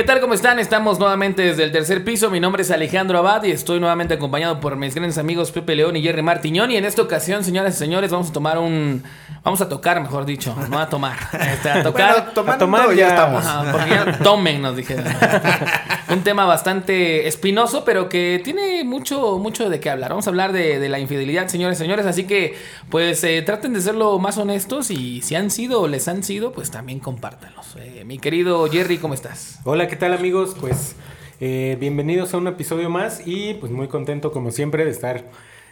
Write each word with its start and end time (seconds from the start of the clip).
¿Qué 0.00 0.06
tal? 0.06 0.18
¿Cómo 0.22 0.32
están? 0.32 0.58
Estamos 0.58 0.98
nuevamente 0.98 1.42
desde 1.42 1.62
el 1.62 1.72
tercer 1.72 2.02
piso. 2.02 2.30
Mi 2.30 2.40
nombre 2.40 2.62
es 2.62 2.70
Alejandro 2.70 3.18
Abad 3.18 3.42
y 3.44 3.50
estoy 3.50 3.80
nuevamente 3.80 4.14
acompañado 4.14 4.58
por 4.58 4.74
mis 4.76 4.94
grandes 4.94 5.18
amigos 5.18 5.52
Pepe 5.52 5.76
León 5.76 5.94
y 5.94 6.00
Jerry 6.00 6.22
Martiñón. 6.22 6.70
Y 6.70 6.78
en 6.78 6.86
esta 6.86 7.02
ocasión, 7.02 7.44
señoras 7.44 7.74
y 7.74 7.78
señores, 7.80 8.10
vamos 8.10 8.30
a 8.30 8.32
tomar 8.32 8.56
un. 8.56 9.02
Vamos 9.44 9.60
a 9.60 9.68
tocar, 9.68 10.00
mejor 10.00 10.24
dicho, 10.24 10.56
no 10.70 10.78
a 10.78 10.88
tomar. 10.88 11.18
Este, 11.38 11.68
a 11.68 11.82
tocar. 11.82 12.32
Bueno, 12.34 12.50
a 12.50 12.56
tomar 12.56 12.94
ya 12.94 13.08
estamos. 13.08 13.44
Ajá, 13.44 13.72
porque 13.72 13.90
ya 13.90 14.18
tomen, 14.20 14.62
nos 14.62 14.74
dijeron. 14.74 15.04
un 16.08 16.22
tema 16.22 16.46
bastante 16.46 17.28
espinoso, 17.28 17.84
pero 17.84 18.08
que 18.08 18.40
tiene 18.42 18.84
mucho, 18.84 19.36
mucho 19.36 19.68
de 19.68 19.80
qué 19.80 19.90
hablar. 19.90 20.12
Vamos 20.12 20.26
a 20.26 20.30
hablar 20.30 20.52
de, 20.52 20.78
de 20.78 20.88
la 20.88 20.98
infidelidad, 20.98 21.48
señores 21.48 21.76
y 21.78 21.82
señores. 21.82 22.06
Así 22.06 22.24
que, 22.24 22.56
pues, 22.88 23.22
eh, 23.24 23.42
traten 23.42 23.74
de 23.74 23.82
ser 23.82 23.96
lo 23.96 24.18
más 24.18 24.38
honestos 24.38 24.90
y 24.90 25.20
si 25.20 25.34
han 25.34 25.50
sido 25.50 25.82
o 25.82 25.88
les 25.88 26.08
han 26.08 26.22
sido, 26.22 26.52
pues 26.52 26.70
también 26.70 27.00
compártanlos. 27.00 27.76
Eh, 27.76 28.04
mi 28.06 28.18
querido 28.18 28.66
Jerry, 28.66 28.96
¿cómo 28.96 29.12
estás? 29.12 29.60
Hola, 29.64 29.89
¿qué 29.90 29.96
tal 29.96 30.12
amigos? 30.12 30.54
Pues 30.60 30.94
eh, 31.40 31.76
bienvenidos 31.80 32.32
a 32.32 32.38
un 32.38 32.46
episodio 32.46 32.88
más 32.88 33.26
y 33.26 33.54
pues 33.54 33.72
muy 33.72 33.88
contento 33.88 34.30
como 34.30 34.52
siempre 34.52 34.84
de 34.84 34.92
estar 34.92 35.24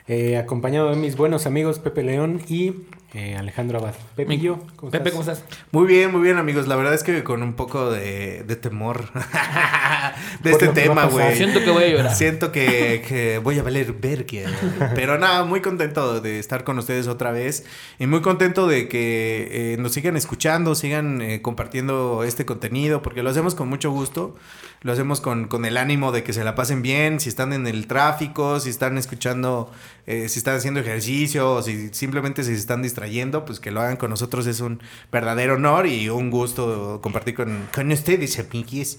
eh, 0.08 0.36
acompañado 0.36 0.90
de 0.90 0.96
mis 0.96 1.16
buenos 1.16 1.46
amigos 1.46 1.78
Pepe 1.78 2.02
León 2.02 2.40
y 2.48 2.74
eh, 3.14 3.36
Alejandro 3.36 3.78
Abad. 3.78 3.94
Pepe, 4.16 4.34
y 4.34 4.40
yo, 4.40 4.58
¿cómo 4.76 4.92
Pepe, 4.92 5.08
estás? 5.08 5.12
¿cómo 5.12 5.32
estás? 5.32 5.62
Muy 5.72 5.86
bien, 5.86 6.12
muy 6.12 6.20
bien, 6.20 6.36
amigos. 6.36 6.66
La 6.66 6.76
verdad 6.76 6.92
es 6.92 7.02
que 7.02 7.24
con 7.24 7.42
un 7.42 7.54
poco 7.54 7.90
de, 7.90 8.42
de 8.42 8.56
temor 8.56 9.10
de 10.42 10.50
Por 10.50 10.62
este 10.62 10.68
tema, 10.68 11.06
güey. 11.06 11.34
Siento 11.34 11.64
que 11.64 11.70
voy 11.70 11.84
a 11.84 11.88
llorar. 11.88 12.14
Siento 12.14 12.52
que, 12.52 13.02
que 13.08 13.38
voy 13.38 13.58
a 13.58 13.62
valer 13.62 13.94
verga. 13.94 14.50
Pero 14.94 15.18
nada, 15.18 15.44
muy 15.44 15.62
contento 15.62 16.20
de 16.20 16.38
estar 16.38 16.64
con 16.64 16.78
ustedes 16.78 17.06
otra 17.06 17.32
vez. 17.32 17.64
Y 17.98 18.06
muy 18.06 18.20
contento 18.20 18.66
de 18.66 18.88
que 18.88 19.72
eh, 19.72 19.76
nos 19.78 19.92
sigan 19.92 20.14
escuchando, 20.14 20.74
sigan 20.74 21.22
eh, 21.22 21.40
compartiendo 21.40 22.24
este 22.24 22.44
contenido, 22.44 23.00
porque 23.00 23.22
lo 23.22 23.30
hacemos 23.30 23.54
con 23.54 23.70
mucho 23.70 23.90
gusto. 23.90 24.36
Lo 24.82 24.92
hacemos 24.92 25.20
con, 25.20 25.48
con 25.48 25.64
el 25.64 25.76
ánimo 25.76 26.12
de 26.12 26.22
que 26.22 26.32
se 26.32 26.44
la 26.44 26.54
pasen 26.54 26.82
bien, 26.82 27.20
si 27.20 27.30
están 27.30 27.52
en 27.52 27.66
el 27.66 27.86
tráfico, 27.86 28.60
si 28.60 28.70
están 28.70 28.96
escuchando, 28.96 29.72
eh, 30.10 30.28
si 30.30 30.38
están 30.38 30.56
haciendo 30.56 30.80
ejercicio, 30.80 31.52
o 31.56 31.62
si 31.62 31.90
simplemente 31.92 32.42
se 32.42 32.54
están 32.54 32.80
distrayendo, 32.82 33.44
pues 33.44 33.60
que 33.60 33.70
lo 33.70 33.80
hagan 33.82 33.98
con 33.98 34.08
nosotros 34.08 34.46
es 34.46 34.60
un 34.60 34.80
verdadero 35.12 35.54
honor 35.56 35.86
y 35.86 36.08
un 36.08 36.30
gusto 36.30 37.00
compartir 37.02 37.34
con, 37.34 37.68
con 37.74 37.92
ustedes, 37.92 38.38
amiguis. 38.38 38.98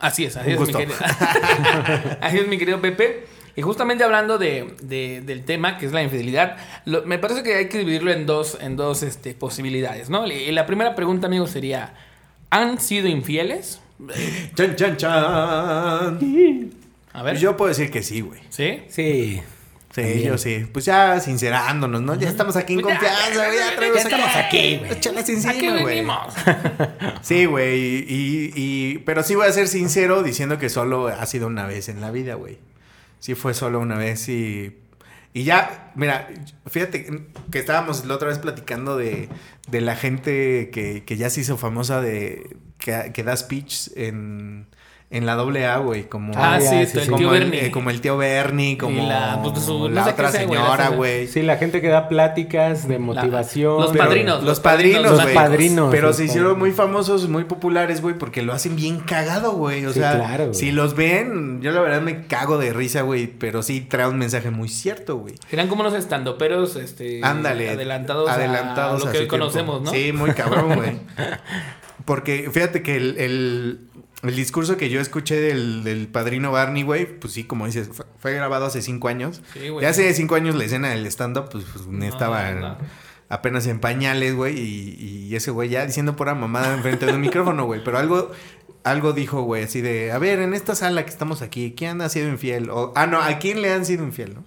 Así 0.00 0.24
es, 0.24 0.36
así 0.36 0.54
Un 0.54 0.62
es, 0.62 0.68
mi 0.68 0.72
querido. 0.74 0.96
así 2.20 2.38
es, 2.38 2.48
mi 2.48 2.58
querido 2.58 2.80
Pepe. 2.80 3.26
Y 3.56 3.62
justamente 3.62 4.02
hablando 4.02 4.36
de, 4.38 4.74
de- 4.82 5.20
del 5.20 5.44
tema, 5.44 5.78
que 5.78 5.86
es 5.86 5.92
la 5.92 6.02
infidelidad, 6.02 6.56
lo- 6.86 7.04
me 7.04 7.18
parece 7.18 7.42
que 7.44 7.54
hay 7.54 7.68
que 7.68 7.78
dividirlo 7.78 8.10
en 8.10 8.26
dos, 8.26 8.58
en 8.60 8.76
dos 8.76 9.02
este, 9.04 9.34
posibilidades, 9.34 10.10
¿no? 10.10 10.26
Y 10.26 10.50
la 10.52 10.66
primera 10.66 10.94
pregunta, 10.96 11.26
amigo, 11.28 11.46
sería, 11.46 11.94
¿han 12.50 12.80
sido 12.80 13.06
infieles? 13.08 13.80
Chan, 14.56 14.74
chan, 14.74 14.96
chan. 14.96 15.12
A 17.12 17.22
ver. 17.22 17.34
Pues 17.34 17.40
yo 17.40 17.56
puedo 17.56 17.68
decir 17.68 17.90
que 17.92 18.02
sí, 18.02 18.22
güey. 18.22 18.40
¿Sí? 18.50 18.80
Sí. 18.88 19.40
Sí, 19.94 20.00
También. 20.02 20.22
yo 20.24 20.38
sí. 20.38 20.66
Pues 20.72 20.84
ya 20.86 21.20
sincerándonos, 21.20 22.02
¿no? 22.02 22.16
Ya 22.16 22.28
estamos 22.28 22.56
aquí 22.56 22.72
en 22.72 22.80
Pues 22.80 22.98
confianza, 22.98 23.46
güey. 23.46 23.58
Ya, 23.58 23.94
ya 23.94 24.00
estamos 24.00 24.30
aquí, 24.34 24.76
güey. 24.78 24.90
Échalas 24.92 25.22
¿A 25.22 25.26
qué 25.26 25.32
encima, 25.68 25.80
güey. 25.82 26.04
Sí, 27.22 27.44
güey. 27.44 27.78
Y, 28.08 28.52
y- 28.56 28.98
pero 29.06 29.22
sí 29.22 29.36
voy 29.36 29.46
a 29.46 29.52
ser 29.52 29.68
sincero 29.68 30.24
diciendo 30.24 30.58
que 30.58 30.68
solo 30.68 31.06
ha 31.06 31.24
sido 31.26 31.46
una 31.46 31.66
vez 31.66 31.88
en 31.88 32.00
la 32.00 32.10
vida, 32.10 32.34
güey. 32.34 32.58
Sí 33.20 33.34
fue 33.36 33.54
solo 33.54 33.78
una 33.78 33.96
vez 33.96 34.28
y... 34.28 34.76
Y 35.32 35.42
ya, 35.44 35.92
mira, 35.96 36.28
fíjate 36.68 37.22
que 37.50 37.58
estábamos 37.58 38.04
la 38.04 38.14
otra 38.14 38.28
vez 38.28 38.38
platicando 38.38 38.96
de, 38.96 39.28
de 39.68 39.80
la 39.80 39.96
gente 39.96 40.70
que, 40.72 41.02
que 41.04 41.16
ya 41.16 41.30
se 41.30 41.40
hizo 41.42 41.56
famosa 41.56 42.00
de... 42.00 42.56
Que, 42.78 43.12
que 43.14 43.22
da 43.22 43.36
speech 43.36 43.90
en, 43.96 44.66
en 45.14 45.26
la 45.26 45.34
doble 45.36 45.66
A, 45.66 45.78
güey. 45.78 46.04
Como, 46.04 46.32
Ah, 46.36 46.58
ya, 46.60 46.68
sí, 46.70 46.86
sí, 46.86 47.00
sí. 47.00 47.06
como, 47.06 47.16
tío 47.18 47.34
el, 47.34 47.40
Bernie. 47.44 47.66
eh, 47.66 47.70
como 47.70 47.90
el 47.90 48.00
tío 48.00 48.16
Bernie, 48.16 48.76
como 48.76 49.06
la- 49.08 49.40
pues, 49.42 49.64
su- 49.64 49.78
no 49.78 49.88
la 49.88 50.04
sé 50.04 50.10
otra 50.10 50.30
sea, 50.30 50.40
señora, 50.40 50.88
güey. 50.90 51.26
Sí, 51.28 51.42
la 51.42 51.56
gente 51.56 51.80
que 51.80 51.88
da 51.88 52.08
pláticas 52.08 52.86
de 52.88 52.98
motivación. 52.98 53.80
los 53.80 53.92
Pero- 53.92 54.04
padrinos. 54.04 54.42
Los 54.42 54.60
padrinos, 54.60 55.02
Los 55.02 55.22
güey. 55.22 55.34
padrinos, 55.34 55.88
Pero 55.90 56.08
los 56.08 56.16
se 56.16 56.24
hicieron 56.24 56.52
padrinos. 56.54 56.68
muy 56.68 56.72
famosos, 56.76 57.28
muy 57.28 57.44
populares, 57.44 58.02
güey, 58.02 58.16
porque 58.18 58.42
lo 58.42 58.52
hacen 58.52 58.76
bien 58.76 59.00
cagado, 59.00 59.52
güey. 59.52 59.86
O 59.86 59.92
Sí, 59.92 60.00
sea, 60.00 60.16
claro, 60.16 60.44
güey. 60.46 60.54
si 60.54 60.72
los 60.72 60.94
ven, 60.96 61.62
yo 61.62 61.70
la 61.70 61.80
verdad 61.80 62.02
me 62.02 62.26
cago 62.26 62.58
de 62.58 62.72
risa, 62.72 63.02
güey. 63.02 63.26
Pero 63.26 63.62
sí 63.62 63.80
trae 63.80 64.08
un 64.08 64.18
mensaje 64.18 64.50
muy 64.50 64.68
cierto, 64.68 65.16
güey. 65.18 65.34
Eran 65.50 65.68
como 65.68 65.82
unos 65.82 65.94
estandoperos 65.94 66.76
este, 66.76 67.20
Ándale. 67.22 67.70
adelantados, 67.70 68.28
adelantados 68.28 69.02
a 69.02 69.04
lo 69.04 69.10
a 69.10 69.12
que 69.12 69.18
su 69.18 69.22
hoy 69.22 69.28
tiempo. 69.28 69.44
conocemos, 69.46 69.82
¿no? 69.82 69.90
Sí, 69.92 70.12
muy 70.12 70.30
cabrón, 70.32 70.74
güey. 70.74 70.98
Porque 72.04 72.50
fíjate 72.52 72.82
que 72.82 72.96
el, 72.96 73.16
el, 73.18 73.80
el 74.28 74.36
discurso 74.36 74.76
que 74.76 74.90
yo 74.90 75.00
escuché 75.00 75.40
del, 75.40 75.84
del 75.84 76.08
padrino 76.08 76.52
Barney, 76.52 76.82
güey, 76.82 77.06
pues 77.18 77.32
sí, 77.32 77.44
como 77.44 77.66
dices, 77.66 77.90
fue, 77.92 78.06
fue 78.18 78.34
grabado 78.34 78.66
hace 78.66 78.82
cinco 78.82 79.08
años. 79.08 79.42
Sí, 79.52 79.68
güey. 79.68 79.82
Ya 79.82 79.90
hace 79.90 80.12
cinco 80.14 80.34
años 80.34 80.54
la 80.54 80.64
escena 80.64 80.90
del 80.90 81.06
stand-up, 81.06 81.48
pues, 81.50 81.64
pues, 81.72 81.84
estaba 82.04 82.50
no. 82.52 82.78
apenas 83.28 83.66
en 83.66 83.80
pañales, 83.80 84.34
güey, 84.34 84.58
y, 84.58 85.28
y 85.28 85.36
ese 85.36 85.50
güey 85.50 85.68
ya 85.68 85.86
diciendo 85.86 86.16
pura 86.16 86.34
mamada 86.34 86.74
enfrente 86.74 87.06
de 87.06 87.12
un 87.12 87.20
micrófono, 87.20 87.64
güey. 87.66 87.82
Pero 87.84 87.98
algo, 87.98 88.32
algo 88.84 89.12
dijo, 89.12 89.42
güey, 89.42 89.64
así 89.64 89.80
de, 89.80 90.12
a 90.12 90.18
ver, 90.18 90.38
en 90.40 90.54
esta 90.54 90.74
sala 90.74 91.04
que 91.04 91.10
estamos 91.10 91.42
aquí, 91.42 91.74
¿quién 91.76 92.00
ha 92.00 92.08
sido 92.08 92.28
infiel? 92.28 92.70
O, 92.70 92.92
ah, 92.96 93.06
no, 93.06 93.20
¿a 93.20 93.38
quién 93.38 93.62
le 93.62 93.72
han 93.72 93.84
sido 93.84 94.04
infiel, 94.04 94.34
no? 94.34 94.44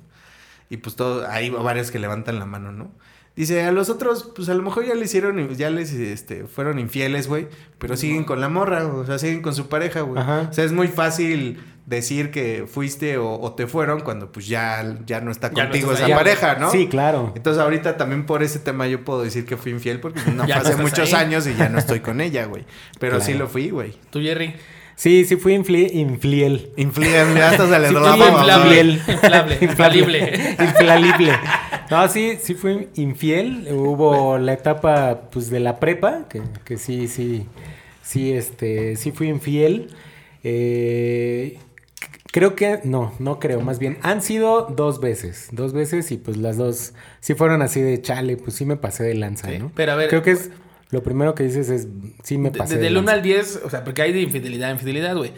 Y 0.70 0.78
pues 0.78 0.96
todo, 0.96 1.28
hay 1.28 1.50
varios 1.50 1.92
que 1.92 2.00
levantan 2.00 2.40
la 2.40 2.46
mano, 2.46 2.72
¿no? 2.72 2.92
Dice, 3.38 3.64
a 3.64 3.72
los 3.72 3.90
otros, 3.90 4.32
pues 4.36 4.50
a 4.50 4.54
lo 4.56 4.64
mejor 4.64 4.86
ya 4.86 4.96
le 4.96 5.06
hicieron, 5.06 5.48
ya 5.56 5.70
les, 5.70 5.94
este, 5.94 6.44
fueron 6.46 6.80
infieles, 6.80 7.28
güey, 7.30 7.48
pero 7.78 7.96
siguen 7.96 8.24
con 8.26 8.42
la 8.42 8.50
morra, 8.50 8.86
o 8.88 9.06
sea, 9.06 9.20
siguen 9.20 9.42
con 9.42 9.54
su 9.56 9.70
pareja, 9.70 10.02
güey. 10.02 10.20
Ajá. 10.22 10.48
O 10.50 10.54
sea, 10.54 10.66
es 10.66 10.72
muy 10.74 10.88
fácil 10.90 11.60
decir 11.86 12.32
que 12.32 12.66
fuiste 12.68 13.18
o, 13.18 13.40
o 13.40 13.54
te 13.54 13.66
fueron 13.68 14.02
cuando 14.02 14.32
pues 14.32 14.48
ya, 14.48 14.98
ya 15.06 15.22
no 15.22 15.32
está 15.32 15.50
Ya 15.54 15.64
no 15.66 15.70
contigo 15.70 15.94
esa 15.94 16.08
ahí. 16.08 16.14
pareja, 16.14 16.56
¿no? 16.56 16.70
Sí, 16.72 16.88
claro. 16.88 17.32
Entonces 17.36 17.62
ahorita 17.64 17.96
también 17.96 18.26
por 18.26 18.44
ese 18.44 18.60
tema 18.60 18.88
yo 18.88 19.06
puedo 19.06 19.22
decir 19.24 19.46
que 19.46 19.56
fui 19.56 19.72
infiel 19.72 20.02
porque 20.02 20.20
no 20.36 20.46
Ya 20.48 20.56
fue 20.60 20.64
no 20.64 20.70
hace 20.74 20.82
muchos 20.82 21.14
ahí. 21.14 21.26
años 21.28 21.48
y 21.48 21.56
ya 21.56 21.70
no 21.70 21.78
estoy 21.80 22.00
con 22.02 22.20
ella, 22.20 22.44
güey. 22.46 22.66
Pero 23.00 23.22
sí 23.22 23.36
lo 23.36 23.48
fui, 23.48 23.70
güey. 23.70 23.94
¿Tú, 24.10 24.20
Jerry? 24.20 24.56
Sí, 24.96 25.26
sí 25.26 25.36
fui 25.38 25.54
infli- 25.56 25.92
infiel. 25.94 26.72
Infiel, 26.76 27.36
ya 27.36 27.52
hasta 27.52 27.68
se 27.70 27.80
le 27.80 27.88
Sí, 27.90 27.94
inflable. 27.96 28.82
Inflable. 29.08 29.58
Infalible. 29.62 30.56
Infalible. 30.60 31.34
No, 31.90 32.08
sí, 32.10 32.38
sí 32.42 32.54
fui 32.54 32.90
infiel. 32.96 33.68
Hubo 33.72 34.38
la 34.38 34.54
etapa, 34.54 35.22
pues, 35.32 35.50
de 35.50 35.60
la 35.60 35.80
prepa, 35.80 36.28
que, 36.30 36.42
que 36.66 36.78
sí, 36.78 37.08
sí, 37.08 37.48
sí, 38.02 38.34
este, 38.34 38.96
sí 38.98 39.12
fui 39.12 39.30
infiel. 39.30 39.90
Eh, 40.44 41.58
creo 42.32 42.56
que, 42.56 42.82
no, 42.84 43.14
no 43.20 43.40
creo, 43.40 43.62
más 43.62 43.80
bien, 43.80 43.98
han 44.02 44.22
sido 44.22 44.64
dos 44.68 45.00
veces, 45.00 45.50
dos 45.52 45.74
veces 45.74 46.12
y 46.12 46.18
pues 46.18 46.38
las 46.38 46.58
dos 46.58 46.94
sí 47.20 47.34
fueron 47.34 47.62
así 47.62 47.82
de 47.82 48.02
chale, 48.02 48.38
pues 48.38 48.56
sí 48.56 48.66
me 48.66 48.76
pasé 48.78 49.04
de 49.04 49.16
lanza, 49.16 49.50
Sí, 49.50 49.58
¿no? 49.58 49.72
pero 49.76 49.94
a 49.94 49.96
ver, 49.96 50.10
Creo 50.10 50.22
que 50.22 50.32
es, 50.32 50.52
lo 50.92 51.02
primero 51.04 51.36
que 51.36 51.44
dices 51.44 51.70
es, 51.70 51.88
sí 52.24 52.38
me 52.38 52.52
pasé 52.52 52.76
Desde 52.76 52.82
de 52.84 52.88
el 52.88 52.98
1 52.98 53.06
lanza. 53.08 53.14
al 53.18 53.22
10, 53.24 53.62
o 53.66 53.70
sea, 53.70 53.84
porque 53.84 54.02
hay 54.04 54.14
de 54.14 54.22
infidelidad 54.22 54.70
a 54.70 54.74
infidelidad, 54.74 55.16
güey. 55.18 55.32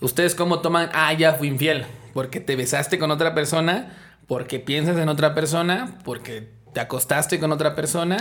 ¿Ustedes 0.00 0.34
cómo 0.34 0.60
toman? 0.60 0.90
Ah, 0.92 1.12
ya 1.12 1.34
fui 1.34 1.48
infiel. 1.48 1.84
Porque 2.14 2.40
te 2.40 2.56
besaste 2.56 2.98
con 2.98 3.10
otra 3.10 3.34
persona, 3.34 3.92
porque 4.26 4.58
piensas 4.58 4.96
en 4.98 5.08
otra 5.08 5.34
persona, 5.34 5.98
porque 6.04 6.48
te 6.72 6.80
acostaste 6.80 7.38
con 7.38 7.52
otra 7.52 7.74
persona. 7.74 8.18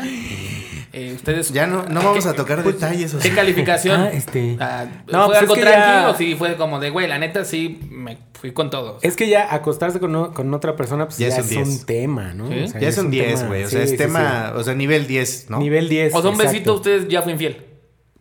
Eh, 0.94 1.12
ustedes. 1.14 1.52
Ya 1.52 1.68
no, 1.68 1.84
no 1.90 2.02
vamos 2.02 2.24
¿qué- 2.24 2.30
a 2.30 2.34
tocar 2.36 2.64
pues, 2.64 2.76
detalles. 2.76 3.14
o 3.14 3.20
¿Qué 3.20 3.32
calificación? 3.32 4.00
Ah, 4.02 4.10
este. 4.14 4.56
Ah, 4.62 4.86
No, 5.08 5.26
¿Fue 5.26 5.26
pues 5.26 5.36
es 5.38 5.42
algo 5.42 5.56
que 5.56 5.62
tranquilo 5.62 5.86
ya- 6.04 6.10
o 6.10 6.16
sí 6.16 6.36
fue 6.36 6.56
como 6.56 6.80
de, 6.80 6.90
güey, 6.90 7.08
la 7.08 7.18
neta 7.20 7.44
sí 7.44 7.80
me 7.90 8.18
fui 8.40 8.54
con 8.54 8.70
todos? 8.70 9.04
Es 9.04 9.18
que 9.18 9.28
ya 9.28 9.54
acostarse 9.54 10.00
con, 10.00 10.32
con 10.34 10.54
otra 10.54 10.76
persona, 10.78 11.06
pues 11.06 11.18
Ya 11.18 11.28
ya, 11.28 11.36
es 11.36 11.40
un 11.40 11.44
es 11.44 11.50
10. 11.50 11.68
un 11.68 11.86
tema, 11.86 12.34
¿no? 12.34 12.48
Sí. 12.48 12.60
O 12.64 12.68
sea, 12.70 12.80
Ya 12.80 12.88
es 12.88 12.98
un 12.98 13.12
10, 13.12 13.36
tema. 13.36 13.48
güey. 13.48 13.64
O 13.64 13.68
Sí, 13.68 13.72
sea, 13.76 13.84
es 13.84 13.90
sí, 13.90 13.98
tema, 13.98 14.54
o 14.56 14.64
sea, 14.64 14.74
nivel 14.74 15.06
10, 15.08 15.30
sí. 15.30 15.46
¿no? 15.50 15.60
Nivel 15.60 15.90
10. 15.90 16.14
o 16.16 16.22
sea, 16.22 16.32
un 16.32 16.38
besito, 16.38 16.76
ustedes 16.76 17.08
ya 17.10 17.22
fue 17.24 17.34
infiel. 17.34 17.66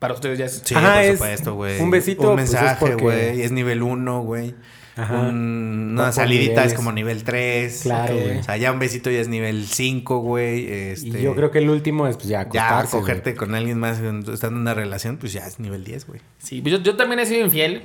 Para 0.00 0.14
ustedes 0.14 0.36
ya 0.38 0.46
es. 0.46 0.60
Sí, 0.64 0.74
Ajá, 0.74 0.94
por 0.94 1.02
es 1.02 1.12
supuesto, 1.12 1.54
güey. 1.54 1.80
un 1.80 1.90
besito, 1.90 2.28
Un 2.30 2.34
pues, 2.36 2.48
es 2.48 2.54
mensaje, 2.54 2.76
porque- 2.80 3.02
güey. 3.02 3.40
Es 3.42 3.52
nivel 3.52 3.82
1, 3.82 4.22
güey. 4.22 4.54
Ajá. 4.96 5.14
Un- 5.20 5.96
Va 5.98 6.02
una 6.04 6.12
salidita 6.12 6.64
es 6.64 6.74
como 6.74 6.92
nivel 6.92 7.24
3. 7.24 7.80
Claro, 7.82 8.14
güey. 8.16 8.38
O 8.38 8.42
sea, 8.42 8.56
ya 8.56 8.70
un 8.72 8.78
besito 8.78 9.10
ya 9.10 9.20
es 9.20 9.28
nivel 9.28 9.66
5, 9.66 10.18
güey. 10.20 10.66
Este, 10.72 11.20
Y 11.20 11.22
yo 11.22 11.34
creo 11.34 11.50
que 11.50 11.58
el 11.58 11.68
último 11.70 12.06
es 12.06 12.16
pues 12.16 12.28
ya 12.28 12.48
cogerte 12.48 13.34
con 13.34 13.54
alguien 13.54 13.78
más 13.78 13.98
estando 14.00 14.56
en 14.56 14.62
una 14.62 14.74
relación, 14.74 15.16
pues 15.16 15.32
ya 15.32 15.46
es 15.46 15.58
nivel 15.58 15.82
10, 15.84 16.06
güey. 16.06 16.20
Sí, 16.38 16.60
pues 16.62 16.72
yo, 16.74 16.80
yo 16.82 16.96
también 16.96 17.18
he 17.20 17.26
sido 17.26 17.44
infiel. 17.44 17.82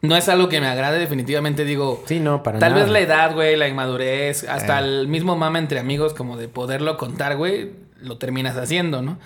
No 0.00 0.16
es 0.16 0.28
algo 0.28 0.48
que 0.48 0.60
me 0.60 0.66
agrade, 0.66 0.98
definitivamente 0.98 1.64
digo. 1.64 2.02
Sí, 2.06 2.18
no, 2.18 2.42
para 2.42 2.58
Tal 2.58 2.72
nada. 2.72 2.82
vez 2.84 2.92
la 2.92 2.98
edad, 3.00 3.34
güey, 3.34 3.54
la 3.56 3.68
inmadurez, 3.68 4.42
hasta 4.48 4.80
Eh. 4.80 4.84
el 4.84 5.08
mismo 5.08 5.36
mama 5.36 5.60
entre 5.60 5.78
amigos, 5.78 6.12
como 6.12 6.36
de 6.36 6.48
poderlo 6.48 6.96
contar, 6.96 7.36
güey, 7.36 7.70
lo 8.00 8.18
terminas 8.18 8.56
haciendo, 8.56 9.00
¿no? 9.02 9.18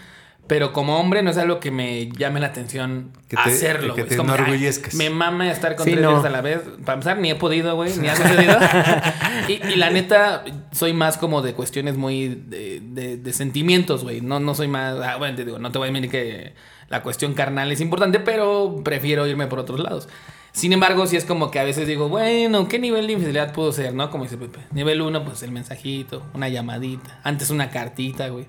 Pero 0.48 0.72
como 0.72 0.98
hombre 1.00 1.22
no 1.22 1.30
es 1.30 1.38
algo 1.38 1.58
que 1.58 1.70
me 1.72 2.08
llame 2.12 2.38
la 2.38 2.46
atención 2.46 3.10
Que 3.28 3.36
te- 3.36 3.42
hacerlo, 3.42 3.94
que 3.96 4.04
te 4.04 4.10
Es 4.14 4.16
como, 4.16 4.32
ay, 4.32 4.38
enorgullezcas. 4.38 4.94
me 4.94 5.10
mama 5.10 5.50
estar 5.50 5.74
con 5.74 5.84
Sí, 5.84 5.90
tres 5.92 6.02
no. 6.04 6.22
a 6.22 6.30
la 6.30 6.40
vez. 6.40 6.60
Para 6.84 6.94
empezar, 6.94 7.18
ni 7.18 7.30
he 7.30 7.34
podido, 7.34 7.74
güey, 7.74 7.96
ni 7.98 8.08
ha 8.08 8.14
sucedido. 8.14 8.56
y, 9.48 9.52
y 9.72 9.76
la 9.76 9.90
neta, 9.90 10.44
soy 10.72 10.92
más 10.92 11.18
como 11.18 11.42
de 11.42 11.52
cuestiones 11.54 11.96
muy 11.96 12.28
de, 12.28 12.80
de- 12.80 13.16
de 13.16 13.32
sentimientos, 13.32 14.04
güey. 14.04 14.20
No, 14.20 14.38
no 14.40 14.54
soy 14.54 14.68
más. 14.68 14.94
Ah, 15.02 15.16
bueno, 15.16 15.34
te 15.36 15.44
digo, 15.44 15.58
no 15.58 15.72
te 15.72 15.78
voy 15.78 15.88
a 15.88 15.92
decir 15.92 16.10
que 16.10 16.54
la 16.88 17.02
cuestión 17.02 17.34
carnal 17.34 17.72
es 17.72 17.80
importante, 17.80 18.20
pero 18.20 18.80
prefiero 18.84 19.26
irme 19.26 19.46
por 19.48 19.58
otros 19.58 19.80
lados. 19.80 20.08
Sin 20.52 20.72
embargo, 20.72 21.06
si 21.06 21.16
es 21.16 21.24
como 21.24 21.50
que 21.50 21.58
a 21.58 21.64
veces 21.64 21.86
digo, 21.88 22.08
bueno, 22.08 22.66
¿qué 22.68 22.78
nivel 22.78 23.08
de 23.08 23.14
infidelidad 23.14 23.52
puedo 23.52 23.72
ser, 23.72 23.92
no? 23.94 24.10
Como 24.10 24.24
dice 24.24 24.38
Pepe. 24.38 24.60
Nivel 24.72 25.02
1, 25.02 25.24
pues 25.24 25.42
el 25.42 25.50
mensajito, 25.50 26.22
una 26.32 26.48
llamadita, 26.48 27.20
antes 27.24 27.50
una 27.50 27.68
cartita, 27.70 28.28
güey. 28.28 28.46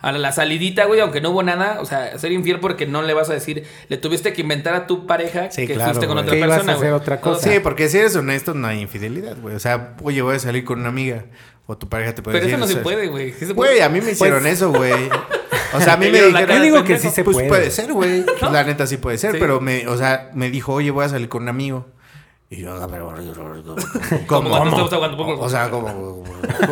Ahora, 0.00 0.18
la 0.18 0.30
salidita, 0.32 0.84
güey, 0.84 1.00
aunque 1.00 1.20
no 1.20 1.30
hubo 1.30 1.42
nada, 1.42 1.78
o 1.80 1.84
sea, 1.84 2.16
ser 2.18 2.30
infiel 2.32 2.60
porque 2.60 2.86
no 2.86 3.02
le 3.02 3.14
vas 3.14 3.30
a 3.30 3.32
decir, 3.32 3.64
le 3.88 3.96
tuviste 3.96 4.32
que 4.32 4.42
inventar 4.42 4.74
a 4.74 4.86
tu 4.86 5.06
pareja 5.06 5.50
Sí, 5.50 5.66
que 5.66 5.74
claro, 5.74 5.90
fuiste 5.90 6.06
con 6.06 6.18
otra 6.18 6.30
Que 6.32 6.38
ibas 6.38 6.50
a 6.50 6.54
persona, 6.56 6.72
hacer 6.74 6.92
otra 6.92 7.20
cosa. 7.20 7.50
Sí, 7.50 7.58
porque 7.60 7.88
si 7.88 7.98
eres 7.98 8.14
honesto, 8.14 8.54
no 8.54 8.68
hay 8.68 8.80
infidelidad, 8.80 9.36
güey. 9.40 9.56
O 9.56 9.60
sea, 9.60 9.94
oye, 10.02 10.22
voy 10.22 10.36
a 10.36 10.38
salir 10.38 10.64
con 10.64 10.78
una 10.80 10.88
amiga. 10.90 11.24
O 11.66 11.76
tu 11.76 11.88
pareja 11.88 12.14
te 12.14 12.22
puede 12.22 12.38
Pero 12.38 12.46
decir. 12.46 12.58
eso 12.58 12.66
no 12.66 12.72
se 12.72 12.82
puede, 12.82 13.08
güey. 13.08 13.32
Sí. 13.32 13.52
Güey, 13.52 13.80
a 13.82 13.88
mí 13.90 14.00
me 14.00 14.12
hicieron 14.12 14.46
eso, 14.46 14.70
güey. 14.72 14.92
O 15.74 15.80
sea, 15.82 15.94
a 15.94 15.96
mí 15.98 16.08
me 16.10 16.22
dijeron. 16.22 16.56
Yo 16.56 16.62
digo 16.62 16.84
que 16.84 16.98
sí 16.98 17.10
se 17.10 17.22
Pues 17.24 17.34
puede. 17.36 17.48
puede 17.48 17.70
ser, 17.70 17.92
güey. 17.92 18.24
La 18.40 18.64
neta 18.64 18.86
sí 18.86 18.96
puede 18.96 19.18
ser, 19.18 19.32
Sí. 19.32 19.36
pero 19.38 19.60
me, 19.60 19.86
o 19.86 19.98
sea, 19.98 20.30
me 20.32 20.48
dijo, 20.50 20.72
oye, 20.72 20.90
voy 20.90 21.04
a 21.04 21.10
salir 21.10 21.28
con 21.28 21.42
un 21.42 21.48
amigo. 21.50 21.86
Y 22.50 22.62
yo, 22.62 22.88
ver, 22.88 23.02
¿cómo? 23.02 23.14
¿Cómo? 24.26 24.50
¿Cómo? 24.50 25.16
¿Cómo? 25.16 25.40
O 25.40 25.48
sea, 25.50 25.68
¿cómo? 25.70 26.24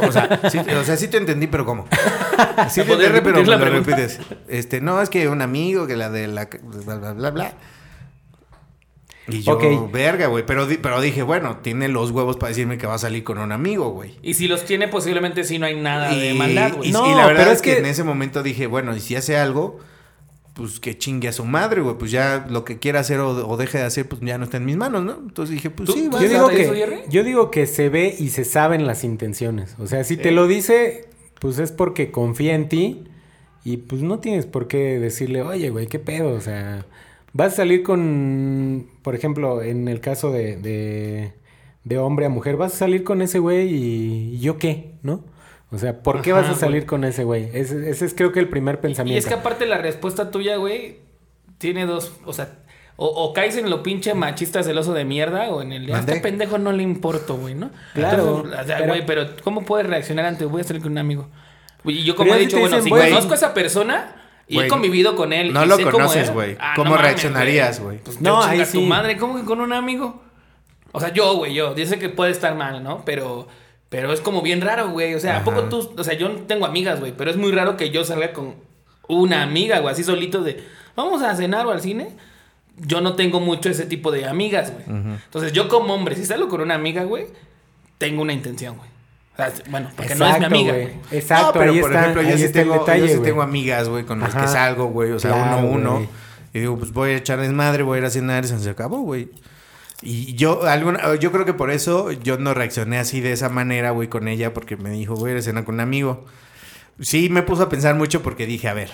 O 0.06 0.11
sea, 0.12 0.40
sí, 0.50 0.58
o 0.58 0.84
sea, 0.84 0.96
sí 0.96 1.08
te 1.08 1.19
entendí, 1.19 1.46
pero 1.49 1.64
¿cómo? 1.67 1.87
Sí 2.70 2.81
te 2.81 2.87
¿Podrías 2.87 3.11
entendí, 3.14 3.20
pero 3.44 3.44
me 3.44 3.44
lo 3.56 3.70
repites. 3.70 4.19
Este, 4.49 4.81
no, 4.81 5.02
es 5.02 5.11
que 5.11 5.28
un 5.28 5.43
amigo, 5.43 5.87
que 5.87 5.96
la 5.96 6.08
de 6.11 6.28
la... 6.28 6.49
bla, 6.62 6.94
bla, 6.96 7.12
bla, 7.12 7.31
bla. 7.31 7.52
Y 9.28 9.43
yo, 9.43 9.58
verga, 9.93 10.28
güey. 10.28 10.46
Pero, 10.46 10.67
pero 10.81 11.00
dije, 11.00 11.23
bueno, 11.23 11.58
tiene 11.58 11.88
los 11.88 12.11
huevos 12.12 12.37
para 12.37 12.49
decirme 12.50 12.78
que 12.78 12.87
va 12.87 12.94
a 12.94 12.99
salir 12.99 13.25
con 13.25 13.38
un 13.38 13.52
amigo, 13.52 13.90
güey. 13.90 14.17
Y 14.23 14.34
si 14.34 14.46
los 14.49 14.64
tiene, 14.64 14.88
posiblemente 14.88 15.44
sí 15.44 15.58
no 15.58 15.67
hay 15.67 15.78
nada 15.78 16.14
de 16.14 16.32
maldad, 16.34 16.75
güey. 16.76 16.88
y- 16.88 16.93
No, 16.93 17.06
y 17.06 17.14
la 17.14 17.26
verdad 17.26 17.43
pero 17.43 17.50
es 17.50 17.56
es 17.56 17.62
que, 17.62 17.73
que- 17.73 17.78
en 17.81 17.87
ese 17.87 18.05
momento 18.05 18.43
dije, 18.43 18.67
bueno, 18.67 18.94
y 18.96 19.00
si 19.00 19.17
hace 19.17 19.37
algo, 19.37 19.78
pues 20.56 20.81
que 20.81 20.97
chingue 20.99 21.29
a 21.29 21.32
su 21.32 21.44
madre, 21.44 21.82
güey. 21.82 21.97
Pues 21.99 22.11
ya 22.11 22.47
lo 22.50 22.64
que 22.64 22.79
quiera 22.79 23.00
hacer 23.00 23.20
o, 23.20 23.47
o 23.49 23.56
deje 23.56 23.79
de 23.79 23.85
hacer, 23.85 24.08
pues 24.08 24.20
ya 24.23 24.38
no 24.38 24.44
está 24.44 24.56
en 24.56 24.64
mis 24.64 24.76
manos, 24.76 25.05
¿no? 25.05 25.12
Entonces 25.12 25.55
dije, 25.55 25.70
pues 25.70 25.87
¿Tú- 25.88 25.93
sí. 25.93 26.05
Yo 26.05 26.11
¿Vas 26.11 26.20
digo, 26.23 26.35
eso, 26.35 26.49
que, 26.49 26.64
Jerry? 26.76 26.97
yo 27.11 27.23
digo 27.23 27.50
que 27.50 27.67
se 27.67 27.88
ve 27.91 28.17
y 28.19 28.31
se 28.31 28.44
saben 28.44 28.87
las 28.87 29.05
intenciones. 29.05 29.76
O 29.79 29.87
sea, 29.87 30.03
si 30.03 30.17
te 30.17 30.32
lo 30.32 30.47
dice, 30.49 31.05
pues 31.41 31.58
es 31.58 31.70
porque 31.73 32.11
confía 32.11 32.55
en 32.55 32.69
ti 32.69 33.05
y 33.64 33.76
pues 33.76 34.00
no 34.03 34.19
tienes 34.19 34.47
por 34.47 34.67
qué 34.69 34.99
decirle, 34.99 35.43
oye, 35.43 35.70
güey, 35.70 35.87
¿qué 35.88 35.99
pedo? 35.99 36.31
O 36.32 36.41
sea, 36.41 36.87
vas 37.35 37.52
a 37.52 37.56
salir 37.56 37.82
con, 37.82 38.87
por 39.02 39.14
ejemplo, 39.14 39.62
en 39.62 39.88
el 39.88 40.00
caso 40.00 40.32
de, 40.32 40.56
de, 40.56 41.32
de 41.85 41.99
hombre 41.99 42.26
a 42.26 42.29
mujer, 42.31 42.56
vas 42.56 42.73
a 42.75 42.76
salir 42.79 43.05
con 43.05 43.20
ese 43.23 43.38
güey 43.41 43.69
y, 43.75 44.35
y 44.37 44.38
yo 44.41 44.56
qué, 44.59 44.93
¿no? 45.02 45.23
O 45.72 45.78
sea, 45.78 46.00
¿por 46.00 46.22
qué 46.22 46.32
Ajá, 46.32 46.42
vas 46.42 46.50
a 46.50 46.54
salir 46.54 46.82
güey. 46.82 46.86
con 46.86 47.04
ese 47.04 47.24
güey? 47.24 47.50
Ese, 47.52 47.90
ese 47.90 48.04
es 48.06 48.14
creo 48.14 48.32
que 48.32 48.38
el 48.40 48.48
primer 48.48 48.76
Y 48.76 48.78
pensamiento. 48.78 49.18
es 49.18 49.26
que 49.26 49.34
aparte 49.34 49.66
la 49.66 49.78
respuesta 49.78 50.30
tuya, 50.30 50.56
güey, 50.56 50.98
tiene 51.58 51.86
dos, 51.86 52.12
o 52.24 52.32
sea, 52.32 52.50
o, 52.96 53.06
o 53.06 53.32
caes 53.32 53.56
en 53.56 53.68
lo 53.68 53.82
pinche 53.82 54.14
machista 54.14 54.62
celoso 54.62 54.94
de 54.94 55.04
mierda 55.04 55.48
o 55.50 55.60
en 55.62 55.72
el 55.72 55.92
a 55.92 55.98
este 56.00 56.20
pendejo 56.20 56.56
no 56.58 56.72
le 56.72 56.82
importo, 56.82 57.36
güey, 57.36 57.54
¿no? 57.54 57.70
Claro, 57.94 58.42
Entonces, 58.44 58.60
o 58.60 58.64
sea, 58.64 58.76
pero- 58.78 58.88
güey, 58.88 59.06
pero 59.06 59.26
¿cómo 59.42 59.64
puedes 59.64 59.86
reaccionar 59.86 60.24
ante 60.24 60.44
voy 60.44 60.60
a 60.60 60.64
salir 60.64 60.82
con 60.82 60.92
un 60.92 60.98
amigo? 60.98 61.28
Y 61.84 62.04
yo 62.04 62.16
como 62.16 62.30
Pero 62.30 62.42
he 62.42 62.46
dicho, 62.46 62.58
bueno, 62.58 62.76
dicen, 62.76 62.84
si 62.84 62.90
güey, 62.90 63.10
conozco 63.10 63.32
a 63.32 63.36
esa 63.36 63.52
persona 63.54 64.16
y 64.48 64.60
he 64.60 64.68
convivido 64.68 65.14
con 65.16 65.32
él 65.32 65.52
no 65.52 65.64
y 65.64 65.68
lo 65.68 65.76
sé 65.76 65.82
cómo 65.84 65.96
conoces, 65.98 66.28
es, 66.28 66.32
güey. 66.32 66.56
ah, 66.60 66.72
¿Cómo 66.76 66.96
reaccionarías, 66.96 67.80
güey? 67.80 67.98
Pues 67.98 68.20
No, 68.20 68.42
ahí 68.42 68.60
ahí 68.60 68.64
tu 68.66 68.70
sí. 68.72 68.86
madre, 68.86 69.16
¿cómo 69.16 69.36
que 69.36 69.44
con 69.44 69.60
un 69.60 69.72
amigo? 69.72 70.22
O 70.92 71.00
sea, 71.00 71.12
yo, 71.12 71.36
güey, 71.36 71.54
yo, 71.54 71.74
sé 71.76 71.98
que 71.98 72.08
puede 72.08 72.30
estar 72.30 72.54
mal, 72.54 72.82
¿no? 72.82 73.04
Pero 73.04 73.46
pero 73.88 74.12
es 74.12 74.21
como 74.21 74.43
bien 74.43 74.61
raro, 74.61 74.91
güey. 74.91 75.15
O 75.15 75.21
sea, 75.21 75.38
¿a 75.38 75.44
poco 75.44 75.65
tú, 75.65 75.93
o 75.97 76.05
sea, 76.05 76.15
yo 76.15 76.29
no 76.29 76.41
tengo 76.41 76.67
amigas, 76.67 77.00
güey, 77.00 77.12
pero 77.17 77.31
es 77.31 77.37
muy 77.37 77.53
raro 77.53 77.77
que 77.77 77.91
yo 77.91 78.05
salga 78.05 78.33
con 78.33 78.55
una 79.09 79.43
amiga, 79.43 79.79
güey, 79.79 79.93
así 79.93 80.03
solito 80.05 80.43
de, 80.43 80.62
vamos 80.97 81.23
a 81.23 81.35
cenar 81.37 81.67
o 81.67 81.71
al 81.71 81.81
cine. 81.81 82.09
Yo 82.79 83.00
no 83.00 83.15
tengo 83.15 83.41
mucho 83.41 83.71
ese 83.71 83.87
tipo 83.87 84.11
de 84.11 84.27
amigas, 84.27 84.71
güey. 84.71 84.85
Entonces, 85.25 85.53
yo 85.53 85.69
como 85.69 85.94
hombre, 85.94 86.15
si 86.15 86.27
salgo 86.27 86.49
con 86.49 86.61
una 86.61 86.75
amiga, 86.75 87.05
güey, 87.05 87.27
tengo 87.97 88.21
una 88.21 88.35
intención, 88.35 88.77
güey. 88.77 88.91
O 89.33 89.37
sea, 89.37 89.53
bueno, 89.71 89.91
porque 89.97 90.15
no 90.15 90.27
es 90.27 90.33
mi 90.33 90.44
Exacto, 90.44 90.47
amiga, 90.47 90.73
güey. 90.73 90.88
Exacto, 91.11 91.47
no, 91.47 91.53
pero 91.53 91.73
ahí 91.73 91.81
por 91.81 91.91
está, 91.91 92.00
ejemplo, 92.03 92.23
yo 92.23 92.38
sí, 92.38 92.53
tengo, 92.53 92.73
detalle, 92.75 93.09
yo 93.09 93.15
sí 93.15 93.23
tengo 93.23 93.43
amigas, 93.43 93.88
güey, 93.88 94.05
con 94.05 94.21
las 94.21 94.35
que 94.35 94.47
salgo, 94.49 94.87
güey. 94.88 95.12
O 95.12 95.19
sea, 95.19 95.33
Claro, 95.33 95.67
uno 95.69 95.91
a 95.91 95.94
uno. 95.94 96.09
Y 96.53 96.61
digo, 96.61 96.79
pues 96.79 96.93
voy 96.93 97.11
a 97.11 97.17
echar 97.17 97.38
desmadre, 97.41 97.83
voy 97.83 97.97
a 97.97 98.00
ir 98.00 98.06
a 98.06 98.11
cenar 98.11 98.44
y 98.44 98.49
se 98.49 98.71
acabó, 98.71 99.00
güey. 99.00 99.29
Y 100.02 100.34
yo, 100.34 100.64
alguna, 100.66 101.14
yo 101.16 101.32
creo 101.32 101.44
que 101.44 101.54
por 101.54 101.70
eso 101.70 102.12
yo 102.12 102.37
no 102.38 102.52
reaccioné 102.54 102.98
así 102.98 103.20
de 103.20 103.32
esa 103.32 103.48
manera, 103.48 103.90
güey, 103.93 104.08
con 104.08 104.28
ella, 104.28 104.52
porque 104.52 104.76
me 104.76 104.90
dijo, 104.90 105.14
voy 105.14 105.31
a 105.31 105.32
ir 105.34 105.38
a 105.38 105.43
cenar 105.43 105.64
con 105.64 105.76
un 105.76 105.81
amigo. 105.81 106.25
Sí, 107.00 107.28
me 107.31 107.43
puso 107.43 107.62
a 107.64 107.69
pensar 107.69 107.94
mucho 107.94 108.22
porque 108.22 108.46
dije, 108.46 108.69
a 108.69 108.75
ver, 108.75 108.90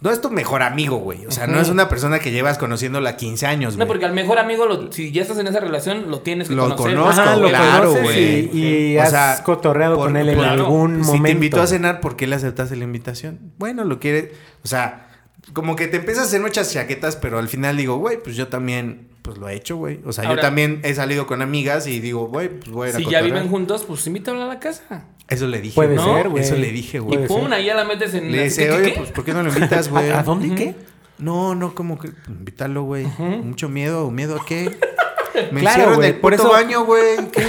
no 0.00 0.10
es 0.10 0.20
tu 0.20 0.30
mejor 0.30 0.62
amigo, 0.62 0.96
güey. 0.96 1.24
O 1.26 1.30
sea, 1.30 1.46
no 1.46 1.60
es 1.60 1.68
una 1.68 1.88
persona 1.88 2.18
que 2.18 2.32
llevas 2.32 2.58
conociéndola 2.58 3.16
15 3.16 3.46
años, 3.46 3.74
No, 3.74 3.78
güey. 3.78 3.88
porque 3.88 4.04
al 4.04 4.12
mejor 4.12 4.38
amigo, 4.38 4.66
lo- 4.66 4.92
si 4.92 5.12
ya 5.12 5.22
estás 5.22 5.38
en 5.38 5.46
esa 5.46 5.60
relación, 5.60 6.10
lo 6.10 6.20
tienes 6.20 6.48
que 6.48 6.54
Lo 6.54 6.64
conocer. 6.74 6.96
conozco, 6.96 7.20
Ajá, 7.22 7.36
lo 7.36 7.48
claro, 7.48 7.88
conoces 7.90 8.02
güey. 8.02 8.50
y, 8.52 8.92
y 8.92 8.98
O 8.98 9.02
has 9.02 9.10
sea, 9.10 9.42
cotorreado 9.44 9.96
por- 9.96 10.06
con 10.08 10.16
él 10.16 10.28
en 10.28 10.34
claro, 10.38 10.64
algún 10.64 11.04
si 11.04 11.06
momento. 11.06 11.24
te 11.26 11.30
invitó 11.32 11.62
a 11.62 11.66
cenar, 11.68 12.00
¿por 12.00 12.16
qué 12.16 12.26
le 12.26 12.34
aceptaste 12.34 12.74
la 12.76 12.84
invitación? 12.84 13.52
Bueno, 13.58 13.84
lo 13.84 13.98
quiere, 14.00 14.32
o 14.64 14.68
sea, 14.68 15.08
como 15.52 15.76
que 15.76 15.86
te 15.88 15.98
empiezas 15.98 16.24
a 16.24 16.26
hacer 16.28 16.40
muchas 16.40 16.72
chaquetas, 16.72 17.16
pero 17.16 17.38
al 17.38 17.48
final 17.48 17.76
digo, 17.76 17.96
güey, 17.96 18.18
pues 18.22 18.34
yo 18.36 18.48
también, 18.48 19.08
pues 19.22 19.38
lo 19.38 19.48
he 19.48 19.54
hecho, 19.54 19.76
güey. 19.76 20.00
O 20.04 20.12
sea, 20.12 20.24
Ahora- 20.24 20.36
yo 20.36 20.46
también 20.46 20.80
he 20.84 20.94
salido 20.94 21.26
con 21.26 21.42
amigas 21.42 21.86
y 21.86 22.00
digo, 22.00 22.26
güey, 22.28 22.48
pues 22.48 22.70
voy 22.70 22.86
a 22.86 22.90
ir 22.90 22.96
a 22.96 22.98
Si 22.98 23.04
ya 23.06 23.20
viven 23.22 23.48
juntos, 23.48 23.84
pues 23.84 24.06
invítalo 24.06 24.42
a 24.42 24.46
la 24.46 24.58
casa. 24.58 25.04
Eso 25.28 25.46
le 25.46 25.60
dije. 25.60 25.74
Puede 25.74 25.94
güey. 25.96 26.06
¿no? 26.06 26.14
ser, 26.16 26.28
güey. 26.28 26.42
Eso 26.44 26.54
le 26.56 26.70
dije, 26.72 26.96
Y 26.98 27.00
güey. 27.00 27.16
Puede 27.16 27.28
pum, 27.28 27.42
ser. 27.44 27.52
ahí 27.54 27.66
ya 27.66 27.74
la 27.74 27.84
metes 27.84 28.14
en 28.14 28.30
Le 28.30 28.38
la- 28.38 28.42
dice, 28.44 28.66
¿qué, 28.66 28.72
oye, 28.72 28.92
qué? 28.92 28.98
pues 28.98 29.10
¿por 29.12 29.24
qué 29.24 29.32
no 29.32 29.42
lo 29.42 29.48
invitas, 29.52 29.88
güey? 29.88 30.10
¿A, 30.10 30.18
a 30.20 30.22
dónde 30.22 30.48
y 30.48 30.54
qué? 30.54 30.74
No, 31.18 31.54
no, 31.54 31.74
como 31.74 31.98
que 31.98 32.10
invítalo, 32.28 32.82
güey. 32.82 33.06
Mucho 33.18 33.68
miedo, 33.68 34.10
¿miedo 34.10 34.36
a 34.40 34.44
qué? 34.44 34.76
Me 35.52 35.60
Claro, 35.60 35.68
encierro 35.70 35.90
en 35.92 35.96
güey, 35.96 36.08
el 36.10 36.16
por 36.20 36.34
eso- 36.34 36.48
baño, 36.48 36.84
güey. 36.84 37.16
¿Qué? 37.32 37.46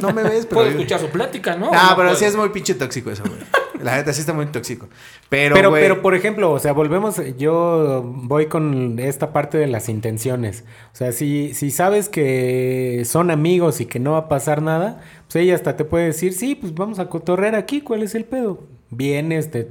No 0.00 0.12
me 0.12 0.22
ves, 0.22 0.46
pero 0.48 0.60
Puedo 0.62 0.70
escuchar 0.70 1.00
su 1.00 1.08
plática, 1.08 1.56
¿no? 1.56 1.70
Ah, 1.72 1.88
No 1.90 1.96
pero 1.96 2.08
puedo. 2.08 2.16
sí 2.16 2.24
es 2.26 2.36
muy 2.36 2.48
pinche 2.50 2.74
tóxico 2.74 3.10
eso, 3.10 3.22
güey. 3.24 3.38
La 3.84 3.96
neta 3.96 4.14
sí 4.14 4.20
está 4.20 4.32
muy 4.32 4.46
tóxico. 4.46 4.88
Pero, 5.28 5.54
Pero, 5.54 5.70
pero, 5.70 6.00
por 6.00 6.14
ejemplo, 6.14 6.50
o 6.50 6.58
sea, 6.58 6.72
volvemos, 6.72 7.20
yo 7.36 8.02
voy 8.02 8.46
con 8.46 8.98
esta 8.98 9.30
parte 9.30 9.58
de 9.58 9.66
las 9.66 9.90
intenciones. 9.90 10.64
O 10.94 10.96
sea, 10.96 11.12
si, 11.12 11.52
si 11.52 11.70
sabes 11.70 12.08
que 12.08 13.02
son 13.04 13.30
amigos 13.30 13.82
y 13.82 13.86
que 13.86 13.98
no 13.98 14.12
va 14.12 14.18
a 14.20 14.28
pasar 14.30 14.62
nada, 14.62 15.02
pues 15.26 15.36
ella 15.36 15.54
hasta 15.54 15.76
te 15.76 15.84
puede 15.84 16.06
decir, 16.06 16.32
sí, 16.32 16.54
pues 16.54 16.72
vamos 16.72 16.98
a 16.98 17.10
cotorrear 17.10 17.56
aquí, 17.56 17.82
¿cuál 17.82 18.02
es 18.02 18.14
el 18.14 18.24
pedo? 18.24 18.64
Vienes, 18.88 19.50
te, 19.50 19.68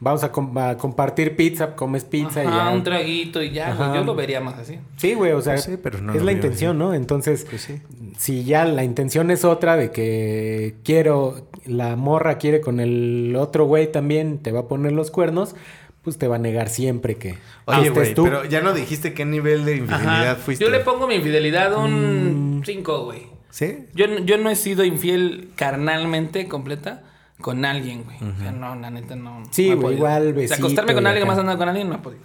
vamos 0.00 0.22
a, 0.24 0.30
com- 0.32 0.56
a 0.58 0.76
compartir 0.76 1.34
pizza, 1.36 1.74
comes 1.74 2.04
pizza 2.04 2.42
y 2.42 2.46
ya. 2.46 2.70
un 2.70 2.82
traguito 2.84 3.42
y 3.42 3.50
ya, 3.50 3.74
güey. 3.74 3.94
Yo 3.94 4.04
lo 4.04 4.14
vería 4.14 4.40
más 4.40 4.58
así. 4.58 4.78
Sí, 4.96 5.14
güey, 5.14 5.32
o 5.32 5.40
sea, 5.42 5.54
Pues 5.54 5.64
sí, 5.64 5.76
pero 5.82 6.00
no 6.00 6.14
es 6.14 6.22
la 6.22 6.32
intención, 6.32 6.76
así. 6.76 6.78
¿no? 6.78 6.94
Entonces, 6.94 7.46
Pues 7.48 7.62
sí. 7.62 7.80
si 8.16 8.44
ya 8.44 8.64
la 8.64 8.84
intención 8.84 9.30
es 9.30 9.44
otra 9.44 9.76
de 9.76 9.90
que 9.90 10.76
quiero, 10.84 11.48
la 11.66 11.96
morra 11.96 12.38
quiere 12.38 12.60
con 12.60 12.80
el 12.80 13.34
otro 13.36 13.64
güey 13.66 13.90
también, 13.90 14.38
te 14.38 14.52
va 14.52 14.60
a 14.60 14.68
poner 14.68 14.92
los 14.92 15.10
cuernos, 15.10 15.54
pues 16.02 16.16
te 16.16 16.28
va 16.28 16.36
a 16.36 16.38
negar 16.38 16.68
siempre 16.68 17.16
que, 17.16 17.34
Oye, 17.66 17.78
estés 17.88 17.92
güey, 17.94 18.14
tú. 18.14 18.24
pero 18.24 18.44
ya 18.44 18.60
no 18.62 18.72
dijiste 18.72 19.12
qué 19.14 19.24
nivel 19.26 19.64
de 19.64 19.76
infidelidad 19.76 20.30
Ajá. 20.30 20.36
fuiste. 20.36 20.64
Yo 20.64 20.70
le 20.70 20.80
pongo 20.80 21.06
mi 21.06 21.16
infidelidad 21.16 21.72
Mm. 21.76 21.82
un 21.84 22.62
5, 22.64 23.04
güey. 23.04 23.26
¿Sí? 23.50 23.86
Yo, 23.94 24.06
no- 24.06 24.18
yo 24.20 24.38
no 24.38 24.48
he 24.50 24.56
sido 24.56 24.84
infiel 24.84 25.48
carnalmente 25.56 26.46
completa 26.48 27.02
con 27.40 27.64
alguien, 27.64 28.04
güey. 28.04 28.16
O 28.16 28.38
sea, 28.38 28.52
no, 28.52 28.74
la 28.74 28.90
neta 28.90 29.16
no. 29.16 29.42
Sí, 29.50 29.72
güey, 29.72 29.96
igual 29.96 30.22
O 30.22 30.24
sea, 30.24 30.32
besito 30.32 30.54
acostarme 30.54 30.94
con 30.94 31.06
alguien 31.06 31.24
acá. 31.24 31.32
más 31.32 31.38
andando 31.38 31.58
con 31.58 31.68
alguien 31.68 31.88
no 31.88 31.96
he 31.96 31.98
podido. 31.98 32.22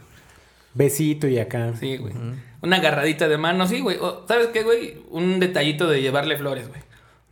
Besito 0.74 1.28
y 1.28 1.38
acá. 1.40 1.74
Sí, 1.80 1.98
güey. 1.98 2.14
Una 2.62 2.78
agarradita 2.78 3.28
de 3.28 3.38
mano, 3.38 3.68
sí, 3.68 3.80
güey. 3.82 3.98
O, 3.98 4.26
¿Sabes 4.28 4.48
qué, 4.48 4.64
güey? 4.64 4.98
Un 5.10 5.40
detallito 5.40 5.88
de 5.88 6.02
llevarle 6.02 6.38
flores, 6.38 6.68
güey. 6.68 6.82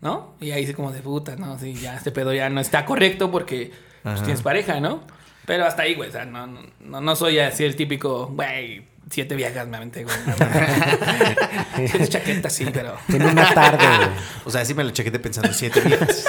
¿No? 0.02 0.34
Y 0.42 0.52
ahí 0.52 0.66
sí 0.66 0.74
como 0.74 0.92
de 0.92 1.02
puta, 1.02 1.36
¿no? 1.36 1.60
Sí, 1.60 1.74
ya 1.74 1.96
este 1.96 2.12
pedo 2.12 2.34
ya 2.34 2.50
no 2.50 2.60
está 2.60 2.86
correcto 2.86 3.30
porque 3.30 3.72
pues, 4.02 4.24
tienes 4.24 4.42
pareja, 4.42 4.80
¿no? 4.80 5.02
Pero 5.46 5.66
hasta 5.66 5.84
ahí, 5.84 5.96
güey. 5.96 6.10
O 6.10 6.12
sea, 6.12 6.26
no, 6.26 6.48
no, 6.80 7.02
no 7.02 7.16
soy 7.16 7.40
así 7.40 7.64
el 7.64 7.76
típico, 7.76 8.28
güey, 8.28 8.84
siete 9.10 9.36
viejas 9.36 9.68
me 9.68 9.78
aventé, 9.78 10.04
güey. 10.04 10.16
Siete 11.76 12.08
chaquetas, 12.08 12.54
sí, 12.54 12.66
pero... 12.72 12.96
En 13.10 13.24
una 13.24 13.54
tarde, 13.54 13.86
güey. 13.86 14.10
O 14.46 14.50
sea, 14.52 14.64
sí 14.66 14.74
me 14.74 14.84
lo 14.84 14.92
chequé 14.92 15.12
pensando 15.20 15.52
siete 15.54 15.82
días. 15.82 16.26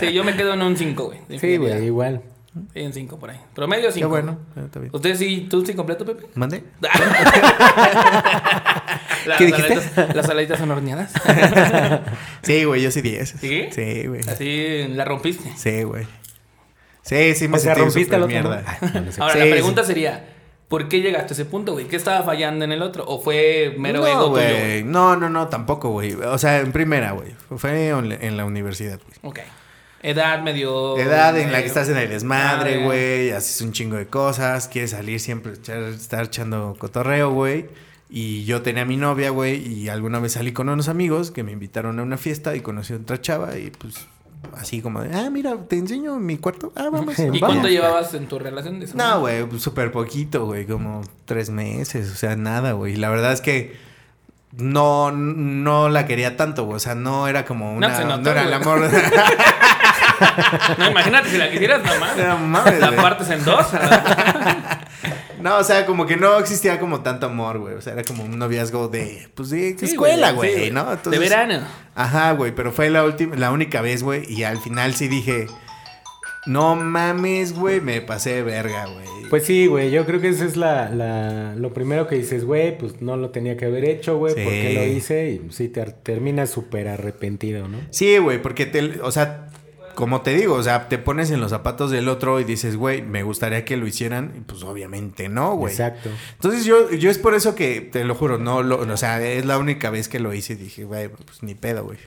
Sí, 0.00 0.12
yo 0.12 0.24
me 0.24 0.34
quedo 0.36 0.54
en 0.54 0.62
un 0.62 0.76
5, 0.76 1.04
güey. 1.04 1.38
Sí, 1.38 1.56
güey, 1.56 1.84
igual. 1.86 2.22
Sí, 2.74 2.80
en 2.80 2.92
5 2.92 3.18
por 3.18 3.30
ahí. 3.30 3.40
Promedio 3.54 3.92
5. 3.92 4.00
Qué 4.00 4.04
bueno. 4.10 4.38
Está 4.56 4.80
bien. 4.80 4.90
¿Ustedes 4.92 5.18
sí, 5.20 5.46
tú 5.48 5.64
sí 5.64 5.72
completo, 5.74 6.04
Pepe? 6.04 6.26
¿Mande? 6.34 6.64
Las 9.26 9.38
¿Qué 9.38 9.46
dijiste? 9.46 9.76
saladitas- 9.76 10.14
Las 10.14 10.26
saladitas 10.26 10.58
son 10.58 10.70
horneadas. 10.70 11.12
Sí, 12.42 12.64
güey, 12.64 12.82
yo 12.82 12.90
sí 12.90 13.02
10. 13.02 13.34
¿Sí? 13.40 13.68
Sí, 13.70 14.06
güey. 14.06 14.22
Así 14.28 14.86
la 14.88 15.04
rompiste. 15.04 15.50
Sí, 15.56 15.82
güey. 15.84 16.06
Sí, 17.02 17.34
sí 17.34 17.48
me 17.48 17.56
O 17.56 17.60
sea, 17.60 17.74
sentí 17.74 17.86
rompiste 17.88 18.16
otro. 18.16 18.28
mierda. 18.28 18.62
¿no? 18.62 18.88
Ah, 18.94 19.00
no 19.00 19.12
sé. 19.12 19.20
Ahora, 19.20 19.32
Sí, 19.34 19.38
la 19.40 19.44
sí. 19.46 19.50
pregunta 19.52 19.84
sería, 19.84 20.24
¿por 20.70 20.88
qué 20.88 21.02
llegaste 21.02 21.32
a 21.32 21.34
ese 21.34 21.44
punto, 21.44 21.72
güey? 21.72 21.86
¿Qué 21.86 21.96
estaba 21.96 22.24
fallando 22.24 22.64
en 22.64 22.72
el 22.72 22.80
otro? 22.80 23.04
¿O 23.06 23.20
fue 23.20 23.74
mero 23.76 24.00
no, 24.00 24.06
ego 24.06 24.28
güey. 24.30 24.82
No, 24.84 25.16
no, 25.16 25.28
no, 25.28 25.48
tampoco, 25.48 25.90
güey. 25.90 26.14
O 26.14 26.38
sea, 26.38 26.60
en 26.60 26.72
primera, 26.72 27.10
güey. 27.10 27.32
Fue 27.56 27.88
en 27.88 28.36
la 28.38 28.44
universidad, 28.46 28.98
güey. 29.04 29.32
Ok. 29.32 29.40
Edad 30.02 30.42
medio. 30.42 30.96
Edad 30.96 31.36
en 31.38 31.52
la 31.52 31.60
que 31.60 31.66
estás 31.66 31.88
en 31.90 31.98
el 31.98 32.08
desmadre, 32.08 32.76
madre. 32.76 32.84
güey, 32.84 33.30
haces 33.32 33.60
un 33.60 33.72
chingo 33.72 33.96
de 33.96 34.06
cosas, 34.06 34.66
quieres 34.68 34.92
salir 34.92 35.20
siempre, 35.20 35.52
echar- 35.52 35.92
estar 35.92 36.24
echando 36.24 36.74
cotorreo, 36.78 37.32
güey. 37.32 37.66
Y 38.08 38.44
yo 38.44 38.62
tenía 38.62 38.82
a 38.82 38.86
mi 38.86 38.96
novia, 38.96 39.30
güey, 39.30 39.56
y 39.66 39.88
alguna 39.88 40.18
vez 40.18 40.32
salí 40.32 40.52
con 40.52 40.68
unos 40.68 40.88
amigos 40.88 41.30
que 41.30 41.42
me 41.42 41.52
invitaron 41.52 41.98
a 41.98 42.02
una 42.02 42.16
fiesta 42.16 42.56
y 42.56 42.60
conocí 42.60 42.92
a 42.94 42.96
otra 42.96 43.20
chava 43.20 43.58
y 43.58 43.70
pues 43.70 44.06
así 44.56 44.80
como 44.82 45.02
de, 45.02 45.14
ah, 45.16 45.30
mira, 45.30 45.56
te 45.68 45.76
enseño 45.76 46.16
mi 46.18 46.36
cuarto, 46.38 46.72
ah, 46.76 46.88
vamos. 46.92 47.18
¿Y 47.18 47.24
Vamos. 47.24 47.40
cuánto 47.40 47.68
llevabas 47.68 48.12
en 48.14 48.26
tu 48.28 48.38
relación 48.38 48.78
de 48.80 48.86
eso? 48.86 48.96
No, 48.96 49.20
güey, 49.20 49.44
súper 49.58 49.92
poquito, 49.92 50.46
güey, 50.46 50.66
como 50.66 51.02
tres 51.24 51.50
meses, 51.50 52.10
o 52.10 52.14
sea, 52.14 52.36
nada, 52.36 52.72
güey. 52.72 52.96
La 52.96 53.08
verdad 53.10 53.32
es 53.32 53.40
que 53.40 53.76
no, 54.56 55.10
no 55.12 55.88
la 55.88 56.06
quería 56.06 56.36
tanto, 56.36 56.64
güey, 56.64 56.76
o 56.76 56.80
sea, 56.80 56.94
no 56.94 57.28
era 57.28 57.44
como 57.44 57.72
una... 57.74 57.96
se 57.96 58.04
No, 58.04 58.16
notó, 58.16 58.30
era 58.30 58.42
el 58.42 58.52
amor... 58.52 58.88
No, 60.78 60.90
imagínate 60.90 61.30
si 61.30 61.38
la 61.38 61.50
quisieras 61.50 61.82
nomás. 61.82 62.14
No 62.14 62.36
mames, 62.36 62.78
La 62.78 62.88
güey. 62.88 63.00
partes 63.00 63.30
en 63.30 63.42
dos. 63.42 63.72
No, 63.72 63.80
o 65.44 65.64
sea, 65.64 65.86
como 65.86 66.06
que 66.06 66.16
no 66.16 66.38
existía 66.38 66.78
como 66.80 67.00
tanto 67.02 67.26
amor, 67.26 67.58
güey. 67.58 67.74
O 67.74 67.80
sea, 67.80 67.92
era 67.94 68.02
como 68.04 68.24
un 68.24 68.38
noviazgo 68.38 68.88
de, 68.88 69.28
pues, 69.34 69.50
de 69.50 69.76
Sí, 69.78 69.84
escuela, 69.86 70.32
güey, 70.32 70.52
güey, 70.52 70.64
sí, 70.66 70.70
¿no? 70.72 70.96
de 70.96 71.18
verano. 71.18 71.60
Ajá, 71.94 72.32
güey, 72.32 72.54
pero 72.54 72.72
fue 72.72 72.90
la 72.90 73.04
última, 73.04 73.36
la 73.36 73.50
única 73.50 73.80
vez, 73.80 74.02
güey. 74.02 74.24
Y 74.32 74.42
al 74.44 74.58
final 74.58 74.94
sí 74.94 75.08
dije, 75.08 75.46
no 76.46 76.74
mames, 76.74 77.52
güey, 77.52 77.80
me 77.80 78.00
pasé 78.00 78.34
de 78.36 78.42
verga, 78.42 78.86
güey. 78.86 79.06
Pues 79.28 79.44
sí, 79.44 79.66
güey, 79.66 79.90
yo 79.90 80.06
creo 80.06 80.20
que 80.20 80.28
eso 80.30 80.44
es 80.44 80.56
la, 80.56 80.88
la- 80.88 81.54
lo 81.54 81.72
primero 81.72 82.08
que 82.08 82.16
dices, 82.16 82.44
güey, 82.44 82.76
pues 82.78 83.00
no 83.02 83.16
lo 83.16 83.30
tenía 83.30 83.56
que 83.56 83.66
haber 83.66 83.84
hecho, 83.84 84.16
güey, 84.16 84.34
Sí. 84.34 84.42
¿por 84.42 84.52
qué 84.52 84.72
lo 84.74 84.84
hice? 84.84 85.30
Y 85.30 85.52
sí, 85.52 85.68
te 85.68 85.84
terminas 85.84 86.50
súper 86.50 86.88
arrepentido, 86.88 87.68
¿no? 87.68 87.78
Sí, 87.90 88.16
güey, 88.18 88.40
porque 88.42 88.66
te, 88.66 89.00
o 89.02 89.12
sea, 89.12 89.49
como 89.94 90.22
te 90.22 90.34
digo, 90.34 90.54
o 90.54 90.62
sea, 90.62 90.88
te 90.88 90.98
pones 90.98 91.30
en 91.30 91.40
los 91.40 91.50
zapatos 91.50 91.90
del 91.90 92.08
otro 92.08 92.40
y 92.40 92.44
dices, 92.44 92.76
güey, 92.76 93.02
me 93.02 93.22
gustaría 93.22 93.64
que 93.64 93.76
lo 93.76 93.86
hicieran. 93.86 94.32
Y 94.36 94.40
pues 94.40 94.62
obviamente 94.62 95.28
no, 95.28 95.54
güey. 95.54 95.72
Exacto. 95.72 96.10
Entonces 96.32 96.64
yo, 96.64 96.90
yo 96.90 97.10
es 97.10 97.18
por 97.18 97.34
eso 97.34 97.54
que, 97.54 97.80
te 97.80 98.04
lo 98.04 98.14
juro, 98.14 98.38
no 98.38 98.62
lo, 98.62 98.80
o 98.80 98.96
sea, 98.96 99.22
es 99.22 99.44
la 99.44 99.58
única 99.58 99.90
vez 99.90 100.08
que 100.08 100.20
lo 100.20 100.32
hice 100.32 100.54
y 100.54 100.56
dije, 100.56 100.84
güey, 100.84 101.08
pues 101.08 101.42
ni 101.42 101.54
pedo, 101.54 101.84
güey. 101.84 101.98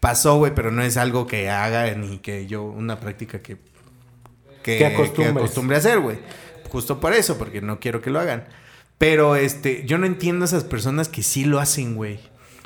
Pasó, 0.00 0.36
güey, 0.36 0.54
pero 0.54 0.70
no 0.70 0.82
es 0.82 0.96
algo 0.96 1.26
que 1.26 1.48
haga 1.50 1.92
ni 1.94 2.18
que 2.18 2.46
yo, 2.46 2.62
una 2.62 3.00
práctica 3.00 3.40
que, 3.40 3.56
que, 4.62 4.84
acostumbre 4.86 5.76
a 5.76 5.78
hacer, 5.78 6.00
güey. 6.00 6.18
Justo 6.70 7.00
por 7.00 7.12
eso, 7.12 7.38
porque 7.38 7.60
no 7.60 7.80
quiero 7.80 8.00
que 8.00 8.10
lo 8.10 8.20
hagan. 8.20 8.44
Pero, 8.98 9.36
este, 9.36 9.84
yo 9.86 9.98
no 9.98 10.06
entiendo 10.06 10.44
a 10.44 10.48
esas 10.48 10.64
personas 10.64 11.08
que 11.08 11.22
sí 11.22 11.44
lo 11.44 11.58
hacen, 11.58 11.94
güey. 11.94 12.20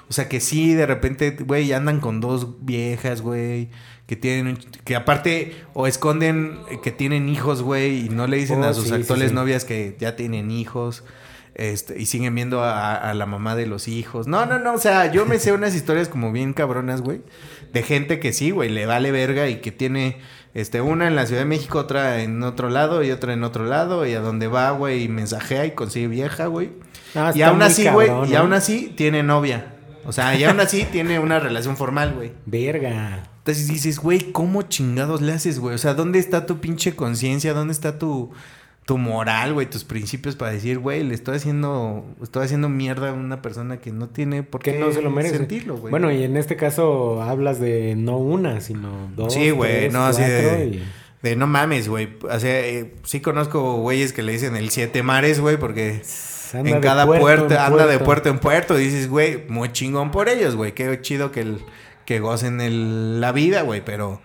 O 0.08 0.12
sea, 0.12 0.28
que 0.28 0.40
sí, 0.40 0.74
de 0.74 0.86
repente, 0.86 1.36
güey, 1.40 1.72
andan 1.72 2.00
con 2.00 2.20
dos 2.20 2.64
viejas, 2.64 3.20
güey. 3.20 3.68
Que 4.06 4.16
tienen, 4.16 4.56
que 4.84 4.96
aparte, 4.96 5.54
o 5.74 5.86
esconden 5.86 6.58
que 6.82 6.90
tienen 6.92 7.28
hijos, 7.28 7.62
güey, 7.62 8.06
y 8.06 8.08
no 8.08 8.26
le 8.26 8.38
dicen 8.38 8.62
Oh, 8.62 8.66
a 8.68 8.72
sus 8.72 8.84
sí, 8.84 8.88
sí, 8.90 8.94
actuales 8.94 9.28
sí. 9.28 9.34
novias 9.34 9.64
que 9.66 9.96
ya 9.98 10.16
tienen 10.16 10.50
hijos. 10.50 11.04
Este, 11.54 12.00
y 12.00 12.06
siguen 12.06 12.34
viendo 12.36 12.62
a, 12.62 12.94
a 12.94 13.12
la 13.14 13.26
mamá 13.26 13.56
de 13.56 13.66
los 13.66 13.88
hijos. 13.88 14.28
No, 14.28 14.46
no, 14.46 14.58
no. 14.60 14.74
O 14.74 14.78
sea, 14.78 15.10
yo 15.10 15.26
me 15.26 15.38
sé 15.38 15.52
unas 15.52 15.74
historias 15.74 16.08
como 16.08 16.32
bien 16.32 16.52
cabronas, 16.54 17.02
güey. 17.02 17.20
De 17.72 17.82
gente 17.82 18.20
que 18.20 18.32
sí, 18.32 18.50
güey, 18.52 18.70
le 18.70 18.86
vale 18.86 19.10
verga 19.10 19.48
y 19.48 19.56
que 19.56 19.72
tiene 19.72 20.18
este, 20.54 20.80
una 20.80 21.08
en 21.08 21.16
la 21.16 21.26
Ciudad 21.26 21.42
de 21.42 21.46
México, 21.48 21.80
otra 21.80 22.22
en 22.22 22.42
otro 22.44 22.70
lado 22.70 23.02
y 23.02 23.10
otra 23.10 23.32
en 23.32 23.42
otro 23.44 23.64
lado. 23.64 24.06
Y 24.06 24.14
a 24.14 24.20
donde 24.20 24.46
va, 24.46 24.70
güey, 24.70 25.02
y 25.02 25.08
mensajea 25.08 25.66
y 25.66 25.72
consigue 25.72 26.06
vieja, 26.06 26.46
güey. 26.46 26.70
Ah, 27.14 27.32
y 27.34 27.42
aún 27.42 27.60
así, 27.60 27.88
güey, 27.88 28.08
y 28.08 28.30
¿no? 28.32 28.38
aún 28.38 28.52
así 28.52 28.92
tiene 28.96 29.22
novia. 29.22 29.74
O 30.08 30.12
sea, 30.12 30.34
y 30.34 30.42
aún 30.44 30.58
así 30.58 30.86
tiene 30.90 31.18
una 31.18 31.38
relación 31.38 31.76
formal, 31.76 32.14
güey. 32.14 32.32
Verga. 32.46 33.28
Entonces 33.38 33.68
dices, 33.68 33.98
güey, 33.98 34.32
¿cómo 34.32 34.62
chingados 34.62 35.20
le 35.20 35.32
haces, 35.32 35.58
güey? 35.58 35.74
O 35.74 35.78
sea, 35.78 35.92
¿dónde 35.92 36.18
está 36.18 36.46
tu 36.46 36.60
pinche 36.60 36.96
conciencia? 36.96 37.52
¿Dónde 37.52 37.72
está 37.72 37.98
tu, 37.98 38.30
tu 38.86 38.96
moral, 38.96 39.52
güey? 39.52 39.68
Tus 39.68 39.84
principios 39.84 40.34
para 40.34 40.52
decir, 40.52 40.78
güey, 40.78 41.04
le 41.04 41.14
estoy 41.14 41.36
haciendo, 41.36 42.06
estoy 42.22 42.46
haciendo 42.46 42.70
mierda 42.70 43.10
a 43.10 43.12
una 43.12 43.42
persona 43.42 43.78
que 43.82 43.92
no 43.92 44.08
tiene 44.08 44.42
por 44.42 44.62
qué 44.62 44.72
Que 44.72 44.78
no 44.78 44.90
se 44.92 45.02
lo 45.02 45.10
merece. 45.10 45.36
sentirlo, 45.36 45.76
güey. 45.76 45.90
Bueno, 45.90 46.10
y 46.10 46.22
en 46.24 46.38
este 46.38 46.56
caso 46.56 47.22
hablas 47.22 47.60
de 47.60 47.94
no 47.94 48.16
una, 48.16 48.62
sino 48.62 49.10
dos. 49.14 49.34
Sí, 49.34 49.50
güey, 49.50 49.90
no, 49.90 50.06
así 50.06 50.22
de, 50.22 50.64
y- 50.72 50.82
de 51.22 51.36
no 51.36 51.46
mames, 51.46 51.86
güey. 51.88 52.16
O 52.22 52.40
sea, 52.40 52.60
eh, 52.66 52.94
sí 53.04 53.20
conozco 53.20 53.76
güeyes 53.76 54.14
que 54.14 54.22
le 54.22 54.32
dicen 54.32 54.56
el 54.56 54.70
siete 54.70 55.02
mares, 55.02 55.38
güey, 55.40 55.58
porque 55.58 56.00
Anda 56.55 56.71
en 56.71 56.81
cada 56.81 57.07
puerto 57.07 57.23
puerto, 57.25 57.55
en 57.55 57.61
anda 57.61 57.87
de 57.87 57.99
puerto. 57.99 58.28
en 58.28 58.38
puerto. 58.38 58.78
Y 58.78 58.85
dices, 58.85 59.09
güey, 59.09 59.45
muy 59.49 59.73
chingón 59.73 60.11
por 60.11 60.28
ellos, 60.28 60.57
güey. 60.57 60.73
Qué 60.73 61.00
chido 61.00 61.31
que, 61.33 61.40
el, 61.43 61.59
que 62.05 62.21
gocen 62.21 62.61
el- 62.61 63.21
la 63.21 63.33
vida, 63.33 63.62
güey. 63.62 63.85
Pero, 63.85 64.21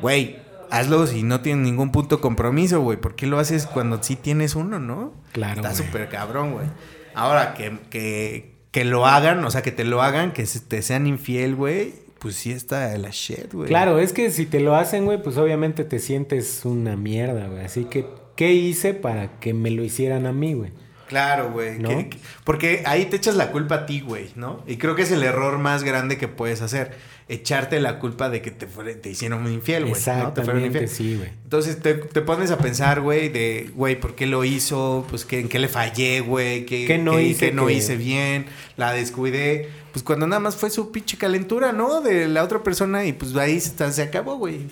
güey, 0.00 0.38
hazlo 0.70 1.06
si 1.06 1.22
no 1.22 1.40
tienen 1.40 1.62
ningún 1.62 1.92
punto 1.92 2.16
de 2.16 2.22
compromiso, 2.22 2.80
güey. 2.80 2.98
¿Por 2.98 3.14
qué 3.14 3.26
lo 3.26 3.38
haces 3.38 3.66
cuando 3.66 4.02
sí 4.02 4.16
tienes 4.16 4.54
uno, 4.54 4.78
no? 4.78 5.14
Claro, 5.32 5.62
Está 5.62 5.74
súper 5.74 6.08
cabrón, 6.08 6.52
güey. 6.52 6.66
Ahora, 7.14 7.54
que, 7.54 7.78
que, 7.90 8.54
que 8.70 8.84
lo 8.84 9.06
hagan, 9.06 9.44
o 9.44 9.50
sea, 9.50 9.62
que 9.62 9.72
te 9.72 9.84
lo 9.84 10.02
hagan, 10.02 10.32
que 10.32 10.44
te 10.68 10.82
sean 10.82 11.06
infiel, 11.06 11.54
güey. 11.56 11.94
Pues 12.18 12.34
sí 12.34 12.50
está 12.50 12.96
la 12.98 13.10
shit, 13.10 13.52
güey. 13.54 13.68
Claro, 13.68 13.98
es 14.00 14.12
que 14.12 14.30
si 14.32 14.44
te 14.44 14.58
lo 14.60 14.74
hacen, 14.74 15.04
güey, 15.04 15.22
pues 15.22 15.36
obviamente 15.36 15.84
te 15.84 16.00
sientes 16.00 16.62
una 16.64 16.96
mierda, 16.96 17.46
güey. 17.46 17.64
Así 17.64 17.84
que, 17.84 18.06
¿qué 18.34 18.52
hice 18.52 18.92
para 18.92 19.38
que 19.38 19.54
me 19.54 19.70
lo 19.70 19.84
hicieran 19.84 20.26
a 20.26 20.32
mí, 20.32 20.54
güey? 20.54 20.72
Claro, 21.08 21.50
güey. 21.50 21.78
¿No? 21.78 21.88
que- 21.88 22.08
que- 22.10 22.18
porque 22.44 22.82
ahí 22.86 23.06
te 23.06 23.16
echas 23.16 23.34
la 23.34 23.50
culpa 23.50 23.74
a 23.76 23.86
ti, 23.86 24.00
güey, 24.00 24.30
¿no? 24.36 24.62
Y 24.66 24.76
creo 24.76 24.94
que 24.94 25.02
es 25.02 25.10
el 25.10 25.22
error 25.22 25.58
más 25.58 25.82
grande 25.84 26.18
que 26.18 26.28
puedes 26.28 26.60
hacer. 26.62 26.96
Echarte 27.30 27.78
la 27.80 27.98
culpa 27.98 28.30
de 28.30 28.40
que 28.40 28.50
te, 28.50 28.66
te 28.66 29.10
hicieron 29.10 29.44
un 29.44 29.52
infiel, 29.52 29.84
güey. 29.84 29.92
¿no? 29.92 29.98
Te 29.98 30.42
fueron 30.42 30.62
Exactamente, 30.64 30.66
infiel. 30.84 30.88
sí, 30.88 31.16
güey. 31.16 31.28
Entonces 31.44 31.78
te, 31.80 31.94
te 31.94 32.20
pones 32.22 32.50
a 32.50 32.56
pensar, 32.58 33.00
güey, 33.02 33.28
de, 33.28 33.70
güey, 33.74 34.00
¿por 34.00 34.14
qué 34.14 34.26
lo 34.26 34.44
hizo? 34.44 35.06
Pues, 35.10 35.24
¿qué, 35.26 35.40
¿en 35.40 35.48
qué 35.48 35.58
le 35.58 35.68
fallé, 35.68 36.20
güey? 36.20 36.64
¿Qué, 36.64 36.86
¿Qué 36.86 36.96
no 36.98 37.12
qué- 37.16 37.22
hice 37.24 37.46
qué 37.50 37.52
no 37.52 37.68
hice 37.68 37.96
bien? 37.96 38.46
La 38.78 38.92
descuidé. 38.92 39.68
Pues 39.92 40.02
cuando 40.02 40.26
nada 40.26 40.40
más 40.40 40.56
fue 40.56 40.70
su 40.70 40.90
pinche 40.90 41.16
calentura, 41.18 41.72
¿no? 41.72 42.00
De 42.00 42.28
la 42.28 42.42
otra 42.44 42.62
persona 42.62 43.04
y 43.04 43.12
pues 43.12 43.34
ahí 43.36 43.60
se, 43.60 43.92
se 43.92 44.02
acabó, 44.02 44.36
güey. 44.36 44.66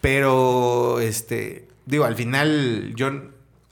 Pero, 0.00 1.00
este, 1.00 1.68
digo, 1.86 2.04
al 2.04 2.14
final, 2.16 2.92
yo, 2.96 3.10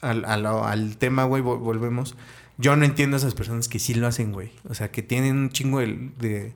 al, 0.03 0.25
al, 0.27 0.45
al 0.47 0.97
tema, 0.99 1.25
güey, 1.25 1.43
vol- 1.43 1.59
volvemos. 1.59 2.15
Yo 2.59 2.77
no 2.77 2.85
entiendo 2.85 3.17
a 3.17 3.19
esas 3.19 3.35
personas 3.35 3.67
que 3.69 3.79
sí 3.79 3.95
lo 3.95 4.07
hacen, 4.07 4.33
güey. 4.33 4.51
O 4.69 4.75
sea, 4.75 4.91
que 4.91 5.03
tienen 5.03 5.37
un 5.37 5.51
chingo 5.51 5.81
de, 5.81 6.11
de, 6.21 6.53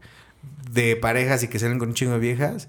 de 0.70 0.96
parejas 0.96 1.42
y 1.42 1.48
que 1.48 1.58
salen 1.58 1.78
con 1.78 1.88
un 1.88 1.94
chingo 1.94 2.12
de 2.12 2.18
viejas. 2.18 2.68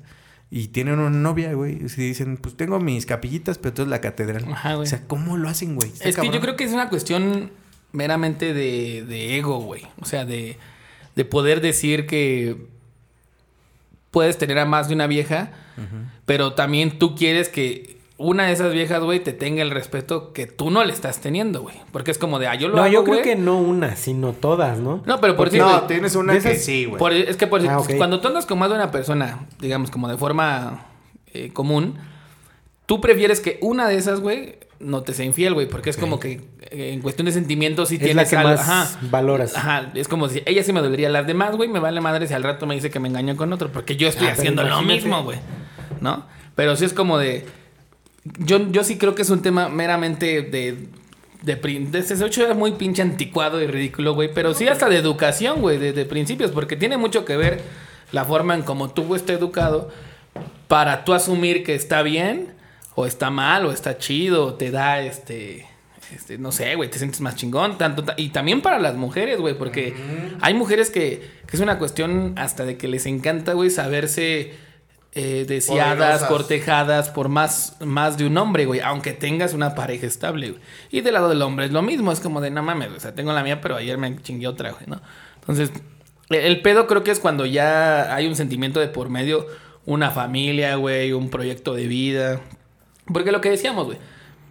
Y 0.50 0.70
tienen 0.70 0.98
una 1.00 1.10
novia, 1.10 1.52
güey. 1.54 1.74
Y 1.74 1.84
dicen, 1.90 2.38
pues 2.38 2.56
tengo 2.56 2.80
mis 2.80 3.06
capillitas, 3.06 3.58
pero 3.58 3.74
tú 3.74 3.82
es 3.82 3.90
la 3.90 4.00
catedral. 4.00 4.46
Ajá, 4.50 4.76
güey. 4.76 4.88
O 4.88 4.90
sea, 4.90 5.04
¿cómo 5.06 5.36
lo 5.36 5.50
hacen, 5.50 5.76
güey? 5.76 5.92
Es 6.00 6.16
que 6.16 6.30
yo 6.32 6.40
creo 6.40 6.56
que 6.56 6.64
es 6.64 6.72
una 6.72 6.88
cuestión 6.88 7.52
meramente 7.92 8.54
de, 8.54 9.04
de 9.06 9.38
ego, 9.38 9.60
güey. 9.60 9.84
O 10.00 10.06
sea, 10.06 10.24
de, 10.24 10.58
de 11.18 11.26
poder 11.26 11.60
decir 11.60 12.08
que 12.08 12.56
puedes 14.12 14.38
tener 14.38 14.58
a 14.58 14.66
más 14.66 14.88
de 14.88 14.96
una 14.96 15.08
vieja, 15.08 15.52
pero 16.26 16.54
también 16.54 16.98
tú 16.98 17.16
quieres 17.16 17.50
que 17.50 17.97
una 18.20 18.48
de 18.48 18.54
esas 18.54 18.74
viejas, 18.74 19.02
güey, 19.04 19.20
te 19.20 19.32
tenga 19.34 19.62
el 19.62 19.70
respeto 19.72 20.34
que 20.34 20.48
tú 20.48 20.72
no 20.72 20.84
le 20.84 20.92
estás 20.92 21.20
teniendo, 21.22 21.62
güey. 21.62 21.76
Porque 21.92 22.10
es 22.12 22.18
como 22.18 22.40
de, 22.40 22.48
ah, 22.48 22.56
yo 22.56 22.68
lo 22.68 22.76
No, 22.76 22.82
hago, 22.84 22.92
yo 22.92 23.04
creo 23.04 23.22
que 23.22 23.36
no 23.36 23.60
una, 23.60 23.96
sino 23.96 24.34
todas, 24.34 24.80
¿no? 24.80 25.04
No, 25.06 25.22
pero 25.22 25.36
por 25.36 25.50
decir, 25.50 25.62
No, 25.62 25.84
tienes 25.84 26.16
una 26.16 26.34
que 26.40 26.56
sí, 26.56 26.86
güey. 26.86 27.22
es 27.28 27.38
que 27.38 27.46
por, 27.48 27.62
Ah, 27.68 27.78
cuando 27.98 28.20
tú 28.20 28.28
andas 28.28 28.46
con 28.48 28.58
más 28.58 28.70
de 28.70 28.76
una 28.76 28.90
persona, 28.92 29.46
digamos, 29.60 29.92
como 29.92 30.08
de 30.08 30.18
forma 30.18 30.86
eh, 31.34 31.52
común, 31.54 31.96
tú 32.88 33.02
prefieres 33.02 33.40
que 33.40 33.60
una 33.62 33.88
de 33.88 33.98
esas, 33.98 34.20
güey, 34.20 34.58
no 34.80 35.02
te 35.04 35.14
sea 35.14 35.26
infiel, 35.26 35.54
güey, 35.54 35.68
porque 35.68 35.90
es 35.90 35.98
como 35.98 36.20
que 36.20 36.42
eh, 36.72 36.92
en 36.94 37.02
cuestión 37.02 37.26
de 37.26 37.32
sentimientos 37.32 37.90
sí 37.90 37.96
Es 37.96 38.02
tienes 38.02 38.16
la 38.16 38.30
que 38.30 38.38
algo- 38.38 38.50
más 38.58 38.62
ajá. 38.70 39.00
valoras. 39.12 39.56
Ajá, 39.56 39.92
es 39.94 40.08
como 40.08 40.30
si 40.30 40.42
ella 40.46 40.64
sí 40.64 40.72
me 40.74 40.82
dolería. 40.82 41.10
Las 41.10 41.28
demás, 41.28 41.56
güey, 41.56 41.68
me 41.70 41.80
vale 41.80 42.00
madre 42.02 42.28
si 42.28 42.34
al 42.34 42.44
rato 42.44 42.66
me 42.66 42.76
dice 42.76 42.90
que 42.90 43.00
me 43.00 43.08
engañó 43.10 43.36
con 43.36 43.52
otro, 43.54 43.72
porque 43.72 43.96
yo 43.96 44.08
estoy 44.08 44.28
Ah, 44.28 44.32
haciendo 44.34 44.64
lo 44.64 44.82
mismo, 44.82 45.24
güey. 45.24 45.38
¿No? 46.02 46.26
Pero 46.56 46.76
sí 46.76 46.86
es 46.86 46.94
como 46.94 47.18
de. 47.20 47.46
Yo, 48.40 48.72
yo 48.72 48.84
sí 48.84 48.98
creo 48.98 49.16
que 49.16 49.22
es 49.22 49.30
un 49.30 49.42
tema 49.42 49.70
meramente 49.70 50.42
de. 50.42 50.88
De, 51.44 51.56
prin- 51.56 51.92
de 51.92 52.00
ese 52.00 52.14
hecho 52.26 52.48
es 52.50 52.56
muy 52.56 52.72
pinche 52.74 53.02
anticuado 53.04 53.62
y 53.62 53.68
ridículo, 53.68 54.14
güey. 54.16 54.34
Pero 54.34 54.54
sí 54.54 54.68
hasta 54.68 54.90
de 54.90 54.98
educación, 54.98 55.62
güey, 55.62 55.78
de, 55.78 55.94
de 55.94 56.06
principios. 56.06 56.52
Porque 56.52 56.76
tiene 56.76 56.98
mucho 56.98 57.26
que 57.26 57.38
ver 57.38 57.62
la 58.12 58.26
forma 58.26 58.56
en 58.56 58.64
cómo 58.64 58.90
tú 58.90 59.14
estás 59.16 59.38
educado 59.38 59.90
para 60.68 61.06
tú 61.06 61.14
asumir 61.14 61.64
que 61.64 61.76
está 61.76 62.02
bien, 62.02 62.54
o 62.96 63.06
está 63.06 63.30
mal, 63.30 63.66
o 63.66 63.72
está 63.72 63.98
chido, 63.98 64.46
o 64.48 64.54
te 64.56 64.72
da 64.72 65.00
este. 65.02 65.68
este, 66.14 66.38
no 66.40 66.52
sé, 66.52 66.74
güey, 66.76 66.90
te 66.90 66.98
sientes 66.98 67.22
más 67.22 67.36
chingón. 67.36 67.78
Tanto, 67.78 68.04
ta- 68.04 68.16
y 68.18 68.30
también 68.30 68.62
para 68.62 68.80
las 68.80 68.96
mujeres, 68.96 69.40
güey, 69.40 69.56
porque 69.58 69.94
hay 70.42 70.54
mujeres 70.56 70.90
que, 70.90 71.22
que 71.48 71.56
es 71.56 71.62
una 71.62 71.78
cuestión 71.78 72.34
hasta 72.36 72.66
de 72.66 72.78
que 72.78 72.88
les 72.88 73.06
encanta, 73.06 73.54
güey, 73.54 73.70
saberse 73.70 74.54
eh, 75.18 75.46
deseadas, 75.48 75.98
Poderosas. 75.98 76.28
cortejadas 76.30 77.10
por 77.10 77.28
más, 77.30 77.76
más 77.80 78.18
de 78.18 78.26
un 78.28 78.38
hombre, 78.38 78.66
güey, 78.66 78.80
aunque 78.82 79.14
tengas 79.14 79.54
una 79.54 79.74
pareja 79.76 80.06
estable, 80.06 80.52
güey. 80.52 80.62
Y 80.92 81.02
del 81.02 81.14
lado 81.16 81.30
del 81.30 81.42
hombre 81.42 81.66
es 81.66 81.72
lo 81.72 81.82
mismo, 81.82 82.12
es 82.12 82.20
como 82.20 82.40
de, 82.42 82.52
no 82.52 82.62
mames, 82.64 82.90
o 82.96 83.00
sea, 83.00 83.14
tengo 83.16 83.34
la 83.34 83.44
mía, 83.44 83.60
pero 83.62 83.76
ayer 83.76 83.98
me 83.98 84.16
chingué 84.22 84.48
otra, 84.48 84.72
güey, 84.72 84.84
¿no? 84.88 85.02
Entonces, 85.40 85.72
el- 86.30 86.36
el 86.46 86.62
pedo 86.62 86.88
creo 86.88 87.04
que 87.04 87.12
es 87.12 87.20
cuando 87.20 87.46
ya 87.46 88.14
hay 88.16 88.28
un 88.28 88.36
sentimiento 88.36 88.80
de 88.80 88.88
por 88.88 89.10
medio 89.10 89.48
una 89.86 90.12
familia, 90.12 90.76
güey, 90.76 91.14
un 91.14 91.30
proyecto 91.30 91.74
de 91.74 91.88
vida. 91.88 92.42
Porque 93.12 93.32
lo 93.32 93.40
que 93.42 93.50
decíamos, 93.50 93.86
güey, 93.86 93.98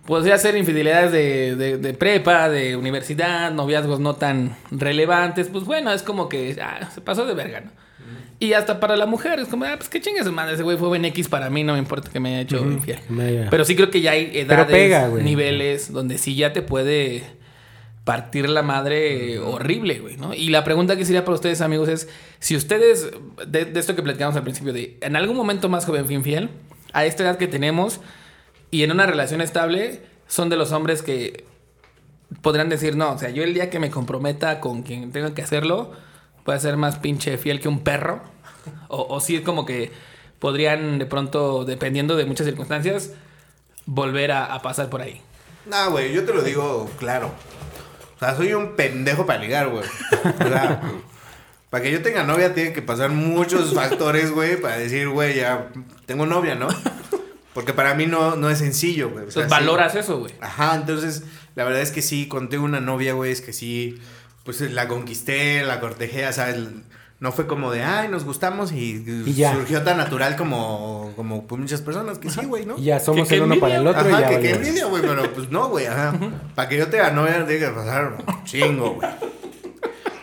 podría 0.06 0.38
ser 0.38 0.56
infidelidades 0.56 1.12
de, 1.12 1.56
de, 1.56 1.76
de 1.78 1.92
prepa, 1.94 2.49
de 2.49 2.75
universidad, 2.76 3.50
noviazgos 3.52 4.00
no 4.00 4.14
tan 4.14 4.56
relevantes, 4.70 5.49
pues 5.49 5.64
bueno, 5.64 5.92
es 5.92 6.02
como 6.02 6.28
que 6.28 6.56
ah, 6.62 6.88
se 6.94 7.00
pasó 7.02 7.26
de 7.26 7.35
verga, 7.35 7.61
¿no? 7.61 7.70
Y 8.38 8.52
hasta 8.52 8.81
para 8.81 8.97
la 8.97 9.07
mujer, 9.07 9.40
es 9.40 9.49
como, 9.49 9.64
ah, 9.64 9.75
pues 9.76 9.88
qué 9.88 10.00
chingas 10.00 10.31
madre, 10.31 10.55
ese 10.55 10.62
güey 10.62 10.76
fue 10.76 10.88
buen 10.88 11.05
X 11.07 11.28
para 11.28 11.49
mí, 11.49 11.64
no 11.64 11.73
me 11.73 11.78
importa 11.78 12.11
que 12.11 12.21
me 12.21 12.31
haya 12.31 12.40
hecho 12.40 12.59
infiel. 12.59 13.00
Pero 13.50 13.64
sí 13.64 13.75
creo 13.75 13.90
que 13.90 14.00
ya 14.00 14.12
hay 14.12 14.31
edades, 14.35 14.66
pega, 14.66 15.09
niveles 15.09 15.93
donde 15.93 16.19
sí 16.19 16.35
ya 16.35 16.52
te 16.52 16.61
puede 16.61 17.25
partir 18.05 18.49
la 18.49 18.62
madre 18.62 19.38
horrible, 19.38 19.99
güey, 19.99 20.16
¿no? 20.16 20.35
Y 20.35 20.50
la 20.50 20.64
pregunta 20.64 20.97
que 20.97 21.05
sería 21.05 21.25
para 21.25 21.35
ustedes, 21.35 21.61
amigos, 21.61 21.88
es 21.88 22.09
si 22.38 22.55
ustedes, 22.55 23.11
de, 23.47 23.64
de 23.64 23.81
esto 23.81 23.97
que 23.97 24.02
platicamos 24.02 24.37
al 24.37 24.43
principio, 24.43 24.73
de 24.73 24.99
en 25.00 25.16
algún 25.16 25.37
momento 25.37 25.69
más 25.69 25.87
joven 25.87 26.05
fui 26.05 26.14
infiel, 26.14 26.50
a 26.93 27.05
esta 27.05 27.25
edad 27.25 27.37
que 27.37 27.47
tenemos 27.49 28.00
y 28.71 28.83
en 28.83 28.93
una 28.93 29.07
relación 29.07 29.40
estable, 29.40 30.02
son 30.28 30.49
de 30.49 30.57
los 30.57 30.73
hombres 30.73 31.02
que 31.02 31.45
podrán 32.43 32.69
decir, 32.69 32.97
no, 32.97 33.12
o 33.12 33.19
sea, 33.19 33.31
yo 33.31 33.43
el 33.43 33.55
día 33.55 33.71
que 33.71 33.78
me 33.78 33.90
comprometa 33.90 34.61
con 34.61 34.83
quien 34.83 35.12
tenga 35.12 35.35
que 35.35 35.43
hacerlo, 35.43 35.93
voy 36.47 36.55
a 36.55 36.59
ser 36.59 36.76
más 36.76 36.99
pinche 36.99 37.37
fiel 37.37 37.61
que 37.61 37.69
un 37.69 37.81
perro. 37.81 38.23
O, 38.88 39.07
o 39.15 39.21
sí 39.21 39.37
es 39.37 39.43
como 39.43 39.67
que 39.67 39.93
podrían 40.38 40.99
de 40.99 41.07
pronto, 41.07 41.65
dependiendo 41.65 42.17
de 42.17 42.25
muchas 42.25 42.47
circunstancias, 42.47 43.11
volver 43.85 44.33
a, 44.33 44.47
a 44.47 44.62
pasar 44.62 44.88
por 44.88 45.03
ahí. 45.03 45.21
No, 45.67 45.91
güey, 45.91 46.12
yo 46.12 46.25
te 46.25 46.33
lo 46.33 46.43
digo 46.43 46.88
claro. 46.99 47.31
O 48.17 48.19
sea, 48.19 48.35
soy 48.35 48.55
un 48.55 48.76
pendejo 48.76 49.26
para 49.26 49.41
ligar, 49.41 49.69
güey. 49.69 49.85
O 49.85 50.49
sea, 50.49 50.81
para 51.71 51.83
que 51.83 51.91
yo 51.91 52.00
tenga 52.03 52.23
novia 52.23 52.55
tienen 52.55 52.73
que 52.73 52.83
pasar 52.83 53.11
muchos 53.11 53.75
factores, 53.75 54.31
güey, 54.31 54.61
para 54.61 54.79
decir, 54.79 55.09
güey, 55.09 55.37
ya 55.37 55.69
tengo 56.07 56.25
novia, 56.26 56.55
¿no? 56.55 56.69
Porque 57.53 57.73
para 57.73 57.95
mí 57.95 58.07
no, 58.07 58.37
no 58.37 58.50
es 58.50 58.59
sencillo, 58.59 59.11
güey. 59.11 59.26
O 59.26 59.31
sea, 59.31 59.43
Entonces, 59.43 59.59
sí. 59.59 59.65
valoras 59.67 59.95
eso, 59.95 60.19
güey. 60.19 60.33
Ajá, 60.41 60.75
entonces, 60.76 61.25
la 61.55 61.65
verdad 61.65 61.81
es 61.83 61.91
que 61.91 62.03
sí, 62.03 62.29
cuando 62.29 62.50
tengo 62.50 62.65
una 62.65 62.81
novia, 62.81 63.15
güey, 63.15 63.33
es 63.33 63.41
que 63.41 63.53
sí, 63.53 63.99
pues 64.47 64.61
la 64.73 64.88
conquisté, 64.88 65.62
la 65.62 65.79
cortejé, 65.81 66.33
¿sabes? 66.33 66.57
No 67.19 67.33
fue 67.33 67.47
como 67.47 67.71
de, 67.73 67.83
ay, 67.83 68.09
nos 68.09 68.25
gustamos 68.25 68.73
y, 68.73 69.03
Y 69.26 69.33
ya. 69.35 69.53
surgió 69.55 69.83
tan 69.83 69.97
natural 69.97 70.37
como, 70.37 71.12
como 71.17 71.47
pues, 71.47 71.61
muchas 71.61 71.81
personas 71.81 72.19
que 72.19 72.29
sí, 72.31 72.45
güey, 72.45 72.65
¿no? 72.67 72.76
Y 72.79 72.85
ya 72.85 73.00
somos 73.00 73.31
el 73.33 73.43
uno 73.43 73.59
para 73.59 73.76
el 73.76 73.87
otro 73.87 74.00
Ajá, 74.03 74.09
y 74.09 74.21
ya 74.21 74.29
que, 74.29 74.35
que 74.41 74.53
valió. 74.53 74.57
envidia, 74.57 74.85
güey, 74.87 75.03
pero 75.03 75.33
pues 75.33 75.50
no, 75.50 75.69
güey, 75.69 75.87
ajá. 75.87 76.15
Para 76.55 76.69
que 76.69 76.76
yo 76.79 76.88
tenga 76.88 77.11
novia 77.11 77.45
tiene 77.47 77.59
que 77.67 77.69
pasar 77.73 78.19
chingo, 78.45 78.95
güey. 78.95 79.09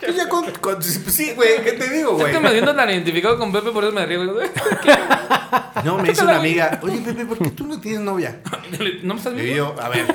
Pues 0.00 0.16
ya 0.16 0.28
con, 0.28 0.44
con- 0.60 0.82
sí, 0.82 1.32
güey, 1.34 1.64
¿qué 1.64 1.72
te 1.72 1.90
digo, 1.90 2.12
Es 2.12 2.18
güey? 2.18 2.32
que 2.32 2.38
me 2.38 2.50
siento 2.52 2.76
tan 2.76 2.88
identificado 2.90 3.38
con 3.38 3.50
Pepe, 3.52 3.70
por 3.70 3.82
eso 3.84 3.92
me 3.92 4.06
río, 4.06 4.32
güey. 4.32 4.48
No, 5.84 5.98
me 5.98 6.10
dice 6.10 6.22
una 6.22 6.36
amiga, 6.36 6.78
oye, 6.82 6.98
Pepe, 6.98 7.24
¿por 7.26 7.38
qué 7.38 7.50
tú 7.50 7.66
no 7.66 7.80
tienes 7.80 8.00
novia? 8.02 8.40
¿No 9.02 9.14
me 9.14 9.18
estás 9.20 9.32
Y 9.32 9.36
viendo? 9.36 9.74
yo, 9.74 9.82
a 9.82 9.88
ver. 9.88 10.06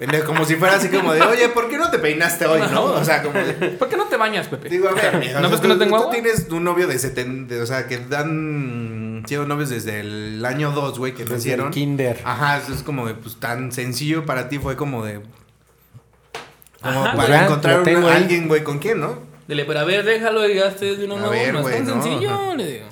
Pendejo, 0.00 0.26
Como 0.26 0.44
si 0.44 0.56
fuera 0.56 0.74
así 0.76 0.88
como 0.88 1.12
de, 1.12 1.22
oye, 1.22 1.48
¿por 1.50 1.68
qué 1.68 1.78
no 1.78 1.90
te 1.90 1.98
peinaste 2.00 2.46
hoy, 2.46 2.60
no? 2.72 2.84
O 2.84 3.04
sea, 3.04 3.22
como 3.22 3.38
de, 3.38 3.52
¿Por 3.52 3.88
qué 3.88 3.96
no 3.96 4.06
te 4.06 4.16
bañas, 4.16 4.48
Pepe? 4.48 4.68
Digo, 4.68 4.88
a 4.88 4.92
ver, 4.94 5.16
mija, 5.18 5.34
¿No 5.34 5.38
o 5.38 5.40
sea, 5.42 5.48
ves 5.50 5.60
que 5.60 5.68
no 5.68 5.74
tú- 5.74 5.80
tengo 5.80 5.96
tú 5.98 6.02
agua? 6.04 6.12
tienes 6.12 6.46
un 6.50 6.64
novio 6.64 6.86
de 6.88 6.98
70, 6.98 7.62
o 7.62 7.66
sea, 7.66 7.86
que 7.86 7.98
dan 7.98 9.22
siendo 9.26 9.46
novios 9.46 9.68
desde 9.70 10.00
el 10.00 10.44
año 10.44 10.72
2, 10.72 10.98
güey, 10.98 11.12
que 11.12 11.22
Desde 11.22 11.34
nacieron. 11.36 11.66
el 11.68 11.72
kinder. 11.72 12.20
Ajá, 12.24 12.58
eso 12.58 12.74
es 12.74 12.82
como 12.82 13.06
de, 13.06 13.14
pues 13.14 13.36
tan 13.36 13.70
sencillo 13.70 14.24
para 14.26 14.48
ti 14.48 14.58
fue 14.58 14.74
como 14.76 15.04
de 15.04 15.20
como 16.82 17.04
Ajá, 17.04 17.14
para 17.16 17.44
encontrar 17.44 17.78
Lo 17.78 17.82
tengo 17.84 17.98
una- 18.06 18.12
ahí. 18.16 18.22
alguien, 18.22 18.48
güey, 18.48 18.64
con 18.64 18.78
quién, 18.78 19.00
¿no? 19.00 19.18
Dile, 19.46 19.64
pero 19.66 19.80
a 19.80 19.84
ver, 19.84 20.04
déjalo 20.04 20.48
y 20.48 20.54
gastes 20.54 20.98
de 20.98 21.04
uno 21.04 21.16
A 21.16 21.18
nuevo. 21.18 21.32
ver, 21.32 21.52
no 21.52 21.58
es 21.58 21.62
güey, 21.64 21.74
tan 21.76 21.86
no, 21.86 22.02
sencillo, 22.02 22.30
ajá. 22.30 22.54
le 22.54 22.66
digo. 22.72 22.86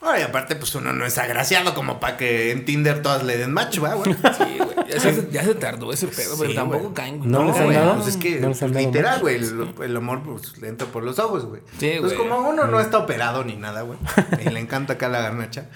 Ay, 0.00 0.22
aparte, 0.22 0.54
pues 0.54 0.72
uno 0.76 0.92
no 0.92 1.04
es 1.04 1.18
agraciado 1.18 1.74
como 1.74 1.98
para 1.98 2.16
que 2.16 2.52
en 2.52 2.64
Tinder 2.64 3.02
todas 3.02 3.24
le 3.24 3.36
den 3.36 3.52
match, 3.52 3.82
¿va, 3.82 3.94
güey? 3.94 4.14
Sí, 4.14 4.58
güey. 4.58 4.88
Ya 4.88 5.00
se, 5.00 5.28
ya 5.32 5.42
se 5.44 5.54
tardó 5.56 5.92
ese 5.92 6.06
pedo, 6.06 6.36
pero 6.38 6.50
Sí, 6.50 6.56
tampoco 6.56 6.82
güey. 6.84 6.94
caen, 6.94 7.18
güey. 7.18 7.30
No 7.30 7.40
han 7.40 7.64
güey? 7.64 7.94
Pues 7.96 8.06
es 8.08 8.16
que, 8.16 8.38
¿No 8.40 8.52
pues, 8.52 8.62
literal, 8.70 9.20
güey, 9.20 9.36
el, 9.36 9.74
el 9.82 9.96
amor 9.96 10.22
pues, 10.22 10.56
le 10.58 10.68
entra 10.68 10.86
por 10.86 11.02
los 11.02 11.18
ojos, 11.18 11.46
güey. 11.46 11.62
Sí, 11.80 11.90
Entonces, 11.90 12.16
güey. 12.16 12.28
como 12.30 12.48
uno 12.48 12.66
no 12.68 12.78
está 12.80 12.98
operado 12.98 13.42
ni 13.44 13.56
nada, 13.56 13.82
güey, 13.82 13.98
y 14.46 14.48
le 14.50 14.60
encanta 14.60 14.92
acá 14.94 15.08
la 15.08 15.20
garnacha, 15.20 15.66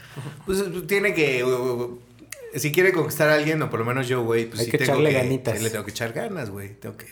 pues 0.47 0.63
tiene 0.87 1.15
que, 1.15 1.43
uh, 1.45 1.99
si 2.55 2.71
quiere 2.71 2.93
conquistar 2.93 3.29
a 3.29 3.35
alguien, 3.35 3.61
o 3.61 3.71
por 3.71 3.81
lo 3.81 3.85
menos 3.87 4.07
yo, 4.09 4.23
güey, 4.23 4.47
pues 4.47 4.61
Hay 4.61 4.65
sí 4.67 4.71
que 4.71 4.79
tengo 4.79 4.93
echarle 4.93 5.11
que, 5.11 5.17
ganitas. 5.17 5.61
le 5.63 5.69
tengo 5.71 5.85
que 5.85 5.91
echar 5.91 6.13
ganas, 6.13 6.49
güey. 6.51 6.75
Tengo 6.75 6.97
que 6.97 7.07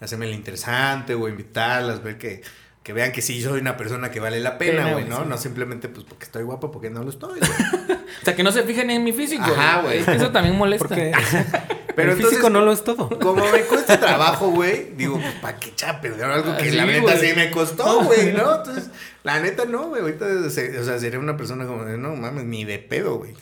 hacerme 0.00 0.26
el 0.26 0.34
interesante, 0.34 1.14
o 1.14 1.28
invitarlas, 1.28 2.02
ver 2.02 2.18
que, 2.18 2.42
que 2.88 2.94
vean 2.94 3.12
que 3.12 3.20
sí 3.20 3.42
soy 3.42 3.60
una 3.60 3.76
persona 3.76 4.10
que 4.10 4.18
vale 4.18 4.40
la 4.40 4.56
pena, 4.56 4.92
güey, 4.92 5.04
¿no? 5.04 5.18
sí. 5.18 5.22
No 5.28 5.36
simplemente, 5.36 5.90
pues, 5.90 6.06
porque 6.08 6.24
estoy 6.24 6.42
guapo, 6.42 6.70
porque 6.70 6.88
no 6.88 7.02
lo 7.02 7.10
estoy, 7.10 7.38
güey. 7.38 7.50
O 8.22 8.24
sea, 8.24 8.34
que 8.34 8.42
no 8.42 8.50
se 8.50 8.62
fijen 8.62 8.88
en 8.88 9.04
mi 9.04 9.12
físico. 9.12 9.44
Ajá, 9.44 9.82
güey. 9.82 9.98
Es 9.98 10.06
que 10.06 10.14
eso 10.16 10.30
también 10.30 10.56
molesta. 10.56 10.88
Porque 10.88 11.12
Pero 11.94 12.12
el 12.12 12.16
físico 12.16 12.46
entonces- 12.46 12.50
no 12.50 12.62
lo 12.62 12.72
es 12.72 12.82
todo. 12.84 13.10
Como 13.20 13.44
me 13.52 13.60
cuesta 13.60 14.00
trabajo, 14.00 14.48
güey, 14.48 14.94
digo, 14.96 15.20
pues, 15.20 15.34
¿para 15.34 15.58
qué 15.58 15.74
chape? 15.74 16.12
De 16.12 16.24
algo 16.24 16.56
que 16.56 16.70
Ah, 16.70 16.74
la 16.76 16.86
neta 16.86 17.18
sí 17.18 17.26
me 17.36 17.50
costó, 17.50 18.04
güey, 18.04 18.32
¿no? 18.32 18.56
Entonces, 18.56 18.88
la 19.22 19.38
neta 19.40 19.66
no, 19.66 19.88
güey. 19.88 20.00
Ahorita, 20.00 20.24
o 20.46 20.48
sea, 20.48 20.98
sería 20.98 21.18
una 21.18 21.36
persona 21.36 21.66
como 21.66 21.84
de, 21.84 21.98
no 21.98 22.16
mames, 22.16 22.44
ni 22.44 22.64
de 22.64 22.78
pedo, 22.78 23.18
güey. 23.18 23.34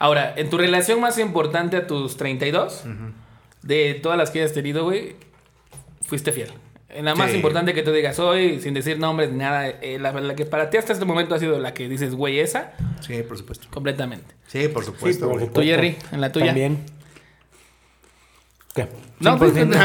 Ahora, 0.00 0.34
en 0.36 0.50
tu 0.50 0.58
relación 0.58 1.00
más 1.00 1.16
importante 1.18 1.76
a 1.76 1.86
tus 1.86 2.16
32, 2.16 2.82
de 3.62 3.94
todas 4.02 4.18
las 4.18 4.32
que 4.32 4.40
hayas 4.40 4.52
tenido, 4.52 4.82
güey, 4.82 5.14
fuiste 6.02 6.32
fiel. 6.32 6.50
En 6.94 7.04
la 7.04 7.14
más 7.14 7.30
Sí. 7.30 7.36
importante 7.36 7.74
que 7.74 7.82
tú 7.82 7.90
digas 7.92 8.18
hoy, 8.20 8.60
sin 8.60 8.72
decir 8.72 8.98
nombres 8.98 9.30
ni 9.32 9.38
nada, 9.38 9.68
eh, 9.68 9.98
la, 10.00 10.12
la 10.12 10.34
que 10.36 10.46
para 10.46 10.70
ti 10.70 10.76
hasta 10.76 10.92
este 10.92 11.04
momento 11.04 11.34
ha 11.34 11.38
sido 11.40 11.58
la 11.58 11.74
que 11.74 11.88
dices, 11.88 12.14
güey, 12.14 12.38
esa, 12.38 12.72
Sí, 13.00 13.22
por 13.22 13.36
supuesto. 13.36 13.66
completamente. 13.70 14.34
Sí, 14.46 14.68
por 14.68 14.84
supuesto, 14.84 15.26
por 15.28 15.40
supuesto. 15.40 15.60
Tú, 15.60 15.66
Jerry, 15.66 15.96
en 16.12 16.20
la 16.20 16.30
tuya. 16.30 16.46
También. 16.46 16.78
¿Qué? 18.74 18.88
No, 19.20 19.38
pues, 19.38 19.52
100%. 19.54 19.76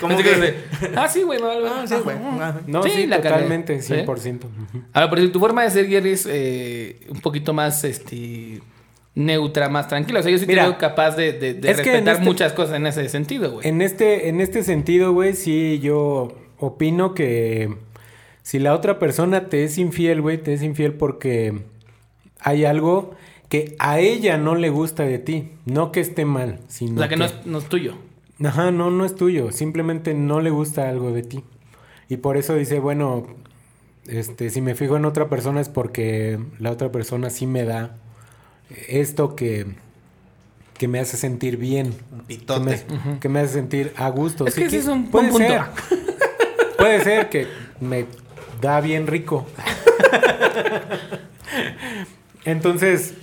Como 0.00 0.16
Pensé 0.16 0.30
que... 0.30 0.88
que- 0.88 0.96
Ah, 0.96 1.06
sí, 1.08 1.22
güey, 1.22 1.38
vale. 1.40 1.68
Ah, 1.68 1.84
sí, 1.86 1.94
güey. 2.02 2.16
Ajá. 2.16 2.60
No, 2.66 2.82
Sí, 2.82 2.90
sí, 2.90 3.06
la 3.06 3.18
totalmente, 3.20 3.82
¿Sí? 3.82 3.92
100%. 3.92 4.44
Ujú. 4.46 4.82
Ahora, 4.94 5.10
pero 5.10 5.22
si 5.22 5.28
tu 5.28 5.38
forma 5.38 5.62
de 5.64 5.70
ser, 5.70 5.86
Jerry, 5.86 6.12
es 6.12 6.26
eh, 6.30 7.00
un 7.10 7.20
poquito 7.20 7.52
más 7.52 7.84
este, 7.84 8.60
neutra, 9.18 9.68
más 9.68 9.88
tranquila. 9.88 10.20
O 10.20 10.22
sea, 10.22 10.30
yo 10.32 10.38
sí 10.38 10.46
Mira, 10.46 10.62
te 10.64 10.68
veo 10.70 10.78
capaz 10.78 11.16
de, 11.16 11.32
de- 11.32 11.60
que 11.60 11.72
respetar 11.74 12.14
este- 12.14 12.24
muchas 12.24 12.52
cosas 12.52 12.76
en 12.76 12.86
ese 12.86 13.08
sentido, 13.08 13.50
güey. 13.52 13.68
En 13.68 13.82
este, 13.82 14.28
en 14.28 14.40
este 14.40 14.62
sentido, 14.62 15.12
güey, 15.12 15.34
sí, 15.34 15.80
yo 15.80 16.32
opino 16.58 17.14
que 17.14 17.74
si 18.42 18.58
la 18.58 18.74
otra 18.74 18.98
persona 18.98 19.48
te 19.48 19.64
es 19.64 19.76
infiel, 19.76 20.20
güey, 20.22 20.38
te 20.38 20.54
es 20.54 20.62
infiel 20.62 20.94
porque 20.94 21.62
hay 22.40 22.64
algo 22.64 23.14
que 23.48 23.74
a 23.78 23.98
ella 23.98 24.36
no 24.38 24.54
le 24.54 24.70
gusta 24.70 25.02
de 25.04 25.18
ti. 25.18 25.50
No 25.66 25.90
que 25.92 26.00
esté 26.00 26.24
mal, 26.24 26.60
sino 26.68 26.96
O 26.96 26.98
sea, 26.98 27.08
que 27.08 27.16
no 27.16 27.24
es, 27.24 27.34
no 27.46 27.58
es 27.58 27.64
tuyo. 27.64 27.94
Ajá, 28.44 28.70
no, 28.70 28.90
no 28.90 29.04
es 29.04 29.16
tuyo. 29.16 29.50
Simplemente 29.52 30.14
no 30.14 30.40
le 30.40 30.50
gusta 30.50 30.88
algo 30.88 31.12
de 31.12 31.22
ti. 31.24 31.42
Y 32.08 32.18
por 32.18 32.36
eso 32.36 32.54
dice, 32.54 32.78
bueno, 32.78 33.26
este, 34.06 34.50
si 34.50 34.60
me 34.60 34.74
fijo 34.74 34.96
en 34.96 35.04
otra 35.06 35.28
persona 35.28 35.60
es 35.60 35.68
porque 35.68 36.38
la 36.58 36.70
otra 36.70 36.92
persona 36.92 37.30
sí 37.30 37.46
me 37.46 37.64
da 37.64 37.96
esto 38.88 39.34
que, 39.36 39.66
que 40.76 40.88
me 40.88 40.98
hace 41.00 41.16
sentir 41.16 41.56
bien. 41.56 41.86
Un 41.86 41.92
Que 41.92 42.16
me, 42.16 42.26
pitote. 42.26 42.84
que 43.20 43.28
me 43.28 43.40
hace 43.40 43.54
sentir 43.54 43.92
a 43.96 44.08
gusto. 44.10 44.46
Es 44.46 44.54
Sí 44.54 44.60
que 44.60 44.66
ese 44.66 44.76
que- 44.76 44.82
es 44.82 44.88
un 44.88 45.10
puede 45.10 45.30
buen 45.30 45.46
punto. 45.48 45.64
ser. 45.88 46.08
Puede 46.78 47.02
ser 47.02 47.28
que 47.28 47.48
me 47.80 48.06
da 48.60 48.80
bien 48.80 49.08
rico. 49.08 49.46
Entonces, 52.44 53.14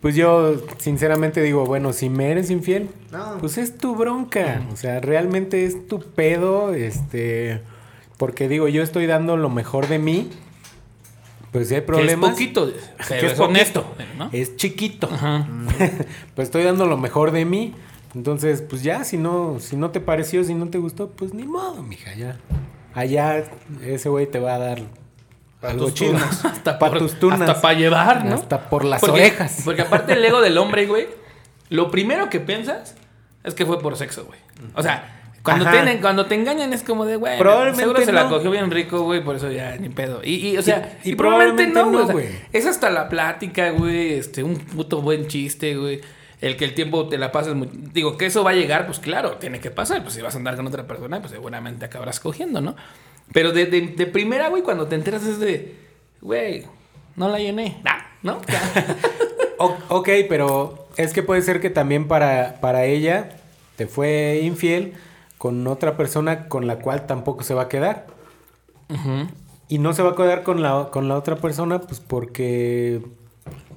pues 0.00 0.14
yo 0.14 0.54
sinceramente 0.78 1.42
digo, 1.42 1.66
bueno, 1.66 1.92
si 1.92 2.08
me 2.08 2.30
eres 2.30 2.50
infiel, 2.50 2.90
No. 3.10 3.38
pues 3.38 3.58
es 3.58 3.76
tu 3.78 3.94
bronca. 3.96 4.62
O 4.72 4.76
sea, 4.76 5.00
realmente 5.00 5.64
es 5.66 5.86
tu 5.88 6.00
pedo, 6.00 6.72
este, 6.74 7.60
porque 8.18 8.48
digo, 8.48 8.68
yo 8.68 8.82
estoy 8.82 9.06
dando 9.06 9.36
lo 9.36 9.50
mejor 9.50 9.88
de 9.88 9.98
mí. 9.98 10.30
Pues 11.52 11.68
si 11.68 11.74
hay 11.74 11.80
Que 11.82 11.86
problemas. 11.86 12.30
es 12.30 12.34
poquito, 12.34 12.66
que 12.66 12.72
pero 13.08 13.26
es, 13.28 13.32
poquito, 13.34 13.44
honesto, 13.44 13.94
¿no? 14.18 14.30
Es 14.32 14.56
chiquito. 14.56 15.08
Ajá. 15.12 15.46
pues 16.34 16.48
estoy 16.48 16.62
dando 16.64 16.86
lo 16.86 16.96
mejor 16.96 17.30
de 17.30 17.44
mí. 17.44 17.74
Entonces, 18.14 18.62
pues 18.62 18.82
ya, 18.82 19.04
si 19.04 19.16
no, 19.18 19.58
si 19.60 19.76
no 19.76 19.90
te 19.90 20.00
pareció, 20.00 20.42
si 20.44 20.54
no 20.54 20.68
te 20.68 20.78
gustó, 20.78 21.10
pues 21.10 21.32
ni 21.34 21.44
modo, 21.44 21.82
mija, 21.82 22.14
ya. 22.14 22.38
Allá 22.94 23.44
ese 23.82 24.08
güey 24.08 24.26
te 24.26 24.38
va 24.38 24.54
a 24.54 24.58
dar 24.58 24.82
Pa' 25.60 25.70
algo 25.70 25.90
chido. 25.90 26.12
tunas. 26.12 26.44
Hasta 26.44 26.78
Pa' 26.78 26.88
por, 26.90 26.98
tus 26.98 27.18
tunas. 27.18 27.40
Hasta 27.42 27.60
para 27.60 27.78
llevar, 27.78 28.24
¿no? 28.24 28.34
Hasta 28.34 28.68
por 28.68 28.84
las 28.84 29.00
Porque- 29.00 29.20
orejas. 29.20 29.62
Porque 29.64 29.82
aparte 29.82 30.12
el 30.14 30.24
ego 30.24 30.40
del 30.40 30.58
hombre, 30.58 30.86
güey, 30.86 31.06
lo 31.68 31.90
primero 31.90 32.28
que 32.30 32.40
piensas 32.40 32.96
es 33.44 33.54
que 33.54 33.64
fue 33.66 33.78
por 33.80 33.96
sexo, 33.96 34.24
güey. 34.26 34.38
O 34.74 34.82
sea, 34.82 35.21
cuando, 35.42 35.66
Ajá. 35.66 35.84
te, 35.84 36.00
cuando 36.00 36.26
te 36.26 36.34
engañan 36.36 36.72
es 36.72 36.82
como 36.82 37.04
de, 37.04 37.16
güey, 37.16 37.36
Probablemente 37.38 37.80
seguro 37.82 38.04
se 38.04 38.12
la 38.12 38.28
cogió 38.28 38.50
bien 38.50 38.70
rico, 38.70 39.02
güey, 39.02 39.22
por 39.24 39.36
eso 39.36 39.50
ya 39.50 39.76
ni 39.76 39.88
pedo. 39.88 40.20
Y, 40.22 40.34
y, 40.50 40.56
o 40.58 40.62
sea, 40.62 40.98
Y- 41.02 41.10
y, 41.10 41.12
y 41.12 41.16
probablemente, 41.16 41.72
probablemente 41.72 41.74
no, 41.74 41.84
güey. 41.90 41.96
no, 41.96 42.02
o 42.02 42.06
sea, 42.06 42.12
güey. 42.40 42.48
es 42.52 42.66
hasta 42.66 42.90
la 42.90 43.08
plática, 43.08 43.70
güey, 43.70 44.12
este, 44.14 44.42
un 44.44 44.56
puto 44.56 45.02
buen 45.02 45.26
chiste, 45.26 45.76
güey. 45.76 46.00
El 46.40 46.56
que 46.56 46.64
el 46.64 46.74
tiempo 46.74 47.08
te 47.08 47.18
la 47.18 47.30
pases 47.30 47.54
muy... 47.54 47.68
Digo, 47.72 48.16
que 48.16 48.26
eso 48.26 48.42
va 48.42 48.50
a 48.50 48.54
llegar, 48.54 48.86
pues 48.86 48.98
claro, 48.98 49.32
tiene 49.36 49.60
que 49.60 49.70
pasar. 49.70 50.02
Pues 50.02 50.14
si 50.14 50.20
vas 50.22 50.34
a 50.34 50.38
andar 50.38 50.56
con 50.56 50.66
otra 50.66 50.86
persona, 50.88 51.20
pues 51.20 51.30
seguramente 51.32 51.84
acabarás 51.84 52.18
cogiendo, 52.18 52.60
¿no? 52.60 52.74
Pero 53.32 53.52
de, 53.52 53.66
de, 53.66 53.80
de 53.82 54.06
primera, 54.06 54.48
güey, 54.48 54.62
cuando 54.62 54.86
te 54.88 54.96
enteras 54.96 55.24
es 55.24 55.38
de... 55.38 55.76
Güey, 56.20 56.64
no 57.14 57.28
la 57.28 57.38
llené. 57.38 57.76
Ah, 57.84 58.06
¿no? 58.22 58.40
O- 59.58 59.76
ok, 59.88 60.08
pero 60.28 60.88
es 60.96 61.12
que 61.12 61.22
puede 61.22 61.42
ser 61.42 61.60
que 61.60 61.70
también 61.70 62.08
para, 62.08 62.56
para 62.60 62.84
ella 62.86 63.28
te 63.76 63.86
fue 63.86 64.40
infiel 64.42 64.94
con 65.42 65.66
otra 65.66 65.96
persona 65.96 66.46
con 66.46 66.68
la 66.68 66.76
cual 66.78 67.04
tampoco 67.08 67.42
se 67.42 67.52
va 67.52 67.62
a 67.62 67.68
quedar. 67.68 68.06
Y 69.66 69.78
no 69.78 69.92
se 69.92 70.04
va 70.04 70.10
a 70.10 70.14
quedar 70.14 70.44
con 70.44 70.62
la, 70.62 70.90
con 70.92 71.08
la 71.08 71.16
otra 71.16 71.34
persona, 71.34 71.80
pues 71.80 71.98
porque 71.98 73.02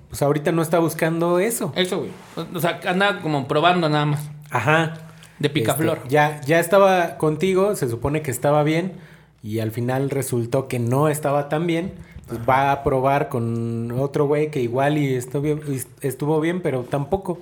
pues 0.08 0.22
ahorita 0.22 0.52
no 0.52 0.62
está 0.62 0.78
buscando 0.78 1.40
eso. 1.40 1.74
Eso, 1.76 1.98
güey. 1.98 2.12
O 2.54 2.60
sea, 2.60 2.80
anda 2.86 3.20
como 3.20 3.48
probando 3.48 3.90
nada 3.90 4.06
más. 4.06 4.30
Ajá. 4.52 4.94
De 5.40 5.50
picaflor. 5.50 5.98
Este, 5.98 6.10
ya, 6.10 6.40
ya 6.42 6.60
estaba 6.60 7.18
contigo, 7.18 7.76
se 7.76 7.90
supone 7.90 8.22
que 8.22 8.30
estaba 8.30 8.62
bien, 8.62 8.94
y 9.42 9.58
al 9.58 9.72
final 9.72 10.12
resultó 10.12 10.68
que 10.68 10.78
no 10.78 11.10
estaba 11.10 11.50
tan 11.50 11.66
bien. 11.66 11.96
Pues 12.28 12.42
va 12.48 12.72
a 12.72 12.84
probar 12.84 13.28
con 13.28 13.92
otro 13.94 14.28
güey 14.28 14.52
que 14.52 14.62
igual 14.62 15.00
y 15.00 15.16
estuvo 15.16 15.42
bien, 15.42 15.62
estuvo 16.02 16.40
bien, 16.40 16.62
pero 16.62 16.84
tampoco. 16.84 17.40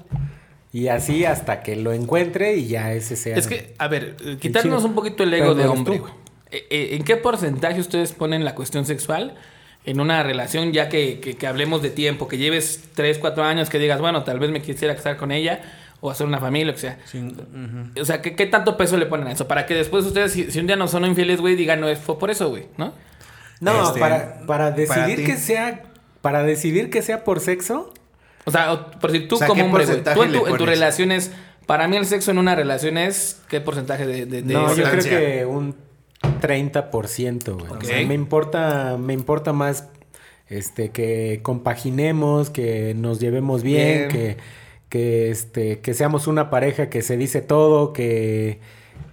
Y 0.73 0.87
así 0.87 1.23
hasta 1.23 1.61
que 1.61 1.75
lo 1.75 1.93
encuentre 1.93 2.55
y 2.55 2.67
ya 2.67 2.91
ese 2.93 3.15
sea. 3.15 3.37
Es 3.37 3.47
que, 3.47 3.73
a 3.77 3.87
ver, 3.87 4.15
eh, 4.25 4.37
quitarnos 4.39 4.83
un 4.83 4.95
poquito 4.95 5.23
el 5.23 5.33
ego 5.33 5.53
de 5.55 5.67
hombre. 5.67 6.01
Eh, 6.51 6.65
eh, 6.69 6.89
¿En 6.95 7.03
qué 7.03 7.15
porcentaje 7.15 7.79
ustedes 7.79 8.11
ponen 8.11 8.43
la 8.43 8.55
cuestión 8.55 8.85
sexual 8.85 9.35
en 9.85 9.99
una 9.99 10.23
relación 10.23 10.71
ya 10.73 10.89
que, 10.89 11.19
que- 11.19 11.35
que 11.35 11.45
hablemos 11.47 11.81
de 11.83 11.89
tiempo, 11.91 12.27
que 12.27 12.37
lleves 12.37 12.83
3, 12.95 13.19
4 13.19 13.43
años, 13.43 13.69
que 13.69 13.77
digas, 13.79 14.01
bueno, 14.01 14.23
tal 14.23 14.39
vez 14.39 14.49
me 14.49 14.61
quisiera 14.61 14.95
casar 14.95 15.15
con 15.17 15.31
ella 15.31 15.61
o 15.99 16.09
hacer 16.09 16.25
una 16.25 16.39
familia, 16.39 16.73
que 16.73 16.79
sea? 16.79 16.97
O 18.01 18.05
sea, 18.05 18.21
¿qué, 18.21 18.35
qué 18.35 18.45
tanto 18.47 18.75
peso 18.75 18.97
le 18.97 19.05
ponen 19.05 19.27
a 19.27 19.31
eso? 19.31 19.47
Para 19.47 19.65
que 19.67 19.75
después 19.75 20.03
ustedes, 20.05 20.31
si, 20.33 20.49
si 20.51 20.59
un 20.59 20.67
día 20.67 20.75
no 20.75 20.87
son 20.87 21.05
infieles, 21.05 21.39
güey, 21.39 21.55
digan, 21.55 21.79
no, 21.81 21.87
es 21.87 21.99
fue 21.99 22.17
por 22.17 22.31
eso, 22.31 22.49
güey, 22.49 22.65
¿no? 22.77 22.93
no, 23.61 23.83
este, 23.87 23.99
para, 23.99 24.39
para 24.47 24.71
decidir 24.71 25.23
que 25.25 25.37
sea. 25.37 25.83
Para 26.21 26.43
decidir 26.43 26.89
que 26.89 27.01
sea 27.01 27.23
por 27.23 27.39
sexo. 27.41 27.93
O 28.45 28.51
sea, 28.51 28.91
por 28.99 29.11
decir, 29.11 29.27
tú 29.27 29.35
O 29.35 29.37
sea, 29.37 29.47
como 29.47 29.61
¿qué 29.61 29.67
hombre, 29.67 29.85
güey, 29.85 30.03
tú 30.03 30.23
en 30.23 30.31
tu, 30.31 30.47
en 30.47 30.57
tu 30.57 30.65
relación 30.65 31.11
es, 31.11 31.31
para 31.65 31.87
mí 31.87 31.97
el 31.97 32.05
sexo 32.05 32.31
en 32.31 32.37
una 32.37 32.55
relación 32.55 32.97
es, 32.97 33.41
¿qué 33.47 33.61
porcentaje 33.61 34.05
de, 34.05 34.25
de, 34.25 34.41
de 34.41 34.53
no, 34.53 34.73
yo 34.75 34.83
creo 34.83 35.03
que 35.03 35.45
un 35.45 35.75
30%, 36.23 37.53
güey. 37.53 37.71
O 37.71 37.81
sea, 37.81 38.05
me 38.05 38.13
importa, 38.13 38.97
me 38.97 39.13
importa 39.13 39.53
más 39.53 39.89
este 40.47 40.89
que 40.89 41.39
compaginemos, 41.41 42.49
que 42.49 42.93
nos 42.95 43.19
llevemos 43.19 43.63
bien, 43.63 44.07
Bien. 44.07 44.09
que, 44.09 44.37
que 44.89 45.31
este, 45.31 45.79
que 45.79 45.93
seamos 45.93 46.27
una 46.27 46.49
pareja 46.49 46.89
que 46.89 47.01
se 47.01 47.17
dice 47.17 47.41
todo, 47.41 47.93
que, 47.93 48.59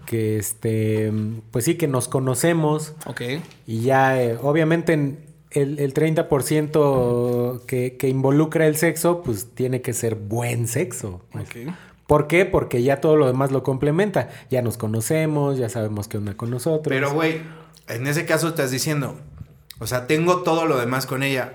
que 0.07 0.38
este, 0.38 1.12
pues 1.51 1.64
sí, 1.64 1.77
que 1.77 1.88
nos 1.88 2.09
conocemos. 2.09 2.95
Ok. 3.07 3.23
Y 3.66 3.83
ya, 3.83 4.21
eh, 4.21 4.37
obviamente, 4.43 4.93
en 4.93 5.30
el, 5.51 5.79
el 5.79 5.95
30% 5.95 7.65
que, 7.67 7.97
que 7.97 8.09
involucra 8.09 8.67
el 8.67 8.77
sexo, 8.77 9.23
pues 9.23 9.49
tiene 9.55 9.83
que 9.83 9.93
ser 9.93 10.15
buen 10.15 10.69
sexo. 10.69 11.23
pues. 11.33 11.49
¿Por 12.07 12.27
qué? 12.27 12.45
Porque 12.45 12.83
ya 12.83 13.01
todo 13.01 13.17
lo 13.17 13.29
demás 13.29 13.53
lo 13.53 13.63
complementa. 13.63 14.31
Ya 14.51 14.63
nos 14.63 14.77
conocemos, 14.77 15.59
ya 15.59 15.69
sabemos 15.69 16.09
qué 16.09 16.19
onda 16.19 16.37
con 16.37 16.51
nosotros. 16.51 16.89
Pero, 16.89 17.13
güey, 17.13 17.41
en 17.87 18.09
ese 18.09 18.27
caso 18.27 18.49
estás 18.49 18.73
diciendo, 18.73 19.17
o 19.79 19.87
sea, 19.87 20.09
tengo 20.09 20.43
todo 20.43 20.67
lo 20.67 20.77
demás 20.77 21.07
con 21.07 21.23
ella, 21.23 21.53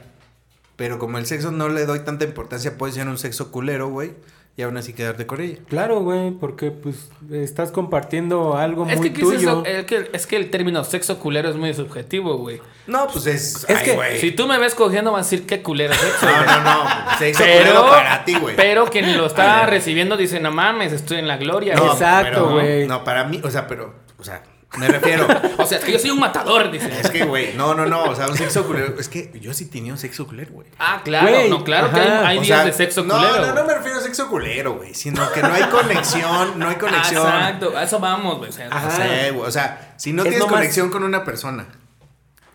pero 0.78 0.98
como 0.98 1.18
el 1.18 1.26
sexo 1.26 1.52
no 1.52 1.68
le 1.68 1.86
doy 1.86 2.00
tanta 2.00 2.24
importancia, 2.24 2.78
puede 2.78 2.94
ser 2.94 3.10
un 3.10 3.18
sexo 3.18 3.52
culero, 3.52 3.90
güey, 3.90 4.14
y 4.58 4.62
aún 4.62 4.78
así 4.78 4.94
quedarte 4.94 5.26
con 5.28 5.42
ella. 5.42 5.58
Claro, 5.68 6.00
güey, 6.00 6.32
porque 6.32 6.72
pues 6.72 7.10
estás 7.32 7.72
compartiendo 7.72 8.56
algo 8.56 8.88
Es 8.88 8.98
muy 8.98 9.10
que, 9.10 9.14
¿qué 9.14 9.22
es, 9.22 9.28
tuyo. 9.28 9.50
eso? 9.50 9.66
Es 9.66 9.86
que, 9.86 10.10
es 10.14 10.28
que 10.28 10.38
el 10.38 10.50
término 10.50 10.84
sexo 10.86 11.20
culero 11.20 11.50
es 11.50 11.58
muy 11.58 11.74
subjetivo, 11.74 12.38
güey. 12.38 12.62
No, 12.88 13.08
pues 13.08 13.26
es. 13.28 13.66
Es 13.68 13.78
ay, 13.78 13.84
que 13.84 13.96
güey. 13.96 14.20
Si 14.20 14.32
tú 14.32 14.48
me 14.48 14.58
ves 14.58 14.74
cogiendo, 14.74 15.12
vas 15.12 15.28
a 15.28 15.30
decir 15.30 15.46
qué 15.46 15.62
culero 15.62 15.94
sexo. 15.94 16.26
No, 16.26 16.32
güey. 16.32 16.46
no, 16.46 16.84
no. 16.84 17.18
Sexo 17.18 17.44
Pero, 17.44 17.64
culero 17.66 17.90
para 17.90 18.24
ti, 18.24 18.36
güey. 18.36 18.56
pero 18.56 18.86
quien 18.86 19.18
lo 19.18 19.26
está 19.26 19.66
recibiendo 19.66 20.16
dice, 20.16 20.40
no 20.40 20.52
mames, 20.52 20.94
estoy 20.94 21.18
en 21.18 21.28
la 21.28 21.36
gloria. 21.38 21.76
No, 21.76 21.92
Exacto, 21.92 22.52
güey. 22.52 22.88
No, 22.88 23.04
para 23.04 23.26
mí, 23.26 23.42
o 23.44 23.52
sea, 23.52 23.68
pero, 23.68 23.94
o 24.18 24.24
sea, 24.24 24.42
me 24.78 24.88
refiero. 24.88 25.28
O 25.58 25.68
sea, 25.68 25.80
es 25.80 25.84
que 25.86 25.94
yo 25.94 26.00
soy 26.00 26.12
un 26.12 26.20
matador, 26.20 26.70
dice. 26.70 26.92
Es 27.02 27.10
que, 27.10 27.24
güey, 27.26 27.54
no, 27.56 27.74
no, 27.74 27.86
no, 27.88 28.04
o 28.04 28.16
sea, 28.16 28.28
un 28.28 28.38
sexo 28.38 28.64
culero. 28.68 29.00
Es 29.00 29.10
que 29.10 29.32
yo 29.42 29.52
sí 29.54 29.66
tenía 29.66 29.94
un 29.94 29.98
sexo 29.98 30.28
culero, 30.28 30.52
güey. 30.54 30.68
Ah, 30.78 31.02
claro, 31.04 31.30
no, 31.50 31.64
claro 31.64 31.90
que 31.92 32.00
ajá. 32.00 32.20
hay, 32.20 32.26
hay 32.26 32.38
O 32.38 32.42
días 32.42 32.58
sea, 32.60 32.66
de 32.66 32.74
sexo 32.74 33.04
no, 33.04 33.16
culero. 33.16 33.48
No, 33.48 33.54
no 33.56 33.66
me 33.66 33.74
refiero 33.74 33.98
a 33.98 34.02
sexo 34.02 34.28
culero, 34.30 34.74
güey, 34.76 34.94
sino 34.94 35.32
que 35.32 35.42
no 35.42 35.52
hay 35.54 35.64
conexión, 35.72 36.60
no 36.60 36.68
hay 36.68 36.76
Ah, 36.76 36.80
conexión. 36.80 37.26
exacto, 37.26 37.76
a 37.78 37.84
eso 37.84 38.00
vamos, 38.00 38.38
güey. 38.38 38.50
O 38.50 38.54
sea, 38.54 38.68
Ajá. 38.70 38.88
O 38.88 38.92
sea, 38.92 39.32
güey, 39.32 39.48
o 39.48 39.52
sea, 39.52 39.94
si 39.98 40.14
no 40.14 40.22
Es 40.22 40.30
tienes 40.30 40.40
nomás- 40.42 40.54
conexión 40.60 40.90
con 40.92 41.04
una 41.04 41.24
persona 41.24 41.66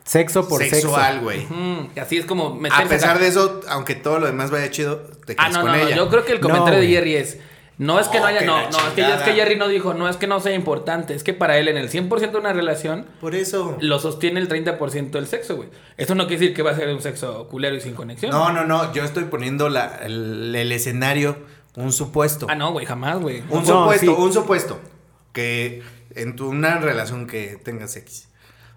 Sexo 0.04 0.48
por 0.48 0.62
sexual, 0.62 1.20
güey. 1.20 1.46
así 2.00 2.18
es 2.18 2.26
como 2.26 2.54
meterse 2.54 2.84
A 2.84 2.88
pesar 2.88 3.10
acá. 3.10 3.18
de 3.20 3.28
eso, 3.28 3.60
aunque 3.68 3.94
todo 3.94 4.18
lo 4.18 4.26
demás 4.26 4.50
vaya 4.50 4.70
chido, 4.70 4.98
te 5.26 5.34
Ah, 5.38 5.46
quedas 5.48 5.52
no, 5.54 5.60
con 5.62 5.70
no, 5.72 5.76
no. 5.76 5.86
ella. 5.86 5.96
Yo 5.96 6.08
creo 6.08 6.24
que 6.24 6.32
el 6.32 6.40
No, 6.40 6.48
comentario 6.48 6.80
de. 6.80 6.86
Jerry 6.88 7.16
es. 7.16 7.38
No 7.80 7.98
es 7.98 8.08
que 8.08 8.18
no 8.18 8.24
Oh, 8.24 8.28
haya. 8.28 8.38
que 8.40 8.44
No, 8.46 8.56
no, 8.70 8.78
es 8.78 8.92
que, 8.94 9.00
es 9.00 9.22
que. 9.22 9.32
Jerry 9.32 9.56
no 9.56 9.66
dijo, 9.66 9.94
no 9.94 10.08
es 10.08 10.16
que 10.18 10.26
no 10.26 10.38
sea 10.40 10.52
importante. 10.54 11.14
Es 11.14 11.24
que 11.24 11.32
para 11.32 11.56
él, 11.58 11.66
en 11.68 11.78
el 11.78 11.88
100% 11.90 12.30
de 12.30 12.36
una 12.38 12.52
relación, 12.52 13.06
Por 13.20 13.34
eso. 13.34 13.76
lo 13.80 13.98
sostiene 13.98 14.38
el 14.38 14.48
30% 14.48 15.10
del 15.12 15.26
sexo, 15.26 15.56
güey. 15.56 15.70
Eso 15.96 16.14
no 16.14 16.26
quiere 16.26 16.40
decir 16.40 16.54
que 16.56 16.62
va 16.62 16.72
a 16.72 16.76
ser 16.76 16.88
un 16.90 17.00
sexo 17.00 17.48
culero 17.48 17.74
y 17.74 17.80
sin 17.80 17.94
conexión. 17.94 18.32
No, 18.32 18.52
no, 18.52 18.64
no, 18.66 18.92
yo 18.92 19.02
estoy 19.02 19.24
poniendo 19.24 19.68
la, 19.70 19.96
el, 20.04 20.54
el 20.54 20.70
escenario, 20.72 21.38
un 21.74 21.92
supuesto. 21.92 22.46
Ah, 22.50 22.54
no, 22.54 22.72
güey, 22.72 22.84
jamás, 22.84 23.18
güey. 23.18 23.40
Un 23.48 23.64
No, 23.64 23.64
supuesto, 23.82 24.14
sí. 24.14 24.22
un 24.22 24.32
supuesto. 24.34 24.80
Que 25.32 25.82
en 26.14 26.36
tu, 26.36 26.48
una 26.50 26.78
relación 26.78 27.26
que 27.26 27.58
tengas 27.64 27.96
X. 27.96 28.28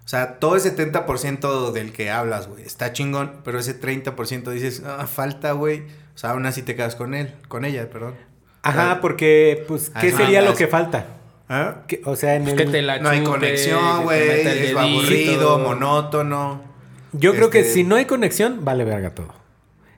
O 0.04 0.08
sea, 0.08 0.38
todo 0.38 0.56
ese 0.56 0.74
70% 0.76 1.72
del 1.72 1.92
que 1.92 2.10
hablas, 2.10 2.46
güey, 2.48 2.62
está 2.64 2.92
chingón, 2.92 3.40
pero 3.44 3.58
ese 3.58 3.78
30% 3.80 4.50
dices, 4.50 4.82
ah, 4.86 5.06
falta, 5.06 5.52
güey. 5.52 5.80
O 6.14 6.18
sea, 6.18 6.30
aún 6.30 6.46
así 6.46 6.62
te 6.62 6.74
quedas 6.74 6.94
con 6.96 7.14
él, 7.14 7.34
con 7.48 7.64
ella, 7.64 7.88
perdón. 7.90 8.14
Ajá, 8.64 9.00
porque, 9.00 9.64
pues, 9.68 9.90
¿qué 10.00 10.08
Ajá, 10.08 10.16
sería 10.16 10.42
lo 10.42 10.50
es- 10.52 10.58
que 10.58 10.66
falta? 10.66 11.06
¿Ah? 11.48 11.82
Que- 11.86 12.00
o 12.04 12.16
sea, 12.16 12.36
en 12.36 12.44
Pues 12.44 12.54
el... 12.54 12.58
que 12.64 12.66
te 12.72 12.82
la 12.82 12.98
No 12.98 13.10
hay 13.10 13.18
chute, 13.18 13.30
conexión, 13.30 14.02
güey, 14.04 14.30
es 14.30 14.76
aburrido, 14.76 15.58
monótono. 15.58 16.62
Yo 17.12 17.34
creo 17.34 17.50
que 17.50 17.60
Este- 17.60 17.72
si 17.74 17.84
no 17.84 17.96
hay 17.96 18.06
conexión, 18.06 18.64
vale 18.64 18.84
verga 18.84 19.10
todo. 19.14 19.28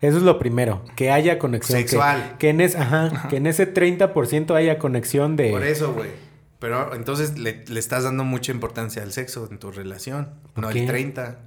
Eso 0.02 0.18
es 0.18 0.22
lo 0.22 0.38
primero, 0.38 0.82
que 0.94 1.10
haya 1.10 1.38
conexión. 1.38 1.78
Sexual. 1.78 2.36
Que, 2.38 2.50
en, 2.50 2.60
es, 2.60 2.76
ajá, 2.76 3.28
que 3.30 3.36
en 3.36 3.46
ese 3.46 3.72
30% 3.72 4.54
haya 4.54 4.78
conexión 4.78 5.36
de... 5.36 5.50
Por 5.50 5.64
eso, 5.64 5.94
güey. 5.94 6.10
Pero 6.58 6.94
entonces 6.94 7.38
le, 7.38 7.64
le 7.66 7.78
estás 7.80 8.04
dando 8.04 8.24
mucha 8.24 8.50
importancia 8.52 9.02
al 9.02 9.12
sexo 9.12 9.48
en 9.50 9.58
tu 9.58 9.70
relación, 9.70 10.30
no 10.54 10.68
qué? 10.68 10.80
el 10.80 10.86
30. 10.86 11.38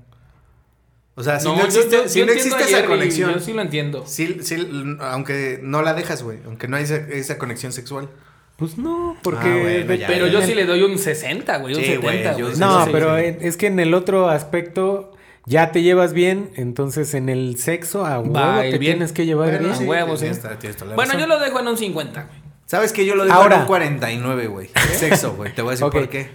O 1.20 1.24
sea, 1.24 1.40
si 1.40 1.48
No, 1.48 1.60
existe, 1.66 1.98
yo- 1.98 2.08
si 2.08 2.20
yo 2.20 2.26
no 2.26 2.32
entiendo 2.32 2.56
existe 2.56 2.64
a 2.64 2.68
esa 2.68 2.76
Jerry, 2.78 2.88
conexión, 2.88 3.34
Yo 3.34 3.40
sí 3.42 3.54
lo 3.54 3.62
entiendo. 3.62 4.04
sí, 4.08 4.38
sí, 4.42 4.56
aunque 5.02 5.60
no 5.62 5.82
la 5.82 5.94
dejas, 5.94 6.24
güey, 6.24 6.40
aunque 6.46 6.68
no 6.70 6.78
hay 6.78 6.84
esa, 6.86 6.96
esa 6.96 7.38
conexión 7.38 7.74
sexual. 7.74 8.08
Pues 8.56 8.78
no, 8.78 9.18
porque... 9.22 9.48
Ah, 9.50 9.58
bueno, 9.62 9.94
ya, 9.96 10.08
Pero 10.08 10.28
ya, 10.28 10.32
yo 10.34 10.40
ya. 10.40 10.46
sí 10.46 10.54
le 10.56 10.66
doy 10.66 10.82
un 10.84 10.98
60, 10.98 11.58
güey, 11.58 11.76
un 11.76 11.82
Sí, 11.82 11.96
güey, 11.98 12.18
70, 12.20 12.38
yo 12.38 12.46
güey. 12.46 12.56
sí, 12.56 12.62
No, 12.62 12.86
sí, 12.86 12.90
pero 12.94 13.18
sí. 13.18 13.24
es 13.42 13.58
que 13.58 13.68
en 13.68 13.80
el 13.80 13.94
otro 13.94 14.30
aspecto 14.30 15.12
ya 15.46 15.72
te 15.72 15.82
llevas 15.82 16.14
bien, 16.14 16.52
entonces 16.56 17.14
en 17.14 17.28
el 17.30 17.58
sexo 17.58 18.06
a 18.06 18.20
huevo 18.20 18.34
Va 18.34 18.62
te 18.62 18.78
bien. 18.78 18.80
tienes 18.96 19.12
que 19.14 19.26
llevar 19.26 19.48
Bueno, 19.50 19.60
bien. 19.64 19.72
A 19.72 19.78
sí, 19.78 19.84
huevo, 19.86 20.16
sí. 20.18 20.26
tienes- 20.26 20.60
tienes 20.60 20.78
toda 20.78 20.90
la 20.92 20.96
Bueno, 20.96 21.18
yo 21.20 21.28
lo 21.28 21.40
dejo 21.40 21.60
en 21.60 21.68
un 21.68 21.78
50, 21.78 22.24
güey. 22.24 22.40
¿Sabes 22.66 22.94
que 22.94 23.06
Yo 23.06 23.16
lo 23.16 23.24
digo 23.24 23.36
Ahora. 23.36 23.56
en 23.56 23.62
un 23.62 23.68
49, 23.68 24.48
güey. 24.48 24.70
Sexo, 24.94 25.34
güey. 25.36 25.54
Te 25.56 25.62
voy 25.64 25.70
a 25.70 25.72
decir 25.72 25.88
por 25.90 26.08
qué. 26.10 26.30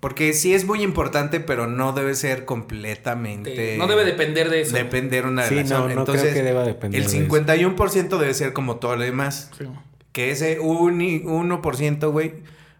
Porque 0.00 0.32
sí 0.32 0.54
es 0.54 0.64
muy 0.64 0.82
importante, 0.82 1.40
pero 1.40 1.66
no 1.66 1.92
debe 1.92 2.14
ser 2.14 2.44
completamente... 2.44 3.76
No 3.78 3.86
debe 3.86 4.04
depender 4.04 4.48
de 4.50 4.60
eso. 4.62 4.74
Depender 4.76 5.26
una 5.26 5.42
Sí, 5.44 5.56
relación. 5.56 5.80
no, 5.80 5.94
no 5.94 6.00
Entonces, 6.00 6.22
creo 6.30 6.34
que 6.34 6.42
deba 6.42 6.64
depender 6.64 7.00
El 7.02 7.10
de 7.10 7.18
eso. 7.18 7.26
51% 7.26 8.18
debe 8.18 8.34
ser 8.34 8.52
como 8.52 8.76
todo 8.76 8.96
lo 8.96 9.02
demás. 9.02 9.50
Sí. 9.58 9.64
Que 10.12 10.30
ese 10.30 10.58
uni- 10.60 11.22
1%, 11.24 12.10
güey, 12.12 12.34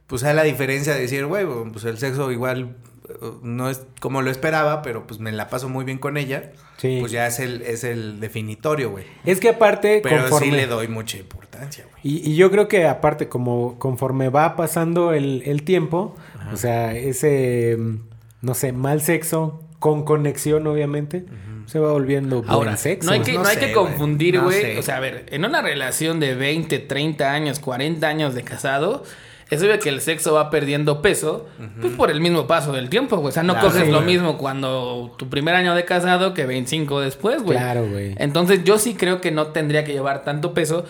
pues 0.06 0.22
hay 0.24 0.34
la 0.34 0.44
diferencia 0.44 0.94
de 0.94 1.00
decir, 1.00 1.26
güey, 1.26 1.44
pues 1.72 1.84
el 1.84 1.98
sexo 1.98 2.30
igual 2.32 2.76
eh, 3.08 3.12
no 3.42 3.68
es 3.68 3.82
como 4.00 4.22
lo 4.22 4.30
esperaba, 4.30 4.82
pero 4.82 5.06
pues 5.06 5.20
me 5.20 5.32
la 5.32 5.48
paso 5.48 5.68
muy 5.68 5.84
bien 5.84 5.98
con 5.98 6.16
ella. 6.16 6.52
Sí. 6.78 6.98
Pues 7.00 7.10
ya 7.10 7.26
es 7.26 7.40
el, 7.40 7.62
es 7.62 7.82
el 7.82 8.20
definitorio, 8.20 8.90
güey. 8.90 9.04
Es 9.24 9.40
que 9.40 9.48
aparte, 9.48 10.00
Pero 10.02 10.20
conforme... 10.22 10.46
sí 10.46 10.52
le 10.52 10.66
doy 10.68 10.86
mucha 10.88 11.18
importancia, 11.18 11.84
güey. 11.90 11.98
Y, 12.04 12.30
y 12.30 12.36
yo 12.36 12.50
creo 12.52 12.68
que 12.68 12.86
aparte, 12.86 13.28
como 13.28 13.76
conforme 13.80 14.28
va 14.28 14.54
pasando 14.54 15.12
el, 15.12 15.42
el 15.44 15.64
tiempo, 15.64 16.14
o 16.52 16.56
sea, 16.56 16.94
ese, 16.94 17.76
mm, 17.78 17.96
no 18.42 18.54
sé, 18.54 18.72
mal 18.72 19.00
sexo, 19.00 19.62
con 19.78 20.04
conexión 20.04 20.66
obviamente, 20.66 21.24
se 21.66 21.78
va 21.78 21.92
volviendo 21.92 22.42
Ahora, 22.48 22.70
buen 22.70 22.78
sexo. 22.78 23.06
no 23.08 23.12
hay 23.14 23.20
que, 23.20 23.34
No 23.34 23.42
no 23.42 23.48
hay 23.48 23.54
sé, 23.56 23.60
que 23.66 23.72
confundir, 23.72 24.40
güey. 24.40 24.76
O 24.78 24.82
sea, 24.82 24.96
a 24.96 25.00
ver, 25.00 25.26
en 25.30 25.44
una 25.44 25.60
relación 25.62 26.18
de 26.18 26.34
20, 26.34 26.78
30 26.78 27.30
años, 27.32 27.60
40 27.60 28.06
años 28.08 28.34
de 28.34 28.42
casado, 28.42 29.04
es 29.50 29.62
obvio 29.62 29.78
que 29.78 29.88
el 29.88 30.00
sexo 30.00 30.34
va 30.34 30.50
perdiendo 30.50 31.00
peso, 31.00 31.46
pues 31.80 31.92
por 31.94 32.10
el 32.10 32.20
mismo 32.20 32.46
paso 32.46 32.72
del 32.72 32.88
tiempo, 32.90 33.16
güey. 33.18 33.28
O 33.28 33.32
sea, 33.32 33.42
no 33.42 33.52
Claro, 33.54 33.68
coges 33.68 33.84
sí, 33.86 33.90
lo 33.92 34.00
mismo 34.02 34.36
cuando 34.38 35.14
tu 35.18 35.28
primer 35.30 35.54
año 35.54 35.74
de 35.74 35.84
casado 35.84 36.34
que 36.34 36.44
25 36.46 37.00
después, 37.00 37.42
güey. 37.42 37.56
Claro, 37.58 37.86
güey. 37.88 38.14
Entonces, 38.18 38.64
yo 38.64 38.78
sí 38.78 38.94
creo 38.94 39.20
que 39.20 39.30
no 39.30 39.48
tendría 39.48 39.84
que 39.84 39.92
llevar 39.92 40.24
tanto 40.24 40.54
peso, 40.54 40.84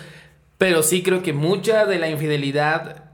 pero 0.58 0.82
sí 0.82 1.02
creo 1.02 1.22
que 1.22 1.32
mucha 1.32 1.86
de 1.86 1.98
la 1.98 2.08
infidelidad 2.08 3.07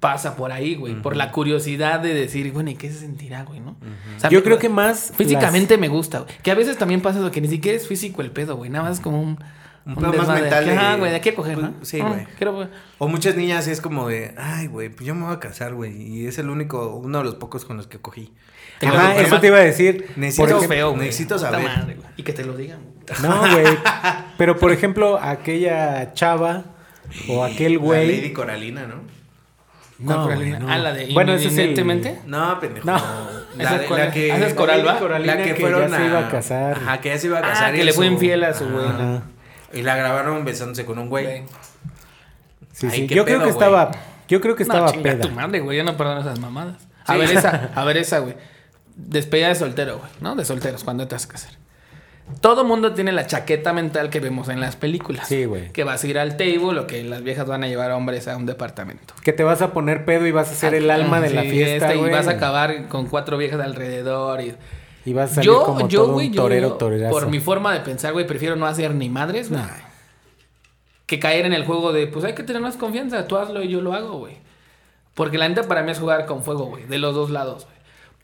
pasa 0.00 0.36
por 0.36 0.52
ahí, 0.52 0.74
güey. 0.74 0.94
Por 1.00 1.16
la 1.16 1.30
curiosidad 1.32 2.00
de 2.00 2.14
decir, 2.14 2.52
bueno, 2.52 2.70
¿y 2.70 2.74
qué 2.74 2.90
se 2.90 2.98
sentirá, 3.00 3.44
güey, 3.44 3.60
no? 3.60 3.76
O 4.16 4.20
sea, 4.20 4.30
Yo 4.30 4.38
me- 4.40 4.44
creo 4.44 4.58
que 4.58 4.68
más 4.68 5.12
Físicamente 5.16 5.78
me 5.78 5.88
gusta, 5.88 6.20
güey. 6.20 6.34
Que 6.42 6.50
a 6.50 6.54
veces 6.54 6.76
también 6.78 7.00
pasa 7.00 7.18
eso, 7.18 7.30
que 7.30 7.40
ni 7.40 7.48
siquiera 7.48 7.76
es 7.76 7.86
físico 7.88 8.22
el 8.22 8.30
pedo, 8.30 8.56
güey. 8.56 8.70
Nada 8.70 8.84
más 8.88 8.98
es 8.98 9.02
como 9.02 9.20
un... 9.20 9.38
Un 9.86 9.94
pedo 9.94 10.14
más 10.14 10.28
mental 10.28 10.64
de- 10.66 10.72
Ajá, 10.72 10.96
güey, 10.96 11.10
de 11.12 11.16
aquí 11.16 11.28
a 11.28 11.34
coger, 11.36 11.58
¿no? 11.58 11.72
Sí, 11.82 12.00
Ah, 12.00 12.08
güey. 12.08 12.26
quiero- 12.38 12.68
O 12.98 13.06
muchas 13.06 13.36
niñas 13.36 13.68
es 13.68 13.80
como 13.80 14.08
de, 14.08 14.34
ay, 14.36 14.66
güey, 14.66 14.88
pues 14.88 15.06
yo 15.06 15.14
me 15.14 15.24
voy 15.26 15.32
a 15.32 15.38
casar, 15.38 15.74
güey. 15.74 16.02
Y 16.02 16.26
es 16.26 16.38
el 16.38 16.50
único, 16.50 16.96
uno 16.96 17.18
de 17.18 17.24
los 17.24 17.36
pocos 17.36 17.64
con 17.64 17.76
los 17.76 17.86
que 17.86 17.98
cogí. 18.00 18.32
Te 18.80 18.86
lo 18.88 18.94
Ajá, 18.94 19.10
digo, 19.14 19.20
eso 19.28 19.38
te 19.40 19.46
iba 19.46 19.58
a 19.58 19.60
decir. 19.60 20.06
Necesito- 20.16 20.36
Por 20.42 20.48
Qué 20.48 20.54
ejemplo- 20.56 20.68
feo, 20.76 20.90
güey. 20.90 21.06
necesito 21.06 21.38
saber. 21.38 21.62
madre, 21.62 21.94
güey. 21.94 22.08
Y 22.16 22.24
que 22.24 22.32
te 22.32 22.44
lo 22.44 22.56
digan. 22.56 22.80
güey. 22.82 23.22
No, 23.22 23.38
güey. 23.52 23.64
Pero 24.38 24.56
por 24.58 24.72
ejemplo, 24.72 25.20
aquella 25.22 26.12
chava 26.14 26.64
o 27.28 27.44
aquel 27.44 27.74
La 27.74 27.78
Lady 27.78 28.18
güey. 28.18 28.32
Coralina, 28.32 28.86
¿no? 28.88 29.02
¿Cuál 30.04 30.16
No, 30.18 30.22
Coralina? 30.24 30.58
no. 30.58 30.70
Ah, 30.70 30.78
la 30.78 30.92
de 30.92 31.12
Bueno, 31.14 31.32
ese 31.32 31.46
es 31.48 31.52
el- 31.54 31.58
Inminentemente. 31.70 32.20
No, 32.26 32.60
pendejo. 32.60 32.86
No. 32.86 32.96
La, 33.56 33.64
¿Esa 33.64 33.78
de- 33.78 33.86
cuál 33.86 34.00
la 34.00 34.06
es? 34.06 34.12
que... 34.14 34.28
¿Esa 34.28 34.46
es 34.46 34.54
Coralba? 34.54 34.98
Coralina 34.98 35.34
La 35.36 35.42
que 35.42 35.54
que 35.54 35.60
fueron 35.60 35.90
ya 35.90 35.96
se 35.98 36.04
iba 36.04 36.18
a 36.18 36.28
casar. 36.28 36.76
Ajá, 36.76 37.00
que 37.00 37.08
ya 37.08 37.18
se 37.18 37.26
iba 37.28 37.38
a 37.38 37.42
casar. 37.42 37.70
Ah, 37.70 37.72
que 37.72 37.80
y 37.80 37.84
le 37.84 37.92
fue 37.94 38.04
eso. 38.06 38.12
infiel 38.14 38.44
a 38.44 38.52
su 38.54 38.68
güey. 38.68 38.86
Y 39.72 39.82
la 39.82 39.96
grabaron 39.96 40.44
besándose 40.44 40.84
con 40.84 40.98
un 40.98 41.08
güey. 41.08 41.44
Sí, 42.72 42.88
Ay, 42.90 43.08
sí. 43.08 43.14
Yo 43.14 43.24
creo 43.24 43.38
que 43.38 43.44
güey. 43.44 43.50
estaba. 43.50 43.90
Yo 44.28 44.40
creo 44.40 44.54
que 44.56 44.62
estaba 44.64 44.92
peda. 44.92 45.20
tu 45.20 45.30
madre, 45.30 45.60
güey. 45.60 45.78
Yo 45.78 45.84
no 45.84 45.96
perdono 45.96 46.20
esas 46.20 46.38
mamadas. 46.40 46.76
A 47.06 47.14
Sí. 47.14 47.18
ver 47.20 47.30
esa, 47.30 47.70
a 47.74 47.84
ver 47.84 47.96
esa, 47.96 48.18
güey. 48.18 48.34
Despedida 48.96 49.48
de 49.48 49.54
soltero, 49.54 49.98
güey, 49.98 50.10
¿no? 50.20 50.36
De 50.36 50.44
solteros, 50.44 50.84
cuando 50.84 51.06
te 51.08 51.14
vas 51.14 51.24
a 51.24 51.28
casar. 51.28 51.52
Todo 52.40 52.64
mundo 52.64 52.92
tiene 52.92 53.12
la 53.12 53.26
chaqueta 53.26 53.72
mental 53.72 54.10
que 54.10 54.18
vemos 54.18 54.48
en 54.48 54.60
las 54.60 54.74
películas. 54.74 55.28
Sí, 55.28 55.44
güey. 55.44 55.72
Que 55.72 55.84
vas 55.84 56.02
a 56.02 56.06
ir 56.06 56.18
al 56.18 56.36
table 56.36 56.80
o 56.80 56.86
que 56.86 57.04
las 57.04 57.22
viejas 57.22 57.46
van 57.46 57.62
a 57.62 57.68
llevar 57.68 57.92
a 57.92 57.96
hombres 57.96 58.26
a 58.26 58.36
un 58.36 58.46
departamento. 58.46 59.14
Que 59.22 59.32
te 59.32 59.44
vas 59.44 59.62
a 59.62 59.72
poner 59.72 60.04
pedo 60.04 60.26
y 60.26 60.32
vas 60.32 60.50
a 60.50 60.54
ser 60.54 60.74
el 60.74 60.90
alma 60.90 61.20
de 61.20 61.30
la 61.30 61.42
fiesta, 61.42 61.86
esta, 61.86 61.98
güey. 61.98 62.10
Y 62.10 62.14
vas 62.14 62.26
a 62.26 62.32
acabar 62.32 62.88
con 62.88 63.06
cuatro 63.06 63.38
viejas 63.38 63.60
alrededor. 63.60 64.40
Y... 64.40 64.54
Y 65.04 65.12
vas 65.12 65.30
a 65.30 65.34
salir 65.36 65.50
Yo, 65.50 65.62
como 65.62 65.88
yo, 65.88 66.02
todo 66.02 66.14
güey, 66.14 66.26
un 66.26 66.32
yo, 66.32 66.42
torero 66.42 66.72
torerazo. 66.72 67.12
por 67.12 67.28
mi 67.28 67.38
forma 67.38 67.72
de 67.72 67.78
pensar, 67.80 68.12
güey, 68.12 68.26
prefiero 68.26 68.56
no 68.56 68.66
hacer 68.66 68.92
ni 68.92 69.08
madres, 69.08 69.48
güey. 69.48 69.62
Nah. 69.62 69.68
Que 71.06 71.20
caer 71.20 71.46
en 71.46 71.52
el 71.52 71.64
juego 71.64 71.92
de, 71.92 72.08
pues 72.08 72.24
hay 72.24 72.34
que 72.34 72.42
tener 72.42 72.60
más 72.60 72.76
confianza. 72.76 73.28
Tú 73.28 73.36
hazlo 73.36 73.62
y 73.62 73.68
yo 73.68 73.80
lo 73.80 73.92
hago, 73.94 74.18
güey. 74.18 74.38
Porque 75.14 75.38
la 75.38 75.48
neta 75.48 75.62
para 75.62 75.84
mí 75.84 75.92
es 75.92 76.00
jugar 76.00 76.26
con 76.26 76.42
fuego, 76.42 76.66
güey. 76.66 76.86
De 76.86 76.98
los 76.98 77.14
dos 77.14 77.30
lados, 77.30 77.66
güey. 77.66 77.75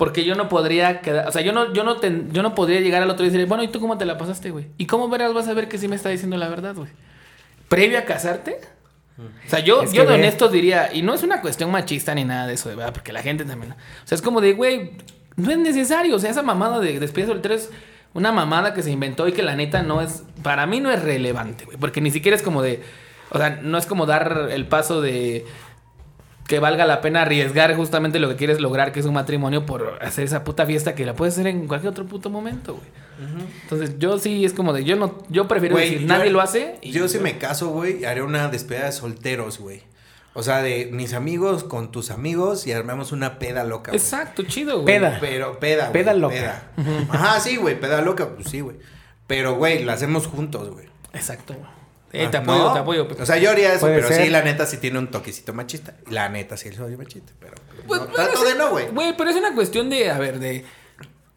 Porque 0.05 0.25
yo 0.25 0.35
no 0.35 0.49
podría 0.49 1.01
quedar, 1.01 1.29
o 1.29 1.31
sea, 1.33 1.43
yo 1.43 1.53
no, 1.53 1.73
yo 1.73 1.85
no, 1.85 1.99
ten- 1.99 2.33
yo 2.33 2.43
no 2.43 2.55
podría 2.57 2.81
llegar 2.81 3.03
al 3.03 3.11
otro 3.11 3.25
y 3.25 3.31
decir, 3.31 3.47
bueno, 3.47 3.63
¿y 3.63 3.69
tú 3.69 3.79
cómo 3.81 3.99
te 3.99 4.05
la 4.05 4.19
pasaste, 4.19 4.51
güey? 4.51 4.67
¿Y 4.77 4.87
cómo 4.87 5.09
verás 5.09 5.33
vas 5.33 5.47
a 5.47 5.55
ver 5.55 5.69
que 5.69 5.79
sí 5.79 5.87
me 5.87 5.95
está 5.95 6.09
diciendo 6.09 6.37
la 6.37 6.49
verdad, 6.49 6.75
güey? 6.75 6.91
¿Previo 7.69 7.99
a 7.99 8.03
casarte? 8.03 8.59
O 9.19 9.49
sea, 9.49 9.61
yo, 9.61 9.83
Es 9.83 9.93
yo 9.93 10.03
de 10.03 10.09
ve- 10.09 10.15
honesto 10.15 10.49
diría, 10.49 10.93
y 10.93 11.03
no 11.03 11.15
es 11.15 11.23
una 11.23 11.41
cuestión 11.41 11.71
machista 11.71 12.15
ni 12.17 12.25
nada 12.25 12.47
de 12.49 12.55
eso, 12.55 12.69
de 12.69 12.75
verdad, 12.75 12.93
porque 12.93 13.13
la 13.13 13.23
gente 13.23 13.45
también. 13.45 13.73
O 13.73 14.07
sea, 14.07 14.17
es 14.17 14.23
como 14.23 14.41
de, 14.41 14.55
güey, 14.55 14.93
no 15.37 15.51
es 15.53 15.59
necesario. 15.59 16.17
O 16.17 16.19
sea, 16.19 16.31
esa 16.31 16.43
mamada 16.43 16.81
de 16.81 16.99
despedida 16.99 17.29
soltera 17.29 17.55
es 17.55 17.71
una 18.15 18.33
mamada 18.33 18.75
que 18.75 18.83
se 18.83 18.91
inventó 18.91 19.29
y 19.29 19.33
que 19.33 19.43
la 19.43 19.55
neta 19.55 19.83
no 19.83 20.01
es, 20.03 20.25
para 20.43 20.67
mí 20.67 20.81
no 20.81 20.91
es 20.91 21.01
relevante, 21.03 21.65
güey. 21.67 21.77
Porque 21.79 22.01
ni 22.01 22.11
siquiera 22.11 22.35
es 22.37 22.43
como 22.43 22.61
de, 22.63 22.83
o 23.31 23.39
sea, 23.39 23.61
no 23.63 23.79
es 23.79 23.87
como 23.87 24.07
dar 24.07 24.49
el 24.51 24.67
paso 24.67 25.01
de 25.01 25.47
que 26.53 26.59
valga 26.59 26.85
la 26.85 27.01
pena 27.01 27.23
arriesgar 27.23 27.75
justamente 27.75 28.19
lo 28.19 28.29
que 28.29 28.37
quieres 28.37 28.61
lograr, 28.61 28.93
que 28.93 29.01
es 29.01 29.07
un 29.07 29.15
matrimonio, 29.15 29.65
por 29.65 29.97
hacer 30.03 30.25
esa 30.27 30.45
puta 30.45 30.67
fiesta 30.67 30.95
que 30.95 31.07
la 31.07 31.15
puedes 31.15 31.33
hacer 31.33 31.47
en 31.47 31.67
cualquier 31.67 31.93
otro 31.93 32.05
puto 32.05 32.29
momento, 32.29 32.75
güey. 32.75 32.87
Entonces, 33.63 33.99
yo 33.99 34.19
sí 34.19 34.45
es 34.45 34.53
como 34.53 34.75
de, 34.75 34.85
yo 34.85 34.97
no, 34.97 35.17
yo 35.31 35.49
prefiero 35.49 35.77
Güey, 35.77 35.87
decir, 35.89 36.01
yo- 36.03 36.09
nadie 36.09 36.31
lo 36.31 36.43
hace. 36.43 36.77
y- 36.83 36.91
Yo 36.93 37.09
si 37.09 37.21
me 37.21 37.39
caso, 37.39 37.69
güey, 37.71 38.05
haré 38.05 38.21
una 38.23 38.49
despedida 38.49 38.85
de 38.85 38.93
solteros, 38.93 39.61
güey. 39.61 39.81
O 40.35 40.43
sea, 40.43 40.61
de 40.63 40.91
mis 40.93 41.15
amigos 41.15 41.65
con 41.65 41.91
tus 41.91 42.11
amigos 42.11 42.67
y 42.67 42.73
armamos 42.73 43.13
una 43.13 43.39
peda 43.39 43.65
loca. 43.65 43.93
güey. 43.93 43.99
Exacto, 43.99 44.43
chido, 44.43 44.83
güey. 44.83 44.85
Peda. 44.99 45.17
Pero 45.23 45.59
peda, 45.59 45.85
güey. 45.89 45.93
Peda 45.95 46.13
loca. 46.13 46.35
peda. 46.35 46.71
Ajá, 47.09 47.41
sí, 47.41 47.57
güey, 47.57 47.81
peda 47.81 48.03
loca, 48.03 48.29
pues 48.35 48.49
sí, 48.51 48.61
güey. 48.61 48.77
Pero, 49.27 49.55
güey, 49.57 49.85
la 49.85 49.95
hacemos 49.95 50.27
juntos, 50.27 50.69
güey. 50.71 50.85
Exacto, 51.15 51.55
güey. 51.55 51.67
Eh, 52.13 52.29
te 52.31 52.37
Ah, 52.37 52.41
apoyo, 52.41 52.59
¿no? 52.65 52.73
te 52.75 52.79
apoyo. 52.81 53.09
pues. 53.09 53.21
O 53.21 53.27
sea, 53.27 53.39
yo 53.39 53.51
haría 53.51 53.73
eso, 53.73 53.87
pero 53.87 54.07
ser. 54.09 54.25
sí, 54.25 54.31
la 54.31 54.43
neta 54.43 54.67
sí 54.67 54.77
tiene 54.77 54.99
un 54.99 55.09
toquecito 55.09 55.53
machista. 55.55 55.95
La 56.11 56.29
neta 56.29 56.57
sí 56.57 56.71
soy 56.73 56.97
machista, 56.97 57.33
pero. 57.41 57.55
Pues, 57.87 58.01
no, 58.01 58.07
trato 58.09 58.43
es- 58.45 58.49
de 58.53 58.55
no, 58.59 58.71
güey. 58.71 58.89
Güey, 58.91 59.17
pero 59.17 59.31
es 59.31 59.37
una 59.37 59.55
cuestión 59.55 59.89
de, 59.91 60.11
a 60.11 60.19
ver, 60.19 60.39
de... 60.39 60.65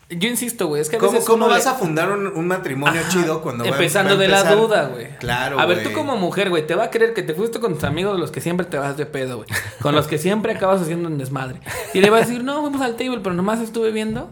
Yo 0.08 0.30
insisto, 0.30 0.68
güey, 0.68 0.82
es 0.84 0.90
que 0.90 0.98
a 0.98 1.00
¿Cómo, 1.00 1.14
veces 1.14 1.26
cómo 1.28 1.48
vas 1.50 1.66
le- 1.66 1.72
a 1.72 1.74
fundar 1.74 2.12
un, 2.12 2.28
un 2.28 2.48
matrimonio 2.48 3.02
Ajá, 3.02 3.10
chido 3.10 3.42
cuando 3.42 3.64
va- 3.64 3.72
Empezando 3.72 4.12
va 4.12 4.16
a 4.20 4.22
de 4.22 4.28
la 4.28 4.38
empezar? 4.38 4.58
duda, 4.60 4.88
güey. 4.90 5.18
Claro, 5.18 5.60
A 5.60 5.66
ver, 5.66 5.82
tú 5.82 5.94
como 5.94 6.16
mujer, 6.16 6.52
güey, 6.52 6.68
te 6.68 6.76
va 6.76 6.84
a 6.84 6.90
creer 6.92 7.16
que 7.16 7.24
te 7.24 7.34
fuiste 7.34 7.60
con 7.60 7.74
tus 7.74 7.84
amigos 7.86 8.20
los 8.20 8.30
que 8.30 8.40
siempre 8.40 8.68
te 8.68 8.78
vas 8.78 8.98
de 8.98 9.08
pedo, 9.08 9.38
güey. 9.38 9.50
Con 9.82 9.96
los 9.96 10.06
que 10.06 10.20
siempre 10.20 10.54
acabas 10.54 10.80
haciendo 10.82 11.10
un 11.10 11.18
desmadre. 11.18 11.60
Y 11.96 12.02
le 12.02 12.12
vas 12.12 12.24
a 12.24 12.28
decir, 12.28 12.44
no, 12.44 12.62
vamos 12.62 12.82
al 12.82 12.98
table, 12.98 13.20
pero 13.24 13.34
nomás 13.34 13.60
estuve 13.62 13.92
viendo. 13.92 14.30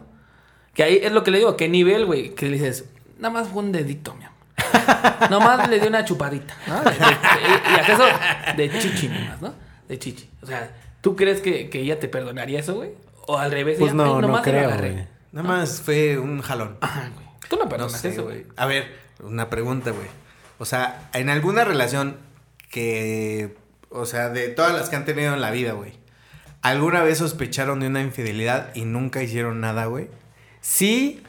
Que 0.76 0.84
ahí 0.84 1.00
es 1.02 1.12
lo 1.12 1.24
que 1.24 1.32
le 1.32 1.40
digo, 1.40 1.58
¿qué 1.58 1.68
nivel, 1.70 2.06
güey? 2.06 2.36
Que 2.36 2.46
le 2.50 2.58
dices, 2.58 2.86
nada 3.18 3.34
más 3.34 3.48
fue 3.48 3.64
un 3.64 3.72
dedito, 3.72 4.14
mi 4.14 4.26
amor. 4.26 4.33
nomás 5.30 5.68
le 5.70 5.80
di 5.80 5.88
una 5.88 6.04
chupadita, 6.06 6.56
¿no? 6.68 6.82
De- 6.82 6.92
de- 6.92 6.98
y 6.98 7.78
y 7.88 7.92
eso 7.92 8.04
de 8.58 8.80
chichi 8.80 9.08
nomás, 9.10 9.42
¿no? 9.42 9.54
De 9.88 10.00
chichi. 10.00 10.30
O 10.42 10.46
sea, 10.46 10.76
¿tú 11.02 11.16
crees 11.16 11.42
que, 11.42 11.70
que 11.70 11.80
ella 11.82 12.00
te 12.00 12.08
perdonaría 12.08 12.60
eso, 12.60 12.76
güey? 12.76 12.92
O 13.28 13.38
al 13.38 13.52
revés, 13.52 13.78
Pues 13.80 13.94
ella, 13.94 14.04
no, 14.04 14.04
"Ay, 14.04 14.10
no 14.14 14.22
nomás 14.22 14.42
creo, 14.44 14.68
agarré". 14.68 14.92
güey. 14.92 15.08
Nada 15.32 15.48
más 15.48 15.82
fue 15.82 16.18
un 16.18 16.42
jalón. 16.42 16.78
Ajá, 16.82 17.10
güey. 17.14 17.26
Tú 17.50 17.56
no 17.58 17.64
No 17.64 17.70
perdonas 17.70 18.00
sé, 18.00 18.10
eso, 18.10 18.24
güey. 18.24 18.44
güey. 18.44 18.54
A 18.58 18.66
ver, 18.66 18.96
una 19.22 19.50
pregunta, 19.50 19.92
güey. 19.92 20.08
O 20.60 20.66
sea, 20.66 21.10
en 21.14 21.30
alguna 21.30 21.64
relación 21.64 22.18
que. 22.70 23.56
O 23.90 24.06
sea, 24.06 24.30
de 24.30 24.48
todas 24.50 24.74
las 24.74 24.90
que 24.90 24.96
han 24.96 25.06
tenido 25.06 25.34
en 25.34 25.42
la 25.42 25.52
vida, 25.52 25.74
güey. 25.74 25.94
¿Alguna 26.62 27.04
vez 27.04 27.18
sospecharon 27.20 27.80
de 27.82 27.88
una 27.88 28.02
infidelidad 28.02 28.74
y 28.74 28.86
nunca 28.86 29.22
hicieron 29.22 29.60
nada, 29.62 29.86
güey? 29.86 30.08
Sí, 30.62 31.22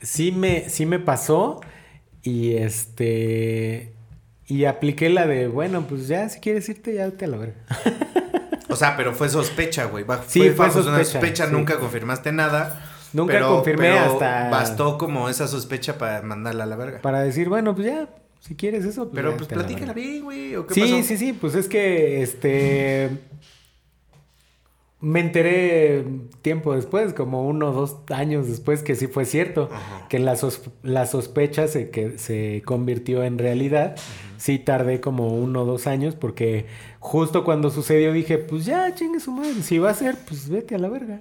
sí 0.00 0.32
me, 0.32 0.68
sí 0.68 0.84
me 0.86 0.98
pasó. 0.98 1.60
Y 2.22 2.54
este. 2.56 3.92
Y 4.46 4.64
apliqué 4.64 5.08
la 5.10 5.26
de, 5.26 5.46
bueno, 5.48 5.86
pues 5.88 6.08
ya, 6.08 6.28
si 6.28 6.40
quieres 6.40 6.68
irte, 6.68 6.94
ya 6.94 7.10
te 7.10 7.26
la 7.26 7.36
verga. 7.36 7.54
O 8.72 8.76
sea, 8.76 8.96
pero 8.96 9.12
fue 9.12 9.28
sospecha, 9.28 9.86
güey. 9.86 10.04
Sí, 10.28 10.38
fue 10.50 10.50
bajo 10.68 10.78
una 10.82 11.02
sospecha, 11.04 11.46
sí. 11.46 11.52
nunca 11.52 11.80
confirmaste 11.80 12.30
nada. 12.30 12.80
Nunca 13.12 13.40
confirmé 13.40 13.88
hasta- 13.98 14.48
Bastó 14.48 14.96
como 14.96 15.28
esa 15.28 15.48
sospecha 15.48 15.98
para 15.98 16.22
mandarla 16.22 16.62
a 16.62 16.66
la 16.68 16.76
verga. 16.76 17.00
Para 17.02 17.20
decir, 17.22 17.48
bueno, 17.48 17.74
pues 17.74 17.88
ya, 17.88 18.08
si 18.38 18.54
quieres 18.54 18.84
eso. 18.84 19.06
Pues 19.10 19.16
Pero 19.16 19.32
ya 19.32 19.36
pues 19.38 19.48
platícala 19.48 19.92
bien, 19.92 20.22
güey. 20.22 20.54
¿O 20.54 20.68
qué 20.68 20.74
Sí, 20.74 20.80
pasó? 20.82 21.02
sí, 21.02 21.16
sí, 21.16 21.32
pues 21.32 21.56
es 21.56 21.66
que 21.66 22.22
este 22.22 23.10
me 25.00 25.20
enteré 25.20 26.04
tiempo 26.42 26.74
después, 26.74 27.14
como 27.14 27.46
uno 27.48 27.70
o 27.70 27.72
dos 27.72 27.96
años 28.10 28.46
después, 28.48 28.82
que 28.82 28.94
sí 28.94 29.06
fue 29.06 29.24
cierto, 29.24 29.70
Ajá. 29.72 30.06
que 30.08 30.18
la, 30.18 30.36
sos- 30.36 30.68
la 30.82 31.06
sospecha 31.06 31.68
se, 31.68 31.88
que 31.90 32.18
se 32.18 32.62
convirtió 32.66 33.22
en 33.24 33.38
realidad. 33.38 33.96
Sí 34.36 34.58
tardé 34.58 35.00
como 35.00 35.28
uno 35.34 35.62
o 35.62 35.64
dos 35.64 35.86
años 35.86 36.14
porque 36.16 36.66
justo 36.98 37.44
cuando 37.44 37.70
sucedió 37.70 38.12
dije, 38.12 38.38
pues 38.38 38.64
ya, 38.66 38.94
chingue 38.94 39.20
su 39.20 39.32
madre, 39.32 39.62
si 39.62 39.78
va 39.78 39.90
a 39.90 39.94
ser, 39.94 40.16
pues 40.28 40.48
vete 40.48 40.74
a 40.74 40.78
la 40.78 40.88
verga. 40.88 41.20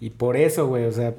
Y 0.00 0.10
por 0.10 0.36
eso, 0.36 0.66
güey, 0.66 0.84
o 0.84 0.92
sea, 0.92 1.14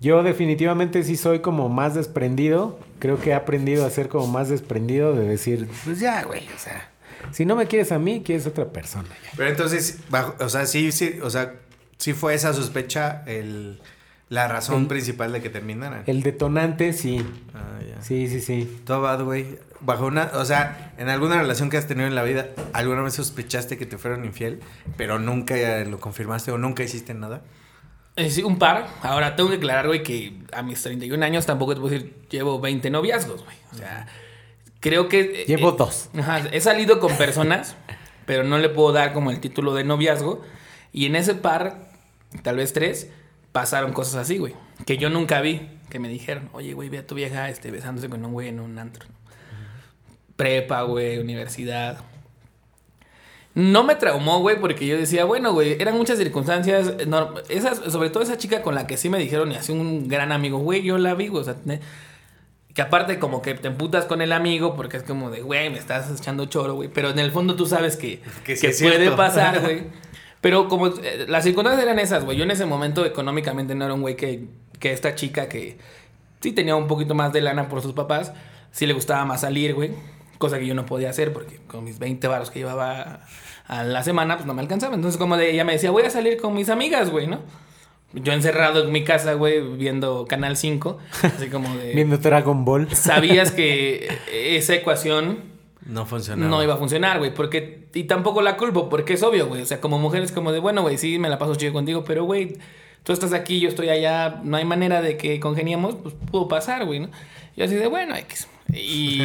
yo 0.00 0.22
definitivamente 0.22 1.02
sí 1.02 1.16
soy 1.16 1.40
como 1.40 1.68
más 1.68 1.94
desprendido. 1.94 2.78
Creo 2.98 3.20
que 3.20 3.30
he 3.30 3.34
aprendido 3.34 3.86
a 3.86 3.90
ser 3.90 4.08
como 4.08 4.26
más 4.26 4.48
desprendido 4.48 5.14
de 5.14 5.26
decir, 5.26 5.68
pues 5.84 6.00
ya, 6.00 6.24
güey, 6.24 6.42
o 6.54 6.58
sea, 6.58 6.90
si 7.32 7.44
no 7.46 7.56
me 7.56 7.66
quieres 7.66 7.92
a 7.92 7.98
mí, 7.98 8.22
quieres 8.24 8.46
a 8.46 8.50
otra 8.50 8.66
persona. 8.72 9.08
ya. 9.22 9.30
Pero 9.36 9.48
entonces, 9.50 9.98
bajo- 10.10 10.34
o 10.40 10.48
sea, 10.48 10.66
sí, 10.66 10.92
sí, 10.92 11.18
o 11.22 11.30
sea, 11.30 11.54
sí 11.98 12.12
fue 12.12 12.34
esa 12.34 12.52
sospecha 12.52 13.22
el, 13.26 13.80
la 14.28 14.48
razón 14.48 14.82
El- 14.82 14.86
principal 14.88 15.32
de 15.32 15.40
que 15.42 15.50
terminaran. 15.50 16.02
El 16.06 16.22
detonante, 16.22 16.92
sí. 16.92 17.24
Ah, 17.54 17.78
ya. 17.86 18.02
Sí, 18.02 18.28
sí, 18.28 18.40
sí. 18.40 18.80
Todo 18.84 19.00
bad, 19.02 19.22
güey. 19.22 19.58
Bajo 19.80 20.06
una, 20.06 20.30
o 20.34 20.44
sea, 20.44 20.94
en 20.98 21.08
alguna 21.10 21.36
relación 21.38 21.68
que 21.70 21.76
has 21.76 21.86
tenido 21.86 22.06
en 22.08 22.14
la 22.14 22.22
vida, 22.22 22.48
¿alguna 22.72 23.02
vez 23.02 23.14
sospechaste 23.14 23.76
que 23.76 23.84
te 23.86 23.98
fueron 23.98 24.24
infiel, 24.24 24.60
pero 24.96 25.18
nunca 25.18 25.54
lo 25.84 26.00
confirmaste 26.00 26.50
o 26.50 26.58
nunca 26.58 26.82
hiciste 26.82 27.12
nada? 27.12 27.42
Eh, 28.16 28.30
sí, 28.30 28.42
un 28.42 28.58
par. 28.58 28.86
Ahora 29.02 29.36
tengo 29.36 29.50
que 29.50 29.56
aclarar, 29.56 29.86
güey, 29.86 30.02
que 30.02 30.38
a 30.52 30.62
mis 30.62 30.82
31 30.82 31.22
años 31.22 31.44
tampoco 31.44 31.74
te 31.74 31.80
puedo 31.82 31.92
decir, 31.92 32.14
llevo 32.30 32.58
20 32.58 32.88
noviazgos, 32.88 33.44
güey. 33.44 33.56
O 33.72 33.76
sea, 33.76 34.06
creo 34.80 35.08
que... 35.08 35.42
eh, 35.42 35.44
Llevo 35.46 35.70
eh, 35.70 35.74
dos. 35.78 36.08
Ajá, 36.18 36.38
he 36.52 36.60
salido 36.60 37.00
con 37.00 37.16
personas, 37.16 37.76
pero 38.26 38.44
no 38.44 38.58
le 38.58 38.68
puedo 38.68 38.92
dar 38.92 39.12
como 39.12 39.30
el 39.30 39.40
título 39.40 39.74
de 39.74 39.84
noviazgo. 39.84 40.42
Y 40.92 41.06
en 41.06 41.16
ese 41.16 41.34
par, 41.34 41.88
tal 42.42 42.56
vez 42.56 42.72
tres, 42.72 43.10
pasaron 43.52 43.92
cosas 43.92 44.16
así, 44.16 44.38
güey. 44.38 44.54
Que 44.86 44.96
yo 44.98 45.10
nunca 45.10 45.40
vi. 45.40 45.68
Que 45.90 45.98
me 46.00 46.08
dijeron, 46.08 46.50
oye, 46.52 46.72
güey, 46.74 46.88
ve 46.88 46.98
a 46.98 47.06
tu 47.06 47.14
vieja 47.14 47.48
este, 47.48 47.70
besándose 47.70 48.08
con 48.08 48.24
un 48.24 48.32
güey 48.32 48.48
en 48.48 48.60
un 48.60 48.78
antro. 48.78 49.06
Prepa, 50.36 50.82
güey, 50.82 51.18
universidad. 51.18 51.98
No 53.54 53.84
me 53.84 53.94
traumó, 53.94 54.40
güey, 54.40 54.60
porque 54.60 54.86
yo 54.86 54.98
decía, 54.98 55.24
bueno, 55.24 55.52
güey, 55.54 55.80
eran 55.80 55.96
muchas 55.96 56.18
circunstancias. 56.18 56.92
eh, 56.98 57.06
no- 57.06 57.34
esas, 57.48 57.78
sobre 57.90 58.10
todo 58.10 58.22
esa 58.22 58.36
chica 58.36 58.60
con 58.62 58.74
la 58.74 58.86
que 58.86 58.98
sí 58.98 59.08
me 59.08 59.18
dijeron 59.18 59.50
y 59.52 59.54
así 59.54 59.72
un 59.72 60.08
gran 60.08 60.30
amigo, 60.32 60.58
güey, 60.58 60.82
yo 60.82 60.98
la 60.98 61.14
vi, 61.14 61.28
güey, 61.28 61.40
o 61.40 61.44
sea, 61.44 61.56
que 62.76 62.82
aparte 62.82 63.18
como 63.18 63.40
que 63.40 63.54
te 63.54 63.68
emputas 63.68 64.04
con 64.04 64.20
el 64.20 64.32
amigo 64.32 64.76
porque 64.76 64.98
es 64.98 65.02
como 65.02 65.30
de, 65.30 65.40
güey, 65.40 65.70
me 65.70 65.78
estás 65.78 66.10
echando 66.10 66.44
choro, 66.44 66.74
güey, 66.74 66.90
pero 66.90 67.08
en 67.08 67.18
el 67.18 67.32
fondo 67.32 67.56
tú 67.56 67.64
sabes 67.64 67.96
que, 67.96 68.20
Que 68.44 68.54
sí 68.54 68.66
puede 68.84 68.98
cierto. 68.98 69.16
pasar, 69.16 69.60
güey. 69.62 69.84
Pero 70.42 70.68
como 70.68 70.88
eh, 70.88 71.24
las 71.26 71.42
circunstancias 71.44 71.82
eran 71.82 71.98
esas, 71.98 72.24
güey. 72.26 72.36
Yo 72.36 72.44
en 72.44 72.50
ese 72.50 72.66
momento 72.66 73.06
económicamente 73.06 73.74
no 73.74 73.86
era 73.86 73.94
un 73.94 74.02
güey 74.02 74.14
que, 74.14 74.44
que 74.78 74.92
esta 74.92 75.14
chica 75.14 75.48
que 75.48 75.78
sí 76.42 76.52
tenía 76.52 76.76
un 76.76 76.86
poquito 76.86 77.14
más 77.14 77.32
de 77.32 77.40
lana 77.40 77.66
por 77.70 77.80
sus 77.80 77.94
papás, 77.94 78.34
sí 78.72 78.86
le 78.86 78.92
gustaba 78.92 79.24
más 79.24 79.40
salir, 79.40 79.74
güey. 79.74 79.92
Cosa 80.36 80.58
que 80.58 80.66
yo 80.66 80.74
no 80.74 80.84
podía 80.84 81.08
hacer 81.08 81.32
porque 81.32 81.58
con 81.66 81.82
mis 81.82 81.98
20 81.98 82.28
varos 82.28 82.50
que 82.50 82.58
llevaba 82.58 83.20
a 83.66 83.84
la 83.84 84.02
semana, 84.02 84.36
pues 84.36 84.46
no 84.46 84.52
me 84.52 84.60
alcanzaba. 84.60 84.94
Entonces, 84.94 85.18
como 85.18 85.38
de 85.38 85.50
ella 85.50 85.64
me 85.64 85.72
decía, 85.72 85.90
voy 85.90 86.02
a 86.02 86.10
salir 86.10 86.36
con 86.36 86.52
mis 86.52 86.68
amigas, 86.68 87.08
güey, 87.08 87.26
¿no? 87.26 87.40
Yo 88.12 88.32
encerrado 88.32 88.84
en 88.84 88.92
mi 88.92 89.04
casa, 89.04 89.34
güey, 89.34 89.60
viendo 89.76 90.26
Canal 90.26 90.56
5, 90.56 90.98
así 91.22 91.48
como 91.48 91.74
de... 91.76 91.92
Viendo 91.94 92.16
Dragon 92.18 92.64
Ball. 92.64 92.94
Sabías 92.94 93.50
que 93.50 94.08
esa 94.32 94.74
ecuación 94.74 95.40
No 95.84 96.06
funcionaba. 96.06 96.48
no 96.48 96.62
iba 96.62 96.74
a 96.74 96.78
funcionar, 96.78 97.18
güey, 97.18 97.34
porque... 97.34 97.86
Y 97.92 98.04
tampoco 98.04 98.42
la 98.42 98.56
culpo, 98.56 98.88
porque 98.88 99.14
es 99.14 99.22
obvio, 99.22 99.46
güey. 99.48 99.62
O 99.62 99.66
sea, 99.66 99.80
como 99.80 99.98
mujer 99.98 100.22
es 100.22 100.32
como 100.32 100.52
de, 100.52 100.60
bueno, 100.60 100.82
güey, 100.82 100.98
sí, 100.98 101.18
me 101.18 101.28
la 101.28 101.38
paso 101.38 101.54
chido 101.56 101.72
contigo, 101.72 102.04
pero, 102.04 102.24
güey, 102.24 102.56
tú 103.02 103.12
estás 103.12 103.32
aquí, 103.32 103.60
yo 103.60 103.68
estoy 103.68 103.88
allá, 103.88 104.40
no 104.42 104.56
hay 104.56 104.64
manera 104.64 105.00
de 105.00 105.16
que 105.16 105.38
congeniemos, 105.38 105.94
pues 105.96 106.14
pudo 106.30 106.48
pasar, 106.48 106.84
güey, 106.84 107.00
¿no? 107.00 107.08
Yo 107.56 107.64
así 107.64 107.74
de, 107.74 107.86
bueno, 107.86 108.16
X. 108.16 108.48
Y, 108.74 109.22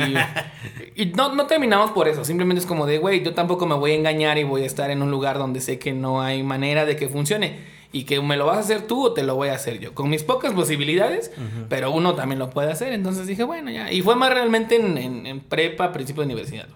y 0.95 1.07
no, 1.07 1.33
no 1.33 1.47
terminamos 1.47 1.91
por 1.91 2.07
eso, 2.07 2.23
simplemente 2.23 2.61
es 2.61 2.67
como 2.67 2.85
de, 2.85 2.99
güey, 2.99 3.23
yo 3.23 3.33
tampoco 3.33 3.65
me 3.65 3.75
voy 3.75 3.91
a 3.91 3.95
engañar 3.95 4.37
y 4.37 4.43
voy 4.43 4.63
a 4.63 4.65
estar 4.67 4.91
en 4.91 5.01
un 5.01 5.09
lugar 5.09 5.37
donde 5.37 5.61
sé 5.61 5.79
que 5.79 5.93
no 5.93 6.21
hay 6.21 6.43
manera 6.43 6.85
de 6.85 6.95
que 6.95 7.09
funcione. 7.09 7.80
Y 7.93 8.03
que 8.05 8.21
me 8.21 8.37
lo 8.37 8.45
vas 8.45 8.57
a 8.57 8.59
hacer 8.61 8.87
tú 8.87 9.07
o 9.07 9.13
te 9.13 9.21
lo 9.23 9.35
voy 9.35 9.49
a 9.49 9.55
hacer 9.55 9.79
yo. 9.79 9.93
Con 9.93 10.09
mis 10.09 10.23
pocas 10.23 10.53
posibilidades, 10.53 11.31
pero 11.67 11.91
uno 11.91 12.15
también 12.15 12.39
lo 12.39 12.49
puede 12.49 12.71
hacer. 12.71 12.93
Entonces 12.93 13.27
dije, 13.27 13.43
bueno, 13.43 13.69
ya. 13.69 13.91
Y 13.91 14.01
fue 14.01 14.15
más 14.15 14.31
realmente 14.33 14.75
en, 14.77 14.97
en, 14.97 15.25
en 15.25 15.39
prepa, 15.41 15.91
principio 15.91 16.21
de 16.21 16.27
universidad. 16.27 16.67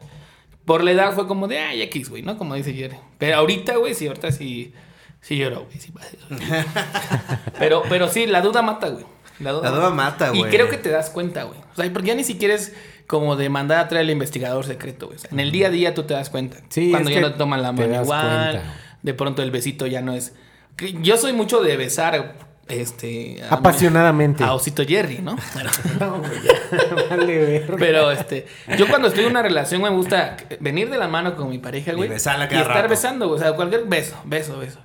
Por 0.65 0.83
la 0.83 0.91
edad 0.91 1.13
fue 1.13 1.27
como 1.27 1.47
de, 1.47 1.59
ay, 1.59 1.81
X, 1.83 2.09
güey, 2.09 2.21
¿no? 2.21 2.37
Como 2.37 2.55
dice 2.55 2.73
Jerry. 2.73 2.97
Pero 3.17 3.37
ahorita, 3.37 3.77
güey, 3.77 3.93
sí, 3.93 4.07
ahorita 4.07 4.31
sí, 4.31 4.73
sí 5.21 5.37
lloro, 5.37 5.65
güey. 5.65 5.79
Sí, 5.79 5.93
pero, 7.59 7.83
pero 7.89 8.07
sí, 8.09 8.25
la 8.25 8.41
duda 8.41 8.61
mata, 8.61 8.89
güey. 8.89 9.05
La 9.39 9.51
duda 9.51 9.89
mata, 9.91 10.31
Y 10.33 10.39
güey. 10.39 10.51
creo 10.51 10.69
que 10.69 10.77
te 10.77 10.89
das 10.89 11.09
cuenta, 11.09 11.43
güey. 11.43 11.59
O 11.59 11.75
sea, 11.75 11.91
porque 11.91 12.09
ya 12.09 12.15
ni 12.15 12.23
siquiera 12.23 12.53
es 12.53 12.73
como 13.07 13.35
de 13.35 13.49
mandar 13.49 13.79
a 13.79 13.87
traer 13.87 14.05
al 14.05 14.11
investigador 14.11 14.65
secreto, 14.65 15.07
güey. 15.07 15.17
O 15.17 15.21
sea, 15.21 15.29
en 15.31 15.39
el 15.39 15.51
día 15.51 15.67
a 15.67 15.69
día 15.69 15.93
tú 15.93 16.03
te 16.03 16.13
das 16.13 16.29
cuenta. 16.29 16.57
Sí, 16.69 16.89
Cuando 16.91 17.09
ya 17.11 17.21
no 17.21 17.31
te 17.31 17.37
toman 17.37 17.61
la 17.61 17.71
mano 17.71 18.01
igual. 18.01 18.51
cuenta. 18.51 18.73
De 19.01 19.13
pronto 19.13 19.43
el 19.43 19.51
besito 19.51 19.87
ya 19.87 20.01
no 20.01 20.13
es. 20.13 20.33
Que 20.75 20.93
Yo 21.01 21.17
soy 21.17 21.33
mucho 21.33 21.61
de 21.61 21.77
besar. 21.77 22.35
Este. 22.67 23.43
a 23.47 23.53
Apasionadamente. 23.55 24.43
A 24.43 24.53
Osito 24.55 24.83
Jerry, 24.83 25.19
¿no? 25.19 25.35
Pero, 25.53 25.69
No, 25.99 26.21
ya. 26.23 27.05
Vale, 27.15 27.63
pero, 27.77 28.09
este. 28.09 28.47
Yo 28.75 28.87
cuando 28.87 29.07
estoy 29.09 29.25
en 29.25 29.29
una 29.31 29.43
relación 29.43 29.83
me 29.83 29.89
gusta 29.89 30.35
venir 30.59 30.89
de 30.89 30.97
la 30.97 31.07
mano 31.07 31.35
con 31.35 31.47
mi 31.51 31.59
pareja, 31.59 31.91
Y 31.91 31.95
güey. 31.95 32.09
besarla 32.09 32.45
Y 32.45 32.47
cada 32.49 32.61
estar 32.61 32.75
rato. 32.77 32.89
besando, 32.89 33.27
güey. 33.27 33.39
O 33.39 33.43
sea, 33.43 33.53
cualquier 33.53 33.85
beso, 33.85 34.15
beso, 34.25 34.57
beso. 34.57 34.79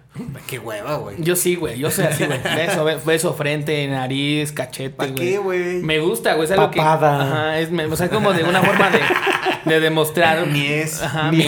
Qué 0.46 0.58
hueva, 0.58 0.96
güey. 0.96 1.16
Yo 1.20 1.36
sí, 1.36 1.54
güey. 1.54 1.78
Yo 1.78 1.90
soy 1.90 2.04
así, 2.04 2.26
güey. 2.26 2.38
Beso, 2.56 2.84
be- 2.84 2.98
beso, 3.06 3.32
frente, 3.32 3.86
nariz, 3.86 4.50
cachete, 4.52 4.90
¿Pa' 4.90 5.06
güey. 5.06 5.14
qué, 5.14 5.38
güey? 5.38 5.60
Me 5.82 6.00
gusta, 6.00 6.34
güey. 6.34 6.44
Es 6.46 6.50
algo 6.50 6.70
que... 6.70 6.80
Ajá. 6.80 7.58
Es, 7.60 7.70
me- 7.70 7.84
o 7.86 7.96
sea, 7.96 8.10
como 8.10 8.32
de 8.34 8.42
una 8.42 8.60
forma 8.60 8.90
de, 8.90 9.00
de 9.64 9.80
demostrar... 9.80 10.44
Mies. 10.48 11.00
Ajá, 11.00 11.30
mi... 11.30 11.46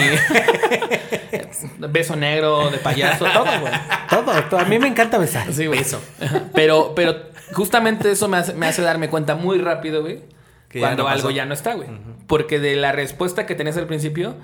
beso 1.77 2.15
negro, 2.15 2.69
de 2.69 2.77
payaso, 2.77 3.25
todo, 3.25 3.45
güey. 3.59 3.73
Todo, 4.09 4.43
todo. 4.49 4.59
A 4.59 4.65
mí 4.65 4.79
me 4.79 4.87
encanta 4.87 5.17
besar. 5.17 5.51
Sí, 5.53 5.65
güey. 5.67 5.81
Ajá. 6.21 6.43
Pero, 6.53 6.93
pero 6.95 7.15
justamente 7.53 8.11
eso 8.11 8.27
me 8.27 8.37
hace, 8.37 8.53
me 8.53 8.67
hace 8.67 8.81
darme 8.81 9.09
cuenta 9.09 9.35
muy 9.35 9.57
rápido, 9.59 10.01
güey. 10.01 10.21
Que 10.69 10.79
ya 10.79 10.87
Cuando 10.87 11.03
no 11.03 11.09
algo 11.09 11.23
pasó. 11.23 11.31
ya 11.35 11.45
no 11.45 11.53
está, 11.53 11.73
güey. 11.75 11.87
Porque 12.27 12.59
de 12.59 12.75
la 12.75 12.91
respuesta 12.91 13.45
que 13.45 13.55
tenías 13.55 13.77
al 13.77 13.87
principio... 13.87 14.35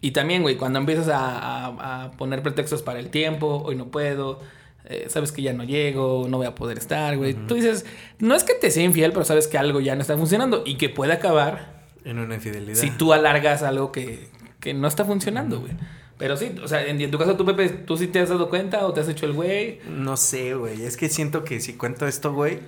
Y 0.00 0.12
también, 0.12 0.42
güey, 0.42 0.54
cuando 0.54 0.78
empiezas 0.78 1.08
a, 1.08 1.16
a- 1.38 2.04
a 2.04 2.10
poner 2.12 2.40
pretextos 2.40 2.82
para 2.82 3.00
el 3.00 3.08
tiempo, 3.10 3.64
hoy 3.66 3.74
no 3.74 3.86
puedo, 3.86 4.38
eh, 4.84 5.06
sabes 5.08 5.32
que 5.32 5.42
ya 5.42 5.52
no 5.52 5.64
llego, 5.64 6.26
no 6.28 6.36
voy 6.36 6.46
a 6.46 6.54
poder 6.54 6.78
estar, 6.78 7.16
güey. 7.16 7.34
Tú 7.34 7.56
dices, 7.56 7.84
no 8.20 8.36
es 8.36 8.44
que 8.44 8.54
te 8.54 8.70
sea 8.70 8.84
infiel, 8.84 9.10
pero 9.10 9.24
sabes 9.24 9.48
que 9.48 9.58
algo 9.58 9.80
ya 9.80 9.96
no 9.96 10.02
está 10.02 10.16
funcionando 10.16 10.62
y 10.64 10.76
que 10.76 10.88
puede 10.88 11.14
acabar 11.14 11.82
En 12.04 12.20
una 12.20 12.36
infidelidad. 12.36 12.76
si 12.78 12.90
tú 12.92 13.12
alargas 13.12 13.64
algo 13.64 13.90
que, 13.90 14.28
que 14.60 14.72
no 14.72 14.86
está 14.86 15.04
funcionando, 15.04 15.58
güey. 15.58 15.72
Pero 16.18 16.36
sí, 16.36 16.54
o 16.62 16.66
sea, 16.68 16.84
en, 16.86 17.00
en 17.00 17.10
tu 17.10 17.18
caso, 17.18 17.36
tú, 17.36 17.44
Pepe, 17.44 17.68
¿tú 17.68 17.96
sí 17.96 18.08
te 18.08 18.18
has 18.20 18.28
dado 18.28 18.48
cuenta 18.50 18.84
o 18.86 18.92
te 18.92 19.00
has 19.00 19.08
hecho 19.08 19.24
el 19.24 19.32
güey? 19.32 19.80
No 19.88 20.16
sé, 20.16 20.54
güey. 20.54 20.82
Es 20.82 20.96
que 20.96 21.08
siento 21.08 21.44
que 21.44 21.60
si 21.60 21.74
cuento 21.74 22.06
esto, 22.08 22.32
güey, 22.34 22.58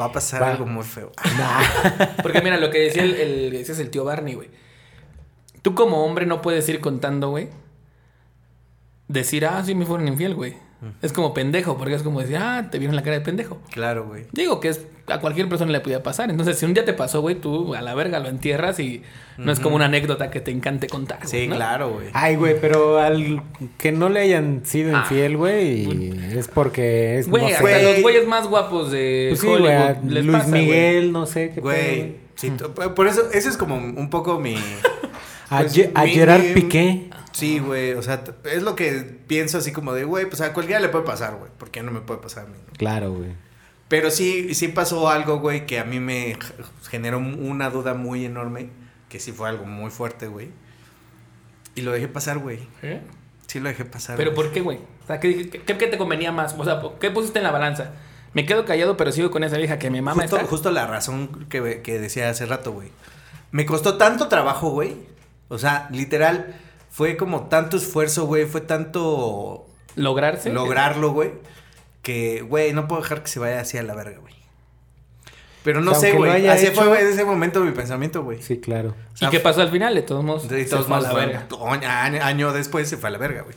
va 0.00 0.06
a 0.06 0.12
pasar 0.12 0.42
Va. 0.42 0.50
algo 0.50 0.66
muy 0.66 0.82
feo. 0.84 1.12
Porque 2.22 2.42
mira, 2.42 2.58
lo 2.58 2.70
que 2.70 2.80
decía 2.80 3.04
el, 3.04 3.14
el, 3.14 3.54
ese 3.54 3.72
es 3.72 3.78
el 3.78 3.90
tío 3.90 4.04
Barney, 4.04 4.34
güey. 4.34 4.50
Tú 5.62 5.74
como 5.74 6.04
hombre 6.04 6.26
no 6.26 6.42
puedes 6.42 6.68
ir 6.68 6.80
contando, 6.80 7.30
güey. 7.30 7.48
Decir, 9.08 9.46
ah, 9.46 9.62
sí 9.64 9.74
me 9.76 9.86
fueron 9.86 10.08
infiel, 10.08 10.34
güey. 10.34 10.56
Es 11.02 11.12
como 11.12 11.34
pendejo, 11.34 11.76
porque 11.78 11.94
es 11.94 12.02
como 12.02 12.20
decir, 12.20 12.36
ah, 12.38 12.68
te 12.70 12.78
vieron 12.78 12.96
la 12.96 13.02
cara 13.02 13.18
de 13.18 13.24
pendejo. 13.24 13.58
Claro, 13.70 14.06
güey. 14.06 14.24
Digo 14.32 14.60
que 14.60 14.68
es 14.68 14.86
a 15.08 15.20
cualquier 15.20 15.48
persona 15.48 15.70
le 15.70 15.80
podía 15.80 16.02
pasar. 16.02 16.30
Entonces, 16.30 16.58
si 16.58 16.64
un 16.66 16.74
día 16.74 16.84
te 16.84 16.92
pasó, 16.92 17.20
güey, 17.20 17.36
tú 17.36 17.74
a 17.76 17.80
la 17.82 17.94
verga 17.94 18.18
lo 18.18 18.28
entierras 18.28 18.80
y 18.80 19.02
no 19.38 19.52
es 19.52 19.60
como 19.60 19.76
una 19.76 19.84
anécdota 19.84 20.30
que 20.30 20.40
te 20.40 20.50
encante 20.50 20.88
contar. 20.88 21.18
güey, 21.18 21.28
Sí, 21.30 21.46
¿no? 21.48 21.54
claro, 21.56 21.90
güey. 21.92 22.08
Ay, 22.12 22.34
güey, 22.36 22.60
pero 22.60 22.98
al 22.98 23.42
que 23.78 23.92
no 23.92 24.08
le 24.08 24.20
hayan 24.20 24.62
sido 24.64 24.96
Ah. 24.96 25.00
infiel, 25.02 25.36
güey, 25.36 26.10
es 26.36 26.48
porque 26.48 27.18
es. 27.18 27.28
Güey, 27.28 27.42
no 27.44 27.48
hasta 27.48 27.60
Güey. 27.62 27.82
los 27.84 28.02
güeyes 28.02 28.26
más 28.26 28.48
guapos 28.48 28.90
de 28.90 29.26
Pues 29.30 29.40
sí, 29.40 29.46
güey, 29.46 29.62
les 30.08 30.24
Luis 30.24 30.36
pasa, 30.38 30.48
güey. 30.50 30.64
Miguel, 30.64 31.12
no 31.12 31.26
sé 31.26 31.52
qué 31.54 31.60
Güey. 31.60 32.16
sí, 32.34 32.52
por 32.96 33.06
eso, 33.06 33.22
ese 33.32 33.48
es 33.48 33.56
como 33.56 33.76
un 33.76 34.10
poco 34.10 34.40
mi. 34.40 34.56
A, 35.48 35.60
pues, 35.60 35.88
a 35.94 36.02
mi- 36.02 36.10
Gerard 36.10 36.42
mi- 36.42 36.54
Piqué. 36.54 37.08
Sí, 37.36 37.58
güey. 37.58 37.92
O 37.92 38.02
sea, 38.02 38.24
es 38.44 38.62
lo 38.62 38.74
que 38.74 39.18
pienso 39.26 39.58
así 39.58 39.70
como 39.70 39.92
de, 39.92 40.04
güey, 40.04 40.24
pues 40.24 40.40
a 40.40 40.54
cualquiera 40.54 40.80
le 40.80 40.88
puede 40.88 41.04
pasar, 41.04 41.36
güey. 41.36 41.50
¿Por 41.58 41.70
qué 41.70 41.82
no 41.82 41.90
me 41.92 42.00
puede 42.00 42.18
pasar 42.20 42.44
a 42.44 42.46
mí? 42.46 42.56
no? 42.66 42.72
Claro, 42.78 43.12
güey. 43.12 43.34
Pero 43.88 44.10
sí, 44.10 44.54
sí 44.54 44.68
pasó 44.68 45.10
algo, 45.10 45.38
güey, 45.38 45.66
que 45.66 45.78
a 45.78 45.84
mí 45.84 46.00
me 46.00 46.38
generó 46.88 47.18
una 47.18 47.68
duda 47.68 47.92
muy 47.92 48.24
enorme. 48.24 48.70
Que 49.10 49.20
sí 49.20 49.32
fue 49.32 49.50
algo 49.50 49.66
muy 49.66 49.90
fuerte, 49.90 50.28
güey. 50.28 50.48
Y 51.74 51.82
lo 51.82 51.92
dejé 51.92 52.08
pasar, 52.08 52.38
güey. 52.38 52.60
¿Eh? 52.82 53.02
Sí 53.48 53.60
lo 53.60 53.68
dejé 53.68 53.84
pasar. 53.84 54.16
¿Pero 54.16 54.32
güey. 54.32 54.42
por 54.42 54.54
qué, 54.54 54.62
güey? 54.62 54.78
O 55.04 55.06
sea, 55.06 55.20
¿qué, 55.20 55.50
qué, 55.50 55.60
qué 55.76 55.86
te 55.86 55.98
convenía 55.98 56.32
más? 56.32 56.54
O 56.56 56.64
sea, 56.64 56.80
¿qué 56.98 57.10
pusiste 57.10 57.38
en 57.38 57.44
la 57.44 57.50
balanza? 57.50 57.90
Me 58.32 58.46
quedo 58.46 58.64
callado, 58.64 58.96
pero 58.96 59.12
sigo 59.12 59.30
con 59.30 59.44
esa 59.44 59.58
vieja 59.58 59.78
que 59.78 59.90
mi 59.90 60.00
mamá 60.00 60.22
Justo, 60.22 60.36
está. 60.38 60.48
justo 60.48 60.70
la 60.72 60.86
razón 60.86 61.46
que, 61.50 61.82
que 61.82 61.98
decía 61.98 62.30
hace 62.30 62.46
rato, 62.46 62.72
güey. 62.72 62.88
Me 63.50 63.66
costó 63.66 63.98
tanto 63.98 64.28
trabajo, 64.28 64.70
güey. 64.70 64.96
O 65.48 65.58
sea, 65.58 65.86
literal, 65.92 66.54
fue 66.96 67.18
como 67.18 67.48
tanto 67.48 67.76
esfuerzo, 67.76 68.24
güey. 68.24 68.46
Fue 68.46 68.62
tanto 68.62 69.66
Lograrse. 69.96 70.50
lograrlo, 70.50 71.10
güey. 71.12 71.32
Que, 72.00 72.40
güey, 72.40 72.72
no 72.72 72.88
puedo 72.88 73.02
dejar 73.02 73.22
que 73.22 73.28
se 73.28 73.38
vaya 73.38 73.60
así 73.60 73.76
a 73.76 73.82
la 73.82 73.94
verga, 73.94 74.18
güey. 74.18 74.34
Pero 75.62 75.82
no 75.82 75.90
O 75.90 75.94
sea, 75.94 76.12
sé, 76.12 76.16
güey. 76.16 76.46
Así 76.48 76.66
hecho- 76.68 76.76
fue, 76.76 76.86
güey, 76.88 77.02
en 77.02 77.08
ese 77.08 77.24
momento 77.26 77.60
mi 77.60 77.72
pensamiento, 77.72 78.22
güey. 78.22 78.40
Sí, 78.40 78.60
claro. 78.60 78.94
¿Y 79.20 79.26
qué 79.28 79.40
pasó 79.40 79.60
al 79.60 79.70
final? 79.70 79.94
De 79.94 80.00
todos 80.02 80.24
modos. 80.24 80.48
De 80.48 80.64
todos 80.64 80.86
fue 80.86 80.96
a 80.96 81.00
modos, 81.00 81.12
la 81.12 81.18
verga. 81.18 82.26
año, 82.26 82.52
después 82.52 82.88
se 82.88 82.96
fue 82.96 83.10
a 83.10 83.12
la 83.12 83.18
verga, 83.18 83.42
güey. 83.42 83.56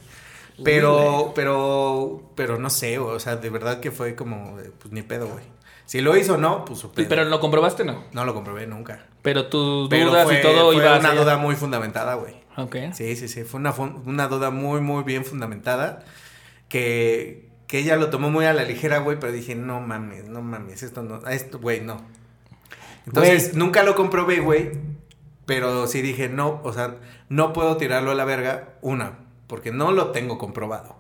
Pero, 0.62 1.32
pero, 1.36 2.22
pero 2.36 2.58
no 2.60 2.70
sé, 2.70 2.98
güey. 2.98 3.16
O 3.16 3.20
sea, 3.22 3.38
de 3.38 3.50
verdad 3.50 3.80
que 3.80 3.92
fue 3.92 4.16
como, 4.16 4.58
pues 4.80 4.92
ni 4.92 5.02
pedo, 5.04 5.28
güey. 5.28 5.46
Si 5.86 6.02
lo 6.02 6.18
hizo 6.18 6.34
o 6.34 6.38
no, 6.38 6.66
pues 6.66 6.80
su 6.80 6.92
pedo. 6.92 7.08
Pero 7.08 7.24
lo 7.24 7.40
comprobaste, 7.40 7.86
¿no? 7.86 8.04
No 8.12 8.26
lo 8.26 8.34
comprobé 8.34 8.68
nunca. 8.68 9.06
Pero 9.22 9.48
tus 9.48 9.88
Pero 9.90 10.10
dudas 10.10 10.26
fue, 10.26 10.40
y 10.40 10.42
todo 10.42 10.68
fue 10.74 10.76
iba 10.82 10.98
una 11.00 11.10
hacia- 11.10 11.22
duda 11.22 11.38
muy 11.38 11.56
fundamentada, 11.56 12.16
güey. 12.16 12.36
Ok. 12.64 12.76
Sí, 12.94 13.16
sí, 13.16 13.28
sí. 13.28 13.44
Fue 13.44 13.60
una, 13.60 13.72
una 13.74 14.28
duda 14.28 14.50
muy, 14.52 14.82
muy 14.82 15.04
bien 15.04 15.26
fundamentada. 15.26 16.04
Que, 16.68 17.50
que 17.68 17.80
ella 17.80 17.96
lo 17.96 18.10
tomó 18.10 18.30
muy 18.30 18.46
a 18.46 18.54
la 18.54 18.64
ligera, 18.64 19.00
güey. 19.00 19.20
Pero 19.20 19.32
dije, 19.32 19.56
no 19.56 19.80
mames, 19.82 20.28
no 20.28 20.42
mames. 20.42 20.84
Esto 20.84 21.02
no, 21.04 21.28
esto, 21.28 21.60
güey, 21.60 21.82
no. 21.82 22.02
Entonces, 23.08 23.50
Güey. 23.52 23.58
nunca 23.60 23.84
lo 23.84 23.96
comprobé, 23.96 24.40
güey. 24.40 24.72
Pero 25.46 25.88
sí 25.88 26.02
dije, 26.02 26.30
no, 26.30 26.62
o 26.64 26.74
sea, 26.74 26.98
no 27.30 27.54
puedo 27.54 27.78
tirarlo 27.78 28.12
a 28.12 28.16
la 28.16 28.26
verga. 28.26 28.76
Una, 28.82 29.20
porque 29.48 29.72
no 29.72 29.92
lo 29.92 30.12
tengo 30.12 30.38
comprobado. 30.38 30.96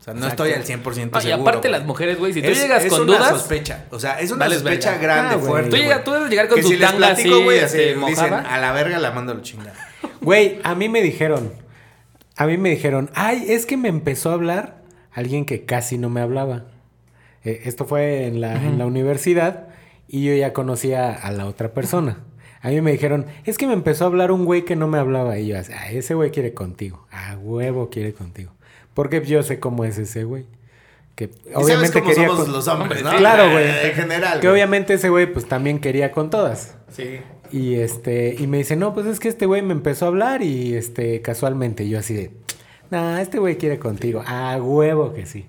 O 0.00 0.02
sea, 0.06 0.12
no 0.14 0.20
Exacto. 0.26 0.44
estoy 0.44 0.60
al 0.60 0.64
100% 0.82 1.10
No, 1.12 1.18
y 1.18 1.22
seguro. 1.22 1.42
aparte 1.42 1.68
güey. 1.68 1.78
las 1.78 1.86
mujeres, 1.86 2.18
güey, 2.18 2.32
si 2.32 2.42
tú 2.42 2.48
Es- 2.48 2.60
llegas 2.60 2.84
es 2.84 2.90
con 2.92 3.02
una 3.02 3.16
dudas, 3.18 3.30
sospecha. 3.30 3.86
O 3.90 3.98
sea, 4.00 4.18
es 4.20 4.30
una 4.30 4.44
Vales 4.46 4.58
sospecha 4.60 4.90
verga. 4.92 5.02
grande, 5.04 5.34
Ah, 5.34 5.36
güey. 5.36 5.48
fuerte. 5.48 5.70
Tú, 5.70 5.76
llegas, 5.76 6.04
tú 6.04 6.12
debes 6.12 6.30
llegar 6.30 6.48
con 6.48 6.56
que 6.56 6.62
tu 6.62 6.68
si 6.68 6.76
les 6.76 6.90
tanga 6.90 7.06
platico, 7.08 7.34
así, 7.34 7.44
güey, 7.44 7.58
así 7.60 7.64
este, 7.80 7.86
dicen, 7.94 8.00
mojada. 8.00 8.40
a 8.40 8.58
la 8.60 8.72
verga 8.72 8.98
la 8.98 9.10
mando 9.12 9.32
a 9.32 9.34
la 9.36 9.42
chingada. 9.42 9.74
Güey, 10.26 10.58
a 10.64 10.74
mí 10.74 10.88
me 10.88 11.02
dijeron, 11.02 11.52
a 12.36 12.46
mí 12.46 12.58
me 12.58 12.68
dijeron, 12.70 13.10
ay, 13.14 13.46
es 13.48 13.64
que 13.64 13.76
me 13.76 13.88
empezó 13.88 14.30
a 14.30 14.34
hablar 14.34 14.82
alguien 15.12 15.44
que 15.44 15.64
casi 15.64 15.98
no 15.98 16.10
me 16.10 16.20
hablaba. 16.20 16.64
Eh, 17.44 17.62
esto 17.64 17.84
fue 17.84 18.26
en 18.26 18.40
la, 18.40 18.54
en 18.56 18.76
la 18.76 18.86
universidad 18.86 19.68
y 20.08 20.24
yo 20.24 20.34
ya 20.34 20.52
conocía 20.52 21.12
a 21.12 21.30
la 21.30 21.46
otra 21.46 21.72
persona. 21.72 22.18
A 22.60 22.70
mí 22.70 22.80
me 22.80 22.90
dijeron, 22.90 23.26
es 23.44 23.56
que 23.56 23.68
me 23.68 23.72
empezó 23.72 24.02
a 24.02 24.08
hablar 24.08 24.32
un 24.32 24.44
güey 24.44 24.64
que 24.64 24.74
no 24.74 24.88
me 24.88 24.98
hablaba. 24.98 25.38
Y 25.38 25.46
yo, 25.46 25.56
ah, 25.58 25.90
ese 25.92 26.14
güey 26.14 26.32
quiere 26.32 26.52
contigo. 26.54 27.06
A 27.12 27.36
huevo 27.38 27.88
quiere 27.88 28.12
contigo. 28.12 28.50
Porque 28.94 29.24
yo 29.24 29.44
sé 29.44 29.60
cómo 29.60 29.84
es 29.84 29.96
ese 29.98 30.24
güey. 30.24 30.46
Que 31.14 31.24
Y 31.26 31.54
obviamente 31.54 31.88
sabes 31.88 31.92
cómo 31.92 32.06
quería 32.08 32.26
somos 32.28 32.44
con- 32.44 32.52
los 32.52 32.66
hombres, 32.68 33.02
¿no? 33.04 33.16
Claro, 33.16 33.52
güey. 33.52 33.64
En 33.90 33.92
general. 33.94 34.40
Que 34.40 34.48
güey. 34.48 34.52
obviamente 34.60 34.94
ese 34.94 35.08
güey 35.08 35.32
pues 35.32 35.46
también 35.46 35.78
quería 35.78 36.10
con 36.10 36.28
todas. 36.30 36.74
Sí. 36.90 37.20
Y 37.52 37.76
este, 37.76 38.36
y 38.38 38.46
me 38.46 38.58
dice, 38.58 38.76
no, 38.76 38.94
pues 38.94 39.06
es 39.06 39.20
que 39.20 39.28
este 39.28 39.46
güey 39.46 39.62
me 39.62 39.72
empezó 39.72 40.06
a 40.06 40.08
hablar 40.08 40.42
y 40.42 40.74
este, 40.74 41.22
casualmente, 41.22 41.88
yo 41.88 41.98
así 41.98 42.14
de, 42.14 42.30
Nah, 42.90 43.20
este 43.20 43.38
güey 43.38 43.58
quiere 43.58 43.78
contigo. 43.78 44.22
A 44.26 44.56
huevo 44.60 45.12
que 45.12 45.26
sí. 45.26 45.46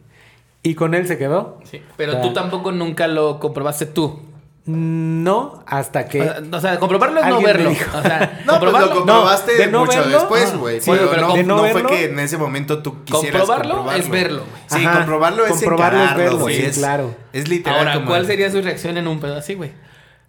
Y 0.63 0.75
con 0.75 0.93
él 0.93 1.07
se 1.07 1.17
quedó. 1.17 1.59
Sí, 1.69 1.81
Pero 1.95 2.13
O 2.13 2.15
sea, 2.15 2.21
tú 2.23 2.33
tampoco 2.33 2.71
nunca 2.71 3.07
lo 3.07 3.39
comprobaste 3.39 3.85
tú. 3.85 4.19
No, 4.65 5.63
hasta 5.65 6.07
que. 6.07 6.29
O 6.51 6.59
sea, 6.59 6.77
comprobarlo 6.77 7.21
es 7.21 7.27
no 7.27 7.41
verlo. 7.41 7.69
O 7.69 8.01
sea, 8.01 8.41
No, 8.45 8.59
pues 8.59 8.73
lo 8.73 8.89
comprobaste 8.91 9.55
de 9.55 9.67
no 9.67 9.85
mucho 9.85 9.99
verlo, 9.99 10.19
después, 10.19 10.51
ah, 10.53 10.57
güey. 10.57 10.81
sí, 10.81 10.91
pero 10.91 11.09
pero 11.09 11.21
no, 11.21 11.33
de 11.35 11.43
no 11.43 11.55
no 11.55 11.61
fue 11.61 11.73
verlo, 11.73 11.89
que 11.89 12.03
en 12.05 12.19
ese 12.19 12.37
momento 12.37 12.83
tú 12.83 13.01
quisieras 13.05 13.43
comprobarlo 13.43 13.75
comprobarlo. 13.75 14.03
es 14.03 14.09
verlo. 14.09 14.43
Sí, 14.65 14.83
Ajá, 14.83 14.97
comprobarlo 14.97 15.45
es 15.45 15.51
comprobarlo 15.51 15.99
es 15.99 16.03
encararlo, 16.03 16.23
verlo, 16.23 16.39
güey. 16.39 16.57
sí, 16.57 16.65
es, 16.65 16.77
claro. 16.79 17.15
Es 17.31 17.47
literal 17.47 17.79
Ahora, 17.79 17.93
como... 17.93 18.07
¿cuál 18.07 18.25
sería 18.25 18.51
su 18.51 18.61
reacción 18.61 18.97
en 18.97 19.07
un 19.07 19.21
pedo 19.21 19.37
así, 19.37 19.53
güey? 19.53 19.71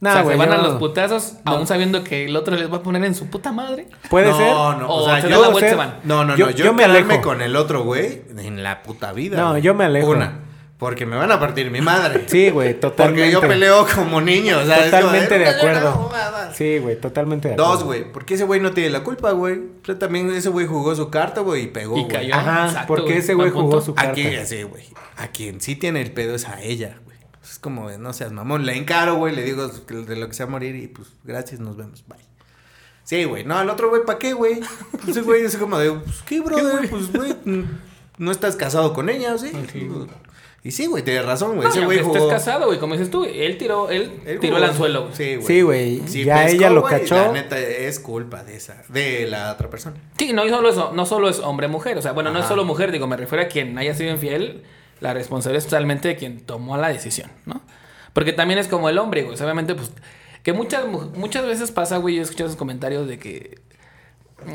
Nah, 0.00 0.10
o 0.10 0.14
sea, 0.14 0.24
se 0.30 0.36
van 0.36 0.52
a 0.52 0.58
los 0.58 0.76
putazos, 0.76 1.34
aún 1.44 1.66
sabiendo 1.66 2.04
que 2.04 2.26
el 2.26 2.36
otro 2.36 2.54
les 2.56 2.70
va 2.72 2.76
a 2.76 2.82
poner 2.82 3.04
en 3.04 3.16
su 3.16 3.26
puta 3.26 3.50
madre. 3.50 3.88
Puede 4.08 4.30
no, 4.30 4.36
ser. 4.36 4.46
No, 4.52 4.88
O 4.88 5.02
o 5.02 5.04
sea, 5.06 5.20
se 5.20 5.28
yo... 5.28 5.42
la 5.42 5.50
y 5.50 5.54
se 5.60 5.68
ser. 5.70 5.76
van. 5.76 5.98
No, 6.04 6.24
no, 6.24 6.36
Yo- 6.36 6.46
no. 6.46 6.52
Yo, 6.52 6.64
yo 6.66 6.72
me 6.72 6.84
alejo. 6.84 7.20
con 7.20 7.42
el 7.42 7.56
otro, 7.56 7.82
güey, 7.82 8.22
en 8.38 8.62
la 8.62 8.82
puta 8.84 9.12
vida. 9.12 9.36
No, 9.36 9.58
yo 9.58 9.74
me 9.74 9.84
alejo. 9.86 10.10
Una, 10.10 10.38
porque 10.78 11.04
me 11.04 11.16
van 11.16 11.32
a 11.32 11.40
partir 11.40 11.72
mi 11.72 11.80
madre. 11.80 12.24
Sí, 12.28 12.50
güey, 12.50 12.78
totalmente. 12.78 13.22
Porque 13.22 13.32
yo 13.32 13.40
peleo 13.40 13.84
como 13.92 14.20
niño, 14.20 14.58
o 14.60 14.64
sea, 14.64 14.84
Totalmente 14.84 15.36
de 15.36 15.44
"No, 15.46 15.50
acuerdo. 15.50 15.90
no, 15.90 16.16
no, 16.16 16.46
no". 16.46 16.54
Sí, 16.54 16.78
güey, 16.78 17.00
totalmente 17.00 17.48
de 17.48 17.54
acuerdo. 17.54 17.72
Dos, 17.72 17.82
güey, 17.84 18.12
porque 18.12 18.34
ese 18.34 18.44
güey 18.44 18.60
no 18.60 18.70
tiene 18.70 18.90
la 18.90 19.02
culpa, 19.02 19.32
güey. 19.32 19.58
Pero 19.84 19.98
también 19.98 20.30
ese 20.32 20.48
güey 20.48 20.66
jugó 20.68 20.94
su 20.94 21.10
carta, 21.10 21.40
güey, 21.40 21.64
y 21.64 21.66
pegó, 21.66 21.98
Y 21.98 22.06
cayó. 22.06 22.36
Ajá, 22.36 22.66
Exacto, 22.66 22.86
porque 22.86 23.16
ese 23.18 23.34
güey 23.34 23.50
jugó 23.50 23.62
punto. 23.70 23.80
su 23.84 23.94
carta. 23.96 24.12
Aquí, 24.12 24.28
sí, 24.44 24.62
güey. 24.62 24.84
A 25.16 25.26
quien 25.26 25.60
sí 25.60 25.74
tiene 25.74 26.00
el 26.02 26.12
pedo 26.12 26.36
es 26.36 26.46
a 26.46 26.60
ella. 26.62 26.98
Es 27.50 27.58
como, 27.58 27.88
de, 27.88 27.98
no 27.98 28.12
seas 28.12 28.32
mamón. 28.32 28.66
La 28.66 28.74
encaro, 28.74 29.16
güey. 29.16 29.34
Le 29.34 29.42
digo 29.42 29.68
de 29.68 30.16
lo 30.16 30.28
que 30.28 30.34
sea 30.34 30.46
morir 30.46 30.76
y 30.76 30.86
pues, 30.88 31.08
gracias, 31.24 31.60
nos 31.60 31.76
vemos. 31.76 32.04
Bye. 32.06 32.18
Sí, 33.04 33.24
güey. 33.24 33.44
No, 33.44 33.60
el 33.60 33.70
otro 33.70 33.88
güey, 33.88 34.02
¿para 34.04 34.18
qué, 34.18 34.32
güey? 34.34 34.60
Ese 35.08 35.22
güey 35.22 35.42
es 35.42 35.56
como 35.56 35.78
de, 35.78 35.90
pues, 35.92 36.22
¿qué, 36.26 36.40
brother? 36.40 36.88
Pues, 36.90 37.10
güey, 37.12 37.34
no 38.18 38.30
estás 38.30 38.54
casado 38.56 38.92
con 38.92 39.08
ella, 39.08 39.34
¿o 39.34 39.38
sí? 39.38 39.50
Y 40.64 40.72
sí, 40.72 40.86
güey, 40.86 41.04
tienes 41.04 41.24
razón, 41.24 41.54
güey. 41.54 41.62
No, 41.68 41.70
Ese 41.70 41.84
güey 41.84 42.00
jugó. 42.00 42.16
estés 42.16 42.30
casado, 42.30 42.66
güey, 42.66 42.78
como 42.80 42.94
dices 42.94 43.10
tú, 43.10 43.24
él 43.24 43.56
tiró, 43.56 43.88
él, 43.90 44.20
él 44.26 44.40
tiró 44.40 44.54
jugó- 44.56 44.64
el 44.64 44.70
anzuelo, 44.70 45.02
güey. 45.04 45.14
Sí, 45.14 45.36
güey. 45.36 45.46
Sí, 45.46 45.62
güey, 45.62 46.02
Sí, 46.08 46.24
ya 46.24 46.42
pescó, 46.44 46.56
ella 46.56 46.70
lo 46.70 46.80
güey, 46.82 47.00
cachó. 47.00 47.14
La 47.14 47.32
neta 47.32 47.58
es 47.58 48.00
culpa 48.00 48.42
de 48.42 48.56
esa, 48.56 48.82
de 48.88 49.26
la 49.28 49.52
otra 49.52 49.70
persona. 49.70 49.96
Sí, 50.18 50.32
no 50.32 50.44
y 50.44 50.50
solo 50.50 50.68
eso, 50.68 50.90
no 50.92 51.06
solo 51.06 51.28
es 51.28 51.38
hombre-mujer, 51.38 51.96
o 51.96 52.02
sea, 52.02 52.12
bueno, 52.12 52.30
no 52.32 52.40
es 52.40 52.46
solo 52.46 52.64
mujer, 52.64 52.90
digo, 52.92 53.06
me 53.06 53.16
refiero 53.16 53.44
a 53.44 53.46
quien 53.48 53.78
haya 53.78 53.94
sido 53.94 54.10
infiel, 54.10 54.64
la 55.00 55.14
responsabilidad 55.14 55.64
es 55.64 55.70
totalmente 55.70 56.08
de 56.08 56.16
quien 56.16 56.40
tomó 56.40 56.76
la 56.76 56.88
decisión, 56.88 57.30
¿no? 57.46 57.60
Porque 58.12 58.32
también 58.32 58.58
es 58.58 58.68
como 58.68 58.88
el 58.88 58.98
hombre, 58.98 59.22
güey, 59.22 59.36
obviamente, 59.40 59.74
pues, 59.74 59.92
que 60.42 60.52
muchas, 60.52 60.86
mu- 60.86 61.10
muchas 61.16 61.46
veces 61.46 61.70
pasa, 61.70 61.98
güey, 61.98 62.16
yo 62.16 62.20
he 62.20 62.24
escuchado 62.24 62.48
esos 62.48 62.58
comentarios 62.58 63.06
de 63.06 63.18
que, 63.18 63.58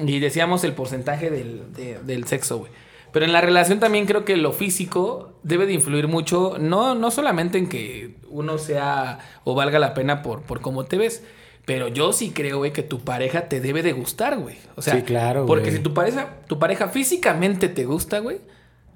y 0.06 0.20
decíamos 0.20 0.64
el 0.64 0.74
porcentaje 0.74 1.30
del, 1.30 1.74
de- 1.74 2.00
del 2.00 2.26
sexo, 2.26 2.60
güey. 2.60 2.72
Pero 3.12 3.26
en 3.26 3.32
la 3.32 3.42
relación 3.42 3.80
también 3.80 4.06
creo 4.08 4.26
que 4.26 4.38
lo 4.38 4.54
físico 4.54 5.34
debe 5.44 5.68
de 5.68 5.74
influir 5.74 6.08
mucho, 6.08 6.58
no, 6.60 6.96
no 6.96 7.12
solamente 7.12 7.58
en 7.60 7.70
que 7.70 8.16
uno 8.30 8.58
sea 8.58 9.20
o 9.44 9.54
valga 9.54 9.78
la 9.78 9.94
pena 9.94 10.24
por, 10.24 10.42
por 10.42 10.62
cómo 10.62 10.86
te 10.86 10.98
ves, 10.98 11.22
pero 11.66 11.88
yo 11.90 12.12
sí 12.12 12.32
creo, 12.32 12.58
güey, 12.58 12.74
que 12.74 12.82
tu 12.82 13.02
pareja 13.02 13.48
te 13.50 13.62
debe 13.62 13.84
de 13.84 13.94
gustar, 13.94 14.38
güey. 14.40 14.58
O 14.76 14.82
sea, 14.82 14.96
Sí, 14.96 15.04
claro, 15.04 15.46
porque 15.46 15.66
güey. 15.66 15.78
si 15.78 15.84
tu 15.84 15.94
pareja, 15.94 16.38
tu 16.48 16.58
pareja 16.60 16.88
físicamente 16.90 17.70
te 17.70 17.86
gusta, 17.86 18.18
güey, 18.20 18.40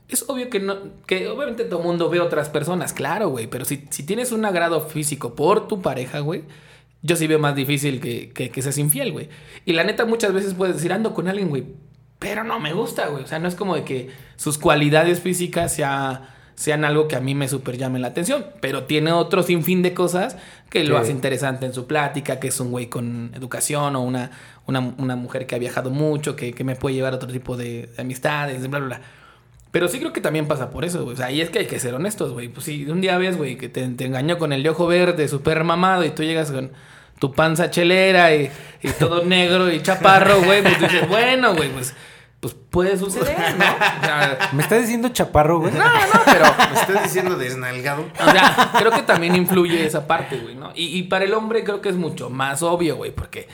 es 0.10 0.26
obvio 0.30 0.50
que 0.50 0.60
no, 0.60 0.78
que 1.06 1.28
obviamente 1.28 1.66
todo 1.66 1.82
mundo 1.82 2.10
ve 2.10 2.20
otras 2.20 2.50
personas, 2.50 2.94
claro, 2.94 3.30
güey, 3.30 3.48
pero 3.48 3.66
si, 3.66 3.86
si 3.90 4.04
tienes 4.04 4.32
un 4.32 4.46
agrado 4.46 4.82
físico 4.82 5.36
por 5.36 5.68
tu 5.68 5.82
pareja, 5.82 6.20
güey, 6.20 6.44
yo 7.02 7.16
sí 7.16 7.28
veo 7.28 7.40
más 7.40 7.56
difícil 7.56 8.00
que, 8.00 8.30
que, 8.30 8.50
que 8.50 8.62
seas 8.62 8.78
infiel, 8.78 9.12
güey. 9.12 9.30
Y 9.66 9.74
la 9.74 9.84
neta, 9.84 10.06
muchas 10.06 10.34
veces 10.34 10.54
puedes 10.54 10.76
decir, 10.76 10.94
ando 10.94 11.14
con 11.14 11.28
alguien, 11.28 11.50
güey, 11.50 11.66
pero 12.20 12.44
no 12.44 12.60
me 12.60 12.74
gusta, 12.74 13.08
güey. 13.08 13.24
O 13.24 13.28
sea, 13.28 13.40
no 13.40 13.48
es 13.48 13.56
como 13.56 13.76
de 13.76 13.84
que 13.84 14.10
sus 14.36 14.58
cualidades 14.58 15.22
físicas 15.22 15.76
sea, 15.76 16.36
sean 16.56 16.86
algo 16.86 17.08
que 17.08 17.16
a 17.16 17.20
mí 17.20 17.36
me 17.36 17.48
super 17.48 17.78
llame 17.78 18.00
la 18.00 18.08
atención, 18.08 18.46
pero 18.62 18.86
tiene 18.86 19.12
otro 19.12 19.44
sinfín 19.44 19.84
de 19.84 19.94
cosas 19.94 20.38
que 20.70 20.84
lo 20.84 20.98
hace 20.98 21.12
interesante 21.12 21.66
en 21.66 21.74
su 21.74 21.86
plática, 21.86 22.40
que 22.40 22.48
es 22.48 22.60
un 22.60 22.72
güey 22.72 22.88
con 22.88 23.32
educación 23.36 23.96
o 23.96 24.02
una, 24.02 24.32
una, 24.66 24.80
una 24.98 25.16
mujer 25.16 25.46
que 25.46 25.56
ha 25.56 25.60
viajado 25.60 25.92
mucho, 25.92 26.36
que, 26.36 26.54
que 26.54 26.64
me 26.64 26.76
puede 26.76 26.96
llevar 26.96 27.14
a 27.14 27.18
otro 27.18 27.32
tipo 27.32 27.56
de, 27.56 27.90
de 27.96 28.02
amistades, 28.02 28.68
bla, 28.68 28.80
bla, 28.80 28.88
bla. 28.88 29.02
Pero 29.72 29.88
sí 29.88 30.00
creo 30.00 30.14
que 30.14 30.22
también 30.22 30.48
pasa 30.48 30.70
por 30.70 30.86
eso, 30.86 31.04
güey. 31.04 31.14
O 31.14 31.18
sea, 31.18 31.32
y 31.32 31.42
es 31.42 31.50
que 31.50 31.60
hay 31.60 31.66
que 31.68 31.80
ser 31.80 31.94
honestos, 31.94 32.32
güey. 32.34 32.48
Pues 32.48 32.66
si 32.66 32.90
un 32.90 33.02
día 33.02 33.18
ves, 33.18 33.38
güey, 33.38 33.58
que 33.58 33.70
te, 33.70 33.88
te 33.90 34.06
engañó 34.06 34.38
con 34.38 34.54
el 34.54 34.64
de 34.64 34.70
ojo 34.70 34.88
verde, 34.88 35.28
súper 35.28 35.64
mamado, 35.64 36.04
y 36.06 36.12
tú 36.12 36.24
llegas 36.24 36.52
con 36.52 36.72
tu 37.20 37.34
panza 37.34 37.70
chelera 37.70 38.36
y, 38.36 38.52
y 38.82 38.90
todo 38.92 39.24
negro 39.26 39.72
y 39.72 39.82
chaparro, 39.82 40.42
güey, 40.42 40.62
pues 40.62 40.80
dices, 40.80 41.08
bueno, 41.08 41.56
güey, 41.56 41.70
pues, 41.70 41.94
pues 42.40 42.54
puede 42.54 42.98
suceder, 42.98 43.38
¿no? 43.58 43.66
O 43.66 44.06
sea, 44.06 44.50
¿Me 44.54 44.62
estás 44.62 44.82
diciendo 44.82 45.10
chaparro, 45.10 45.60
güey? 45.60 45.74
no, 45.74 45.84
no, 45.84 46.22
pero 46.26 46.46
¿Me 46.74 46.80
estás 46.80 47.04
diciendo 47.04 47.36
desnalgado? 47.36 48.06
o 48.20 48.32
sea, 48.32 48.72
creo 48.78 48.92
que 48.92 49.02
también 49.02 49.36
influye 49.36 49.86
esa 49.86 50.08
parte, 50.08 50.38
güey, 50.38 50.56
¿no? 50.56 50.72
Y, 50.76 50.98
y 50.98 51.04
para 51.04 51.26
el 51.26 51.34
hombre 51.34 51.64
creo 51.64 51.82
que 51.82 51.90
es 51.90 51.96
mucho 51.96 52.30
más 52.30 52.62
obvio, 52.62 52.96
güey, 52.96 53.12
porque, 53.12 53.48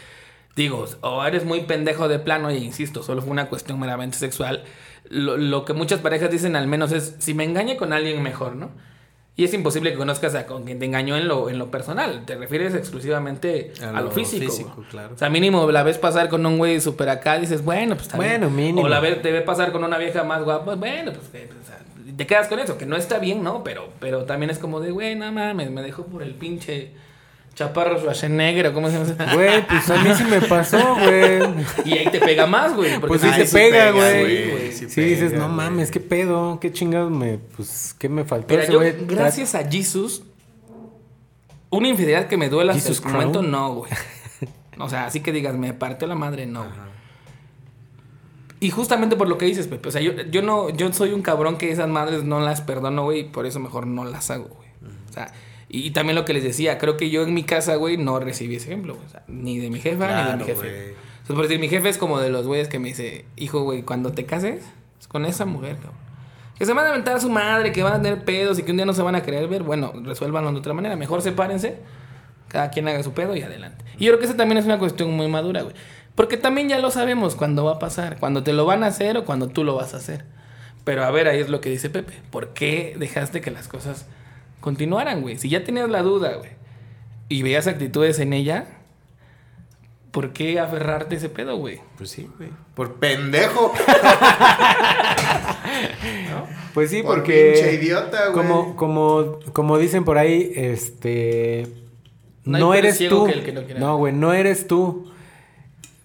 digo, 0.56 0.86
o 1.02 1.24
eres 1.24 1.46
muy 1.46 1.62
pendejo 1.62 2.08
de 2.08 2.20
plano, 2.20 2.52
y 2.52 2.58
insisto, 2.58 3.04
solo 3.04 3.22
fue 3.22 3.32
una 3.32 3.48
cuestión 3.48 3.80
meramente 3.80 4.18
sexual. 4.18 4.64
Lo, 5.10 5.38
lo 5.38 5.66
que 5.66 5.74
muchas 5.74 6.00
parejas 6.00 6.32
dicen 6.32 6.56
al 6.56 6.68
menos 6.68 6.92
es, 6.92 7.16
si 7.20 7.34
me 7.34 7.44
engañe 7.44 7.78
con 7.78 7.94
alguien 7.94 8.22
mejor, 8.24 8.56
¿no? 8.56 8.72
Y 9.36 9.44
es 9.46 9.54
imposible 9.56 9.92
que 9.92 9.98
conozcas 9.98 10.36
a 10.36 10.46
con 10.46 10.64
quien 10.64 10.78
te 10.78 10.86
engañó 10.86 11.18
en 11.18 11.28
lo, 11.28 11.50
en 11.50 11.58
lo 11.58 11.72
personal. 11.72 12.24
Te 12.26 12.36
refieres 12.36 12.76
exclusivamente 12.76 13.74
a, 13.82 13.90
A 13.90 13.92
lo 13.94 14.02
lo 14.04 14.12
físico. 14.12 14.86
claro. 14.92 15.16
O 15.16 15.18
sea, 15.18 15.30
mínimo 15.32 15.70
la 15.72 15.82
ves 15.82 15.98
pasar 15.98 16.30
con 16.30 16.46
un 16.46 16.60
güey 16.60 16.80
súper 16.80 17.10
acá, 17.10 17.40
dices, 17.40 17.64
bueno, 17.64 17.96
pues 17.96 18.04
está 18.08 18.18
Bueno, 18.18 18.48
bien. 18.50 18.56
mínimo. 18.68 18.82
O 18.86 18.90
la 18.90 19.00
ves, 19.00 19.22
te 19.24 19.32
ve 19.32 19.42
pasar 19.42 19.72
con 19.72 19.84
una 19.84 19.98
vieja 19.98 20.24
más 20.24 20.44
guapa, 20.44 20.76
bueno, 20.76 21.12
pues 21.14 21.48
te 22.16 22.28
quedas 22.28 22.48
con 22.48 22.60
eso, 22.60 22.78
que 22.78 22.86
no 22.86 22.96
está 22.96 23.18
bien, 23.18 23.42
¿no? 23.42 23.64
Pero, 23.64 23.90
pero 24.00 24.26
también 24.26 24.52
es 24.52 24.60
como 24.60 24.80
de, 24.80 24.92
güey, 24.92 25.16
no 25.16 25.32
mames, 25.32 25.72
me 25.72 25.82
dejó 25.82 26.06
por 26.06 26.22
el 26.22 26.36
pinche 26.36 26.92
chaparro 27.56 28.00
Schwarzenegger, 28.00 28.74
¿cómo 28.74 28.90
se 28.90 29.04
llama? 29.04 29.34
Güey, 29.34 29.68
pues 29.68 29.90
a 29.90 30.02
mí 30.04 30.10
sí 30.16 30.24
me 30.24 30.42
pasó, 30.42 30.96
güey. 30.96 31.40
Y 31.86 31.98
ahí 31.98 32.10
te 32.12 32.20
pega 32.20 32.48
más, 32.48 32.76
güey. 32.76 33.00
Pues 33.00 33.22
sí 33.22 33.30
se 33.32 33.46
pega, 33.46 33.92
güey. 33.92 34.72
Sí, 34.72 34.90
sí 34.90 35.02
dices, 35.02 35.32
pega, 35.32 35.44
no 35.44 35.50
mames, 35.50 35.92
qué 35.92 36.00
pedo, 36.00 36.60
qué 36.60 36.72
chingados 36.72 37.12
me, 37.12 37.38
pues, 37.38 37.96
qué 37.98 38.10
me 38.10 38.24
faltó 38.26 38.54
Mira, 38.54 38.64
ese 38.64 38.72
yo, 38.74 38.80
güey. 38.80 38.96
gracias 39.06 39.56
a 39.56 39.70
Jesus, 39.70 40.24
una 41.70 41.88
infidelidad 41.88 42.28
que 42.28 42.38
me 42.38 42.50
duela 42.50 42.74
hasta 42.74 42.92
el 42.92 43.14
momento, 43.14 43.42
no, 43.42 43.76
güey. 43.76 43.92
O 44.80 44.90
sea, 44.90 45.06
así 45.06 45.20
que 45.20 45.32
digas, 45.32 45.56
me 45.56 45.74
partió 45.74 46.08
la 46.08 46.16
madre, 46.16 46.46
no. 46.46 46.66
Y 48.60 48.72
justamente 48.72 49.16
por 49.16 49.28
lo 49.28 49.38
que 49.38 49.46
dices, 49.46 49.68
Pepe. 49.68 49.90
O 49.90 49.92
sea, 49.92 50.02
yo, 50.02 50.14
yo 50.14 50.42
no, 50.42 50.70
yo 50.70 50.92
soy 50.94 51.12
un 51.12 51.22
cabrón 51.22 51.58
que 51.58 51.70
esas 51.72 51.90
madres 51.90 52.24
no 52.24 52.40
las 52.40 52.62
perdono, 52.62 53.04
güey, 53.04 53.20
y 53.20 53.24
por 53.26 53.46
eso 53.46 53.60
mejor 53.60 53.86
no 53.86 54.06
las 54.06 54.32
hago, 54.32 54.46
güey. 54.46 54.70
O 55.10 55.14
sea, 55.14 55.32
y, 55.76 55.90
también 55.90 56.16
lo 56.16 56.24
que 56.24 56.34
les 56.34 56.44
decía, 56.44 56.78
creo 56.78 56.98
que 56.98 57.10
yo 57.10 57.24
en 57.24 57.34
mi 57.34 57.42
casa, 57.42 57.78
güey, 57.78 57.98
no 57.98 58.20
recibí 58.20 58.58
ese 58.58 58.68
ejemplo, 58.68 58.94
güey. 58.94 59.08
O 59.08 59.10
sea, 59.10 59.24
ni 59.28 59.58
de 59.58 59.72
mi 59.72 59.80
jefa 59.80 60.24
ni 60.24 60.30
de 60.30 60.38
mi 60.38 60.44
jefe. 60.44 60.94
por 61.26 61.42
decir, 61.42 61.58
mi 61.58 61.68
jefe 61.68 61.90
es 61.90 61.98
como 61.98 62.20
de 62.20 62.30
los 62.30 62.46
güeyes 62.46 62.68
que 62.68 62.78
me 62.78 62.90
dice, 62.90 63.26
hijo, 63.38 63.64
güey, 63.64 63.82
cuando 63.82 64.12
te 64.12 64.28
cases 64.28 64.64
es 65.00 65.08
con 65.08 65.26
esa 65.26 65.46
mujer, 65.46 65.78
cabrón. 65.78 65.98
Que 66.60 66.68
se 66.68 66.74
van 66.74 66.86
a 66.86 66.90
aventar 66.90 67.16
a 67.16 67.20
su 67.20 67.32
madre, 67.32 67.72
que 67.72 67.82
van 67.82 67.94
a 67.94 68.02
tener 68.04 68.24
pedos 68.24 68.60
y 68.60 68.62
que 68.62 68.70
un 68.70 68.78
día 68.78 68.86
no 68.86 68.94
se 68.94 69.02
van 69.02 69.16
a 69.16 69.24
querer 69.24 69.48
ver. 69.48 69.64
Bueno, 69.64 69.94
resuélvanlo 70.04 70.52
de 70.52 70.60
otra 70.60 70.74
manera. 70.74 70.96
Mejor 70.96 71.24
sepárense. 71.24 71.80
Cada 72.50 72.70
quien 72.70 72.88
haga 72.88 73.02
su 73.02 73.14
pedo 73.14 73.36
y 73.36 73.42
adelante. 73.42 73.84
Y 73.98 74.06
yo 74.06 74.12
creo 74.12 74.20
que 74.20 74.26
esa 74.26 74.38
también 74.38 74.60
es 74.60 74.66
una 74.66 74.78
cuestión 74.78 75.12
muy 75.12 75.28
madura, 75.28 75.64
güey. 75.64 75.76
Porque 76.14 76.38
también 76.38 76.70
ya 76.70 76.78
lo 76.78 76.92
sabemos 76.92 77.36
cuándo 77.36 77.66
va 77.66 77.74
a 77.74 77.80
pasar. 77.80 78.20
Cuando 78.20 78.44
te 78.44 78.54
lo 78.54 78.68
van 78.68 78.84
a 78.84 78.88
hacer 78.88 79.18
o 79.18 79.26
cuando 79.26 79.48
tú 79.48 79.64
lo 79.64 79.74
vas 79.74 79.96
a 79.96 79.98
hacer. 79.98 80.24
Pero 80.84 81.04
a 81.04 81.10
ver, 81.10 81.28
ahí 81.28 81.40
es 81.40 81.50
lo 81.50 81.62
que 81.62 81.72
dice 81.72 81.90
Pepe. 81.90 82.14
¿Por 82.30 82.50
qué 82.50 82.96
dejaste 83.00 83.42
que 83.42 83.50
las 83.50 83.68
cosas 83.68 84.06
continuaran, 84.64 85.22
güey? 85.22 85.38
Si 85.38 85.50
ya 85.50 85.66
tenías 85.66 85.90
la 85.90 86.02
duda, 86.02 86.36
güey. 86.38 86.52
Y 87.28 87.44
veías 87.44 87.68
actitudes 87.68 88.18
en 88.20 88.32
ella. 88.32 88.66
¿Por 90.12 90.32
qué 90.32 90.58
aferrarte 90.58 91.16
a 91.16 91.18
ese 91.18 91.28
pedo, 91.28 91.58
güey? 91.58 91.82
Pues 91.98 92.12
sí, 92.12 92.30
güey. 92.38 92.50
Por 92.74 92.96
pendejo. 92.96 93.74
Pues 96.74 96.90
sí, 96.90 97.04
Por 97.04 97.18
porque. 97.18 97.54
pinche 97.54 97.74
idiota, 97.76 98.30
güey. 98.30 98.34
Como, 98.34 98.76
como, 98.76 99.40
como 99.54 99.78
dicen 99.78 100.04
por 100.04 100.18
ahí, 100.18 100.52
este. 100.56 101.68
No 102.46 102.74
eres 102.74 102.98
tú. 102.98 103.26
que 103.26 103.32
el 103.32 103.44
que 103.44 103.76
no 103.76 103.98
güey, 103.98 104.12
no 104.12 104.34
eres 104.34 104.66
tú. 104.68 105.12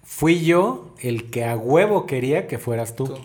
Fui 0.03 0.43
yo 0.45 0.93
el 1.01 1.31
que 1.31 1.45
a 1.45 1.57
huevo 1.57 2.05
quería 2.05 2.47
que 2.47 2.59
fueras 2.59 2.95
tú. 2.95 3.05
Tú. 3.05 3.17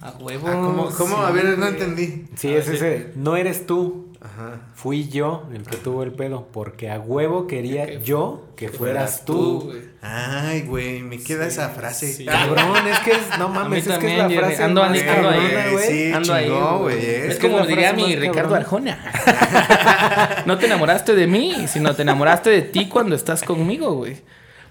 A 0.00 0.10
huevo. 0.20 0.46
Ah, 0.48 0.52
¿cómo, 0.52 0.90
cómo? 0.90 1.16
sí, 1.16 1.22
a 1.26 1.30
ver, 1.30 1.58
no 1.58 1.66
entendí. 1.66 2.26
Sí, 2.36 2.54
es 2.54 2.68
ese. 2.68 3.12
No 3.16 3.36
eres 3.36 3.66
tú. 3.66 4.06
Ajá. 4.20 4.60
Fui 4.74 5.08
yo 5.08 5.44
el 5.52 5.62
que 5.64 5.76
tuvo 5.76 6.02
el 6.02 6.12
pedo. 6.12 6.48
Porque 6.52 6.90
a 6.90 6.98
huevo 7.00 7.46
quería 7.46 7.86
Que- 7.86 8.00
yo 8.02 8.46
que, 8.56 8.68
fueras 8.68 9.24
tú. 9.24 9.72
Ay, 10.02 10.62
güey, 10.62 11.02
me 11.02 11.18
queda 11.20 11.46
esa 11.46 11.68
frase. 11.70 12.12
sí. 12.12 12.24
Cabrón, 12.26 12.86
es 12.86 12.98
que 13.00 13.10
es. 13.12 13.38
No 13.38 13.48
mames, 13.48 13.86
es 13.86 13.98
que 13.98 14.12
es 14.12 14.18
la 14.18 14.30
frase. 14.30 14.62
Ando 14.62 14.82
más 14.82 14.92
ahí, 14.92 15.08
ando 15.08 15.28
ahí. 15.30 15.70
güey. 15.72 15.86
Sí, 15.88 16.12
Ando 16.12 16.34
ahí, 16.34 16.50
güey. 16.80 17.04
Es, 17.04 17.38
como 17.38 17.66
diría 17.66 17.92
mi 17.92 18.14
Ricardo. 18.14 18.54
Arjona. 18.54 18.98
no 20.46 20.58
te 20.58 20.66
enamoraste 20.66 21.14
de 21.14 21.26
mí, 21.26 21.66
sino 21.68 21.94
te 21.94 22.02
enamoraste 22.02 22.50
de 22.50 22.62
ti 22.62 22.88
cuando 22.88 23.14
estás 23.16 23.42
conmigo, 23.42 23.92
güey. 23.94 24.16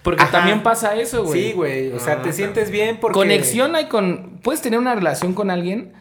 Porque 0.04 0.24
Ajá. 0.24 0.32
también 0.32 0.64
pasa 0.64 0.96
eso, 0.96 1.24
güey. 1.26 1.44
Sí, 1.44 1.52
güey. 1.54 1.92
O 1.92 2.00
sea, 2.00 2.14
Ah, 2.14 2.22
te 2.22 2.32
sientes 2.34 2.72
bien 2.72 2.98
porque. 3.00 3.14
Conexión 3.14 3.76
hay 3.76 3.86
con. 3.88 4.40
Puedes 4.44 4.62
tener 4.62 4.80
una 4.80 4.96
relación 4.96 5.34
con 5.34 5.52
alguien 5.52 5.94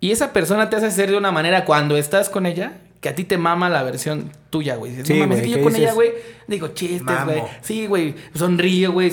y 0.00 0.10
esa 0.12 0.32
persona 0.32 0.70
te 0.70 0.76
hace 0.76 0.86
hacer 0.86 1.10
de 1.10 1.16
una 1.16 1.30
manera 1.30 1.64
cuando 1.64 1.96
estás 1.96 2.28
con 2.30 2.46
ella 2.46 2.78
que 3.00 3.08
a 3.08 3.14
ti 3.14 3.24
te 3.24 3.38
mama 3.38 3.68
la 3.70 3.82
versión 3.82 4.30
tuya, 4.50 4.76
güey. 4.76 4.92
Dices, 4.92 5.06
Sí, 5.08 5.14
no 5.14 5.20
mames, 5.20 5.38
es 5.38 5.44
que 5.44 5.50
yo 5.50 5.56
¿qué 5.58 5.62
con 5.62 5.72
dices? 5.72 5.84
ella, 5.86 5.94
güey, 5.94 6.10
digo 6.48 6.68
chistes, 6.68 7.24
güey. 7.24 7.42
Sí, 7.62 7.86
güey, 7.86 8.14
sonríe, 8.34 8.88
güey. 8.88 9.10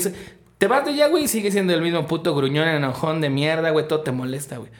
Te 0.58 0.66
vas 0.66 0.84
de 0.84 0.90
ella, 0.90 1.06
güey, 1.08 1.24
y 1.24 1.28
sigue 1.28 1.50
siendo 1.52 1.72
el 1.72 1.80
mismo 1.82 2.06
puto 2.06 2.34
gruñón, 2.34 2.66
enojón 2.68 3.20
de 3.20 3.30
mierda, 3.30 3.70
güey, 3.70 3.86
todo 3.88 4.00
te 4.00 4.10
molesta, 4.12 4.56
güey. 4.58 4.70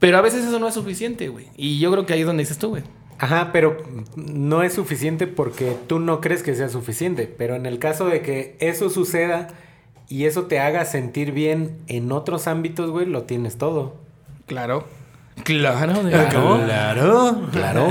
Pero 0.00 0.18
a 0.18 0.20
veces 0.20 0.44
eso 0.44 0.58
no 0.58 0.66
es 0.68 0.74
suficiente, 0.74 1.28
güey. 1.28 1.46
Y 1.56 1.78
yo 1.78 1.90
creo 1.92 2.04
que 2.04 2.12
ahí 2.14 2.20
es 2.20 2.26
donde 2.26 2.42
dices 2.42 2.58
tú, 2.58 2.70
güey. 2.70 2.82
Ajá, 3.18 3.50
pero 3.52 3.76
no 4.16 4.62
es 4.62 4.72
suficiente 4.74 5.26
porque 5.26 5.76
tú 5.86 5.98
no 5.98 6.20
crees 6.20 6.42
que 6.42 6.54
sea 6.54 6.68
suficiente. 6.68 7.32
Pero 7.38 7.54
en 7.54 7.66
el 7.66 7.78
caso 7.78 8.06
de 8.06 8.20
que 8.22 8.56
eso 8.60 8.90
suceda 8.90 9.48
y 10.08 10.24
eso 10.24 10.44
te 10.44 10.60
haga 10.60 10.84
sentir 10.84 11.32
bien 11.32 11.76
en 11.86 12.12
otros 12.12 12.46
ámbitos, 12.48 12.90
güey, 12.90 13.06
lo 13.06 13.22
tienes 13.22 13.56
todo. 13.56 13.94
Claro. 14.46 14.84
Claro, 15.44 16.00
Claro. 16.02 16.60
Claro. 16.66 17.48
Claro. 17.52 17.88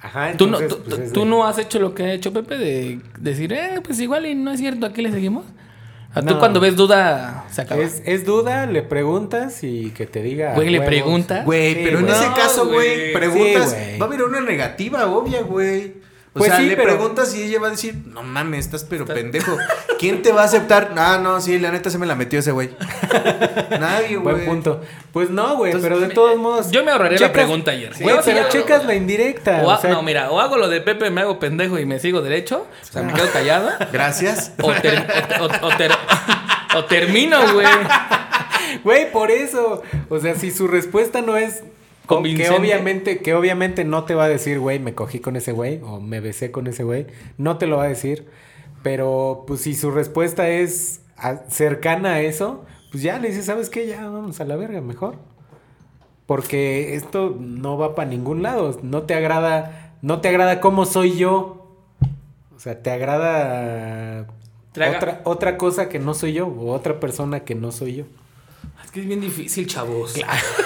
Ajá, 0.00 0.32
¿Tú, 0.36 0.46
no, 0.46 0.60
entonces, 0.60 0.68
tú, 0.68 0.90
pues, 0.90 1.00
es 1.00 1.12
tú 1.12 1.20
de- 1.20 1.26
no 1.26 1.44
has 1.46 1.58
hecho 1.58 1.80
lo 1.80 1.94
que 1.94 2.04
ha 2.04 2.12
hecho 2.12 2.32
Pepe 2.32 2.56
de 2.56 3.00
decir, 3.18 3.52
eh, 3.52 3.80
pues 3.82 3.98
igual 4.00 4.26
y 4.26 4.34
no 4.36 4.52
es 4.52 4.60
cierto, 4.60 4.86
¿a 4.86 4.92
qué 4.92 5.02
le 5.02 5.10
seguimos? 5.10 5.44
A 6.14 6.22
tú 6.22 6.34
No. 6.34 6.38
cuando 6.38 6.58
ves 6.60 6.74
duda, 6.74 7.44
se 7.50 7.62
acaba. 7.62 7.82
Es, 7.82 8.02
es 8.06 8.24
duda, 8.24 8.66
le 8.66 8.82
preguntas 8.82 9.62
y 9.62 9.90
que 9.90 10.06
te 10.06 10.22
diga. 10.22 10.54
Güey, 10.54 10.70
le 10.70 10.78
huevos. 10.78 10.88
pregunta. 10.94 11.42
Güey, 11.44 11.74
Sí, 11.74 11.80
pero 11.84 11.98
en 11.98 12.06
güey. 12.06 12.16
ese 12.16 12.26
caso, 12.34 12.66
güey, 12.66 13.12
preguntas, 13.12 13.70
Sí, 13.78 13.98
va 13.98 14.06
a 14.06 14.08
haber 14.08 14.22
una 14.22 14.40
negativa, 14.40 15.06
obvia, 15.06 15.42
güey. 15.42 15.94
O 16.38 16.42
Pues 16.42 16.50
sea, 16.50 16.60
sí, 16.60 16.66
le 16.66 16.76
pero- 16.76 16.88
preguntas 16.90 17.34
y 17.34 17.42
ella 17.42 17.60
va 17.60 17.66
a 17.66 17.70
decir, 17.70 17.94
no 18.06 18.22
mames, 18.22 18.66
estás 18.66 18.84
pero 18.84 19.04
pendejo. 19.04 19.56
¿Quién 19.98 20.22
te 20.22 20.30
va 20.32 20.42
a 20.42 20.44
aceptar? 20.44 20.92
Ah, 20.96 21.18
no, 21.22 21.40
sí, 21.40 21.58
la 21.58 21.70
neta 21.72 21.90
se 21.90 21.98
me 21.98 22.06
la 22.06 22.14
metió 22.14 22.38
ese 22.38 22.52
güey. 22.52 22.70
Nadie, 23.80 24.16
güey. 24.16 24.34
Buen 24.36 24.44
punto. 24.46 24.80
Pues 25.12 25.30
no, 25.30 25.56
güey, 25.56 25.72
pero 25.80 25.98
de 26.00 26.08
todos 26.08 26.38
modos. 26.38 26.70
yo 26.70 26.84
me 26.84 26.90
ahorraré 26.92 27.18
la 27.18 27.32
pregunta 27.32 27.72
ayer. 27.72 27.94
Sí, 27.94 28.04
Güey, 28.04 28.16
pero 28.24 28.26
si 28.26 28.34
ya- 28.34 28.48
checas 28.48 28.84
la 28.84 28.94
indirecta. 28.94 29.62
O 29.62 29.68
o 29.68 29.70
ha- 29.72 29.78
sea, 29.80 29.90
no, 29.90 30.02
mira, 30.02 30.30
o 30.30 30.40
hago 30.40 30.56
lo 30.56 30.68
de 30.68 30.80
Pepe, 30.80 31.10
me 31.10 31.20
hago 31.20 31.38
pendejo 31.38 31.78
y 31.78 31.86
me 31.86 31.98
sigo 31.98 32.20
derecho, 32.22 32.66
o 32.82 32.84
sea, 32.92 33.02
me 33.02 33.12
quedo 33.12 33.30
callado, 33.32 33.70
Gracias. 33.92 34.52
o, 34.62 34.72
ter- 34.72 35.06
o- 35.40 35.44
o- 35.44 35.66
o 35.68 35.76
ter- 35.76 35.92
o 36.76 36.84
termino, 36.84 37.38
güey. 37.52 37.66
Güey, 38.84 39.10
por 39.10 39.30
eso. 39.30 39.82
O 40.08 40.18
sea, 40.20 40.34
si 40.34 40.50
su 40.50 40.68
respuesta 40.68 41.20
no 41.22 41.36
es 41.36 41.62
que 42.08 42.50
obviamente, 42.50 43.18
que 43.18 43.34
obviamente 43.34 43.84
no 43.84 44.04
te 44.04 44.14
va 44.14 44.24
a 44.24 44.28
decir, 44.28 44.58
güey, 44.58 44.78
me 44.78 44.94
cogí 44.94 45.20
con 45.20 45.36
ese 45.36 45.52
güey 45.52 45.80
o 45.82 46.00
me 46.00 46.20
besé 46.20 46.50
con 46.50 46.66
ese 46.66 46.82
güey, 46.82 47.06
no 47.36 47.58
te 47.58 47.66
lo 47.66 47.76
va 47.76 47.84
a 47.84 47.88
decir. 47.88 48.26
Pero 48.82 49.44
pues 49.46 49.60
si 49.60 49.74
su 49.74 49.90
respuesta 49.90 50.48
es 50.48 51.02
cercana 51.48 52.14
a 52.14 52.20
eso, 52.20 52.64
pues 52.90 53.02
ya 53.02 53.18
le 53.18 53.28
dices, 53.28 53.44
¿sabes 53.44 53.70
qué? 53.70 53.86
Ya 53.86 54.08
vamos 54.08 54.40
a 54.40 54.44
la 54.44 54.56
verga, 54.56 54.80
mejor. 54.80 55.16
Porque 56.26 56.94
esto 56.94 57.36
no 57.38 57.76
va 57.76 57.94
para 57.94 58.08
ningún 58.08 58.42
lado. 58.42 58.78
No 58.82 59.02
te 59.02 59.14
agrada, 59.14 59.94
no 60.02 60.20
te 60.20 60.28
agrada 60.28 60.60
cómo 60.60 60.86
soy 60.86 61.16
yo. 61.16 61.76
O 62.54 62.60
sea, 62.60 62.82
te 62.82 62.90
agrada 62.90 64.26
otra, 64.70 65.20
otra 65.24 65.56
cosa 65.58 65.88
que 65.88 65.98
no 65.98 66.14
soy 66.14 66.32
yo, 66.32 66.46
o 66.46 66.72
otra 66.72 67.00
persona 67.00 67.40
que 67.40 67.54
no 67.54 67.72
soy 67.72 67.96
yo. 67.96 68.04
Es 68.88 68.92
que 68.92 69.00
es 69.00 69.06
bien 69.06 69.20
difícil, 69.20 69.66
chavos. 69.66 70.14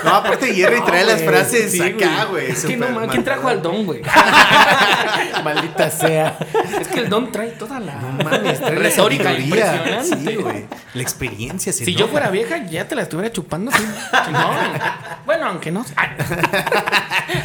No, 0.04 0.10
aparte 0.14 0.54
Jerry 0.54 0.78
No, 0.78 0.84
trae 0.84 1.04
las 1.04 1.22
frases 1.24 1.72
sí, 1.72 1.82
acá, 1.82 2.26
güey. 2.26 2.52
Es 2.52 2.64
que 2.64 2.76
no, 2.76 2.88
man, 2.90 3.08
¿quién 3.08 3.24
trajo 3.24 3.48
al 3.48 3.60
don, 3.60 3.84
güey? 3.84 4.00
Maldita 5.44 5.90
sea. 5.90 6.38
Es 6.80 6.86
que 6.86 7.00
el 7.00 7.08
don 7.08 7.32
trae 7.32 7.48
toda 7.50 7.80
la 7.80 7.96
No 7.96 8.12
mames, 8.22 8.60
trae 8.60 8.74
la 8.74 8.78
retórica 8.78 9.32
impresionante. 9.36 10.30
Sí, 10.30 10.36
güey. 10.36 10.66
La 10.94 11.02
experiencia 11.02 11.72
se 11.72 11.84
Si 11.84 11.94
yo 11.94 12.00
nota. 12.02 12.12
fuera 12.12 12.30
vieja, 12.30 12.64
ya 12.70 12.86
te 12.86 12.94
la 12.94 13.02
estuviera 13.02 13.32
chupando. 13.32 13.72
sí. 13.72 13.82
Chingón. 14.24 14.56
Bueno, 15.26 15.46
aunque 15.46 15.72
no. 15.72 15.84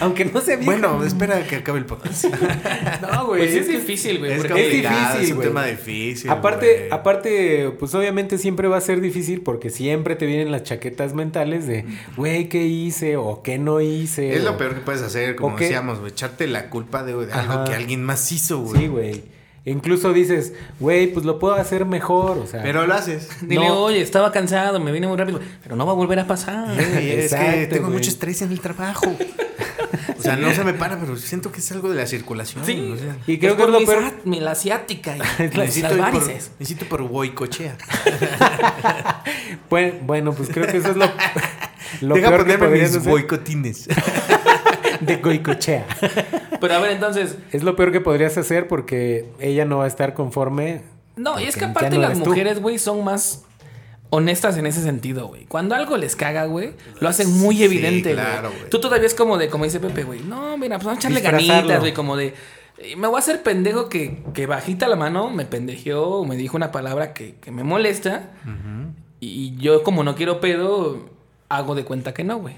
Aunque 0.01 0.25
no 0.25 0.41
se 0.41 0.57
vieja. 0.57 0.71
Bueno, 0.71 1.03
espera 1.03 1.41
que 1.43 1.55
acabe 1.57 1.79
el 1.79 1.85
podcast. 1.85 2.25
no, 3.01 3.25
güey. 3.27 3.41
Pues 3.41 3.51
sí 3.51 3.57
es 3.59 3.65
que- 3.67 3.77
difícil, 3.79 4.19
güey. 4.19 4.33
Es 4.33 4.43
complicado, 4.45 4.95
difícil, 4.99 5.21
es 5.25 5.29
un 5.31 5.35
güey. 5.37 5.47
tema 5.47 5.65
difícil. 5.65 6.29
Aparte, 6.29 6.89
aparte, 6.91 7.71
pues 7.79 7.95
obviamente 7.95 8.37
siempre 8.37 8.67
va 8.67 8.77
a 8.77 8.81
ser 8.81 8.99
difícil 9.01 9.41
porque 9.41 9.69
siempre 9.69 10.15
te 10.15 10.25
vienen 10.25 10.51
las 10.51 10.63
chaquetas 10.67 11.13
mentales 11.13 11.65
de, 11.67 11.85
güey, 12.15 12.49
¿qué 12.49 12.63
hice? 12.65 13.17
o 13.17 13.41
¿qué 13.41 13.57
no 13.57 13.81
hice? 13.81 14.35
Es 14.35 14.41
o- 14.43 14.51
lo 14.51 14.57
peor 14.57 14.75
que 14.75 14.81
puedes 14.81 15.01
hacer, 15.01 15.35
como 15.35 15.57
decíamos, 15.57 15.99
güey, 15.99 16.11
echarte 16.11 16.45
la 16.47 16.69
culpa 16.69 17.03
de, 17.03 17.13
de 17.25 17.33
algo 17.33 17.63
que 17.65 17.73
alguien 17.73 18.03
más 18.03 18.31
hizo, 18.31 18.59
güey. 18.59 18.81
Sí, 18.81 18.87
güey. 18.87 19.23
Incluso 19.65 20.13
dices, 20.13 20.53
güey, 20.79 21.07
pues 21.11 21.25
lo 21.25 21.39
puedo 21.39 21.55
hacer 21.55 21.83
mejor, 21.85 22.37
o 22.37 22.47
sea. 22.47 22.63
Pero 22.63 22.87
lo 22.87 22.93
haces. 22.93 23.27
Dile, 23.41 23.67
No. 23.67 23.81
oye, 23.83 23.99
estaba 24.01 24.31
cansado, 24.31 24.79
me 24.79 24.93
vine 24.93 25.07
muy 25.07 25.17
rápido. 25.17 25.41
Pero 25.61 25.75
no 25.75 25.85
va 25.85 25.91
a 25.91 25.95
volver 25.95 26.19
a 26.19 26.25
pasar. 26.27 26.79
Es 26.79 27.33
que 27.33 27.67
tengo 27.69 27.89
mucho 27.89 28.09
estrés 28.09 28.41
en 28.43 28.51
el 28.51 28.61
trabajo. 28.61 29.05
O 30.17 30.21
sea, 30.21 30.35
no 30.35 30.53
se 30.53 30.63
me 30.63 30.73
para, 30.73 30.97
pero 30.99 31.15
siento 31.17 31.51
que 31.51 31.59
es 31.59 31.71
algo 31.71 31.89
de 31.89 31.95
la 31.95 32.05
circulación. 32.07 32.65
Sí. 32.65 32.91
o 32.93 32.97
sea, 32.97 33.17
y 33.27 33.37
creo 33.39 33.51
Es 33.51 33.57
que 33.57 33.63
es 33.63 33.69
lo 33.69 33.85
peor. 33.85 34.13
mi- 34.25 34.39
la 34.39 34.51
asiática 34.51 35.15
y 35.17 35.19
necesito, 35.39 35.57
las 35.59 35.77
ir 35.77 35.85
por, 35.87 35.97
varices. 35.99 36.51
necesito 36.59 36.85
por 36.85 37.01
boicochea. 37.03 37.77
Bueno, 39.69 39.93
bueno, 40.03 40.33
pues 40.33 40.49
creo 40.49 40.65
que 40.67 40.77
eso 40.77 40.91
es 40.91 40.95
lo, 40.97 41.05
lo 42.01 42.15
Deja 42.15 42.29
peor 42.29 42.39
que 42.41 42.53
ponerme 42.53 42.67
podrías 42.67 42.89
mis 42.91 42.99
hacer 42.99 43.11
boicotines. 43.11 43.87
de 45.01 45.15
goicochea. 45.17 45.85
Pero 46.61 46.73
a 46.73 46.79
ver, 46.79 46.91
entonces. 46.91 47.35
Es 47.51 47.63
lo 47.63 47.75
peor 47.75 47.91
que 47.91 47.99
podrías 48.01 48.37
hacer 48.37 48.67
porque 48.67 49.25
ella 49.39 49.65
no 49.65 49.79
va 49.79 49.83
a 49.85 49.87
estar 49.87 50.13
conforme. 50.13 50.81
No, 51.17 51.39
y 51.39 51.43
es 51.45 51.55
que 51.57 51.65
aparte 51.65 51.95
no 51.95 52.01
las 52.01 52.17
mujeres, 52.19 52.61
güey, 52.61 52.79
son 52.79 53.03
más 53.03 53.43
honestas 54.09 54.57
en 54.57 54.65
ese 54.65 54.81
sentido, 54.81 55.27
güey. 55.27 55.45
Cuando 55.45 55.75
algo 55.75 55.97
les 55.97 56.15
caga, 56.15 56.45
güey, 56.45 56.71
lo 56.99 57.09
hacen 57.09 57.37
muy 57.39 57.57
Sí, 57.57 57.63
evidente, 57.63 58.13
claro, 58.13 58.51
güey. 58.51 58.69
Tú 58.69 58.79
todavía 58.79 59.05
es 59.07 59.13
como 59.15 59.37
de, 59.37 59.49
como 59.49 59.63
dice 59.65 59.79
Pepe, 59.79 60.03
güey. 60.03 60.21
No, 60.21 60.57
mira, 60.57 60.77
pues 60.77 60.85
vamos 60.85 60.97
a 60.97 61.07
echarle 61.07 61.21
ganitas, 61.21 61.79
güey, 61.81 61.93
como 61.93 62.15
de. 62.15 62.33
eh, 62.77 62.95
Me 62.95 63.07
voy 63.07 63.15
a 63.17 63.19
hacer 63.19 63.43
pendejo 63.43 63.89
que, 63.89 64.23
que 64.33 64.45
bajita 64.45 64.87
la 64.87 64.95
mano 64.95 65.29
me 65.29 65.45
pendejeó 65.45 66.19
o 66.19 66.25
me 66.25 66.35
dijo 66.37 66.55
una 66.57 66.71
palabra 66.71 67.13
que, 67.13 67.35
que 67.35 67.51
me 67.51 67.63
molesta. 67.63 68.31
Y 69.19 69.55
yo, 69.57 69.83
como 69.83 70.03
no 70.03 70.15
quiero 70.15 70.39
pedo, 70.39 71.09
hago 71.49 71.75
de 71.75 71.85
cuenta 71.85 72.13
que 72.13 72.23
no, 72.25 72.39
güey. 72.39 72.55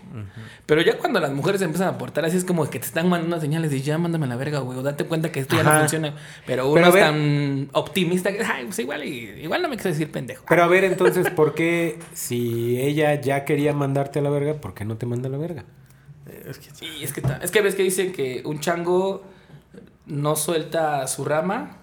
Pero 0.66 0.82
ya 0.82 0.98
cuando 0.98 1.20
las 1.20 1.32
mujeres 1.32 1.62
empiezan 1.62 1.88
a 1.88 1.92
aportar 1.92 2.26
así, 2.26 2.38
es 2.38 2.44
como 2.46 2.68
que 2.70 2.80
te 2.80 2.86
están 2.88 3.08
mandando 3.08 3.40
señales 3.40 3.70
de 3.70 3.82
ya 3.82 3.98
mándame 4.00 4.26
a 4.26 4.30
la 4.30 4.36
verga, 4.36 4.60
güey. 4.60 4.80
O 4.80 4.82
date 4.82 5.06
cuenta 5.06 5.32
que 5.32 5.42
esto 5.42 5.56
ya 5.56 5.64
no 5.64 5.80
funciona. 5.80 6.16
Pero 6.48 6.66
uno 6.66 6.74
Pero 6.76 6.88
es 6.88 6.94
ver- 6.94 7.04
tan 7.04 7.70
optimista 7.74 8.32
que, 8.32 8.44
ay, 8.44 8.66
pues 8.66 8.80
igual, 8.80 9.04
igual 9.04 9.62
no 9.62 9.70
me 9.70 9.78
quise 9.78 9.90
decir 9.90 10.12
pendejo. 10.12 10.44
Pero 10.50 10.64
a 10.64 10.68
ver, 10.68 10.84
entonces, 10.86 11.30
¿por 11.30 11.54
qué 11.54 12.00
si 12.14 12.80
ella 12.82 13.14
ya 13.22 13.46
quería 13.46 13.74
mandarte 13.74 14.20
a 14.20 14.22
la 14.24 14.32
verga, 14.32 14.56
por 14.56 14.74
qué 14.74 14.86
no 14.86 14.98
te 14.98 15.06
manda 15.06 15.28
a 15.30 15.32
la 15.32 15.38
verga? 15.38 15.66
Y 16.82 17.04
es 17.04 17.14
que, 17.14 17.22
ta- 17.22 17.40
es 17.44 17.52
que 17.52 17.62
ves 17.62 17.76
que 17.76 17.84
dicen 17.84 18.12
que 18.12 18.42
un 18.46 18.60
chango 18.60 19.24
no 20.08 20.36
suelta 20.36 21.06
su 21.08 21.26
rama 21.26 21.78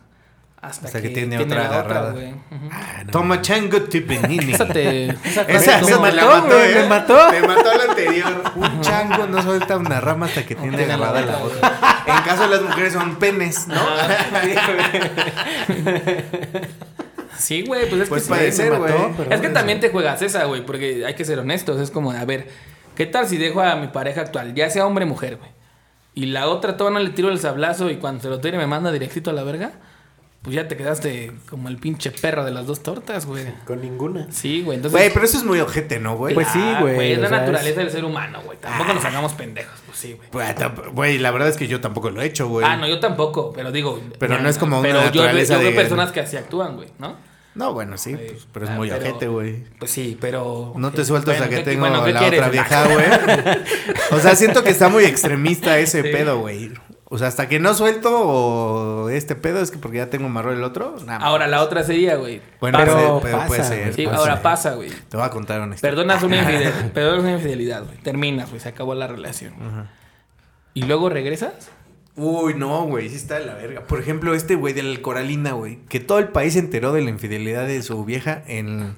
hasta, 0.61 0.87
Hasta 0.87 1.01
que, 1.03 1.09
que 1.09 1.15
tiene 1.15 1.37
tiene, 1.37 1.45
otra 1.53 1.63
la 1.63 1.69
agarrada. 1.69 2.13
güey. 2.13 2.33
Ujú. 2.33 3.11
Toma 3.13 3.41
chango 3.43 3.83
tipenini. 3.83 4.53
Esa 4.55 4.67
te. 4.67 5.11
Esa, 5.25 5.43
Esa, 5.43 5.81
me 5.83 5.97
mató, 6.13 6.27
mató, 6.27 6.47
güey, 6.47 6.73
¿eh? 6.73 6.75
me 6.75 6.89
mató. 6.89 7.31
Me 7.31 7.41
mató 7.43 7.75
la 7.77 7.85
anterior. 7.91 8.43
Un 8.57 8.81
chango 8.81 9.27
no 9.27 9.43
suelta 9.43 9.77
una 9.77 10.01
rama 10.01 10.27
hasta 10.27 10.45
que 10.45 10.55
tiene 10.55 10.83
agarrada 10.85 11.21
la 11.21 11.39
otra, 11.39 11.69
otra. 11.69 12.05
En 12.07 12.23
caso 12.25 12.43
de 12.43 12.49
las 12.49 12.63
mujeres 12.63 12.93
son 12.95 13.17
penes, 13.17 13.69
¿no? 13.69 13.77
Sí, 17.39 17.63
güey, 17.67 17.89
pues 17.89 18.03
es 18.03 18.09
Pues 18.09 18.23
que 18.25 18.29
puede 18.29 18.51
sí, 18.51 18.57
ser, 18.57 18.73
me 18.73 18.79
güey. 18.79 18.93
Es 19.31 19.41
que 19.41 19.49
también 19.51 19.79
te 19.81 19.91
juegas 19.91 20.23
esa, 20.23 20.45
güey, 20.45 20.65
porque 20.65 21.05
hay 21.05 21.15
que 21.15 21.25
ser 21.25 21.39
honestos. 21.39 21.81
Es 21.81 21.91
como, 21.91 22.13
a 22.13 22.25
ver, 22.25 22.49
¿qué 22.95 23.05
tal 23.07 23.27
si 23.29 23.37
dejo 23.37 23.61
a 23.61 23.77
mi 23.77 23.89
pareja 23.89 24.23
actual, 24.23 24.55
ya 24.55 24.71
sea 24.71 24.87
hombre 24.87 25.05
o 25.05 25.09
mujer, 25.09 25.37
güey? 25.37 25.51
Y 26.15 26.27
la 26.27 26.49
otra 26.49 26.79
todavía 26.79 26.99
no 26.99 27.05
le 27.05 27.11
tiro 27.11 27.29
el 27.29 27.39
sablazo 27.39 27.91
y 27.91 27.97
cuando 27.97 28.23
se 28.23 28.31
lo 28.31 28.41
tire 28.41 28.57
me 28.57 28.67
manda 28.67 28.91
directito 28.91 29.31
a 29.31 29.35
la 29.35 29.43
verga. 29.43 29.73
Pues 30.47 30.55
ya 30.55 30.69
te 30.69 30.77
quedaste 30.77 31.33
como 31.51 31.69
el 31.69 31.77
pinche 31.77 32.13
perro 32.13 32.45
de 32.45 32.53
las 32.53 32.67
dos 32.67 32.81
tortas, 32.81 33.27
güey. 33.27 33.45
Con 33.67 33.81
ninguna. 33.83 34.29
Sí, 34.31 34.63
güey. 34.63 34.77
Entonces, 34.77 34.99
Güey, 34.99 35.13
pero 35.13 35.25
eso 35.27 35.39
es 35.39 35.45
muy 35.45 35.59
ojete, 35.61 35.99
¿no, 35.99 36.17
güey? 36.17 36.35
Pues 36.35 36.47
sí, 36.53 36.61
Ah, 36.63 36.79
güey, 36.81 37.13
Es 37.13 37.19
la 37.19 37.29
naturaleza 37.31 37.69
es- 37.71 37.77
del 37.77 37.91
ser 37.91 38.05
humano, 38.05 38.41
güey. 38.45 38.57
Tampoco 38.59 38.95
nos 38.95 39.05
hagamos 39.05 39.33
pendejos, 39.35 39.75
pues 39.85 39.99
sí, 39.99 40.13
güey. 40.13 40.29
Güey, 40.31 40.55
tamp- 40.55 40.93
Güey, 40.95 41.19
la 41.19 41.33
verdad 41.33 41.49
es 41.49 41.57
que 41.57 41.67
yo 41.67 41.81
tampoco 41.81 42.11
lo 42.11 42.23
he 42.23 42.27
hecho, 42.27 42.47
güey. 42.49 42.65
Ah, 42.65 42.77
no, 42.77 42.87
yo 42.87 43.01
tampoco, 43.01 43.53
pero 43.53 43.73
digo. 43.73 44.01
Pero 44.21 44.39
no 44.39 44.49
es 44.49 44.57
como 44.57 44.79
una 44.79 44.87
Pero 44.89 45.01
yo, 45.01 45.07
naturaleza 45.07 45.55
yo 45.55 45.61
veo 45.61 45.71
de- 45.71 45.77
personas 45.77 46.13
que 46.13 46.21
así 46.21 46.37
actúan, 46.37 46.77
güey, 46.77 46.89
¿no? 47.01 47.17
No, 47.57 47.73
bueno, 47.73 47.97
sí, 47.99 48.15
pues, 48.15 48.47
pero 48.53 48.67
es 48.67 48.71
Ah, 48.71 48.75
muy 48.77 48.89
pero- 48.91 49.01
ojete, 49.03 49.29
güey. 49.29 49.65
Pues 49.81 49.91
sí, 49.91 50.17
pero. 50.21 50.75
No 50.77 50.93
te 50.93 51.05
suelto 51.05 51.33
hasta 51.33 51.45
Bueno, 51.47 51.51
que 51.59 51.65
¿qué- 51.65 51.71
tengo 51.73 51.81
bueno, 51.89 52.05
¿qué 52.05 52.13
la 52.13 52.21
quieres? 52.21 52.39
otra 52.41 52.51
vieja, 52.53 52.85
güey. 52.93 53.07
O 54.13 54.21
sea, 54.21 54.37
siento 54.37 54.63
que 54.63 54.71
está 54.71 54.89
muy 54.91 55.05
extremista 55.05 55.79
ese 55.79 56.03
Sí. 56.03 56.09
pedo, 56.13 56.39
güey. 56.39 56.71
O 57.09 57.19
sea, 57.19 57.29
hasta 57.29 57.49
que 57.49 57.61
no 57.61 57.73
suelto 57.73 59.09
este 59.11 59.37
pedo 59.37 59.61
es 59.61 59.71
que 59.71 59.79
porque 59.79 59.99
ya 59.99 60.11
tengo 60.11 60.27
amarrado 60.27 60.57
el 60.57 60.65
otro. 60.65 60.97
nada 61.07 61.21
más. 61.21 61.29
Ahora 61.29 61.47
la 61.47 61.63
otra 61.63 61.85
sería, 61.85 62.17
güey. 62.17 62.43
Bueno, 62.61 62.79
Pero 62.79 62.93
puede, 62.93 63.21
pero 63.23 63.37
pasa, 63.39 63.47
puede 63.47 63.61
güey. 63.61 63.69
ser. 63.71 63.95
Sí, 63.95 64.05
puede 64.05 64.17
ahora 64.17 64.35
ser. 64.35 64.43
pasa, 64.43 64.75
güey. 64.75 64.91
Te 65.09 65.17
voy 65.17 65.25
a 65.27 65.31
contar 65.31 65.61
una 65.61 65.75
historia. 65.77 65.95
Perdonas 65.97 66.23
una 66.25 66.37
infidelidad, 66.41 66.93
perdonas 66.93 67.21
una 67.21 67.33
infidelidad, 67.33 67.85
güey. 67.85 67.97
Terminas, 67.99 68.49
güey, 68.51 68.61
se 68.61 68.69
acabó 68.69 68.95
la 68.95 69.07
relación. 69.07 69.55
Y 70.75 70.83
luego 70.83 71.09
regresas 71.09 71.71
Uy, 72.19 72.55
no, 72.55 72.85
güey, 72.87 73.11
sí 73.11 73.17
está 73.17 73.39
de 73.39 73.45
la 73.45 73.55
verga. 73.55 73.83
Por 73.83 74.01
ejemplo, 74.01 74.35
este 74.35 74.55
güey 74.55 74.73
de 74.73 74.83
la 74.83 75.01
Coralina, 75.03 75.53
güey, 75.53 75.81
que 75.91 76.01
todo 76.01 76.19
el 76.19 76.29
país 76.29 76.55
se 76.55 76.61
enteró 76.61 76.93
de 76.95 77.03
la 77.03 77.11
infidelidad 77.11 77.67
de 77.67 77.83
su 77.83 78.03
vieja 78.07 78.43
en... 78.47 78.97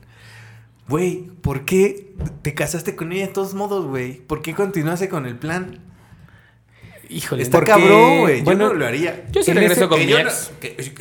Güey, 0.88 1.24
¿por 1.42 1.64
qué 1.64 2.14
te 2.42 2.54
casaste 2.54 2.94
con 2.94 3.12
ella 3.12 3.26
de 3.26 3.32
todos 3.32 3.54
modos, 3.54 3.86
güey? 3.86 4.14
¿Por 4.20 4.40
qué 4.40 4.54
continuaste 4.54 5.08
con 5.08 5.26
el 5.26 5.36
plan? 5.36 5.80
Híjole. 7.08 7.42
Está 7.42 7.58
porque- 7.58 7.70
cabrón, 7.72 8.20
güey. 8.20 8.42
bueno, 8.42 8.66
yo 8.68 8.72
no 8.72 8.78
lo 8.78 8.86
haría. 8.86 9.24
Yo 9.30 9.42
sí 9.42 9.52
regreso 9.52 9.80
ese- 9.82 9.88
con 9.88 9.98
mi 10.04 10.12
ex. 10.12 10.50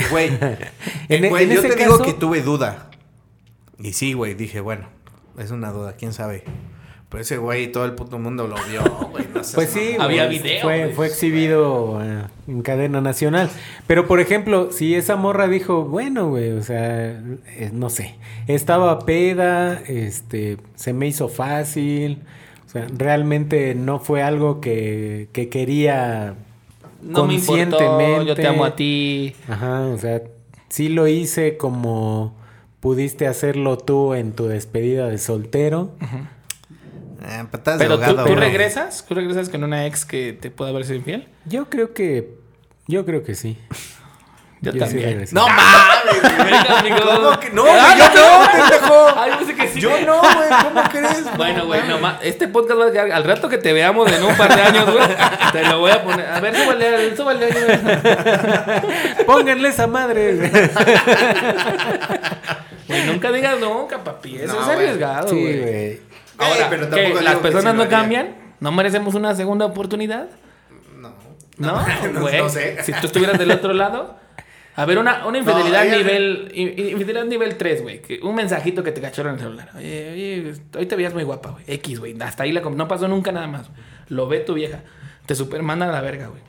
Güey, 0.10 0.30
En- 1.10 1.30
güey, 1.30 1.44
en 1.44 1.50
yo 1.52 1.60
ese 1.60 1.70
te 1.70 1.84
digo 1.84 2.00
que 2.00 2.14
tuve 2.14 2.42
duda. 2.42 2.90
Y 3.80 3.94
sí, 3.94 4.14
güey, 4.14 4.34
dije, 4.34 4.60
bueno, 4.62 4.88
es 5.38 5.52
una 5.52 5.72
duda, 5.72 5.94
quién 5.98 6.14
sabe. 6.14 6.44
Pero 7.10 7.22
ese 7.22 7.38
güey, 7.38 7.72
todo 7.72 7.86
el 7.86 7.94
puto 7.94 8.20
mundo 8.20 8.48
lo 8.48 8.56
vio, 8.70 8.84
güey. 9.12 9.26
No 9.34 9.42
Pues 9.56 9.70
sí. 9.70 9.96
Había 9.98 10.26
video, 10.28 10.62
Fue, 10.62 10.92
fue 10.94 11.08
exhibido 11.08 12.02
eh, 12.04 12.24
en 12.50 12.62
cadena 12.64 13.00
nacional. 13.00 13.50
Pero, 13.86 14.08
por 14.08 14.20
ejemplo, 14.20 14.72
si 14.74 14.94
esa 14.94 15.16
morra 15.16 15.48
dijo, 15.48 15.84
bueno, 15.86 16.28
güey, 16.28 16.52
o 16.52 16.64
sea, 16.64 17.12
eh, 17.12 17.70
no 17.72 17.90
sé, 17.90 18.16
estaba 18.48 19.00
peda, 19.06 19.82
este, 19.88 20.58
se 20.76 20.92
me 20.92 21.08
hizo 21.08 21.30
fácil, 21.30 22.24
o 22.68 22.70
sea, 22.70 22.88
realmente 22.96 23.74
no 23.76 24.00
fue 24.00 24.22
algo 24.22 24.60
que, 24.62 25.30
que 25.32 25.50
quería 25.50 26.36
No 27.02 27.26
me 27.26 27.36
importó, 27.36 27.54
conscientemente. 27.78 28.26
yo 28.26 28.36
te 28.36 28.46
amo 28.48 28.66
a 28.66 28.76
ti. 28.76 29.34
Ajá, 29.48 29.88
o 29.88 29.98
sea, 29.98 30.22
sí 30.70 30.90
lo 30.90 31.08
hice 31.08 31.58
como 31.58 32.36
pudiste 32.82 33.26
hacerlo 33.26 33.78
tú 33.78 34.14
en 34.14 34.34
tu 34.34 34.48
despedida 34.48 35.08
de 35.08 35.18
soltero. 35.18 35.92
Ah, 37.22 37.48
patadas 37.50 37.80
Pero 37.80 37.98
de 37.98 38.04
tú, 38.06 38.12
ahogado, 38.12 38.28
tú 38.28 38.34
güey. 38.36 38.50
regresas, 38.50 39.06
tú 39.08 39.16
regresas 39.16 39.50
con 39.50 39.64
una 39.64 39.86
ex 39.88 40.06
que 40.06 40.34
te 40.34 40.52
puede 40.52 40.72
haber 40.72 40.84
sido 40.86 40.98
infiel. 40.98 41.28
Yo 41.46 41.70
creo 41.70 41.94
que, 41.94 42.36
yo 42.88 43.06
creo 43.06 43.24
que 43.24 43.34
sí. 43.36 43.58
Yo 44.60 44.72
sí 44.72 44.80
también. 44.80 45.10
regresé. 45.10 45.36
No 45.36 45.48
mames, 45.48 46.22
güey. 46.22 46.52
Venga, 46.52 46.80
amigo. 46.80 46.98
¿Cómo 46.98 47.40
que 47.40 47.50
no? 47.52 47.64
Ah, 47.68 47.94
güey, 47.96 47.98
yo 48.00 48.40
no, 48.40 48.52
pendejo. 48.52 49.08
Ay, 49.16 49.32
yo 49.40 49.46
sé 49.46 49.56
que 49.56 49.68
sí. 49.68 49.80
Yo 49.80 49.90
no, 50.06 50.20
güey, 50.20 50.50
¿cómo 50.64 50.84
crees? 50.90 51.38
Bueno, 51.38 51.66
güey, 51.68 51.88
nomás, 51.88 52.16
este 52.24 52.48
podcast 52.48 52.80
va 52.80 52.86
a 52.88 52.92
quedar, 52.92 53.12
al 53.12 53.24
rato 53.24 53.50
que 53.50 53.60
te 53.60 53.72
veamos 53.72 54.12
en 54.12 54.24
un 54.24 54.36
par 54.36 54.56
de 54.56 54.62
años, 54.62 54.92
güey, 54.92 55.06
te 55.52 55.64
lo 55.64 55.80
voy 55.80 55.92
a 55.92 56.04
poner. 56.04 56.26
A 56.28 56.40
ver, 56.40 56.56
súbale, 56.56 57.16
súbale. 57.16 57.48
güey. 57.52 59.26
Pónganle 59.28 59.70
esa 59.70 59.86
madre. 59.86 60.52
Güey, 62.88 63.06
nunca 63.06 63.32
digas 63.32 63.60
nunca, 63.60 64.04
papi, 64.04 64.38
eso 64.38 64.54
No, 64.54 64.60
es 64.62 64.66
güey. 64.66 64.78
arriesgado, 64.78 65.28
sí, 65.28 65.36
güey. 65.42 65.62
güey. 65.62 66.00
Ahora, 66.40 66.68
pero 66.70 66.90
¿qué? 66.90 67.02
tampoco 67.04 67.22
¿las 67.24 67.36
personas 67.36 67.74
sí 67.74 67.80
no 67.80 67.90
cambian? 67.90 68.36
¿No 68.60 68.72
merecemos 68.72 69.14
una 69.16 69.36
segunda 69.36 69.66
oportunidad? 69.66 70.28
No. 70.96 71.14
No, 71.58 71.82
no, 72.14 72.22
güey. 72.22 72.38
no 72.42 72.50
sé. 72.50 72.82
Si 72.84 72.92
tú 72.94 73.08
estuvieras 73.08 73.38
del 73.38 73.52
otro 73.52 73.74
lado. 73.74 74.16
A 74.78 74.86
ver, 74.86 74.98
una, 75.00 75.26
una 75.26 75.40
infidelidad 75.40 75.86
ella- 75.86 75.98
nivel 75.98 76.52
in- 76.54 76.74
infidelidad 76.92 77.26
nivel 77.26 77.58
3, 77.58 77.82
güey. 77.82 78.02
Un 78.22 78.36
mensajito 78.36 78.84
que 78.84 78.92
te 78.92 79.02
cacharon 79.02 79.32
en 79.34 79.40
el 79.40 79.44
celular. 79.44 79.70
Oye, 79.76 80.12
oye, 80.14 80.54
hoy 80.78 80.86
te 80.86 80.96
veías 80.96 81.14
muy 81.14 81.24
guapa, 81.24 81.50
güey. 81.50 81.64
X, 81.68 82.00
güey. 82.00 82.16
Hasta 82.22 82.44
ahí 82.44 82.52
la 82.52 82.62
com- 82.62 82.76
no 82.78 82.88
pasó 82.88 83.08
nunca 83.08 83.32
nada 83.32 83.48
más. 83.48 83.70
Lo 84.08 84.28
ve 84.28 84.40
tu 84.40 84.54
vieja. 84.54 84.84
Te 85.26 85.36
supermandan 85.36 85.90
a 85.90 85.94
la 85.94 86.02
verga, 86.02 86.28
güey. 86.28 86.42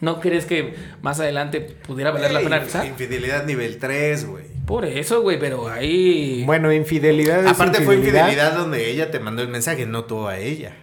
¿No 0.00 0.20
crees 0.20 0.44
que 0.44 0.74
más 1.00 1.20
adelante 1.20 1.60
pudiera 1.60 2.10
valer 2.10 2.30
la 2.32 2.40
Ey, 2.40 2.44
pena 2.44 2.56
regresar? 2.58 2.84
Infidelidad 2.84 3.46
nivel 3.46 3.78
3, 3.78 4.26
güey. 4.26 4.44
Por 4.66 4.84
eso, 4.84 5.22
güey, 5.22 5.38
pero 5.38 5.68
ahí. 5.68 6.42
Bueno, 6.44 6.72
infidelidad 6.72 7.44
es 7.44 7.50
Aparte 7.52 7.80
fue 7.82 7.94
infidelidad 7.94 8.52
donde 8.54 8.90
ella 8.90 9.10
te 9.10 9.20
mandó 9.20 9.40
el 9.42 9.48
mensaje, 9.48 9.86
no 9.86 10.04
tú 10.04 10.26
a 10.26 10.38
ella. 10.38 10.74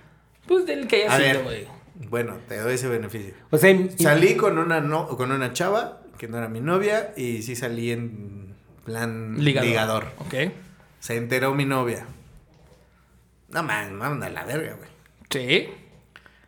Pues 0.47 0.65
del 0.65 0.87
que 0.87 1.03
haya 1.07 1.13
A 1.13 1.17
sido, 1.33 1.43
güey. 1.43 1.67
bueno, 2.09 2.37
te 2.47 2.57
doy 2.57 2.75
ese 2.75 2.87
beneficio. 2.87 3.33
O 3.51 3.57
sea, 3.57 3.77
Salí 3.97 4.35
con 4.35 4.57
una 4.57 4.79
no, 4.81 5.07
con 5.09 5.31
una 5.31 5.51
chava 5.53 5.99
que 6.23 6.31
no 6.31 6.37
era 6.37 6.47
mi 6.47 6.61
novia 6.61 7.11
y 7.17 7.41
sí 7.41 7.53
salí 7.53 7.91
en 7.91 8.55
plan 8.85 9.43
Ligador. 9.43 9.67
ligador. 9.69 10.05
Ok. 10.19 10.53
Se 11.01 11.17
enteró 11.17 11.53
mi 11.53 11.65
novia. 11.65 12.05
No 13.49 13.61
man, 13.61 13.93
manda 13.95 14.29
la 14.29 14.45
verga, 14.45 14.75
güey. 14.77 14.89
Sí. 15.29 15.69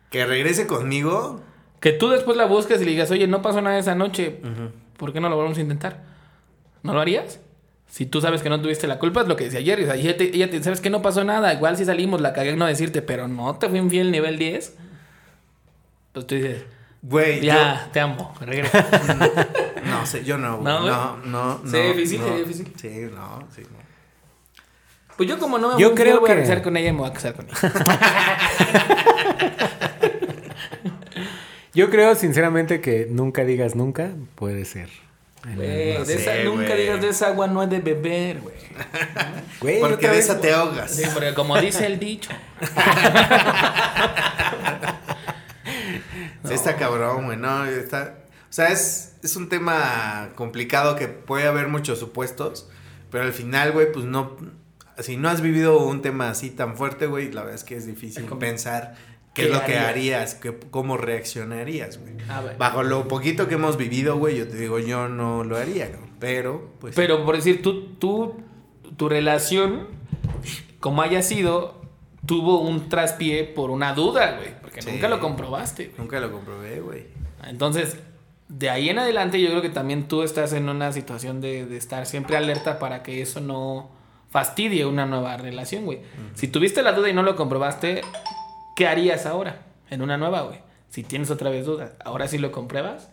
Que 0.08 0.24
regrese 0.24 0.66
conmigo. 0.66 1.42
Que 1.80 1.92
tú 1.92 2.08
después 2.08 2.38
la 2.38 2.46
busques 2.46 2.80
y 2.80 2.86
le 2.86 2.92
digas, 2.92 3.10
oye, 3.10 3.26
no 3.26 3.42
pasó 3.42 3.60
nada 3.60 3.78
esa 3.78 3.94
noche. 3.94 4.40
¿Por 4.96 5.12
qué 5.12 5.20
no 5.20 5.28
lo 5.28 5.36
volvemos 5.36 5.58
a 5.58 5.60
intentar? 5.60 6.04
¿No 6.82 6.94
lo 6.94 7.00
harías? 7.00 7.40
Si 7.86 8.06
tú 8.06 8.22
sabes 8.22 8.42
que 8.42 8.48
no 8.48 8.62
tuviste 8.62 8.86
la 8.86 8.98
culpa, 8.98 9.20
es 9.20 9.28
lo 9.28 9.36
que 9.36 9.44
decía 9.44 9.58
ayer. 9.60 9.78
O 9.80 9.84
sea, 9.84 9.94
ella 9.96 10.16
te, 10.16 10.24
ella 10.34 10.48
te- 10.50 10.62
sabes 10.62 10.80
que 10.80 10.88
no 10.88 11.02
pasó 11.02 11.22
nada. 11.22 11.52
Igual 11.52 11.76
si 11.76 11.84
salimos, 11.84 12.22
la 12.22 12.32
cagué 12.32 12.56
no 12.56 12.64
decirte, 12.64 13.02
pero 13.02 13.28
no 13.28 13.56
te 13.58 13.68
fui 13.68 13.78
infiel 13.78 14.10
nivel 14.10 14.38
10. 14.38 14.74
Pues 16.12 16.26
tú 16.26 16.34
dices, 16.34 16.64
Güey, 17.08 17.40
ya, 17.40 17.88
te 17.92 18.00
amo, 18.00 18.34
regresa. 18.40 18.84
no 19.84 20.04
sé, 20.06 20.24
yo 20.24 20.38
no, 20.38 20.60
No, 20.60 20.80
no, 20.80 20.82
güey. 20.82 21.30
no, 21.30 21.58
no, 21.62 21.70
Sí, 21.70 21.78
difícil, 21.78 22.20
no. 22.20 22.26
sí, 22.26 22.32
difícil. 22.42 22.72
Sí, 22.76 22.88
no, 23.14 23.46
sí, 23.54 23.62
no. 23.62 23.76
Pues 25.16 25.28
yo 25.28 25.38
como 25.38 25.56
no 25.58 25.74
me 25.74 25.80
Yo 25.80 25.90
infiel, 25.90 26.08
creo 26.08 26.20
voy 26.20 26.30
a 26.30 26.34
regresar 26.34 26.62
con 26.62 26.76
ella 26.76 26.88
y 26.88 26.92
me 26.92 26.98
voy 26.98 27.10
a 27.10 27.12
casar 27.12 27.34
con 27.34 27.46
ella. 27.48 27.56
yo 31.74 31.90
creo 31.90 32.14
sinceramente 32.14 32.80
que 32.80 33.06
nunca 33.10 33.44
digas 33.44 33.74
nunca 33.76 34.10
puede 34.34 34.64
ser. 34.64 34.88
Güey, 35.54 35.98
No 35.98 36.04
de 36.04 36.14
esa- 36.14 36.32
sé, 36.32 36.44
nunca 36.44 36.74
digas 36.74 37.00
de 37.00 37.08
esa 37.10 37.28
agua 37.28 37.46
no 37.46 37.62
es 37.62 37.70
de 37.70 37.78
beber, 37.80 38.40
güey. 38.40 38.56
Porque 39.80 40.08
de 40.08 40.18
esa 40.18 40.40
te 40.40 40.52
ahogas. 40.52 40.90
Sí, 40.90 41.04
porque 41.14 41.32
como 41.34 41.58
dice 41.60 41.86
el 41.86 41.98
dicho. 41.98 42.30
Sí, 46.48 46.54
está 46.54 46.76
cabrón, 46.76 47.26
güey. 47.26 47.36
No, 47.36 47.64
está. 47.66 48.18
O 48.48 48.52
sea, 48.56 48.68
es, 48.68 49.16
es 49.22 49.36
un 49.36 49.48
tema 49.48 50.30
complicado 50.34 50.96
que 50.96 51.08
puede 51.08 51.46
haber 51.46 51.68
muchos 51.68 51.98
supuestos. 51.98 52.68
Pero 53.10 53.24
al 53.24 53.32
final, 53.32 53.72
güey, 53.72 53.92
pues 53.92 54.04
no. 54.04 54.36
Si 54.98 55.16
no 55.16 55.28
has 55.28 55.42
vivido 55.42 55.78
un 55.80 56.00
tema 56.02 56.30
así 56.30 56.50
tan 56.50 56.76
fuerte, 56.76 57.06
güey, 57.06 57.30
la 57.30 57.42
verdad 57.42 57.54
es 57.56 57.64
que 57.64 57.76
es 57.76 57.86
difícil 57.86 58.22
Es 58.24 58.28
como- 58.28 58.38
pensar 58.40 58.94
qué, 59.34 59.42
¿Qué 59.42 59.48
es 59.48 59.54
lo 59.54 59.64
que 59.64 59.76
harías? 59.78 60.34
qué- 60.34 60.58
cómo 60.70 60.96
reaccionarías, 60.96 61.98
güey. 62.00 62.14
Ah. 62.30 62.42
Bajo 62.58 62.82
lo 62.82 63.06
poquito 63.06 63.46
que 63.46 63.54
hemos 63.56 63.76
vivido, 63.76 64.16
güey, 64.16 64.38
yo 64.38 64.48
te 64.48 64.56
digo, 64.56 64.78
yo 64.78 65.08
no 65.08 65.44
lo 65.44 65.56
haría, 65.58 65.90
¿no? 65.90 65.98
Pero, 66.18 66.72
pues. 66.80 66.94
Pero 66.94 67.24
por 67.26 67.36
decir, 67.36 67.60
tú, 67.60 67.94
tú, 67.96 68.36
tu 68.96 69.08
relación, 69.10 69.88
como 70.80 71.02
haya 71.02 71.20
sido, 71.22 71.82
tuvo 72.24 72.60
un 72.62 72.88
traspié 72.88 73.44
por 73.44 73.70
una 73.70 73.92
duda, 73.92 74.36
güey. 74.38 74.54
Sí. 74.82 74.90
nunca 74.92 75.08
lo 75.08 75.20
comprobaste. 75.20 75.86
güey. 75.86 75.98
Nunca 75.98 76.20
lo 76.20 76.30
comprobé, 76.32 76.80
güey. 76.80 77.06
Entonces, 77.44 77.96
de 78.48 78.70
ahí 78.70 78.88
en 78.88 78.98
adelante, 78.98 79.40
yo 79.40 79.48
creo 79.50 79.62
que 79.62 79.70
también 79.70 80.08
tú 80.08 80.22
estás 80.22 80.52
en 80.52 80.68
una 80.68 80.92
situación 80.92 81.40
de, 81.40 81.66
de 81.66 81.76
estar 81.76 82.06
siempre 82.06 82.36
alerta 82.36 82.78
para 82.78 83.02
que 83.02 83.20
eso 83.22 83.40
no 83.40 83.90
fastidie 84.30 84.84
una 84.86 85.06
nueva 85.06 85.36
relación, 85.36 85.84
güey. 85.84 86.00
Si 86.34 86.48
tuviste 86.48 86.82
la 86.82 86.92
duda 86.92 87.08
y 87.08 87.12
no 87.12 87.22
lo 87.22 87.36
comprobaste, 87.36 88.02
¿qué 88.76 88.86
harías 88.86 89.26
ahora 89.26 89.62
en 89.90 90.02
una 90.02 90.16
nueva, 90.16 90.42
güey? 90.42 90.60
Si 90.90 91.02
tienes 91.02 91.30
otra 91.30 91.50
vez 91.50 91.66
dudas, 91.66 91.92
¿ahora 92.04 92.28
sí 92.28 92.38
lo 92.38 92.52
compruebas? 92.52 93.08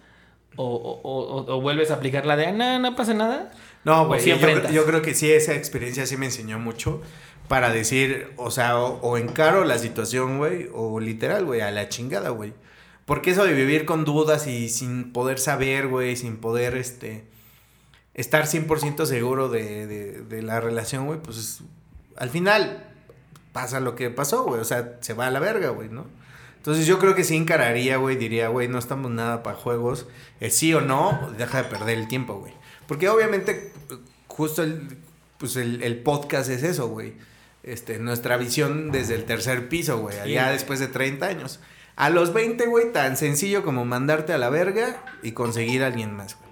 ¿O, 0.56 0.66
o- 0.66 1.02
o- 1.02 1.56
o 1.58 1.62
vuelves 1.62 1.90
a 1.90 1.96
aplicar 1.96 2.26
la 2.28 2.36
de, 2.36 2.46
ah, 2.48 2.52
no, 2.52 2.78
no 2.80 2.96
pasa 2.96 3.14
nada? 3.16 3.52
No, 3.86 4.04
¿O 4.04 4.08
güey. 4.08 4.20
sí 4.22 4.30
Yo, 4.30 4.70
yo 4.70 4.86
creo 4.86 5.02
que 5.02 5.16
sí, 5.16 5.32
esa 5.32 5.56
experiencia 5.56 6.06
sí 6.06 6.16
me 6.16 6.28
enseñó 6.28 6.60
mucho 6.60 7.02
para 7.48 7.72
decir, 7.72 8.32
o 8.38 8.52
sea, 8.52 8.78
o, 8.80 9.00
o 9.02 9.18
encaro 9.18 9.64
la 9.66 9.78
situación, 9.78 10.38
güey, 10.38 10.70
o 10.74 11.00
literal, 11.00 11.46
güey, 11.46 11.62
a 11.62 11.72
la 11.72 11.90
chingada, 11.90 12.30
güey. 12.30 12.54
Porque 13.06 13.32
eso 13.32 13.44
de 13.46 13.54
vivir 13.54 13.86
con 13.86 14.06
dudas 14.06 14.48
y 14.48 14.70
sin 14.70 15.12
poder 15.12 15.40
saber, 15.40 15.88
güey, 15.88 16.16
sin 16.16 16.38
poder, 16.38 16.76
este, 16.78 17.26
estar 18.14 18.46
100% 18.46 19.06
seguro 19.06 19.50
de, 19.50 19.88
de, 19.88 20.12
de 20.24 20.42
la 20.42 20.60
relación, 20.62 21.06
güey, 21.06 21.20
pues 21.22 21.38
es- 21.38 21.60
al 22.16 22.30
final 22.30 22.90
pasa 23.52 23.80
lo 23.80 23.96
que 23.96 24.10
pasó, 24.10 24.44
güey, 24.46 24.62
o 24.62 24.66
sea, 24.66 24.98
se 25.02 25.14
va 25.14 25.28
a 25.28 25.32
la 25.32 25.40
verga, 25.40 25.70
güey, 25.70 25.90
¿no? 25.90 26.06
Entonces 26.58 26.86
yo 26.88 26.98
creo 26.98 27.14
que 27.14 27.24
sí 27.26 27.36
encararía, 27.36 27.98
güey, 27.98 28.16
diría, 28.16 28.48
güey, 28.48 28.68
no 28.70 28.80
estamos 28.80 29.12
nada 29.12 29.44
para 29.44 29.58
juegos, 29.58 30.08
eh, 30.40 30.50
sí 30.50 30.74
o 30.74 30.80
no, 30.80 31.30
deja 31.38 31.62
de 31.64 31.70
perder 31.70 31.98
el 31.98 32.08
tiempo, 32.08 32.36
güey. 32.40 32.54
Porque 32.88 33.10
obviamente 33.10 33.74
justo 34.28 34.64
el, 34.64 34.98
pues 35.38 35.58
el, 35.58 35.84
el 35.84 35.98
podcast 35.98 36.50
es 36.50 36.64
eso, 36.64 36.88
güey. 36.88 37.14
Este, 37.64 37.98
nuestra 37.98 38.36
visión 38.38 38.92
desde 38.92 39.16
el 39.16 39.24
tercer 39.24 39.70
piso, 39.70 40.00
güey, 40.00 40.20
allá 40.20 40.52
después 40.52 40.80
de 40.80 40.88
30 40.88 41.26
años. 41.26 41.60
A 41.96 42.10
los 42.10 42.34
20, 42.34 42.66
güey, 42.66 42.92
tan 42.92 43.16
sencillo 43.18 43.64
como 43.64 43.86
mandarte 43.86 44.34
a 44.34 44.38
la 44.38 44.50
verga 44.50 44.98
y 45.22 45.32
conseguir 45.32 45.84
a 45.84 45.88
alguien 45.88 46.14
más, 46.14 46.36
güey. 46.38 46.44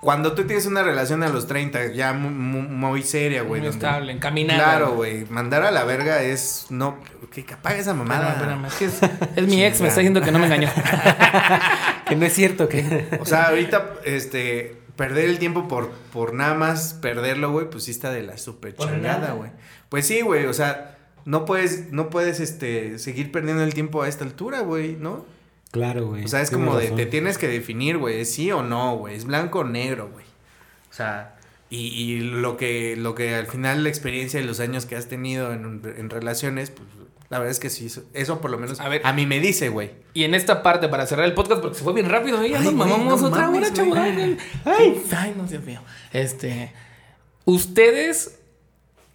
Cuando 0.00 0.34
tú 0.34 0.44
tienes 0.46 0.64
una 0.66 0.84
relación 0.84 1.24
a 1.24 1.28
los 1.28 1.48
30, 1.48 1.88
ya 1.92 2.12
muy, 2.12 2.30
muy, 2.30 2.62
muy 2.68 3.02
seria, 3.02 3.42
güey. 3.42 3.60
Muy 3.60 3.70
donde- 3.70 3.84
estable, 3.86 4.12
encaminada. 4.12 4.62
Claro, 4.62 4.94
güey. 4.94 5.24
Mandar 5.24 5.64
a 5.64 5.72
la 5.72 5.82
verga 5.82 6.22
es. 6.22 6.66
No. 6.70 6.98
Que 7.32 7.44
apaga 7.52 7.78
esa 7.78 7.94
mamada. 7.94 8.34
Espérame, 8.34 8.66
espérame, 8.66 8.92
es 9.00 9.00
que 9.02 9.34
es, 9.34 9.36
es 9.44 9.46
mi 9.52 9.64
ex, 9.64 9.80
me 9.80 9.88
está 9.88 9.98
diciendo 10.00 10.20
que 10.22 10.30
no 10.30 10.38
me 10.38 10.46
engañó. 10.46 10.70
Que 12.08 12.16
no 12.16 12.24
es 12.24 12.32
cierto 12.32 12.68
que... 12.70 13.06
O 13.20 13.26
sea, 13.26 13.48
ahorita, 13.48 13.96
este. 14.04 14.76
Perder 14.98 15.30
el 15.30 15.38
tiempo 15.38 15.68
por, 15.68 15.92
por 16.12 16.34
nada 16.34 16.54
más 16.54 16.92
perderlo, 16.92 17.52
güey, 17.52 17.70
pues 17.70 17.84
sí 17.84 17.92
está 17.92 18.10
de 18.10 18.24
la 18.24 18.36
super 18.36 18.74
chingada, 18.74 19.32
güey. 19.32 19.52
Pues 19.88 20.08
sí, 20.08 20.22
güey, 20.22 20.46
o 20.46 20.52
sea, 20.52 20.98
no 21.24 21.44
puedes, 21.44 21.92
no 21.92 22.10
puedes, 22.10 22.40
este, 22.40 22.98
seguir 22.98 23.30
perdiendo 23.30 23.62
el 23.62 23.74
tiempo 23.74 24.02
a 24.02 24.08
esta 24.08 24.24
altura, 24.24 24.62
güey, 24.62 24.96
¿no? 24.96 25.24
Claro, 25.70 26.08
güey. 26.08 26.24
O 26.24 26.28
sea, 26.28 26.42
es 26.42 26.50
como 26.50 26.76
de, 26.76 26.86
razón. 26.86 26.96
te 26.96 27.06
tienes 27.06 27.38
que 27.38 27.46
definir, 27.46 27.96
güey, 27.96 28.22
es 28.22 28.34
sí 28.34 28.50
o 28.50 28.64
no, 28.64 28.96
güey, 28.96 29.14
es 29.14 29.24
blanco 29.24 29.60
o 29.60 29.64
negro, 29.64 30.10
güey. 30.12 30.24
O 30.90 30.92
sea, 30.92 31.36
y, 31.70 31.86
y 31.86 32.18
lo 32.18 32.56
que 32.56 32.96
lo 32.96 33.14
que 33.14 33.36
al 33.36 33.46
final 33.46 33.84
la 33.84 33.90
experiencia 33.90 34.40
y 34.40 34.44
los 34.44 34.58
años 34.58 34.84
que 34.84 34.96
has 34.96 35.06
tenido 35.06 35.52
en, 35.52 35.80
en 35.96 36.10
relaciones, 36.10 36.70
pues 36.70 36.88
la 37.30 37.38
verdad 37.38 37.50
es 37.50 37.60
que 37.60 37.68
sí, 37.70 37.86
eso, 37.86 38.02
eso 38.14 38.40
por 38.40 38.50
lo 38.50 38.58
menos 38.58 38.80
A 38.80 38.84
a, 38.84 38.88
ver. 38.88 39.02
mí 39.14 39.26
me 39.26 39.38
dice, 39.40 39.68
güey. 39.68 39.90
Y 40.14 40.24
en 40.24 40.34
esta 40.34 40.62
parte, 40.62 40.88
para 40.88 41.06
cerrar 41.06 41.26
el 41.26 41.34
podcast, 41.34 41.60
porque 41.60 41.76
se 41.76 41.84
fue 41.84 41.92
bien 41.92 42.08
rápido, 42.08 42.40
¿eh? 42.42 42.50
ya 42.50 42.58
Ay, 42.58 42.64
nos 42.64 42.74
mamamos 42.74 43.20
no 43.20 43.28
otra 43.28 43.42
mames, 43.50 43.62
hora, 43.68 43.72
chavos. 43.72 43.98
güey. 43.98 44.36
Ay, 44.64 45.02
ay, 45.16 45.34
no, 45.36 45.44
Dios 45.44 45.62
mío. 45.64 45.80
Este, 46.12 46.72
¿ustedes 47.44 48.38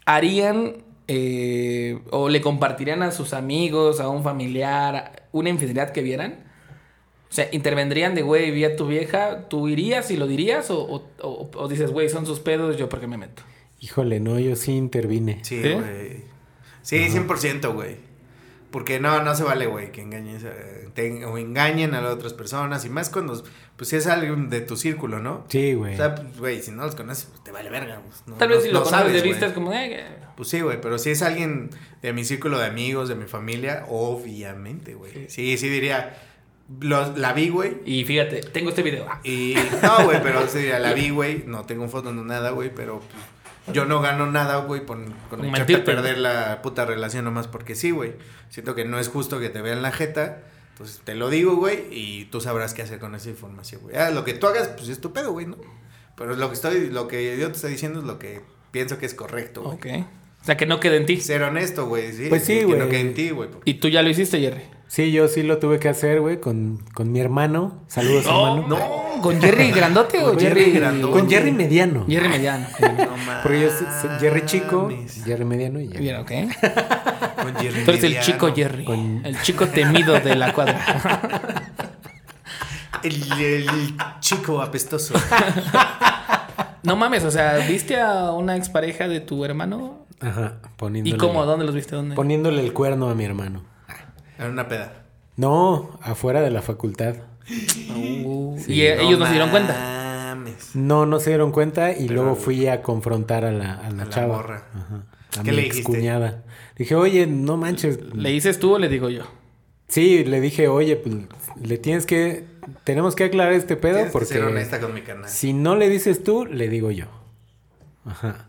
harían 0.06 0.84
eh, 1.08 2.00
o 2.12 2.30
le 2.30 2.42
compartirían 2.42 3.04
a 3.04 3.12
sus 3.12 3.34
amigos, 3.34 4.00
a 4.00 4.10
un 4.10 4.24
familiar, 4.24 5.28
una 5.32 5.50
infidelidad 5.50 5.92
que 5.92 6.02
vieran? 6.02 6.44
O 7.30 7.34
sea, 7.36 7.48
intervendrían 7.52 8.14
de, 8.14 8.22
güey, 8.22 8.52
vi 8.52 8.64
a 8.64 8.76
tu 8.76 8.86
vieja, 8.88 9.50
¿tú 9.50 9.68
irías 9.68 10.12
y 10.12 10.18
lo 10.18 10.28
dirías? 10.28 10.70
¿O, 10.70 10.80
o- 10.84 11.08
o- 11.22 11.50
o 11.56 11.68
dices, 11.68 11.90
güey, 11.92 12.08
son 12.10 12.28
sus 12.28 12.40
pedos, 12.40 12.78
yo 12.78 12.90
por 12.90 13.00
qué 13.00 13.08
me 13.08 13.18
meto? 13.18 13.42
Híjole, 13.80 14.20
no, 14.20 14.38
yo 14.40 14.56
sí 14.56 14.72
intervine. 14.74 15.40
Sí, 15.44 15.62
¿Sí? 15.62 15.72
güey. 15.74 16.33
Sí, 16.84 17.08
100%, 17.10 17.74
güey. 17.74 17.98
Porque 18.70 19.00
no, 19.00 19.22
no 19.24 19.36
se 19.36 19.44
vale, 19.44 19.68
güey, 19.68 19.92
que 19.92 20.02
engañes 20.02 20.44
a- 20.46 20.92
te- 20.96 21.26
o 21.26 21.38
engañen 21.38 21.94
a 21.94 22.02
las 22.02 22.12
otras 22.14 22.34
personas. 22.34 22.84
Y 22.86 22.90
más 22.90 23.10
cuando, 23.10 23.44
pues, 23.78 23.90
si 23.90 23.96
es 23.98 24.08
alguien 24.08 24.50
de 24.50 24.62
tu 24.62 24.78
círculo, 24.78 25.20
¿no? 25.20 25.46
Sí, 25.48 25.74
güey. 25.76 25.94
O 25.94 25.98
sea, 25.98 26.16
pues, 26.16 26.38
güey, 26.40 26.62
si 26.64 26.72
no 26.72 26.84
los 26.84 26.96
conoces, 26.96 27.26
pues 27.26 27.44
te 27.44 27.52
vale 27.52 27.70
verga. 27.70 28.02
pues, 28.06 28.24
no- 28.26 28.36
Tal 28.36 28.50
vez 28.50 28.58
no- 28.60 28.64
si 28.64 28.68
no 28.70 28.80
lo 28.80 28.84
conoces 28.86 29.06
de 29.06 29.10
sabes, 29.20 29.24
vista 29.24 29.40
güey. 29.40 29.50
es 29.50 29.54
como, 29.56 29.74
eh, 29.74 30.06
Pues 30.36 30.50
sí, 30.50 30.62
güey, 30.62 30.82
pero 30.82 30.98
si 30.98 31.12
es 31.12 31.22
alguien 31.22 31.70
de 32.02 32.14
mi 32.14 32.24
círculo 32.26 32.58
de 32.58 32.66
amigos, 32.66 33.10
de 33.10 33.16
mi 33.16 33.26
familia, 33.26 33.86
obviamente, 33.90 34.96
güey. 34.96 35.30
Sí, 35.30 35.56
sí 35.60 35.70
diría, 35.70 36.18
los- 36.82 37.16
la 37.18 37.34
vi, 37.34 37.50
güey. 37.50 37.74
y 37.86 38.04
fíjate, 38.06 38.42
tengo 38.42 38.70
este 38.70 38.82
video. 38.82 39.06
Ah, 39.08 39.20
Y 39.24 39.54
no, 39.84 40.06
güey, 40.06 40.20
pero 40.24 40.48
sí 40.48 40.58
diría, 40.58 40.80
la 40.80 40.94
vi, 40.94 41.12
güey. 41.12 41.44
No 41.46 41.64
tengo 41.66 41.88
foto, 41.90 42.12
no 42.12 42.24
nada, 42.24 42.50
güey, 42.50 42.74
pero 42.74 43.00
pues, 43.00 43.24
yo 43.72 43.86
no 43.86 44.02
gano 44.02 44.26
nada, 44.32 44.58
güey, 44.58 44.86
con, 44.86 45.14
con 45.30 45.46
echarte 45.46 45.76
a 45.76 45.84
perder 45.86 46.18
la 46.18 46.62
puta 46.62 46.86
relación 46.86 47.24
nomás 47.26 47.48
porque 47.48 47.76
sí, 47.76 47.92
güey. 47.92 48.14
Siento 48.50 48.76
que 48.76 48.84
no 48.86 49.00
es 49.00 49.08
justo 49.08 49.40
que 49.40 49.50
te 49.50 49.62
vean 49.62 49.82
la 49.82 49.92
jeta. 49.92 50.40
Entonces 50.72 51.02
te 51.04 51.14
lo 51.16 51.30
digo, 51.30 51.56
güey, 51.56 51.86
y 51.92 52.26
tú 52.26 52.42
sabrás 52.42 52.74
qué 52.74 52.82
hacer 52.82 53.00
con 53.00 53.14
esa 53.16 53.30
información, 53.30 53.82
güey. 53.84 53.96
Ah, 53.96 54.10
lo 54.10 54.26
que 54.26 54.34
tú 54.34 54.48
hagas, 54.48 54.70
pues 54.70 54.90
es 54.90 55.00
tu 55.00 55.14
pedo, 55.14 55.32
güey, 55.32 55.46
¿no? 55.46 55.58
Pero 56.18 56.36
lo 56.36 56.48
que 56.50 56.56
estoy, 56.56 56.90
lo 56.90 57.08
que 57.08 57.38
yo 57.38 57.48
te 57.50 57.56
estoy 57.56 57.72
diciendo 57.72 58.00
es 58.00 58.06
lo 58.06 58.18
que 58.20 58.42
pienso 58.72 58.98
que 58.98 59.06
es 59.06 59.14
correcto, 59.14 59.62
güey. 59.62 59.76
ok. 59.76 60.08
O 60.42 60.46
sea, 60.46 60.58
que 60.58 60.66
no 60.66 60.80
quede 60.82 60.98
en 60.98 61.06
ti. 61.06 61.22
Ser 61.22 61.42
honesto, 61.44 61.86
güey, 61.88 62.12
sí. 62.12 62.26
Pues 62.28 62.44
sí, 62.44 62.60
que 62.60 62.66
güey. 62.66 62.80
no 62.80 62.90
quede 62.90 63.00
en 63.02 63.14
ti, 63.14 63.30
güey. 63.30 63.50
porque- 63.50 63.70
Y 63.70 63.76
tú 63.76 63.88
ya 63.88 64.02
lo 64.02 64.10
hiciste, 64.10 64.40
Jerry. 64.40 64.62
Sí, 64.88 65.12
yo 65.12 65.28
sí 65.28 65.42
lo 65.42 65.58
tuve 65.58 65.80
que 65.80 65.88
hacer, 65.90 66.20
güey, 66.22 66.40
con, 66.42 66.80
con 66.94 67.12
mi 67.12 67.20
hermano. 67.22 67.84
Saludos, 67.88 68.26
hermano. 68.26 68.66
no. 68.68 69.03
¿Con 69.24 69.42
Jerry 69.42 69.72
grandote 69.72 70.20
o 70.24 70.30
Con 70.32 70.40
Jerry, 70.40 70.72
grandote. 70.72 71.14
Con 71.20 71.30
Jerry 71.30 71.52
mediano. 71.52 72.06
Jerry 72.08 72.30
mediano. 72.30 72.68
No 72.80 73.42
Porque 73.42 73.62
yo 73.62 73.70
soy- 73.70 73.88
soy 74.02 74.10
Jerry 74.20 74.46
chico, 74.46 74.84
mames. 74.84 75.24
Jerry 75.26 75.46
mediano 75.46 75.80
y 75.80 75.88
Jerry. 75.88 76.00
Bien, 76.04 76.16
ok. 76.18 76.32
Con 77.42 77.56
Jerry 77.56 77.84
Tú 77.86 77.92
eres 77.92 78.04
el 78.04 78.20
chico 78.22 78.54
Jerry. 78.54 78.86
Con- 78.86 79.22
El 79.26 79.42
chico 79.42 79.68
temido 79.68 80.20
de 80.20 80.36
la 80.36 80.54
cuadra. 80.54 80.80
El, 83.04 83.32
el 83.42 83.68
chico 84.20 84.62
apestoso. 84.62 85.14
No 86.84 86.98
mames, 86.98 87.24
o 87.24 87.32
sea, 87.32 87.60
¿viste 87.66 87.98
a 88.02 88.32
una 88.34 88.58
expareja 88.58 89.08
de 89.08 89.22
tu 89.22 89.46
hermano? 89.46 90.06
Ajá, 90.20 90.56
¿Y 90.62 90.68
poniéndole. 90.76 91.18
cómo? 91.18 91.46
¿Dónde 91.46 91.66
los 91.66 91.74
viste? 91.74 91.96
¿Dónde? 91.96 92.14
Poniéndole 92.14 92.62
el 92.62 92.74
cuerno 92.74 93.10
a 93.10 93.16
mi 93.16 93.24
hermano. 93.24 93.64
Era 94.38 94.50
una 94.50 94.68
peda. 94.68 94.92
No, 95.38 95.98
afuera 96.02 96.42
de 96.42 96.50
la 96.52 96.62
facultad. 96.62 97.16
Uh, 97.96 98.58
Sí, 98.66 98.74
y 98.74 98.82
eh, 98.84 99.02
ellos 99.02 99.20
no 99.20 99.26
se 99.26 99.32
dieron 99.32 99.50
cuenta. 99.50 100.36
No, 100.74 101.06
no 101.06 101.20
se 101.20 101.30
dieron 101.32 101.52
cuenta 101.52 101.92
y 101.92 102.08
Pero- 102.08 102.24
luego 102.24 102.36
fui 102.36 102.68
a 102.68 102.82
confrontar 102.82 103.46
a 103.46 103.52
la, 103.52 103.74
a 103.76 103.90
la 103.90 104.04
A 104.04 104.06
la 104.06 104.10
chava. 104.10 104.38
morra. 104.38 104.68
Ajá. 104.74 105.04
A 105.40 105.44
¿Qué 105.44 105.52
mi 105.52 105.58
le 105.58 105.64
dijiste? 105.64 105.80
excuñada. 105.82 106.44
Dije, 106.78 106.96
oye, 106.96 107.28
no 107.28 107.58
manches. 107.58 108.00
¿Le 108.16 108.30
dices 108.30 108.60
tú 108.60 108.76
o 108.76 108.80
le 108.80 108.88
digo 108.90 109.10
yo? 109.10 109.24
Sí, 109.88 110.24
le 110.24 110.42
dije, 110.42 110.68
oye, 110.68 110.96
pues 110.96 111.16
le 111.62 111.78
tienes 111.78 112.06
que. 112.06 112.46
Tenemos 112.84 113.16
que 113.16 113.26
aclarar 113.26 113.54
este 113.54 113.76
pedo 113.76 113.94
Tienes 113.96 114.08
que 114.08 114.14
porque. 114.14 114.28
ser 114.28 114.44
honesta 114.44 114.80
con 114.80 114.94
mi 114.94 115.02
canal. 115.02 115.30
Si 115.30 115.54
no 115.54 115.76
le 115.76 115.90
dices 115.90 116.24
tú, 116.24 116.46
le 116.46 116.70
digo 116.70 116.92
yo. 116.92 117.06
Ajá. 118.06 118.48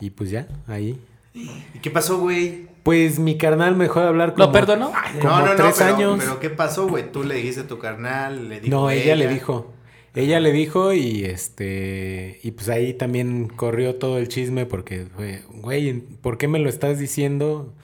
Y 0.00 0.10
pues 0.10 0.30
ya, 0.30 0.46
ahí. 0.66 0.98
¿Y 1.34 1.78
qué 1.82 1.90
pasó, 1.90 2.18
güey? 2.18 2.68
Pues 2.86 3.18
mi 3.18 3.36
carnal 3.36 3.74
me 3.74 3.86
dejó 3.86 3.98
de 3.98 4.06
hablar 4.06 4.34
como... 4.34 4.46
¿Lo 4.46 4.52
perdonó? 4.52 4.92
Como 5.20 5.42
tres 5.56 5.74
pero, 5.76 5.96
años. 5.96 6.18
Pero 6.20 6.38
¿qué 6.38 6.50
pasó, 6.50 6.86
güey? 6.86 7.10
Tú 7.10 7.24
le 7.24 7.34
dijiste 7.34 7.62
a 7.62 7.66
tu 7.66 7.80
carnal, 7.80 8.48
le 8.48 8.60
dijo 8.60 8.76
No, 8.76 8.90
ella, 8.90 9.16
le 9.16 9.26
dijo. 9.26 9.74
Ella 10.14 10.38
le 10.38 10.52
dijo 10.52 10.92
y 10.92 11.24
este 11.24 12.38
y 12.44 12.52
pues 12.52 12.68
ahí 12.68 12.94
también 12.94 13.48
corrió 13.48 13.96
todo 13.96 14.18
el 14.18 14.28
chisme 14.28 14.66
porque 14.66 15.08
fue, 15.16 15.42
güey, 15.50 15.94
¿por 15.94 16.38
qué 16.38 16.46
me 16.46 16.60
lo 16.60 16.68
estás 16.68 17.00
diciendo? 17.00 17.74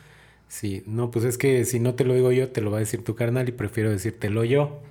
Sí, 0.47 0.85
no, 0.87 1.11
pues 1.11 1.25
es 1.25 1.37
que 1.37 1.65
si 1.65 1.81
no 1.81 1.95
te 1.95 2.05
lo 2.05 2.15
digo 2.15 2.31
yo, 2.31 2.51
te 2.51 2.61
lo 2.61 2.71
va 2.71 2.77
a 2.77 2.81
decir 2.81 3.03
tu 3.03 3.17
carnal 3.17 3.49
y 3.49 3.53
prefiero 3.53 3.91
decírtelo 3.91 4.45
yo. 4.45 4.83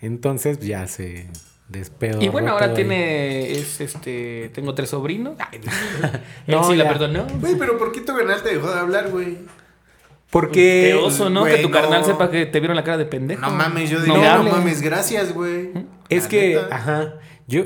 Entonces 0.00 0.56
pues, 0.56 0.68
ya 0.68 0.86
se 0.86 1.26
despedó. 1.68 2.22
Y 2.22 2.28
bueno, 2.28 2.52
ahora 2.52 2.74
tiene. 2.74 3.50
Es 3.52 3.80
este. 3.80 4.50
Tengo 4.54 4.74
tres 4.74 4.90
sobrinos. 4.90 5.34
Ay, 5.38 5.60
Él 6.46 6.54
No, 6.54 6.64
sí 6.64 6.76
la 6.76 6.84
ya. 6.84 6.90
perdonó. 6.90 7.26
Güey, 7.40 7.56
pero 7.58 7.78
¿por 7.78 7.92
qué 7.92 8.00
tu 8.00 8.14
canal 8.16 8.42
te 8.42 8.54
dejó 8.54 8.70
de 8.72 8.78
hablar, 8.80 9.10
güey? 9.10 9.38
Porque 10.30 10.90
Qué 10.92 10.94
oso, 10.94 11.30
¿no? 11.30 11.40
güey, 11.40 11.56
que 11.56 11.62
tu 11.62 11.68
no. 11.68 11.74
carnal 11.74 12.04
sepa 12.04 12.30
que 12.30 12.46
te 12.46 12.58
vieron 12.58 12.76
la 12.76 12.82
cara 12.82 12.96
de 12.98 13.04
pendejo. 13.06 13.40
No 13.40 13.50
mames, 13.50 13.88
yo 13.90 14.00
digo, 14.00 14.16
no, 14.16 14.42
mames, 14.42 14.82
gracias, 14.82 15.32
güey. 15.32 15.70
es 16.08 16.24
La 16.24 16.28
que, 16.28 16.54
neta. 16.56 16.74
ajá, 16.74 17.14
yo 17.46 17.64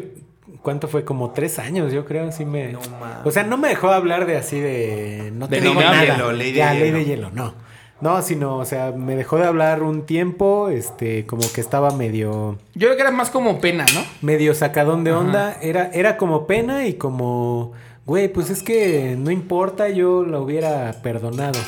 ¿cuánto 0.60 0.86
fue? 0.86 1.02
Como 1.04 1.30
tres 1.32 1.58
años, 1.58 1.92
yo 1.92 2.04
creo, 2.04 2.30
sí 2.30 2.44
me. 2.44 2.72
No 2.72 2.80
mames. 3.00 3.24
O 3.24 3.30
sea, 3.30 3.44
no 3.44 3.56
me 3.56 3.68
dejó 3.68 3.88
hablar 3.90 4.26
de 4.26 4.36
así 4.36 4.60
de. 4.60 5.30
No 5.34 5.48
De 5.48 5.56
te 5.56 5.62
digo 5.62 5.74
me 5.80 5.86
hable. 5.86 5.96
nada. 6.08 6.16
Hielo, 6.18 6.32
ley 6.32 6.52
de 6.52 6.58
ya, 6.58 6.74
ley 6.74 6.82
hielo. 6.84 6.98
de 6.98 7.04
hielo, 7.06 7.30
no. 7.30 7.54
No, 8.00 8.22
sino, 8.22 8.56
o 8.58 8.64
sea, 8.64 8.92
me 8.92 9.16
dejó 9.16 9.38
de 9.38 9.44
hablar 9.46 9.82
un 9.82 10.06
tiempo, 10.06 10.68
este, 10.68 11.26
como 11.26 11.42
que 11.52 11.60
estaba 11.60 11.90
medio, 11.90 12.56
Yo 12.74 12.86
creo 12.86 12.94
que 12.96 13.02
era 13.02 13.10
más 13.10 13.30
como 13.30 13.60
pena, 13.60 13.84
¿no? 13.92 14.00
medio 14.22 14.54
sacadón 14.54 15.02
de 15.02 15.12
onda. 15.12 15.56
Era, 15.60 15.90
era 15.92 16.16
como 16.16 16.46
pena 16.46 16.86
y 16.86 16.94
como, 16.94 17.72
güey, 18.06 18.28
pues 18.28 18.50
es 18.50 18.62
que 18.62 19.16
no 19.18 19.32
importa, 19.32 19.88
yo 19.88 20.22
lo 20.22 20.42
hubiera 20.42 20.92
perdonado. 21.02 21.58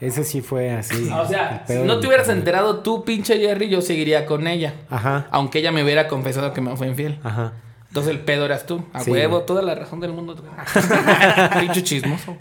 Ese 0.00 0.24
sí 0.24 0.40
fue 0.40 0.70
así. 0.70 1.10
O 1.10 1.22
el 1.22 1.28
sea, 1.28 1.64
si 1.66 1.74
no 1.74 2.00
te 2.00 2.06
hubieras 2.06 2.28
enterado 2.30 2.80
tú, 2.80 3.04
pinche 3.04 3.38
Jerry, 3.38 3.68
yo 3.68 3.82
seguiría 3.82 4.24
con 4.24 4.46
ella. 4.46 4.74
Ajá, 4.88 5.26
Aunque 5.30 5.58
ella 5.58 5.72
me 5.72 5.82
hubiera 5.84 6.08
confesado 6.08 6.52
que 6.54 6.60
me 6.62 6.74
fue 6.76 6.88
infiel. 6.88 7.18
ajá. 7.22 7.52
Entonces 7.90 8.12
el 8.12 8.20
pedo 8.20 8.44
eras 8.44 8.66
tú. 8.66 8.84
A 8.92 9.00
Sí, 9.00 9.10
huevo, 9.10 9.42
toda 9.42 9.62
la 9.62 9.74
razón 9.74 9.98
del 9.98 10.12
mundo. 10.12 10.36
Pinche 11.60 11.82
chismoso. 11.82 12.36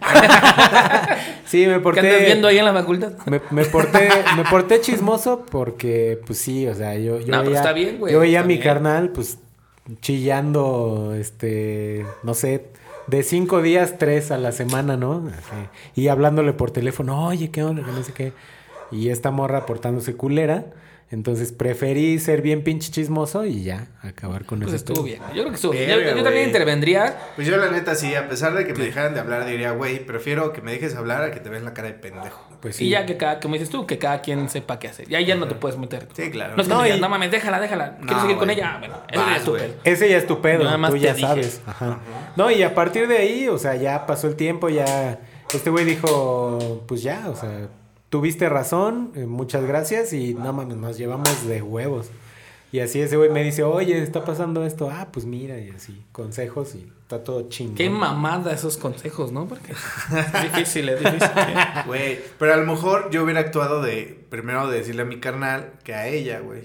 Sí, 1.45 1.65
me 1.65 1.73
¿Qué 1.73 1.79
porté. 1.79 1.99
andas 2.01 2.21
viendo 2.25 2.47
ahí 2.47 2.59
en 2.59 2.65
la 2.65 2.73
facultad? 2.73 3.13
Me, 3.25 3.41
me 3.49 3.65
porté, 3.65 4.09
me 4.37 4.43
porté 4.43 4.79
chismoso 4.79 5.43
porque, 5.49 6.19
pues 6.25 6.37
sí, 6.39 6.67
o 6.67 6.75
sea, 6.75 6.93
yo, 6.95 7.19
yo 7.19 7.27
No, 7.27 7.39
pero 7.39 7.43
veía, 7.45 7.57
está 7.59 7.73
bien, 7.73 7.97
güey, 7.97 8.13
yo 8.13 8.19
veía 8.19 8.41
a 8.41 8.43
mi 8.43 8.53
bien. 8.55 8.63
carnal, 8.63 9.09
pues, 9.09 9.39
chillando, 10.01 11.15
este, 11.19 12.05
no 12.23 12.33
sé, 12.35 12.65
de 13.07 13.23
cinco 13.23 13.61
días, 13.63 13.95
tres 13.97 14.29
a 14.31 14.37
la 14.37 14.51
semana, 14.51 14.97
¿no? 14.97 15.27
Así, 15.35 16.01
y 16.01 16.09
hablándole 16.09 16.53
por 16.53 16.69
teléfono, 16.71 17.25
oye, 17.25 17.49
¿qué 17.49 17.63
onda? 17.63 17.83
Que 17.83 17.91
no 17.91 18.03
sé 18.03 18.13
qué. 18.13 18.33
Y 18.91 19.09
esta 19.09 19.31
morra 19.31 19.65
portándose 19.65 20.15
culera. 20.15 20.65
Entonces 21.11 21.51
preferí 21.51 22.19
ser 22.19 22.43
bien 22.43 22.63
pinche 22.63 22.91
chismoso 22.91 23.43
y 23.43 23.63
ya, 23.63 23.87
acabar 24.03 24.45
con 24.45 24.59
Pues 24.59 24.69
ese 24.73 24.77
estuvo 24.77 25.01
bien. 25.01 25.19
Yo 25.29 25.41
creo 25.41 25.49
que 25.49 25.55
estuvo 25.55 25.71
bien. 25.71 25.89
Yo, 25.89 25.99
yo 26.17 26.23
también 26.23 26.45
intervendría. 26.47 27.17
Pues 27.35 27.47
yo 27.47 27.57
la 27.57 27.71
neta 27.71 27.95
sí, 27.95 28.13
a 28.13 28.29
pesar 28.29 28.53
de 28.53 28.67
que 28.67 28.75
me 28.75 28.85
dejaran 28.85 29.15
de 29.15 29.19
hablar, 29.19 29.47
diría, 29.47 29.71
güey, 29.71 30.05
prefiero 30.05 30.53
que 30.53 30.61
me 30.61 30.71
dejes 30.71 30.95
hablar 30.95 31.23
a 31.23 31.31
que 31.31 31.39
te 31.39 31.49
veas 31.49 31.63
la 31.63 31.73
cara 31.73 31.87
de 31.87 31.95
pendejo. 31.95 32.45
Pues 32.61 32.75
sí. 32.75 32.85
Y 32.85 32.89
ya 32.89 33.07
que 33.07 33.17
cada, 33.17 33.39
como 33.39 33.55
dices 33.55 33.69
tú, 33.71 33.87
que 33.87 33.97
cada 33.97 34.21
quien 34.21 34.49
sepa 34.49 34.77
qué 34.77 34.87
hacer. 34.89 35.09
Y 35.11 35.15
ahí 35.15 35.25
ya 35.25 35.33
no 35.35 35.47
te 35.47 35.55
puedes 35.55 35.79
meter. 35.79 36.07
Sí, 36.13 36.29
claro. 36.29 36.55
No 36.55 36.61
es 36.61 36.67
que 36.67 36.73
No, 36.75 36.83
digas, 36.83 36.97
y- 36.99 37.01
no 37.01 37.09
mames, 37.09 37.31
déjala, 37.31 37.59
déjala. 37.59 37.97
Quiero 37.97 38.13
No, 38.13 38.21
seguir 38.21 38.37
con 38.37 38.45
güey. 38.47 38.57
ella. 38.57 38.77
Bueno, 38.79 38.95
eso 39.09 39.21
Vas, 39.21 39.29
ya 39.31 39.37
es 39.37 39.43
tu 39.45 39.53
pedo. 39.53 39.73
Ese 39.85 40.09
ya 40.09 40.17
es 40.17 40.27
tu 40.27 40.41
pedo, 40.41 40.63
Nada 40.65 40.77
más 40.77 40.91
tú 40.91 40.97
ya 40.97 41.13
dije. 41.15 41.27
sabes. 41.27 41.61
Ajá. 41.65 41.99
No, 42.35 42.51
y 42.51 42.61
a 42.61 42.75
partir 42.75 43.07
de 43.07 43.17
ahí, 43.17 43.47
o 43.47 43.57
sea, 43.57 43.75
ya 43.75 44.05
pasó 44.05 44.27
el 44.27 44.35
tiempo, 44.35 44.69
ya 44.69 45.19
este 45.51 45.71
güey 45.71 45.85
dijo, 45.85 46.83
pues 46.87 47.01
ya, 47.01 47.29
o 47.29 47.35
sea, 47.35 47.67
tuviste 48.09 48.49
razón, 48.49 49.11
eh, 49.15 49.25
muchas 49.25 49.63
gracias 49.65 50.13
y 50.13 50.33
no 50.33 50.53
mames, 50.53 50.77
nos 50.77 50.97
llevamos 50.97 51.47
de 51.47 51.61
huevos. 51.61 52.09
Y 52.71 52.81
así 52.81 53.01
ese 53.01 53.17
güey 53.17 53.31
me 53.31 53.43
dice, 53.43 53.63
oye, 53.63 53.99
está 54.03 54.23
pasando 54.23 54.63
esto, 54.63 54.91
ah, 54.91 55.07
pues 55.11 55.25
mira, 55.25 55.57
y 55.59 55.71
así, 55.71 56.03
consejos 56.11 56.75
y 56.75 56.87
está 57.01 57.23
todo 57.23 57.49
chingón. 57.49 57.73
Qué 57.75 57.89
mamada 57.89 58.53
esos 58.53 58.77
consejos, 58.77 59.31
¿no? 59.31 59.47
Porque 59.47 59.71
es 59.71 60.41
difícil, 60.53 60.87
es 60.89 60.99
difícil. 60.99 61.29
Güey, 61.87 62.19
pero 62.37 62.53
a 62.53 62.57
lo 62.57 62.67
mejor 62.67 63.09
yo 63.09 63.23
hubiera 63.23 63.39
actuado 63.39 63.81
de, 63.81 64.23
primero 64.29 64.67
de 64.69 64.77
decirle 64.77 65.01
a 65.01 65.05
mi 65.05 65.19
carnal 65.19 65.71
que 65.83 65.95
a 65.95 66.07
ella, 66.09 66.41
güey. 66.41 66.61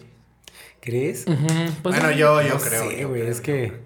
¿Crees? 0.81 1.25
Ujú, 1.27 1.47
pues 1.83 1.99
bueno, 1.99 2.11
sí. 2.11 2.19
yo, 2.19 2.43
yo 2.43 2.55
No 2.55 2.61
creo. 2.61 2.91
yo 2.93 3.09
güey, 3.09 3.23
es 3.23 3.39
yo 3.39 3.43
que 3.45 3.69
creo. 3.69 3.81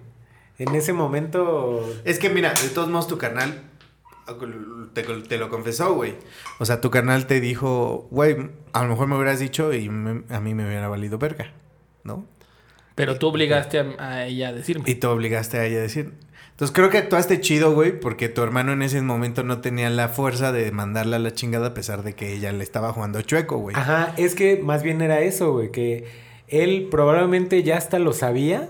en 0.69 0.75
ese 0.75 0.91
momento... 0.91 1.89
Es 2.03 2.19
que 2.19 2.29
mira, 2.29 2.51
de 2.61 2.67
todos 2.67 2.89
modos 2.89 3.07
tu 3.07 3.17
canal, 3.17 3.61
te, 4.93 5.03
te 5.03 5.37
lo 5.37 5.49
confesó, 5.49 5.93
güey. 5.95 6.15
O 6.59 6.65
sea, 6.65 6.81
tu 6.81 6.89
canal 6.91 7.25
te 7.27 7.39
dijo, 7.39 8.07
güey, 8.11 8.49
a 8.73 8.83
lo 8.83 8.89
mejor 8.89 9.07
me 9.07 9.15
hubieras 9.15 9.39
dicho 9.39 9.73
y 9.73 9.89
me- 9.89 10.23
a 10.33 10.39
mí 10.39 10.53
me 10.53 10.65
hubiera 10.65 10.87
valido 10.87 11.17
verga, 11.17 11.51
¿no? 12.03 12.25
Pero 12.95 13.17
tú 13.17 13.27
obligaste 13.29 13.79
a, 13.79 13.85
a 13.99 14.25
ella 14.25 14.49
a 14.49 14.53
decirme. 14.53 14.83
Y 14.89 14.95
te 14.95 15.07
obligaste 15.07 15.57
a 15.57 15.65
ella 15.65 15.77
a 15.77 15.81
decir. 15.81 16.13
Entonces 16.51 16.75
creo 16.75 16.89
que 16.89 16.97
actuaste 16.97 17.39
chido, 17.39 17.71
güey, 17.73 17.97
porque 17.97 18.27
tu 18.27 18.41
hermano 18.43 18.73
en 18.73 18.81
ese 18.81 19.01
momento 19.01 19.43
no 19.43 19.61
tenía 19.61 19.89
la 19.89 20.09
fuerza 20.09 20.51
de 20.51 20.69
mandarla 20.73 21.15
a 21.15 21.19
la 21.19 21.31
chingada 21.31 21.67
a 21.67 21.73
pesar 21.73 22.03
de 22.03 22.13
que 22.15 22.33
ella 22.33 22.51
le 22.51 22.63
estaba 22.65 22.91
jugando 22.91 23.21
chueco, 23.21 23.57
güey. 23.59 23.77
Ajá, 23.77 24.13
es 24.17 24.35
que 24.35 24.57
más 24.61 24.83
bien 24.83 25.01
era 25.01 25.21
eso, 25.21 25.53
güey, 25.53 25.71
que 25.71 26.05
él 26.49 26.89
probablemente 26.91 27.63
ya 27.63 27.77
hasta 27.77 27.97
lo 27.99 28.11
sabía. 28.11 28.67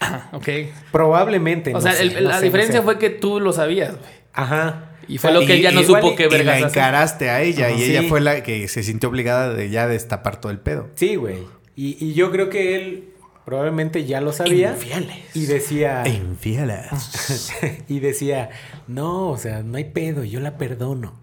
Ah, 0.00 0.28
ok. 0.32 0.48
Probablemente. 0.92 1.70
O 1.70 1.74
no 1.74 1.80
sea, 1.80 1.92
sé, 1.94 2.02
el- 2.04 2.14
no 2.14 2.20
la 2.28 2.34
sé, 2.34 2.40
no 2.40 2.44
diferencia 2.44 2.78
sé. 2.78 2.84
fue 2.84 2.98
que 3.00 3.10
tú 3.10 3.40
lo 3.40 3.52
sabías, 3.52 3.90
güey. 3.98 4.17
Ajá. 4.38 4.84
Y 5.08 5.18
fue 5.18 5.32
lo 5.32 5.40
que 5.40 5.56
Y- 5.56 5.60
ella 5.60 5.72
no 5.72 5.82
supo 5.82 6.12
y- 6.12 6.16
qué 6.16 6.26
y 6.26 6.30
la 6.30 6.36
vergas 6.54 6.62
encaraste 6.70 7.30
a 7.30 7.42
ella 7.42 7.70
y 7.70 7.82
ella 7.82 8.02
fue 8.08 8.20
la 8.20 8.42
que 8.42 8.68
se 8.68 8.82
sintió 8.82 9.08
obligada 9.08 9.52
de 9.54 9.70
ya 9.70 9.86
destapar 9.88 10.40
todo 10.40 10.52
el 10.52 10.58
pedo. 10.60 10.88
Sí, 10.94 11.16
güey. 11.16 11.38
Y, 11.76 11.96
y 12.04 12.12
yo 12.14 12.30
creo 12.30 12.50
que 12.50 12.76
él 12.76 13.08
probablemente 13.44 14.04
ya 14.04 14.20
lo 14.20 14.32
sabía. 14.32 14.72
Infieles. 14.72 15.16
Y 15.34 15.46
decía. 15.46 16.02
Infieles. 16.06 17.52
y 17.88 18.00
decía, 18.00 18.50
no, 18.86 19.28
o 19.30 19.38
sea, 19.38 19.62
no 19.62 19.78
hay 19.78 19.84
pedo, 19.84 20.24
yo 20.24 20.40
la 20.40 20.58
perdono. 20.58 21.18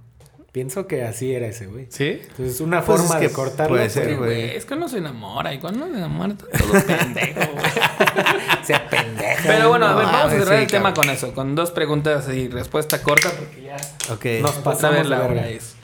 Pienso 0.56 0.88
que 0.88 1.03
así 1.03 1.34
era 1.36 1.47
ese, 1.47 1.66
güey. 1.66 1.88
¿Sí? 1.89 2.22
Entonces, 2.30 2.62
una 2.62 2.82
Pues 2.82 3.01
forma 3.01 3.16
es 3.16 3.20
que 3.20 3.28
de 3.28 3.34
cortarlo. 3.34 3.76
puede 3.76 3.89
ser, 3.89 4.16
güey. 4.16 4.56
Es 4.56 4.64
que 4.64 4.76
uno 4.76 4.88
se 4.88 4.99
enamora 4.99 5.53
y 5.53 5.60
cuando 5.60 5.84
uno 5.84 5.91
se 5.93 5.97
enamora 5.97 6.34
todo 6.36 6.72
pendejo, 6.88 7.41
güey. 7.51 7.66
Se 8.64 8.80
pendeja. 8.89 9.43
Pero 9.43 9.68
bueno, 9.68 9.86
a 9.86 9.95
ver, 9.95 10.06
vamos 10.06 10.22
a 10.22 10.24
mames, 10.28 10.39
cerrar 10.45 10.58
sí, 10.60 10.64
el 10.64 10.72
tema 10.72 10.93
con 10.93 11.10
eso, 11.10 11.34
con 11.34 11.56
dos 11.56 11.72
preguntas 11.72 12.30
y 12.30 12.47
respuesta 12.47 13.03
corta, 13.03 13.32
porque 13.38 13.64
ya 13.64 13.76
Ok. 14.14 14.26
Nos 14.41 14.53
pasamos 14.64 15.10
la 15.10 15.26
hora 15.26 15.49
es. 15.49 15.76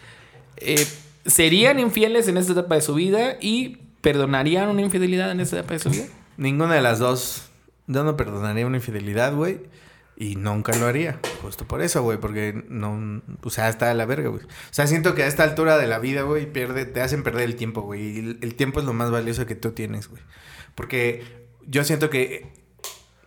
Eh, 0.55 0.87
¿Serían 1.25 1.77
infieles 1.77 2.29
en 2.29 2.37
esta 2.37 2.53
etapa 2.53 2.75
de 2.75 2.81
su 2.81 2.93
vida 2.93 3.35
y 3.41 3.77
perdonarían 3.99 4.69
una 4.69 4.83
infidelidad 4.83 5.31
en 5.31 5.41
esta 5.41 5.57
etapa 5.59 5.73
de 5.73 5.79
su 5.81 5.89
vida? 5.89 6.05
Ninguna 6.37 6.75
de 6.75 6.81
las 6.81 6.97
dos. 6.99 7.49
Yo 7.87 8.05
no 8.05 8.15
perdonaría 8.15 8.65
una 8.65 8.77
infidelidad, 8.77 9.33
güey. 9.35 9.59
Y 10.17 10.35
nunca 10.35 10.75
lo 10.77 10.85
haría. 10.85 11.19
Justo 11.41 11.65
por 11.67 11.81
eso, 11.81 12.03
güey. 12.03 12.19
Porque 12.19 12.63
no. 12.69 13.21
O 13.43 13.49
sea, 13.49 13.69
está 13.69 13.87
de 13.87 13.95
la 13.95 14.05
verga, 14.05 14.29
güey. 14.29 14.43
O 14.43 14.47
sea, 14.73 14.85
siento 14.87 15.15
que 15.15 15.23
a 15.23 15.27
esta 15.27 15.43
altura 15.43 15.77
de 15.77 15.87
la 15.87 15.97
vida, 15.99 16.21
güey, 16.23 16.51
pierde, 16.51 16.85
te 16.85 17.01
hacen 17.01 17.23
perder 17.23 17.43
el 17.45 17.55
tiempo, 17.55 17.81
güey. 17.81 18.19
El, 18.19 18.37
el 18.41 18.55
tiempo 18.55 18.79
es 18.79 18.85
lo 18.85 18.93
más 18.93 19.09
valioso 19.09 19.45
que 19.47 19.55
tú 19.55 19.71
tienes, 19.71 20.07
güey. 20.09 20.21
Porque 20.75 21.23
yo 21.65 21.83
siento 21.83 22.09
que 22.11 22.51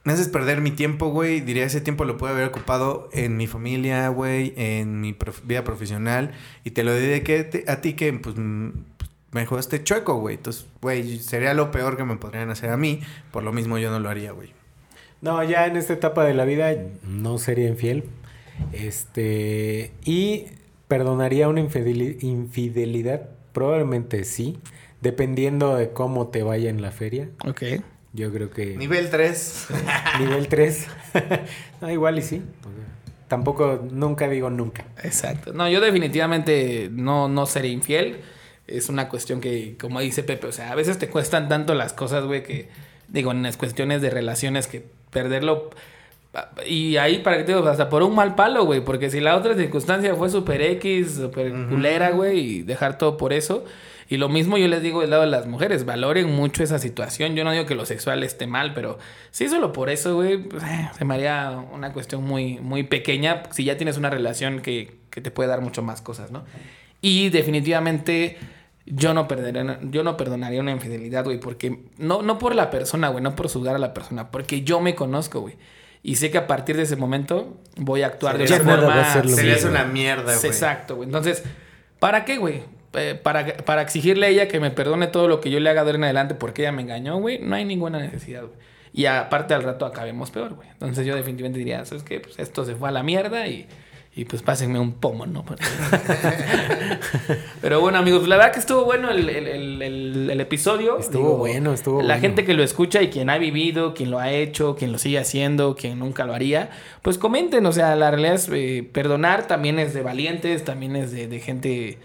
me 0.05 0.12
haces 0.12 0.28
perder 0.28 0.61
mi 0.61 0.70
tiempo, 0.70 1.09
güey. 1.09 1.41
Diría, 1.41 1.64
ese 1.64 1.80
tiempo 1.80 2.05
lo 2.05 2.16
puedo 2.16 2.32
haber 2.32 2.47
ocupado 2.47 3.09
en 3.12 3.37
mi 3.37 3.47
familia, 3.49 4.09
güey, 4.09 4.53
en 4.57 5.01
mi 5.01 5.12
prof- 5.14 5.43
vida 5.45 5.64
profesional. 5.64 6.32
Y 6.62 6.70
te 6.72 6.85
lo 6.85 6.93
dediqué 6.93 7.64
a 7.66 7.80
ti 7.80 7.95
que, 7.95 8.12
pues, 8.12 8.37
me 8.37 9.47
jugaste 9.47 9.82
chueco, 9.82 10.14
güey. 10.20 10.37
Entonces, 10.37 10.66
güey, 10.80 11.18
sería 11.18 11.55
lo 11.55 11.72
peor 11.72 11.97
que 11.97 12.05
me 12.05 12.16
podrían 12.18 12.51
hacer 12.51 12.70
a 12.70 12.76
mí. 12.76 13.01
Por 13.32 13.43
lo 13.43 13.53
mismo, 13.53 13.78
yo 13.78 13.91
no 13.91 13.99
lo 13.99 14.09
haría, 14.11 14.30
güey. 14.30 14.53
No, 15.25 15.43
ya 15.43 15.66
en 15.66 15.77
esta 15.77 15.95
etapa 15.95 16.25
de 16.25 16.35
la 16.35 16.45
vida 16.45 16.75
no 17.09 17.39
sería 17.39 17.66
infiel. 17.68 18.05
Este. 18.72 19.93
Y 20.05 20.47
perdonaría 20.89 21.49
una 21.49 21.61
infideli- 21.61 22.18
infidelidad. 22.22 23.31
Probablemente 23.53 24.25
sí. 24.25 24.59
Dependiendo 25.01 25.77
de 25.77 25.91
cómo 25.91 26.29
te 26.29 26.43
vaya 26.43 26.70
en 26.70 26.83
la 26.83 26.91
feria. 26.91 27.29
Ok. 27.47 27.62
Yo 28.12 28.33
creo 28.33 28.51
que. 28.51 28.77
Nivel 28.77 29.11
3. 29.11 29.66
Nivel 30.20 30.49
3. 30.49 30.87
no, 31.81 31.91
igual 31.91 32.18
y 32.18 32.22
sí. 32.22 32.43
Tampoco, 33.29 33.85
nunca 33.91 34.29
digo 34.29 34.51
nunca. 34.51 34.85
Exacto. 35.03 35.53
No, 35.53 35.68
yo 35.68 35.81
definitivamente 35.81 36.89
no, 36.93 37.29
no 37.29 37.47
seré 37.47 37.68
infiel. 37.68 38.18
Es 38.66 38.89
una 38.89 39.09
cuestión 39.09 39.41
que, 39.41 39.77
como 39.81 40.01
dice 40.01 40.22
Pepe, 40.22 40.47
o 40.47 40.53
sea, 40.53 40.70
a 40.70 40.75
veces 40.75 40.99
te 40.99 41.09
cuestan 41.09 41.49
tanto 41.49 41.75
las 41.75 41.93
cosas, 41.93 42.25
güey, 42.25 42.43
que, 42.43 42.68
digo, 43.09 43.33
en 43.33 43.43
las 43.43 43.57
cuestiones 43.57 44.01
de 44.03 44.11
relaciones, 44.11 44.66
que 44.68 44.87
perderlo. 45.15 45.71
Y 46.67 46.97
ahí, 46.97 47.19
para 47.19 47.39
que 47.39 47.45
te 47.45 47.55
digo, 47.55 47.67
hasta 47.67 47.89
por 47.89 48.03
un 48.03 48.15
mal 48.15 48.35
palo, 48.35 48.67
güey, 48.67 48.85
porque 48.85 49.09
si 49.09 49.21
la 49.21 49.37
otra 49.37 49.55
circunstancia 49.55 50.15
fue 50.17 50.29
super 50.29 50.61
X, 50.61 51.15
super 51.15 51.51
culera, 51.69 52.11
güey, 52.11 52.39
y 52.41 52.62
dejar 52.62 52.99
todo 52.99 53.17
por 53.17 53.33
eso. 53.33 53.65
Y 54.09 54.19
lo 54.19 54.29
mismo 54.29 54.59
yo 54.59 54.69
les 54.69 54.83
digo 54.83 55.01
del 55.01 55.11
lado 55.11 55.23
de 55.23 55.31
las 55.31 55.47
mujeres, 55.47 55.85
valoren 55.87 56.31
mucho 56.35 56.62
esa 56.62 56.79
situación. 56.79 57.37
Yo 57.37 57.45
no 57.45 57.53
digo 57.53 57.67
que 57.67 57.75
lo 57.75 57.87
sexual 57.87 58.23
esté 58.23 58.47
mal, 58.47 58.75
pero 58.75 58.99
si 59.31 59.49
solo 59.49 59.73
por 59.73 59.89
eso, 59.89 60.17
güey, 60.17 60.39
pues, 60.39 60.62
eh, 60.62 60.91
se 60.99 61.05
me 61.05 61.15
haría 61.15 61.65
una 61.73 61.93
cuestión 61.93 62.23
muy, 62.23 62.59
muy 62.59 62.83
pequeña 62.83 63.45
si 63.51 63.65
ya 63.65 63.77
tienes 63.77 63.97
una 63.97 64.11
relación 64.11 64.61
que, 64.61 64.97
que 65.11 65.21
te 65.21 65.31
puede 65.31 65.49
dar 65.49 65.62
mucho 65.62 65.83
más 65.83 66.03
cosas, 66.03 66.31
¿no? 66.31 66.45
Y 67.01 67.31
definitivamente 67.31 68.39
yo 68.87 69.14
no, 69.14 69.26
perderé, 69.26 69.64
yo 69.91 70.03
no 70.03 70.16
perdonaría 70.16 70.61
una 70.61 70.72
infidelidad, 70.72 71.24
güey, 71.24 71.41
porque 71.41 71.80
no, 71.99 72.22
no 72.22 72.39
por 72.39 72.55
la 72.55 72.70
persona, 72.70 73.09
güey, 73.09 73.22
no 73.22 73.35
por 73.35 73.49
juzgar 73.49 73.74
a 73.74 73.78
la 73.78 73.95
persona, 73.95 74.30
porque 74.30 74.62
yo 74.62 74.80
me 74.80 74.95
conozco, 74.95 75.41
güey. 75.41 75.57
Y 76.03 76.16
sé 76.16 76.30
que 76.30 76.37
a 76.37 76.47
partir 76.47 76.76
de 76.76 76.82
ese 76.82 76.97
momento 76.97 77.57
voy 77.76 78.03
a 78.03 78.09
actuar 78.09 78.37
de 78.37 78.45
esa 78.45 78.61
forma. 78.61 79.22
Serías 79.26 79.64
una 79.64 79.85
mierda, 79.85 80.37
güey. 80.37 80.47
Exacto, 80.47 80.97
güey. 80.97 81.09
Entonces, 81.09 81.43
¿para 81.99 82.26
qué, 82.26 82.37
güey? 82.37 82.62
Eh, 82.93 83.18
para, 83.20 83.57
para 83.57 83.80
exigirle 83.80 84.26
a 84.26 84.28
ella 84.28 84.47
que 84.47 84.61
me 84.61 84.70
perdone 84.70 85.07
todo 85.07 85.28
lo 85.28 85.41
que 85.41 85.51
yo 85.51 85.59
le 85.61 85.70
haga 85.70 85.82
de 85.82 85.91
ahora 85.91 85.99
en 85.99 86.05
adelante 86.05 86.35
porque 86.35 86.62
ella 86.62 86.72
me 86.72 86.82
engañó, 86.82 87.18
güey, 87.18 87.39
no 87.39 87.57
hay 87.57 87.64
ninguna 87.64 87.99
necesidad, 87.99 88.43
güey. 88.43 88.59
Y 88.93 89.07
aparte 89.07 89.55
al 89.55 89.62
rato 89.62 89.87
acabemos 89.87 90.30
peor, 90.30 90.55
güey. 90.55 90.68
Entonces 90.68 91.05
yo 91.07 91.16
definitivamente 91.16 91.59
diría, 91.59 91.85
¿sabes 91.87 92.05
qué? 92.05 92.20
Pues 92.20 92.39
esto 92.39 92.64
se 92.64 92.76
fue 92.76 92.91
a 92.91 92.93
la 92.93 93.03
mierda 93.03 93.49
y, 93.49 93.66
y 94.17 94.25
pues 94.27 94.43
pásenme 94.43 94.79
un 94.79 94.93
pomo, 94.93 95.27
¿no? 95.27 95.45
Pero 97.61 97.81
bueno, 97.81 97.99
amigos, 97.99 98.29
la 98.29 98.37
verdad 98.37 98.53
que 98.53 98.61
estuvo 98.61 98.85
bueno 98.85 99.11
el, 99.11 99.29
el- 99.29 99.47
el- 99.83 100.31
el- 100.31 100.41
episodio. 100.41 100.99
Estuvo 100.99 101.37
bueno, 101.37 101.73
estuvo 101.73 102.01
La 102.03 102.15
bueno. 102.15 102.21
gente 102.21 102.45
que 102.45 102.55
lo 102.55 102.62
escucha 102.62 103.01
y 103.03 103.09
quien 103.09 103.31
ha 103.31 103.39
vivido, 103.39 103.95
quien 103.95 104.11
lo 104.11 104.19
ha 104.19 104.31
hecho, 104.31 104.77
quien 104.77 104.93
lo 104.93 104.99
sigue 104.99 105.19
haciendo, 105.19 105.75
quien 105.75 105.99
nunca 105.99 106.27
lo 106.27 106.35
haría, 106.35 106.71
pues 107.03 107.19
comenten. 107.19 107.65
O 107.67 107.73
sea, 107.73 107.97
la 107.97 108.11
realidad 108.11 108.35
es 108.35 108.49
eh, 108.53 108.89
perdonar 108.93 109.47
también 109.47 109.79
es 109.79 109.95
de 109.95 110.03
valientes, 110.03 110.65
también 110.65 110.97
es 110.97 111.11
de, 111.12 111.27
de 111.29 111.41
gente 111.41 111.99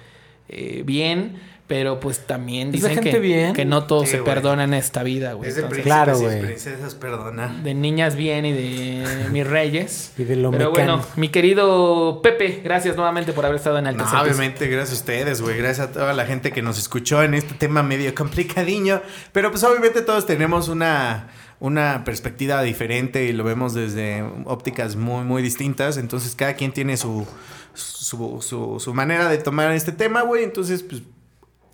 eh, 0.48 0.84
bien. 0.86 1.34
Pero 1.70 2.00
pues 2.00 2.26
también 2.26 2.72
dicen 2.72 2.96
gente 2.96 3.12
que, 3.12 3.20
bien. 3.20 3.54
que 3.54 3.64
no 3.64 3.84
todo 3.86 4.04
Sí, 4.04 4.08
se 4.14 4.20
güey. 4.22 4.34
perdona 4.34 4.64
en 4.64 4.74
esta 4.74 5.04
vida, 5.04 5.34
güey. 5.34 5.50
Es 5.50 5.56
de 5.56 5.62
Entonces, 5.62 5.86
Claro, 5.86 6.20
y 6.20 6.24
güey. 6.24 6.42
princesas, 6.42 6.96
perdona. 6.96 7.60
de 7.64 7.76
niñas 7.76 8.16
bien 8.16 8.44
y 8.48 8.52
de 8.54 9.28
mis 9.32 9.46
reyes. 9.46 10.12
Y 10.18 10.24
de 10.24 10.36
lo 10.36 10.50
Pero 10.50 10.72
mecano. 10.72 10.98
bueno, 10.98 11.08
mi 11.16 11.30
querido 11.30 12.22
Pepe, 12.24 12.62
gracias 12.64 12.96
nuevamente 12.96 13.34
por 13.34 13.46
haber 13.46 13.58
estado 13.58 13.78
en 13.78 13.86
el 13.86 13.96
No, 13.98 14.04
obviamente, 14.04 14.68
gracias 14.68 14.98
a 14.98 15.02
ustedes, 15.02 15.42
güey. 15.42 15.58
Gracias 15.60 15.90
a 15.90 15.92
toda 15.92 16.14
la 16.14 16.26
gente 16.26 16.52
que 16.52 16.64
nos 16.64 16.80
escuchó 16.80 17.22
en 17.22 17.36
este 17.36 17.54
tema 17.54 17.84
medio 17.84 18.16
complicadiño. 18.16 19.02
Pero 19.32 19.52
pues 19.52 19.64
obviamente 19.64 20.02
todos 20.02 20.26
tenemos 20.26 20.70
una, 20.70 21.28
una 21.60 22.04
perspectiva 22.04 22.64
diferente 22.64 23.26
y 23.26 23.32
lo 23.32 23.44
vemos 23.44 23.76
desde 23.76 24.24
ópticas 24.46 24.96
muy, 24.96 25.24
muy 25.24 25.44
distintas. 25.44 25.98
Entonces 25.98 26.34
cada 26.34 26.56
quien 26.56 26.72
tiene 26.72 26.98
su, 26.98 27.28
su, 27.76 28.40
su, 28.42 28.80
su 28.80 28.94
manera 28.96 29.30
de 29.30 29.38
tomar 29.38 29.72
este 29.74 29.92
tema, 29.92 30.24
güey. 30.24 30.44
Entonces, 30.44 30.82
pues, 30.82 31.04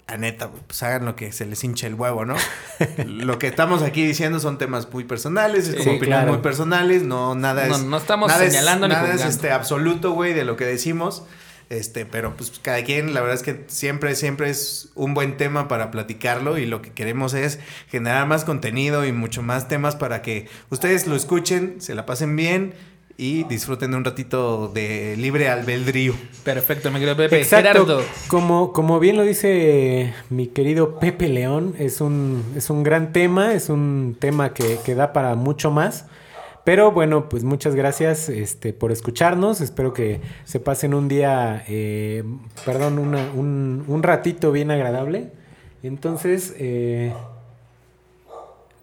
la 0.08 0.18
neta, 0.18 0.52
pues 0.68 0.84
hagan 0.84 1.06
lo 1.06 1.16
que 1.16 1.32
se 1.32 1.46
les 1.46 1.64
hinche 1.64 1.88
el 1.88 1.96
huevo, 1.96 2.26
¿no? 2.26 2.36
lo 3.08 3.40
que 3.40 3.48
estamos 3.48 3.82
aquí 3.82 4.06
diciendo 4.06 4.40
son 4.40 4.58
temas 4.58 4.88
muy 4.94 5.04
personales, 5.04 5.68
es 5.68 5.76
como 5.76 5.84
Sí, 5.84 5.90
opiniones 5.98 6.08
claro. 6.20 6.34
muy 6.34 6.42
personales, 6.42 7.04
no 7.04 7.34
nada 7.36 7.66
No, 7.68 7.76
es... 7.76 7.84
no 7.84 7.98
estamos 7.98 8.28
nada 8.30 8.44
es- 8.46 8.52
señalando 8.54 8.88
ni 8.88 8.94
nada 8.94 9.14
es 9.14 9.26
este 9.26 9.52
absoluto, 9.52 10.12
güey, 10.12 10.34
de 10.34 10.46
lo 10.46 10.56
que 10.58 10.66
decimos. 10.66 11.24
Este, 11.72 12.06
pero 12.06 12.38
pues 12.38 12.52
cada 12.62 12.84
quien, 12.84 13.16
la 13.16 13.22
verdad 13.22 13.36
es 13.38 13.42
que 13.42 13.64
siempre, 13.66 14.14
siempre 14.16 14.52
es 14.52 14.90
un 14.94 15.16
buen 15.16 15.36
tema 15.36 15.68
para 15.68 15.90
platicarlo 15.90 16.60
y 16.60 16.68
lo 16.68 16.84
que 16.84 16.92
queremos 16.92 17.34
es 17.34 17.58
generar 17.90 18.28
más 18.28 18.46
contenido 18.46 19.04
y 19.04 19.12
mucho 19.12 19.42
más 19.42 19.68
temas 19.68 19.96
para 19.96 20.22
que 20.22 20.48
ustedes 20.70 21.08
lo 21.08 21.16
escuchen, 21.16 21.78
se 21.82 21.96
la 21.96 22.06
pasen 22.06 22.36
bien 22.36 22.76
y 23.18 23.44
disfruten 23.46 23.92
de 23.92 23.98
un 23.98 24.04
ratito 24.04 24.68
de 24.68 25.16
libre 25.18 25.48
albedrío. 25.50 26.14
Perfecto, 26.44 26.90
mi 26.92 26.96
querido 27.00 27.16
Pepe. 27.16 27.38
Exacto. 27.42 27.70
Gerardo. 27.86 28.02
Como, 28.28 28.74
como 28.74 29.00
bien 29.00 29.16
lo 29.18 29.24
dice 29.24 30.14
mi 30.30 30.48
querido 30.48 31.00
Pepe 31.00 31.30
León, 31.30 31.76
es 31.80 32.02
un, 32.02 32.44
es 32.56 32.70
un 32.70 32.84
gran 32.84 33.14
tema, 33.14 33.54
es 33.54 33.70
un 33.70 34.18
tema 34.20 34.54
que, 34.54 34.78
que 34.84 34.96
da 34.96 35.14
para 35.14 35.36
mucho 35.36 35.72
más. 35.72 36.08
Pero 36.66 36.92
bueno, 36.92 37.30
pues 37.30 37.44
muchas 37.44 37.76
gracias 37.76 38.28
este, 38.28 38.74
por 38.74 38.92
escucharnos. 38.92 39.62
Espero 39.62 39.94
que 39.94 40.20
se 40.46 40.60
pasen 40.60 40.94
un 40.96 41.08
día, 41.08 41.64
eh, 41.68 42.24
perdón, 42.66 42.98
una- 42.98 43.30
un, 43.36 43.86
un 43.88 44.02
ratito 44.04 44.52
bien 44.52 44.72
agradable. 44.72 45.30
Entonces, 45.84 46.56
eh, 46.58 47.14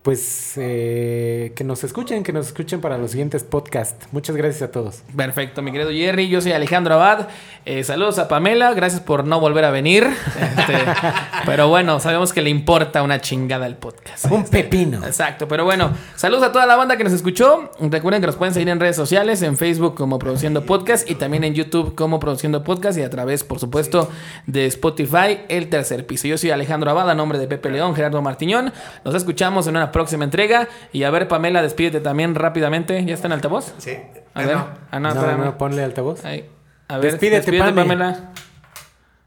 pues 0.02 0.54
eh, 0.56 1.52
que 1.54 1.62
nos 1.62 1.84
escuchen, 1.84 2.24
que 2.24 2.32
nos 2.32 2.48
escuchen 2.48 2.80
para 2.80 2.98
los 2.98 3.12
siguientes 3.12 3.44
podcasts. 3.44 4.08
Muchas 4.10 4.34
gracias 4.34 4.62
a 4.62 4.72
todos. 4.72 5.02
Perfecto, 5.16 5.62
mi 5.62 5.70
querido 5.70 5.90
Jerry. 5.90 6.28
Yo 6.28 6.40
soy 6.40 6.52
Alejandro 6.52 6.94
Abad. 6.94 7.28
Eh, 7.64 7.84
saludos 7.84 8.18
a 8.18 8.26
Pamela. 8.26 8.74
Gracias 8.74 9.00
por 9.00 9.24
no 9.24 9.38
volver 9.38 9.64
a 9.64 9.70
venir. 9.70 10.04
Este, 10.04 10.78
pero 11.46 11.68
bueno, 11.68 12.00
sabemos 12.00 12.32
que 12.32 12.42
le 12.42 12.50
importa 12.50 13.02
una 13.04 13.20
chingada 13.20 13.64
el 13.66 13.76
podcast. 13.76 14.24
Un 14.28 14.44
pepino. 14.44 15.06
Exacto, 15.06 15.46
pero 15.46 15.64
bueno, 15.64 15.92
saludos 16.16 16.42
a 16.42 16.52
toda 16.52 16.66
la 16.66 16.74
banda 16.74 16.96
que 16.96 17.04
nos 17.04 17.12
escuchó. 17.12 17.70
Recuerden 17.80 18.20
que 18.20 18.26
nos 18.26 18.36
pueden 18.36 18.54
seguir 18.54 18.70
en 18.70 18.80
redes 18.80 18.96
sociales, 18.96 19.40
en 19.42 19.56
Facebook 19.56 19.94
como 19.94 20.18
Produciendo 20.18 20.66
Podcast 20.66 21.08
y 21.08 21.14
también 21.14 21.44
en 21.44 21.54
YouTube 21.54 21.94
como 21.94 22.18
Produciendo 22.18 22.64
Podcast 22.64 22.98
y 22.98 23.02
a 23.02 23.10
través, 23.10 23.44
por 23.44 23.60
supuesto, 23.60 24.10
de 24.48 24.66
Spotify, 24.66 25.42
el 25.48 25.68
tercer 25.68 26.06
piso. 26.06 26.26
Yo 26.26 26.36
soy 26.38 26.50
Alejandro 26.50 26.90
Abad, 26.90 27.08
a 27.08 27.14
nombre 27.14 27.38
de 27.38 27.46
Pepe 27.46 27.70
León, 27.70 27.94
Gerardo 27.94 28.20
Martiñón. 28.20 28.72
Nos 29.04 29.14
escuchamos 29.14 29.68
en 29.68 29.76
una 29.76 29.91
próxima 29.92 30.24
entrega. 30.24 30.68
Y 30.92 31.04
a 31.04 31.10
ver, 31.10 31.28
Pamela, 31.28 31.62
despídete 31.62 32.00
también 32.00 32.34
rápidamente. 32.34 33.04
¿Ya 33.04 33.14
está 33.14 33.28
en 33.28 33.32
altavoz? 33.32 33.74
Sí. 33.78 33.98
A 34.34 34.42
ver. 34.42 34.56
no. 34.56 34.68
Ah, 34.90 34.98
no, 34.98 35.14
No, 35.14 35.20
espérame. 35.20 35.44
no, 35.44 35.58
ponle 35.58 35.84
altavoz. 35.84 36.24
Ahí. 36.24 36.48
A 36.88 36.98
ver, 36.98 37.12
Despídete, 37.12 37.58
Pame. 37.58 37.72
Pamela. 37.72 38.32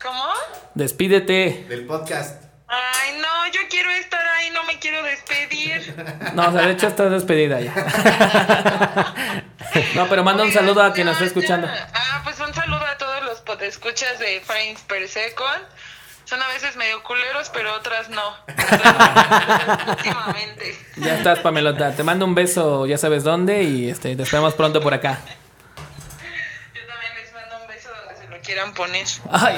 ¿Cómo? 0.02 0.24
Despídete. 0.76 1.66
Del 1.70 1.86
podcast. 1.86 2.44
Ay, 2.68 3.20
no, 3.22 3.52
yo 3.54 3.62
quiero 3.70 3.90
estar 3.92 4.20
ahí, 4.26 4.50
no 4.52 4.64
me 4.66 4.78
quiero 4.80 5.02
despedir. 5.04 5.96
No, 6.34 6.50
o 6.50 6.52
sea, 6.52 6.66
de 6.66 6.72
hecho 6.74 6.88
estás 6.88 7.12
despedida 7.12 7.62
ya. 7.62 7.74
no, 9.96 10.08
pero 10.10 10.24
manda 10.24 10.44
un 10.44 10.52
saludo 10.52 10.82
a 10.84 10.92
quien 10.94 11.06
nos 11.06 11.14
está 11.16 11.26
escuchando. 11.26 11.68
ya. 11.68 11.88
Ah, 11.94 12.22
pues 12.24 12.40
un 12.40 12.54
saludo 12.54 12.86
a 12.86 12.98
todos 12.98 13.24
los 13.24 13.42
podescuchas 13.42 14.20
de 14.20 14.42
Frames 14.42 14.82
Per 14.82 15.08
Second. 15.08 15.64
Son 16.26 16.42
a 16.42 16.48
veces 16.48 16.76
medio 16.76 17.02
culeros, 17.04 17.50
pero 17.54 17.74
otras 17.76 18.10
no. 18.10 18.22
Últimamente. 19.90 20.76
Ya 20.98 21.18
estás, 21.18 21.40
Pamelota. 21.40 21.92
Te 21.96 22.04
mando 22.04 22.26
un 22.26 22.34
beso, 22.34 22.86
ya 22.88 22.98
sabes 22.98 23.24
dónde, 23.24 23.64
y 23.64 23.90
este, 23.90 24.16
te 24.16 24.24
esperamos 24.24 24.56
pronto 24.56 24.82
por 24.82 24.94
acá. 24.94 25.20
Yo 26.74 26.82
también 26.88 27.14
les 27.22 27.32
mando 27.34 27.58
un 27.62 27.68
beso 27.68 27.90
donde 28.04 28.16
se 28.20 28.28
lo 28.28 28.42
quieran 28.42 28.74
poner. 28.74 29.06
Ay. 29.32 29.56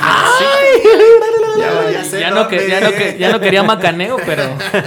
Ya, 1.58 2.30
no, 2.32 2.48
que- 2.50 2.58
dónde. 2.58 2.70
ya, 2.70 2.82
no 2.82 2.92
que- 2.92 3.18
ya 3.18 3.30
no 3.30 3.40
quería 3.40 3.64
macaneo, 3.64 4.18
pero 4.26 4.44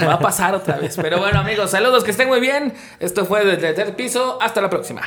va 0.07 0.15
a 0.15 0.19
pasar 0.21 0.55
otra 0.55 0.77
vez. 0.77 0.97
Pero 1.01 1.19
bueno, 1.19 1.41
amigos, 1.41 1.71
saludos, 1.71 2.05
que 2.05 2.11
estén 2.11 2.29
muy 2.29 2.41
bien. 2.41 2.75
Esto 2.99 3.25
fue 3.25 3.43
desde 3.45 3.69
el 3.71 3.75
tercer 3.75 3.97
piso. 3.97 4.39
Hasta 4.43 4.61
la 4.61 4.69
próxima. 4.69 5.01